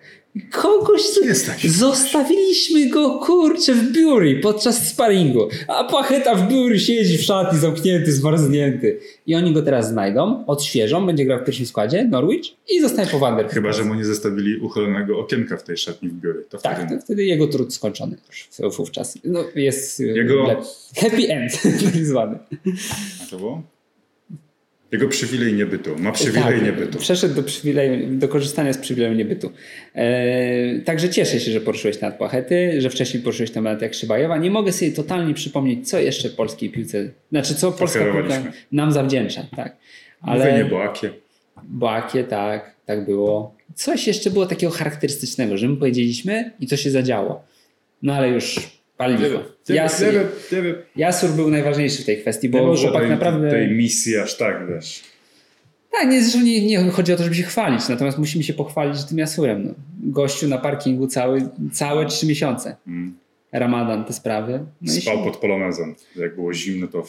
Kogoś 0.50 1.02
tu 1.14 1.24
Jest 1.24 1.46
taki 1.46 1.68
Zostawiliśmy 1.68 2.88
go, 2.88 3.18
kurczę, 3.18 3.74
w 3.74 3.92
biuri 3.92 4.40
podczas 4.40 4.88
sparingu. 4.88 5.48
A 5.68 5.84
Płacheta 5.84 6.34
w 6.34 6.48
biuri 6.48 6.80
siedzi 6.80 7.18
w 7.18 7.22
szatni, 7.22 7.58
zamknięty, 7.58 8.12
zmarznięty. 8.12 8.98
I 9.26 9.34
oni 9.34 9.52
go 9.52 9.62
teraz 9.62 9.88
znajdą, 9.88 10.46
odświeżą, 10.46 11.06
będzie 11.06 11.24
grał 11.24 11.38
w 11.38 11.44
pierwszym 11.44 11.66
składzie, 11.66 12.04
Norwich 12.04 12.44
i 12.70 12.80
zostanie 12.80 13.10
po 13.10 13.18
Wander. 13.18 13.48
Chyba, 13.48 13.72
że 13.72 13.84
mu 13.84 13.94
nie 13.94 14.04
zostawili 14.04 14.56
uchylonego 14.56 15.18
okienka 15.18 15.56
w 15.56 15.62
tej 15.62 15.76
szatni 15.76 16.08
w 16.08 16.12
biurze. 16.12 16.40
To 16.48 16.58
Tak, 16.58 16.76
wtedy 16.86 17.00
wtedy 17.00 17.24
jego 17.24 17.46
trud 17.46 17.74
skończony 17.74 18.16
już 18.58 18.76
wówczas. 18.76 19.18
No, 19.24 19.44
jest 19.54 20.00
y, 20.00 20.04
Jego- 20.06 20.62
happy 20.96 21.28
end, 21.28 21.62
tak 21.84 21.96
zwany. 22.06 22.38
A 23.22 23.30
to 23.30 23.36
było? 23.36 23.62
Jego 24.92 25.08
przywilej 25.08 25.54
niebytu. 25.54 25.96
Ma 25.98 26.12
przywilej 26.12 26.54
Tak, 26.54 26.62
niebytu. 26.62 26.98
Przeszedł 26.98 27.34
do, 27.34 27.42
przywileju, 27.42 28.16
do 28.16 28.28
korzystania 28.28 28.72
z 28.72 28.78
przywileju 28.78 29.14
niebytu. 29.14 29.50
E, 29.94 30.78
także 30.78 31.08
cieszę 31.08 31.40
się, 31.40 31.52
że 31.52 31.60
poruszyłeś 31.60 31.96
temat 31.96 32.18
Płachety, 32.18 32.80
że 32.80 32.90
wcześniej 32.90 33.22
poruszyłeś 33.22 33.50
temat 33.50 33.82
jak 33.82 33.94
Szybajewa. 33.94 34.38
Nie 34.38 34.50
mogę 34.50 34.72
sobie 34.72 34.92
totalnie 34.92 35.34
przypomnieć, 35.34 35.88
co 35.88 35.98
jeszcze 35.98 36.28
polskiej 36.28 36.70
piłce, 36.70 37.10
znaczy 37.30 37.54
co 37.54 37.72
polska 37.72 38.04
piłka 38.04 38.42
nam 38.72 38.92
zawdzięcza. 38.92 39.46
Tak. 39.56 39.76
Ale... 40.20 40.44
Ale 40.44 40.58
nie 40.58 40.64
Boakie. 40.64 41.10
Boakie, 41.62 42.24
tak, 42.24 42.76
tak 42.86 43.04
było. 43.04 43.54
Coś 43.74 44.06
jeszcze 44.06 44.30
było 44.30 44.46
takiego 44.46 44.72
charakterystycznego, 44.72 45.56
że 45.56 45.68
my 45.68 45.76
powiedzieliśmy 45.76 46.50
i 46.60 46.66
to 46.66 46.76
się 46.76 46.90
zadziało. 46.90 47.44
No 48.02 48.14
ale 48.14 48.28
już 48.28 48.73
pal 48.96 49.16
licho. 49.16 49.42
Jasur, 49.68 50.14
Jasur 50.96 51.30
był 51.30 51.50
najważniejszy 51.50 52.02
w 52.02 52.06
tej 52.06 52.20
kwestii, 52.20 52.46
Nie 52.50 52.52
bo 52.60 52.66
może 52.66 52.82
chłopak 52.82 53.02
tej, 53.02 53.10
naprawdę... 53.10 53.50
tej 53.50 53.70
misji 53.70 54.16
aż 54.16 54.36
tak, 54.36 54.68
wiesz. 54.74 55.02
Tak, 55.92 56.08
nie, 56.10 56.22
zresztą 56.22 56.40
nie, 56.40 56.66
nie 56.66 56.90
chodzi 56.90 57.12
o 57.12 57.16
to, 57.16 57.22
żeby 57.22 57.34
się 57.36 57.42
chwalić, 57.42 57.88
natomiast 57.88 58.18
musimy 58.18 58.44
się 58.44 58.54
pochwalić 58.54 59.04
tym 59.04 59.18
Jasurem. 59.18 59.64
No. 59.66 59.74
Gościu 60.02 60.48
na 60.48 60.58
parkingu 60.58 61.06
cały, 61.06 61.48
całe 61.72 62.06
trzy 62.06 62.26
miesiące. 62.26 62.76
Mm. 62.86 63.14
Ramadan, 63.52 64.04
te 64.04 64.12
sprawy. 64.12 64.60
No 64.82 64.92
Spał 64.92 65.16
się- 65.18 65.24
pod 65.24 65.36
polonezem. 65.36 65.94
Jak 66.16 66.34
było 66.34 66.54
zimno, 66.54 66.86
to 66.86 67.04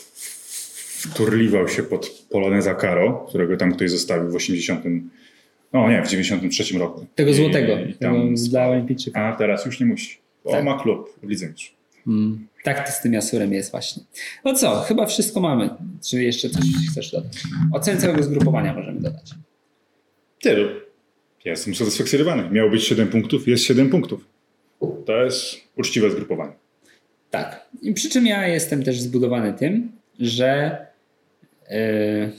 wturliwał 1.00 1.68
się 1.68 1.84
pod 1.84 2.10
poloneza 2.30 2.74
Karo, 2.76 3.26
którego 3.30 3.58
tam 3.58 3.74
ktoś 3.74 3.92
zostawił 3.92 4.32
w 4.32 4.36
80. 4.36 4.84
No 5.74 5.90
nie, 5.90 6.04
w 6.04 6.08
93 6.08 6.78
roku. 6.80 7.06
Tego 7.16 7.32
I- 7.32 7.34
złotego, 7.34 7.74
i 7.80 7.94
tego 7.94 8.16
tam 8.16 8.36
dla 8.36 8.46
spał. 8.46 8.72
Olimpijczyka. 8.72 9.22
A 9.24 9.36
teraz 9.36 9.66
już 9.66 9.80
nie 9.80 9.86
musi. 9.86 10.18
Bo 10.46 10.52
Tak. 10.52 10.66
ma 10.66 10.80
klub 10.80 11.20
w 11.24 11.28
Mistrzów. 11.28 11.76
Mm, 12.08 12.48
tak 12.64 12.88
to 12.88 12.92
z 12.94 13.02
tym 13.02 13.14
Jasurem 13.14 13.54
jest 13.54 13.72
właśnie. 13.72 14.04
No 14.44 14.54
co, 14.54 14.82
chyba 14.82 15.06
wszystko 15.06 15.40
mamy. 15.40 15.70
Czy 16.10 16.24
jeszcze 16.24 16.50
coś 16.50 16.64
chcesz 16.92 17.12
dodać? 17.12 17.34
Ocen 17.74 17.98
całego 17.98 18.24
zgrupowania 18.24 18.74
możemy 18.74 19.02
dodać. 19.02 19.32
Tylu. 20.42 20.70
Ja 21.46 21.52
jestem 21.52 21.74
usatysfakcjonowany. 21.74 22.50
Miało 22.50 22.70
być 22.70 22.84
7 22.84 23.08
punktów, 23.08 23.48
jest 23.48 23.64
7 23.64 23.90
punktów. 23.90 24.28
To 25.06 25.24
jest 25.24 25.56
uczciwe 25.78 26.12
zgrupowanie. 26.12 26.54
Tak. 27.32 27.66
I 27.82 27.94
przy 27.94 28.10
czym 28.10 28.26
ja 28.28 28.48
jestem 28.48 28.84
też 28.84 29.00
zbudowany 29.02 29.54
tym, 29.54 29.92
że 30.20 30.78
yy, 31.70 32.32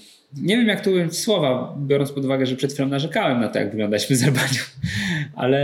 nie 0.43 0.57
wiem 0.57 0.67
jak 0.67 0.85
tu 0.85 0.91
ująć 0.91 1.19
słowa, 1.19 1.77
biorąc 1.79 2.13
pod 2.13 2.25
uwagę, 2.25 2.47
że 2.47 2.57
przed 2.57 2.73
chwilą 2.73 2.89
narzekałem 2.89 3.41
na 3.41 3.49
to, 3.49 3.59
jak 3.59 3.71
wyglądaliśmy 3.71 4.17
z 4.17 4.25
Albanią, 4.25 4.63
ale 5.35 5.61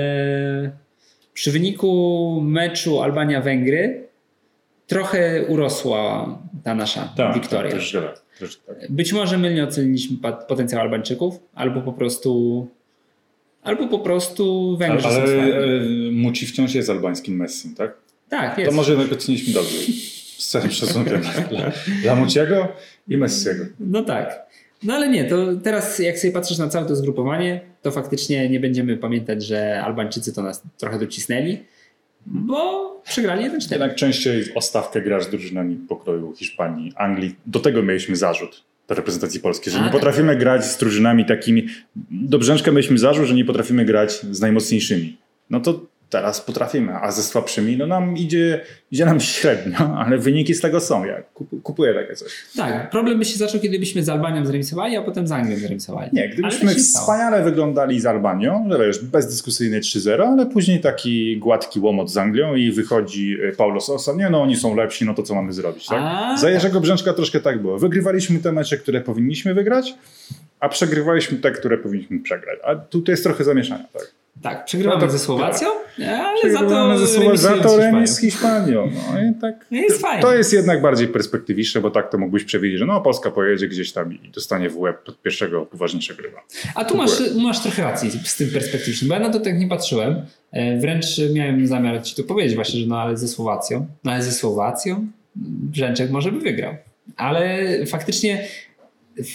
przy 1.34 1.52
wyniku 1.52 2.40
meczu 2.44 3.00
Albania-Węgry 3.02 4.02
trochę 4.86 5.44
urosła 5.48 6.38
ta 6.64 6.74
nasza 6.74 7.14
wiktoria. 7.34 7.70
Tak, 7.70 7.80
troszeczkę 7.80 8.08
tak. 8.08 8.22
Troszeczkę 8.38 8.74
tak. 8.74 8.92
Być 8.92 9.12
może 9.12 9.38
mylnie 9.38 9.64
oceniliśmy 9.64 10.16
potencjał 10.48 10.80
Albańczyków, 10.80 11.40
albo 11.54 11.80
po 11.80 11.92
prostu 11.92 12.66
albo 13.62 13.88
po 13.88 13.98
prostu 13.98 14.76
Węgrzy 14.76 15.08
Ale, 15.08 15.22
ale 15.56 15.80
Muci 16.12 16.46
wciąż 16.46 16.74
jest 16.74 16.90
albańskim 16.90 17.36
Messim, 17.36 17.74
tak? 17.74 17.94
Tak, 18.28 18.54
To 18.54 18.60
jest. 18.60 18.76
może 18.76 18.92
jednak 18.92 19.12
oceniliśmy 19.12 19.54
dobrze. 19.54 19.78
Z 20.38 20.48
całym 20.48 20.70
szacunkiem 20.70 21.20
dla, 21.50 21.72
dla 22.02 22.16
Muciego 22.16 22.68
i 23.08 23.16
Messiego. 23.16 23.64
No 23.80 24.02
tak. 24.02 24.46
No 24.82 24.94
ale 24.94 25.08
nie, 25.08 25.24
to 25.24 25.36
teraz 25.64 25.98
jak 25.98 26.18
sobie 26.18 26.32
patrzysz 26.32 26.58
na 26.58 26.68
całe 26.68 26.86
to 26.86 26.96
zgrupowanie, 26.96 27.60
to 27.82 27.90
faktycznie 27.90 28.48
nie 28.48 28.60
będziemy 28.60 28.96
pamiętać, 28.96 29.44
że 29.44 29.82
Albańczycy 29.84 30.32
to 30.32 30.42
nas 30.42 30.62
trochę 30.78 30.98
docisnęli, 30.98 31.58
bo 32.26 32.92
przegrali 33.04 33.44
1-4. 33.44 33.72
Jednak 33.72 33.94
częściej 33.94 34.54
o 34.54 34.60
stawkę 34.60 35.02
grasz 35.02 35.24
z 35.24 35.30
drużynami 35.30 35.76
pokroju 35.76 36.34
Hiszpanii, 36.36 36.92
Anglii. 36.96 37.36
Do 37.46 37.60
tego 37.60 37.82
mieliśmy 37.82 38.16
zarzut 38.16 38.64
do 38.88 38.94
reprezentacji 38.94 39.40
polskiej, 39.40 39.72
że 39.72 39.78
A, 39.78 39.82
nie 39.82 39.90
tak. 39.90 40.00
potrafimy 40.00 40.36
grać 40.36 40.64
z 40.64 40.78
drużynami 40.78 41.24
takimi. 41.24 41.66
Do 42.10 42.38
Brzęczka 42.38 42.70
mieliśmy 42.70 42.98
zarzut, 42.98 43.26
że 43.26 43.34
nie 43.34 43.44
potrafimy 43.44 43.84
grać 43.84 44.12
z 44.12 44.40
najmocniejszymi. 44.40 45.16
No 45.50 45.60
to 45.60 45.86
teraz 46.12 46.40
potrafimy, 46.40 46.94
a 46.94 47.10
ze 47.12 47.22
słabszymi, 47.22 47.76
no 47.76 47.86
nam 47.86 48.16
idzie, 48.16 48.60
idzie 48.90 49.04
nam 49.04 49.20
średnio, 49.20 49.78
ale 50.04 50.18
wyniki 50.18 50.54
z 50.54 50.60
tego 50.60 50.80
są. 50.80 51.04
Ja 51.04 51.22
kup- 51.34 51.62
kupuję 51.62 51.94
takie 51.94 52.14
coś. 52.14 52.32
Tak, 52.56 52.90
problem 52.90 53.18
by 53.18 53.24
się 53.24 53.38
zaczął, 53.38 53.60
kiedy 53.60 53.78
byśmy 53.78 54.02
z 54.02 54.08
Albanią 54.08 54.46
zremisowali, 54.46 54.96
a 54.96 55.02
potem 55.02 55.26
z 55.26 55.32
Anglią 55.32 55.56
zremisowali. 55.56 56.10
Nie, 56.12 56.28
gdybyśmy 56.28 56.68
tak 56.68 56.78
wspaniale 56.78 57.42
wyglądali 57.42 58.00
z 58.00 58.06
Albanią, 58.06 58.68
że 58.70 58.78
wiesz, 58.78 59.04
bezdyskusyjnie 59.04 59.80
3-0, 59.80 60.22
ale 60.22 60.46
później 60.46 60.80
taki 60.80 61.38
gładki 61.38 61.80
łomot 61.80 62.10
z 62.12 62.16
Anglią 62.16 62.54
i 62.54 62.72
wychodzi 62.72 63.36
e, 63.48 63.52
Paulo 63.52 63.80
Sosa, 63.80 64.12
nie 64.12 64.30
no, 64.30 64.42
oni 64.42 64.56
są 64.56 64.76
lepsi, 64.76 65.04
no 65.04 65.14
to 65.14 65.22
co 65.22 65.34
mamy 65.34 65.52
zrobić, 65.52 65.86
tak? 65.86 65.98
A, 66.02 66.36
Za 66.36 66.50
Jerzego 66.50 66.80
Brzęczka 66.80 67.12
troszkę 67.12 67.40
tak 67.40 67.62
było. 67.62 67.78
Wygrywaliśmy 67.78 68.38
te 68.38 68.52
mecze, 68.52 68.76
które 68.76 69.00
powinniśmy 69.00 69.54
wygrać, 69.54 69.94
a 70.60 70.68
przegrywaliśmy 70.68 71.38
te, 71.38 71.50
które 71.50 71.78
powinniśmy 71.78 72.20
przegrać. 72.20 72.58
A 72.64 72.76
tutaj 72.76 73.12
jest 73.12 73.24
trochę 73.24 73.44
zamieszania, 73.44 73.84
tak? 73.92 74.21
Tak, 74.42 74.64
przegrywamy 74.64 75.00
No 75.00 75.06
to- 75.06 75.12
ze 75.12 75.18
Słowacją, 75.18 75.68
ale 76.08 76.52
za 76.52 76.58
to 76.58 76.98
ze 76.98 77.06
Słowa- 77.06 77.36
za 77.36 77.56
to 77.56 77.76
remis 77.76 78.10
z 78.10 78.18
Hiszpanią. 78.20 78.90
No 79.12 79.20
i 79.22 79.34
tak. 79.40 79.66
No 79.70 79.78
jest 79.78 80.00
fajnie. 80.00 80.22
To 80.22 80.34
jest 80.34 80.52
jednak 80.52 80.82
bardziej 80.82 81.08
perspektywiczne, 81.08 81.80
bo 81.80 81.90
tak 81.90 82.10
to 82.10 82.18
mógłbyś 82.18 82.44
przewidzieć, 82.44 82.78
że 82.78 82.86
no 82.86 83.00
Polska 83.00 83.30
pojedzie 83.30 83.68
gdzieś 83.68 83.92
tam 83.92 84.12
i 84.12 84.28
dostanie 84.34 84.70
w 84.70 84.78
łeb 84.78 85.08
od 85.08 85.22
pierwszego 85.22 85.66
poważniejszego 85.66 86.22
rywa. 86.22 86.40
A 86.74 86.84
tu 86.84 86.96
masz, 86.96 87.10
masz 87.42 87.62
trochę 87.62 87.82
racji 87.82 88.10
z 88.24 88.36
tym 88.36 88.50
perspektywicznym, 88.50 89.08
bo 89.08 89.14
ja 89.14 89.20
na 89.20 89.30
to 89.30 89.40
tak 89.40 89.58
nie 89.58 89.68
patrzyłem. 89.68 90.26
E, 90.52 90.78
Wręcz 90.78 91.06
miałem 91.34 91.66
zamiar 91.66 92.02
ci 92.02 92.14
tu 92.16 92.24
powiedzieć 92.24 92.54
właśnie, 92.54 92.80
że 92.80 92.86
no 92.86 93.00
ale 93.00 93.16
ze 93.16 93.28
Słowacją, 93.28 93.86
no 94.04 94.12
ale 94.12 94.22
ze 94.22 94.32
Słowacją 94.32 95.06
Brzęczek 95.36 96.10
może 96.10 96.32
by 96.32 96.40
wygrał. 96.40 96.74
Ale 97.16 97.58
faktycznie 97.86 98.44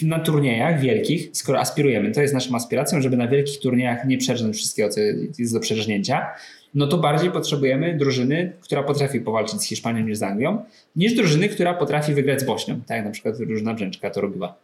na 0.02 0.18
turniejach 0.18 0.80
wielkich, 0.80 1.28
skoro 1.32 1.60
aspirujemy, 1.60 2.10
to 2.10 2.22
jest 2.22 2.34
naszą 2.34 2.54
aspiracją, 2.54 3.00
żeby 3.00 3.16
na 3.16 3.28
wielkich 3.28 3.60
turniejach 3.60 4.04
nie 4.06 4.18
przeżyć 4.18 4.56
wszystkiego, 4.56 4.88
co 4.88 5.00
jest 5.38 5.54
do 5.54 5.60
przeżnięcia, 5.60 6.26
no 6.74 6.86
to 6.86 6.98
bardziej 6.98 7.30
potrzebujemy 7.30 7.96
drużyny, 7.96 8.52
która 8.60 8.82
potrafi 8.82 9.20
powalczyć 9.20 9.60
z 9.60 9.64
Hiszpanią 9.64 10.06
niż 10.06 10.18
z 10.18 10.22
Anglią, 10.22 10.62
niż 10.96 11.14
drużyny, 11.14 11.48
która 11.48 11.74
potrafi 11.74 12.14
wygrać 12.14 12.40
z 12.40 12.44
Bośnią, 12.44 12.80
tak 12.86 12.96
jak 12.96 13.04
na 13.04 13.10
przykład 13.10 13.38
drużyna 13.38 13.74
Brzęczka 13.74 14.10
to 14.10 14.20
robiła. 14.20 14.54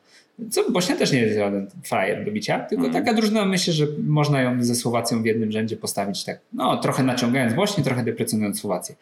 Co 0.51 0.71
Bośnia 0.71 0.97
też 0.97 1.13
nie 1.13 1.19
jest 1.19 1.39
żaden 1.39 1.67
frajer 1.83 2.25
do 2.25 2.33
bicia, 2.33 2.61
tylko 2.61 2.89
taka 2.89 3.15
drużyna 3.15 3.45
myślę, 3.45 3.73
że 3.73 3.87
można 4.07 4.43
ją 4.43 4.65
ze 4.65 4.75
Słowacją 4.75 5.23
w 5.23 5.27
jednym 5.27 5.53
rzędzie 5.53 5.77
postawić 5.77 6.25
tak, 6.25 6.41
no 6.53 6.77
trochę 6.77 7.03
naciągając 7.03 7.55
Bośnię, 7.55 7.85
trochę 7.85 8.05
deprecjonując 8.05 8.61
Słowację. 8.61 8.95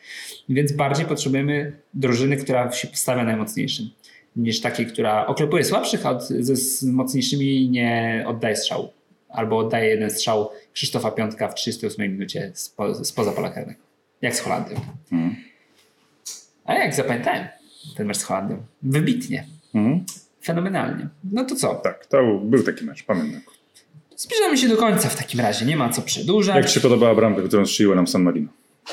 Więc 0.49 0.73
bardziej 0.73 1.07
potrzebujemy 1.07 1.73
drużyny, 1.95 2.37
która 2.37 2.73
się 2.73 2.89
stawia 2.93 3.25
najmocniejszym, 3.25 3.91
niż 4.37 4.61
takiej, 4.61 4.87
która 4.87 5.27
oklepuje 5.27 5.65
słabszych, 5.65 6.07
a 6.07 6.21
ze 6.21 6.57
z 6.57 6.83
mocniejszymi 6.83 7.71
nie 7.71 8.25
oddaje 8.29 8.57
strzału. 8.57 8.89
Albo 9.29 9.59
oddaje 9.59 9.89
jeden 9.89 10.11
strzał 10.11 10.51
Krzysztofa 10.73 11.11
Piątka 11.11 11.49
w 11.49 11.55
38 11.55 12.13
minucie 12.13 12.51
spo, 12.55 13.05
spoza 13.05 13.33
pola 13.33 13.51
karnego. 13.51 13.81
Jak 14.23 14.37
z 14.37 14.41
Holandią. 14.41 14.77
Mhm. 15.13 15.37
A 16.65 16.75
jak 16.75 16.95
zapamiętałem 16.95 17.47
ten 17.97 18.07
mecz 18.07 18.17
z 18.17 18.23
Holandią? 18.23 18.63
Wybitnie. 18.83 19.47
Mhm. 19.75 20.05
Fenomenalnie. 20.45 21.09
No 21.25 21.45
to 21.45 21.57
co? 21.57 21.75
Tak, 21.75 22.07
to 22.07 22.41
był 22.45 22.63
taki 22.63 22.85
mecz, 22.85 23.03
pamiętam. 23.03 23.41
Zbliżamy 24.17 24.59
się 24.59 24.69
do 24.69 24.77
końca 24.77 25.09
w 25.09 25.17
takim 25.17 25.41
razie. 25.41 25.67
Nie 25.67 25.77
ma 25.77 25.89
co 25.89 26.03
przedłużać. 26.03 26.57
Jak 26.57 26.67
Ci 26.67 26.75
się 26.75 26.81
podobała 26.81 27.15
bramka, 27.15 27.43
którą 27.43 27.67
strzeliła 27.67 27.95
nam 27.95 28.07
San 28.07 28.23
Marino? 28.23 28.49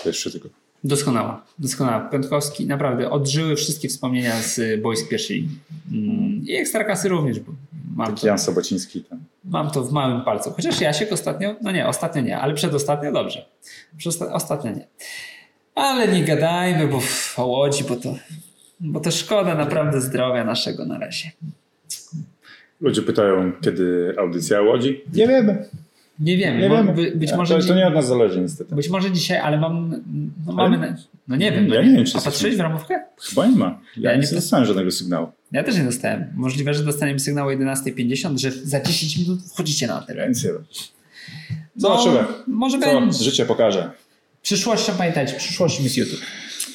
Jeszcze 0.06 0.32
tylko. 0.32 0.50
Doskonała, 0.84 1.46
doskonała. 1.60 2.00
Piątkowski 2.10 2.66
naprawdę 2.68 3.10
odżyły 3.10 3.56
wszystkie 3.56 3.90
wspomnienia 3.90 4.42
z 4.42 4.82
boisk 4.82 5.10
pierwszej 5.10 5.36
linii. 5.42 5.60
Mm, 5.92 6.42
I 6.48 6.56
ekstraklasy 6.56 7.10
również. 7.10 7.40
Bo 7.40 7.52
mam, 7.96 8.16
to, 8.16 8.28
Jan 8.28 8.40
Sobociński 8.40 9.04
tam. 9.04 9.20
mam 9.46 9.72
to 9.72 9.84
w 9.84 9.92
małym 9.92 10.22
palcu. 10.22 10.52
Chociaż 10.52 10.82
Jasiek 10.82 11.12
ostatnio, 11.12 11.56
no 11.62 11.72
nie, 11.72 11.88
ostatnio 11.88 12.22
nie, 12.22 12.38
ale 12.38 12.54
przedostatnio 12.54 13.12
dobrze. 13.12 13.46
Przedosta- 13.98 14.32
ostatnio 14.34 14.72
nie. 14.72 14.88
Ale 15.76 16.08
nie 16.08 16.24
gadajmy 16.24 16.88
bo 16.88 17.02
o 17.38 17.46
Łodzi, 17.46 17.84
bo 17.84 17.96
to, 17.96 18.16
bo 18.80 19.00
to 19.00 19.12
szkoda 19.12 19.56
naprawdę 19.56 20.02
zdrowia 20.02 20.44
naszego 20.44 20.86
na 20.86 20.98
razie. 21.00 21.32
Ludzie 22.82 23.02
pytają, 23.02 23.52
kiedy 23.62 24.16
audycja 24.20 24.62
Łodzi? 24.62 25.02
Nie 25.14 25.28
wiemy. 25.28 25.66
Nie 26.20 26.38
wiemy, 26.38 26.62
Nie 26.62 26.70
bo 26.70 26.76
wiemy. 26.78 26.94
by, 26.94 27.12
być 27.16 27.30
to, 27.32 27.38
może... 27.38 27.60
to 27.64 27.76
nie 27.76 27.88
od 27.88 27.94
nas 27.94 28.08
zależy 28.08 28.42
niestety. 28.42 28.76
Być 28.76 28.90
może 28.90 29.12
dzisiaj, 29.12 29.38
ale 29.38 29.58
mam. 29.60 30.02
No, 30.46 30.54
mamy. 30.54 30.78
Ale- 30.78 30.92
na- 30.92 30.98
No 31.28 31.36
nie 31.36 31.52
wiem. 31.52 31.68
Ja 31.68 31.82
no 31.82 31.88
nie 31.88 31.96
wiem, 31.96 32.06
czy 32.06 32.18
A 32.18 32.22
patrzyłeś 32.22 32.56
w 32.56 32.60
ramówkę? 32.60 33.00
Chyba 33.30 33.48
nie 33.48 33.56
ma. 33.56 33.80
Ja, 33.98 34.12
Ja 34.12 34.18
nie 34.18 34.24
nie- 34.28 34.32
dostałem 34.36 34.66
żadnego 34.66 34.92
sygnału. 34.92 35.28
Ja 35.52 35.64
też 35.64 35.78
nie 35.78 35.84
dostałem. 35.84 36.26
Możliwe, 36.36 36.74
że 36.74 36.84
dostaniemy 36.84 37.20
sygnał 37.20 37.48
o 37.48 37.52
11.50, 37.52 38.38
że 38.38 38.52
za 38.52 38.82
10 38.82 39.18
minut 39.18 39.40
wchodzicie 39.54 39.88
na 39.88 40.06
nie 40.10 40.16
wiem. 40.16 40.34
No, 41.76 41.80
Zobaczymy. 41.82 42.20
może 42.48 42.80
Co 42.80 43.00
będzie. 43.02 43.24
życie 43.24 43.46
pokaże. 43.46 43.92
Przyszłością 44.42 44.94
pamiętajcie, 44.98 45.34
przyszłością 45.34 45.84
jest 45.84 45.98
YouTube. 45.98 46.20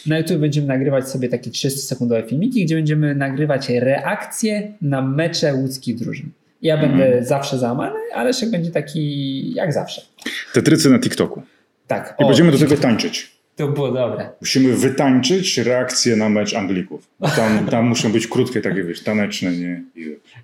Na 0.06 0.18
YouTube 0.18 0.38
będziemy 0.38 0.66
nagrywać 0.66 1.08
sobie 1.08 1.28
takie 1.28 1.50
30-sekundowe 1.50 2.28
filmiki, 2.28 2.64
gdzie 2.64 2.74
będziemy 2.74 3.14
nagrywać 3.14 3.68
reakcje 3.68 4.72
na 4.82 5.02
mecze 5.02 5.54
łódzkich 5.54 5.96
drużyn. 5.96 6.30
Ja 6.64 6.78
będę 6.78 7.04
Mhm. 7.06 7.24
zawsze 7.24 7.58
załamany, 7.58 7.98
ale 8.14 8.24
Leszek 8.24 8.50
będzie 8.50 8.70
taki 8.70 9.54
jak 9.54 9.72
zawsze. 9.72 10.02
Tetrycy 10.52 10.90
na 10.90 10.98
TikToku. 10.98 11.42
Tak. 11.86 12.16
I 12.20 12.24
o, 12.24 12.26
będziemy 12.26 12.52
do 12.52 12.58
tego 12.58 12.76
tańczyć. 12.76 13.34
To 13.56 13.68
było 13.68 13.92
dobre. 13.92 14.30
Musimy 14.40 14.76
wytańczyć 14.76 15.58
reakcję 15.58 16.16
na 16.16 16.28
mecz 16.28 16.54
Anglików. 16.54 17.08
Tam, 17.36 17.66
tam 17.68 17.86
muszą 17.86 18.12
być 18.12 18.26
krótkie 18.26 18.60
takie, 18.60 18.84
wiesz, 18.84 19.02
taneczne, 19.02 19.52
nie? 19.52 19.82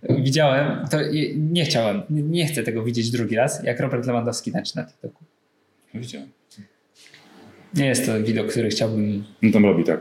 Widziałem, 0.08 0.88
to 0.90 0.98
nie 1.36 1.64
chciałem, 1.64 2.02
nie- 2.10 2.46
chcę 2.46 2.62
tego 2.62 2.82
widzieć 2.82 3.10
drugi 3.10 3.36
raz, 3.36 3.64
jak 3.64 3.80
Robert 3.80 4.06
Lewandowski 4.06 4.52
tańczy 4.52 4.76
na 4.76 4.84
TikToku. 4.84 5.24
Widziałem. 5.94 6.28
Nie 7.74 7.86
jest 7.86 8.06
to 8.06 8.20
widok, 8.22 8.46
który 8.52 8.68
chciałbym... 8.68 9.24
No 9.42 9.52
tam 9.52 9.64
robi 9.64 9.84
tak. 9.84 10.00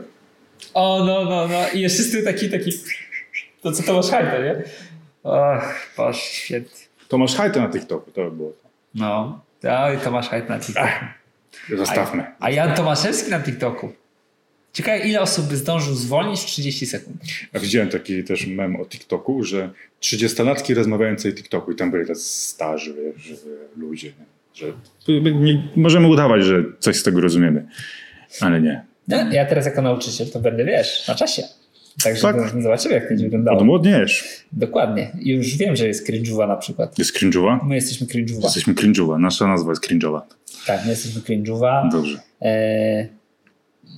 O, 0.74 1.04
no, 1.06 1.24
no, 1.24 1.48
no. 1.48 1.68
I 1.74 1.80
jeszcze 1.80 2.02
z 2.02 2.10
tyłu 2.12 2.24
taki, 2.24 2.50
taki... 2.50 2.70
To 3.62 3.72
co 3.72 3.82
Tomasz 3.82 4.10
Hajto, 4.10 4.42
nie? 4.42 4.54
Och, 5.22 5.62
boż, 5.96 6.16
świetnie. 6.16 6.86
Tomasz 7.08 7.34
Hajto 7.34 7.60
na 7.60 7.68
TikToku, 7.68 8.10
to 8.10 8.30
by 8.30 8.36
było. 8.36 8.52
No. 8.94 9.40
Ja 9.62 9.94
i 9.94 9.98
Tomasz 9.98 10.28
Hajto 10.28 10.48
na 10.48 10.58
TikToku. 10.60 10.88
Zostawmy. 11.76 12.24
A 12.40 12.50
Jan 12.50 12.74
Tomaszewski 12.74 13.30
na 13.30 13.40
TikToku. 13.40 13.92
Ciekawe, 14.72 14.98
ile 14.98 15.20
osób 15.20 15.46
by 15.46 15.56
zdążył 15.56 15.94
zwolnić 15.94 16.40
w 16.40 16.46
30 16.46 16.86
sekund. 16.86 17.16
A 17.52 17.58
widziałem 17.58 17.88
taki 17.88 18.24
też 18.24 18.46
mem 18.46 18.76
o 18.76 18.84
TikToku, 18.84 19.44
że 19.44 19.70
30-latki 20.02 20.74
rozmawiające 20.74 21.28
o 21.28 21.32
TikToku 21.32 21.72
i 21.72 21.76
tam 21.76 21.90
byli 21.90 22.06
tacy 22.06 22.20
starzy, 22.20 22.94
wiesz, 22.94 23.38
ludzie, 23.76 24.12
że 24.54 24.66
nie, 25.32 25.68
możemy 25.76 26.08
udawać, 26.08 26.44
że 26.44 26.64
coś 26.78 26.96
z 26.96 27.02
tego 27.02 27.20
rozumiemy, 27.20 27.66
ale 28.40 28.60
nie. 28.60 28.84
Ja 29.30 29.46
teraz 29.46 29.66
jako 29.66 29.82
nauczyciel 29.82 30.30
to 30.30 30.40
będę, 30.40 30.64
wiesz, 30.64 31.08
na 31.08 31.14
czasie. 31.14 31.42
Także 32.04 32.22
Tak. 32.22 32.62
zobaczymy, 32.62 32.94
jak 32.94 33.02
to 33.02 33.08
będzie 33.08 33.24
wyglądało. 33.24 33.58
Odmłodniesz. 33.58 34.44
Dokładnie. 34.52 35.10
I 35.20 35.30
już 35.30 35.56
wiem, 35.56 35.76
że 35.76 35.86
jest 35.86 36.10
cringe'owa 36.10 36.48
na 36.48 36.56
przykład. 36.56 36.98
Jest 36.98 37.16
cringe'owa? 37.18 37.58
My 37.64 37.74
jesteśmy 37.74 38.06
cringe'owa. 38.06 38.42
Jesteśmy 38.44 38.74
cringe'owa. 38.74 39.20
Nasza 39.20 39.46
nazwa 39.46 39.70
jest 39.72 39.86
cringe'owa. 39.88 40.20
Tak, 40.66 40.84
my 40.84 40.90
jesteśmy 40.90 41.20
cringe'owa. 41.22 41.88
Dobrze. 41.92 42.18
E, 42.42 43.08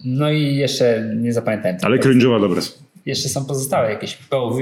no 0.05 0.31
i 0.31 0.57
jeszcze 0.57 1.13
nie 1.17 1.33
zapamiętałem. 1.33 1.77
Ale 1.83 1.99
cringe'owa 1.99 2.41
dobre. 2.41 2.61
Jeszcze 3.07 3.29
są 3.29 3.45
pozostałe 3.45 3.91
jakieś. 3.91 4.15
POV. 4.17 4.59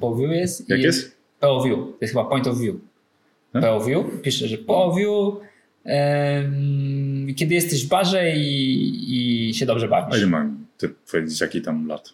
POV 0.00 0.22
jest. 0.22 0.68
Jak 0.70 0.80
jest? 0.80 1.16
POV. 1.40 1.68
To 1.70 1.98
jest 2.00 2.14
chyba 2.14 2.24
point 2.24 2.46
of 2.46 2.58
view. 2.60 2.74
E? 3.54 3.60
POV. 3.60 3.86
Pisze, 4.22 4.48
że 4.48 4.58
POV. 4.58 5.00
em, 5.84 7.26
kiedy 7.36 7.54
jesteś 7.54 7.86
w 7.86 7.88
barze 7.88 8.36
i, 8.36 9.48
i 9.50 9.54
się 9.54 9.66
dobrze 9.66 9.86
A 9.86 9.88
bawisz. 9.88 10.18
ile 10.18 10.26
mam 10.26 10.66
ty 10.78 10.88
powiedzieć, 11.12 11.40
jaki 11.40 11.62
tam 11.62 11.86
lat? 11.86 12.12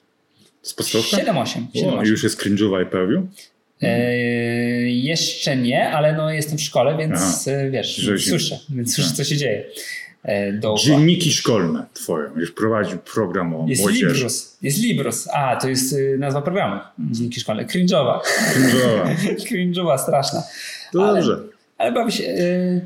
Z 0.65 0.75
podstawka? 0.75 1.17
7-8. 1.17 1.99
O, 1.99 2.03
i 2.03 2.09
już 2.09 2.23
jest 2.23 2.43
cringe'owa 2.43 2.83
i 2.83 2.87
pełwiu? 2.87 3.27
E, 3.83 4.13
jeszcze 4.91 5.57
nie, 5.57 5.91
ale 5.91 6.13
no 6.17 6.31
jestem 6.31 6.59
w 6.59 6.63
szkole, 6.63 6.97
więc 6.99 7.13
Aha. 7.15 7.57
e, 7.57 7.71
wiesz, 7.71 7.97
Że 7.97 8.19
słyszę, 8.19 8.59
więc 8.69 8.95
słyszę, 8.95 9.11
co 9.15 9.25
się 9.25 9.37
dzieje. 9.37 9.65
E, 10.23 10.53
dookoła. 10.53 10.87
Dzienniki 10.87 11.33
szkolne 11.33 11.87
twoje. 11.95 12.31
Już 12.37 12.53
prowadził 12.53 12.99
program 12.99 13.55
o 13.55 13.67
Jest 13.69 13.83
młodzieży. 13.83 14.15
Libros. 14.15 14.59
Jest 14.63 14.79
Libros. 14.79 15.29
A, 15.33 15.57
to 15.57 15.69
jest 15.69 15.97
nazwa 16.19 16.43
programu. 16.43 16.81
Dzięki 17.11 17.41
szkolne. 17.41 17.65
Cringe'owa. 17.65 18.19
Cringe'owa. 18.55 19.15
Cringe'owa, 19.51 19.99
straszna. 19.99 20.43
To 20.93 21.05
Ale- 21.09 21.21
dobrze. 21.21 21.43
Ale 21.79 21.93
bawi 21.93 22.13
się. 22.13 22.23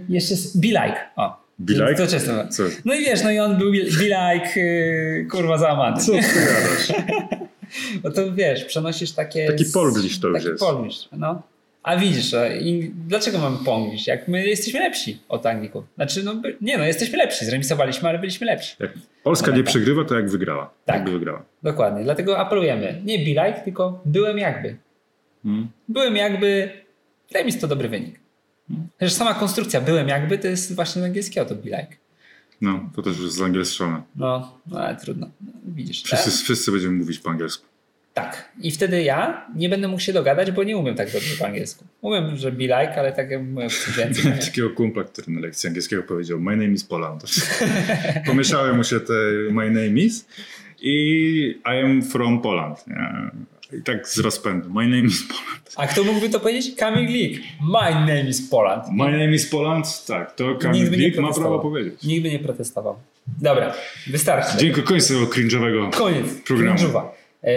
Jeszcze 0.08 0.34
jest 0.34 0.60
Be 0.60 0.66
Like. 0.68 0.96
O. 1.16 1.48
Be 1.58 1.72
Like? 1.72 1.94
To 1.94 2.06
często. 2.06 2.48
Co? 2.48 2.62
No 2.84 2.94
i 2.94 2.98
wiesz, 3.04 3.22
no 3.22 3.30
i 3.30 3.38
on 3.38 3.58
był 3.58 3.72
Be 3.72 3.78
Like, 4.04 4.60
y, 4.60 5.26
kurwa, 5.30 5.58
załamany. 5.58 6.00
Co 6.02 6.12
ty 6.12 6.18
gadasz? 6.18 6.92
Bo 8.02 8.10
to 8.10 8.32
wiesz, 8.32 8.64
przenosisz 8.64 9.12
takie... 9.12 9.46
Taki 9.46 9.64
z- 9.64 9.72
polglish 9.72 10.20
to 10.20 10.28
już 10.28 10.36
taki 10.38 10.48
jest. 10.48 10.60
polglish, 10.60 11.08
no. 11.12 11.42
A 11.82 11.96
widzisz, 11.96 12.34
i 12.60 12.90
dlaczego 13.06 13.38
mamy 13.38 13.56
polglish? 13.64 14.06
Jak 14.06 14.28
my 14.28 14.46
jesteśmy 14.46 14.80
lepsi 14.80 15.18
od 15.28 15.46
Anglików. 15.46 15.84
Znaczy, 15.96 16.22
no 16.22 16.42
nie 16.60 16.78
no, 16.78 16.84
jesteśmy 16.84 17.18
lepsi. 17.18 17.44
Zremisowaliśmy, 17.44 18.08
ale 18.08 18.18
byliśmy 18.18 18.46
lepsi. 18.46 18.76
Jak 18.80 18.92
Polska 19.22 19.46
Ale 19.46 19.56
nie 19.56 19.62
tak. 19.62 19.70
przegrywa, 19.70 20.04
to 20.04 20.14
jak 20.14 20.30
wygrała. 20.30 20.70
Tak. 20.84 20.96
Jakby 20.96 21.10
wygrała. 21.10 21.44
Dokładnie. 21.62 22.04
Dlatego 22.04 22.38
apelujemy. 22.38 23.00
Nie 23.04 23.18
be 23.18 23.24
like, 23.24 23.60
tylko 23.64 24.00
byłem 24.04 24.38
jakby. 24.38 24.76
Hmm. 25.42 25.68
Byłem 25.88 26.16
jakby. 26.16 26.70
Remis 27.34 27.58
to 27.60 27.68
dobry 27.68 27.88
wynik. 27.88 28.20
Chociaż 28.98 29.12
sama 29.12 29.34
konstrukcja 29.34 29.80
byłem 29.80 30.08
jakby 30.08 30.38
to 30.38 30.48
jest 30.48 30.74
właśnie 30.74 31.02
z 31.02 31.04
angielskiego 31.04 31.46
to 31.46 31.54
be 31.54 31.62
like. 31.64 31.96
No, 32.60 32.90
to 32.96 33.02
też 33.02 33.16
już 33.16 33.24
jest 33.26 33.42
angielszczone. 33.42 34.02
No, 34.16 34.58
no 34.66 34.80
ale 34.80 34.96
trudno. 34.96 35.30
No, 35.40 35.52
widzisz. 35.66 36.02
Wszyscy, 36.02 36.28
E, 36.28 36.32
wszyscy 36.44 36.72
będziemy 36.72 36.94
mówić 36.96 37.18
po 37.18 37.30
angielsku. 37.30 37.64
tak. 38.14 38.52
I 38.60 38.70
wtedy 38.70 39.02
ja 39.02 39.46
nie 39.54 39.68
będę 39.68 39.88
mógł 39.88 40.00
się 40.00 40.12
dogadać, 40.12 40.50
bo 40.50 40.64
nie 40.64 40.76
umiem 40.76 40.94
tak 40.94 41.12
dobrze 41.12 41.36
po 41.36 41.46
angielsku. 41.46 41.84
Umiem, 42.00 42.36
że 42.36 42.52
be 42.52 42.62
like, 42.62 42.96
ale 42.96 43.12
tak 43.12 43.30
jak 43.30 43.42
mówię. 43.42 43.68
Miałem 43.98 44.38
takiego 44.46 44.70
kumpla, 44.70 45.04
który 45.04 45.32
na 45.32 45.40
lekcji 45.40 45.66
angielskiego 45.68 46.02
powiedział 46.02 46.40
My 46.40 46.56
name 46.56 46.72
is 46.72 46.84
Poland. 46.84 47.22
Pomieszały 48.26 48.72
mu 48.76 48.84
się 48.84 49.00
te 49.00 49.12
My 49.50 49.70
name 49.70 50.00
is 50.00 50.26
i 50.80 51.60
I 51.64 51.84
am 51.84 52.02
from 52.02 52.42
Poland. 52.42 52.86
Nie? 52.86 53.30
I 53.72 53.82
tak 53.82 54.08
z 54.08 54.18
rozpędu. 54.18 54.70
My 54.70 54.82
name 54.88 55.02
is 55.06 55.22
Poland. 55.28 55.72
A 55.76 55.86
kto 55.86 56.04
mógłby 56.04 56.30
to 56.30 56.40
powiedzieć? 56.40 56.74
Kamil 56.76 57.06
Glik. 57.06 57.42
My 57.72 57.90
name 57.90 58.28
is 58.28 58.48
Poland. 58.50 58.84
My 58.92 59.04
name 59.12 59.34
is 59.34 59.46
Poland? 59.50 60.04
Tak, 60.06 60.34
to 60.36 60.54
Kamil 60.54 60.84
nie 60.84 60.90
Glik 60.90 61.18
ma 61.18 61.32
prawo 61.32 61.58
powiedzieć. 61.58 62.02
Nikt 62.02 62.22
by 62.22 62.30
nie 62.30 62.38
protestował. 62.38 62.96
Dobra, 63.42 63.74
wystarczy. 64.06 64.58
Dziękuję 64.58 64.86
końcu 64.86 65.14
tego 65.14 65.26
cringe'owego 65.26 65.90
Koniec. 65.90 66.26
programu. 66.46 66.78
Cringe'owa. 66.78 67.02
E, 67.44 67.48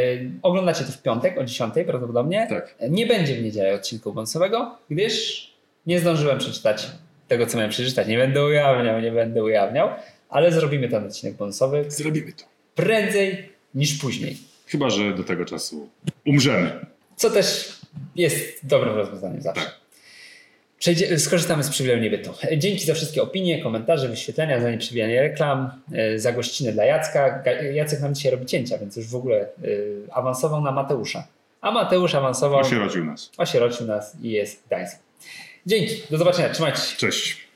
oglądacie 0.41 0.83
to 0.83 0.91
w 0.91 1.01
piątek 1.01 1.37
o 1.37 1.43
10 1.43 1.73
prawdopodobnie. 1.87 2.47
Tak. 2.49 2.75
E, 2.79 2.89
Nie 2.89 3.07
będzie 3.07 3.35
w 3.35 3.43
niedzielę 3.43 3.73
odcinku 3.75 4.13
bonusowego, 4.13 4.77
gdyż 4.89 5.47
nie 5.87 5.99
zdążyłem 5.99 6.39
przeczytać 6.39 6.87
tego, 7.27 7.45
co 7.45 7.57
miałem 7.57 7.71
przeczytać. 7.71 8.07
Nie 8.07 8.17
będę 8.17 8.45
ujawniał, 8.45 9.01
nie 9.01 9.11
będę 9.11 9.43
ujawniał, 9.43 9.89
ale 10.29 10.51
zrobimy 10.51 10.89
ten 10.89 11.05
odcinek 11.05 11.35
bonusowy 11.35 11.85
Zrobimy 11.87 12.31
to. 12.33 12.43
prędzej 12.75 13.49
niż 13.75 13.93
później. 13.97 14.37
Chyba, 14.71 14.89
że 14.89 15.13
do 15.13 15.23
tego 15.23 15.45
czasu 15.45 15.89
umrzemy. 16.25 16.85
Co 17.15 17.29
też 17.29 17.77
jest 18.15 18.65
dobrym 18.67 18.95
rozwiązaniem 18.95 19.41
zawsze. 19.41 19.63
Tak. 19.65 19.81
Przejdzie, 20.79 21.19
skorzystamy 21.19 21.63
z 21.63 21.69
przywileju 21.69 22.01
niebytu. 22.01 22.33
Dzięki 22.57 22.85
za 22.85 22.93
wszystkie 22.93 23.21
opinie, 23.23 23.63
komentarze, 23.63 24.09
wyświetlenia, 24.09 24.61
za 24.61 24.71
nieprzebijanie 24.71 25.21
reklam, 25.21 25.71
e, 25.93 26.19
za 26.19 26.31
gościnę 26.31 26.71
dla 26.71 26.85
Jacka. 26.85 27.43
Jacek 27.73 27.99
nam 28.01 28.15
dzisiaj 28.15 28.31
robi 28.31 28.45
cięcia, 28.45 28.77
więc 28.77 28.95
już 28.97 29.07
w 29.07 29.15
ogóle 29.15 29.37
e, 29.41 29.47
awansował 30.11 30.61
na 30.61 30.71
Mateusza. 30.71 31.27
A 31.61 31.71
Mateusz 31.71 32.15
awansował, 32.15 32.59
Osierodził 32.59 33.05
nas. 33.05 33.31
osierocił 33.37 33.87
nas 33.87 34.15
i 34.21 34.31
jest 34.31 34.63
Gdańsk. 34.67 34.99
Dzięki, 35.65 35.95
do 36.09 36.17
zobaczenia, 36.17 36.49
trzymajcie 36.49 36.81
się. 36.81 36.97
Cześć. 36.97 37.47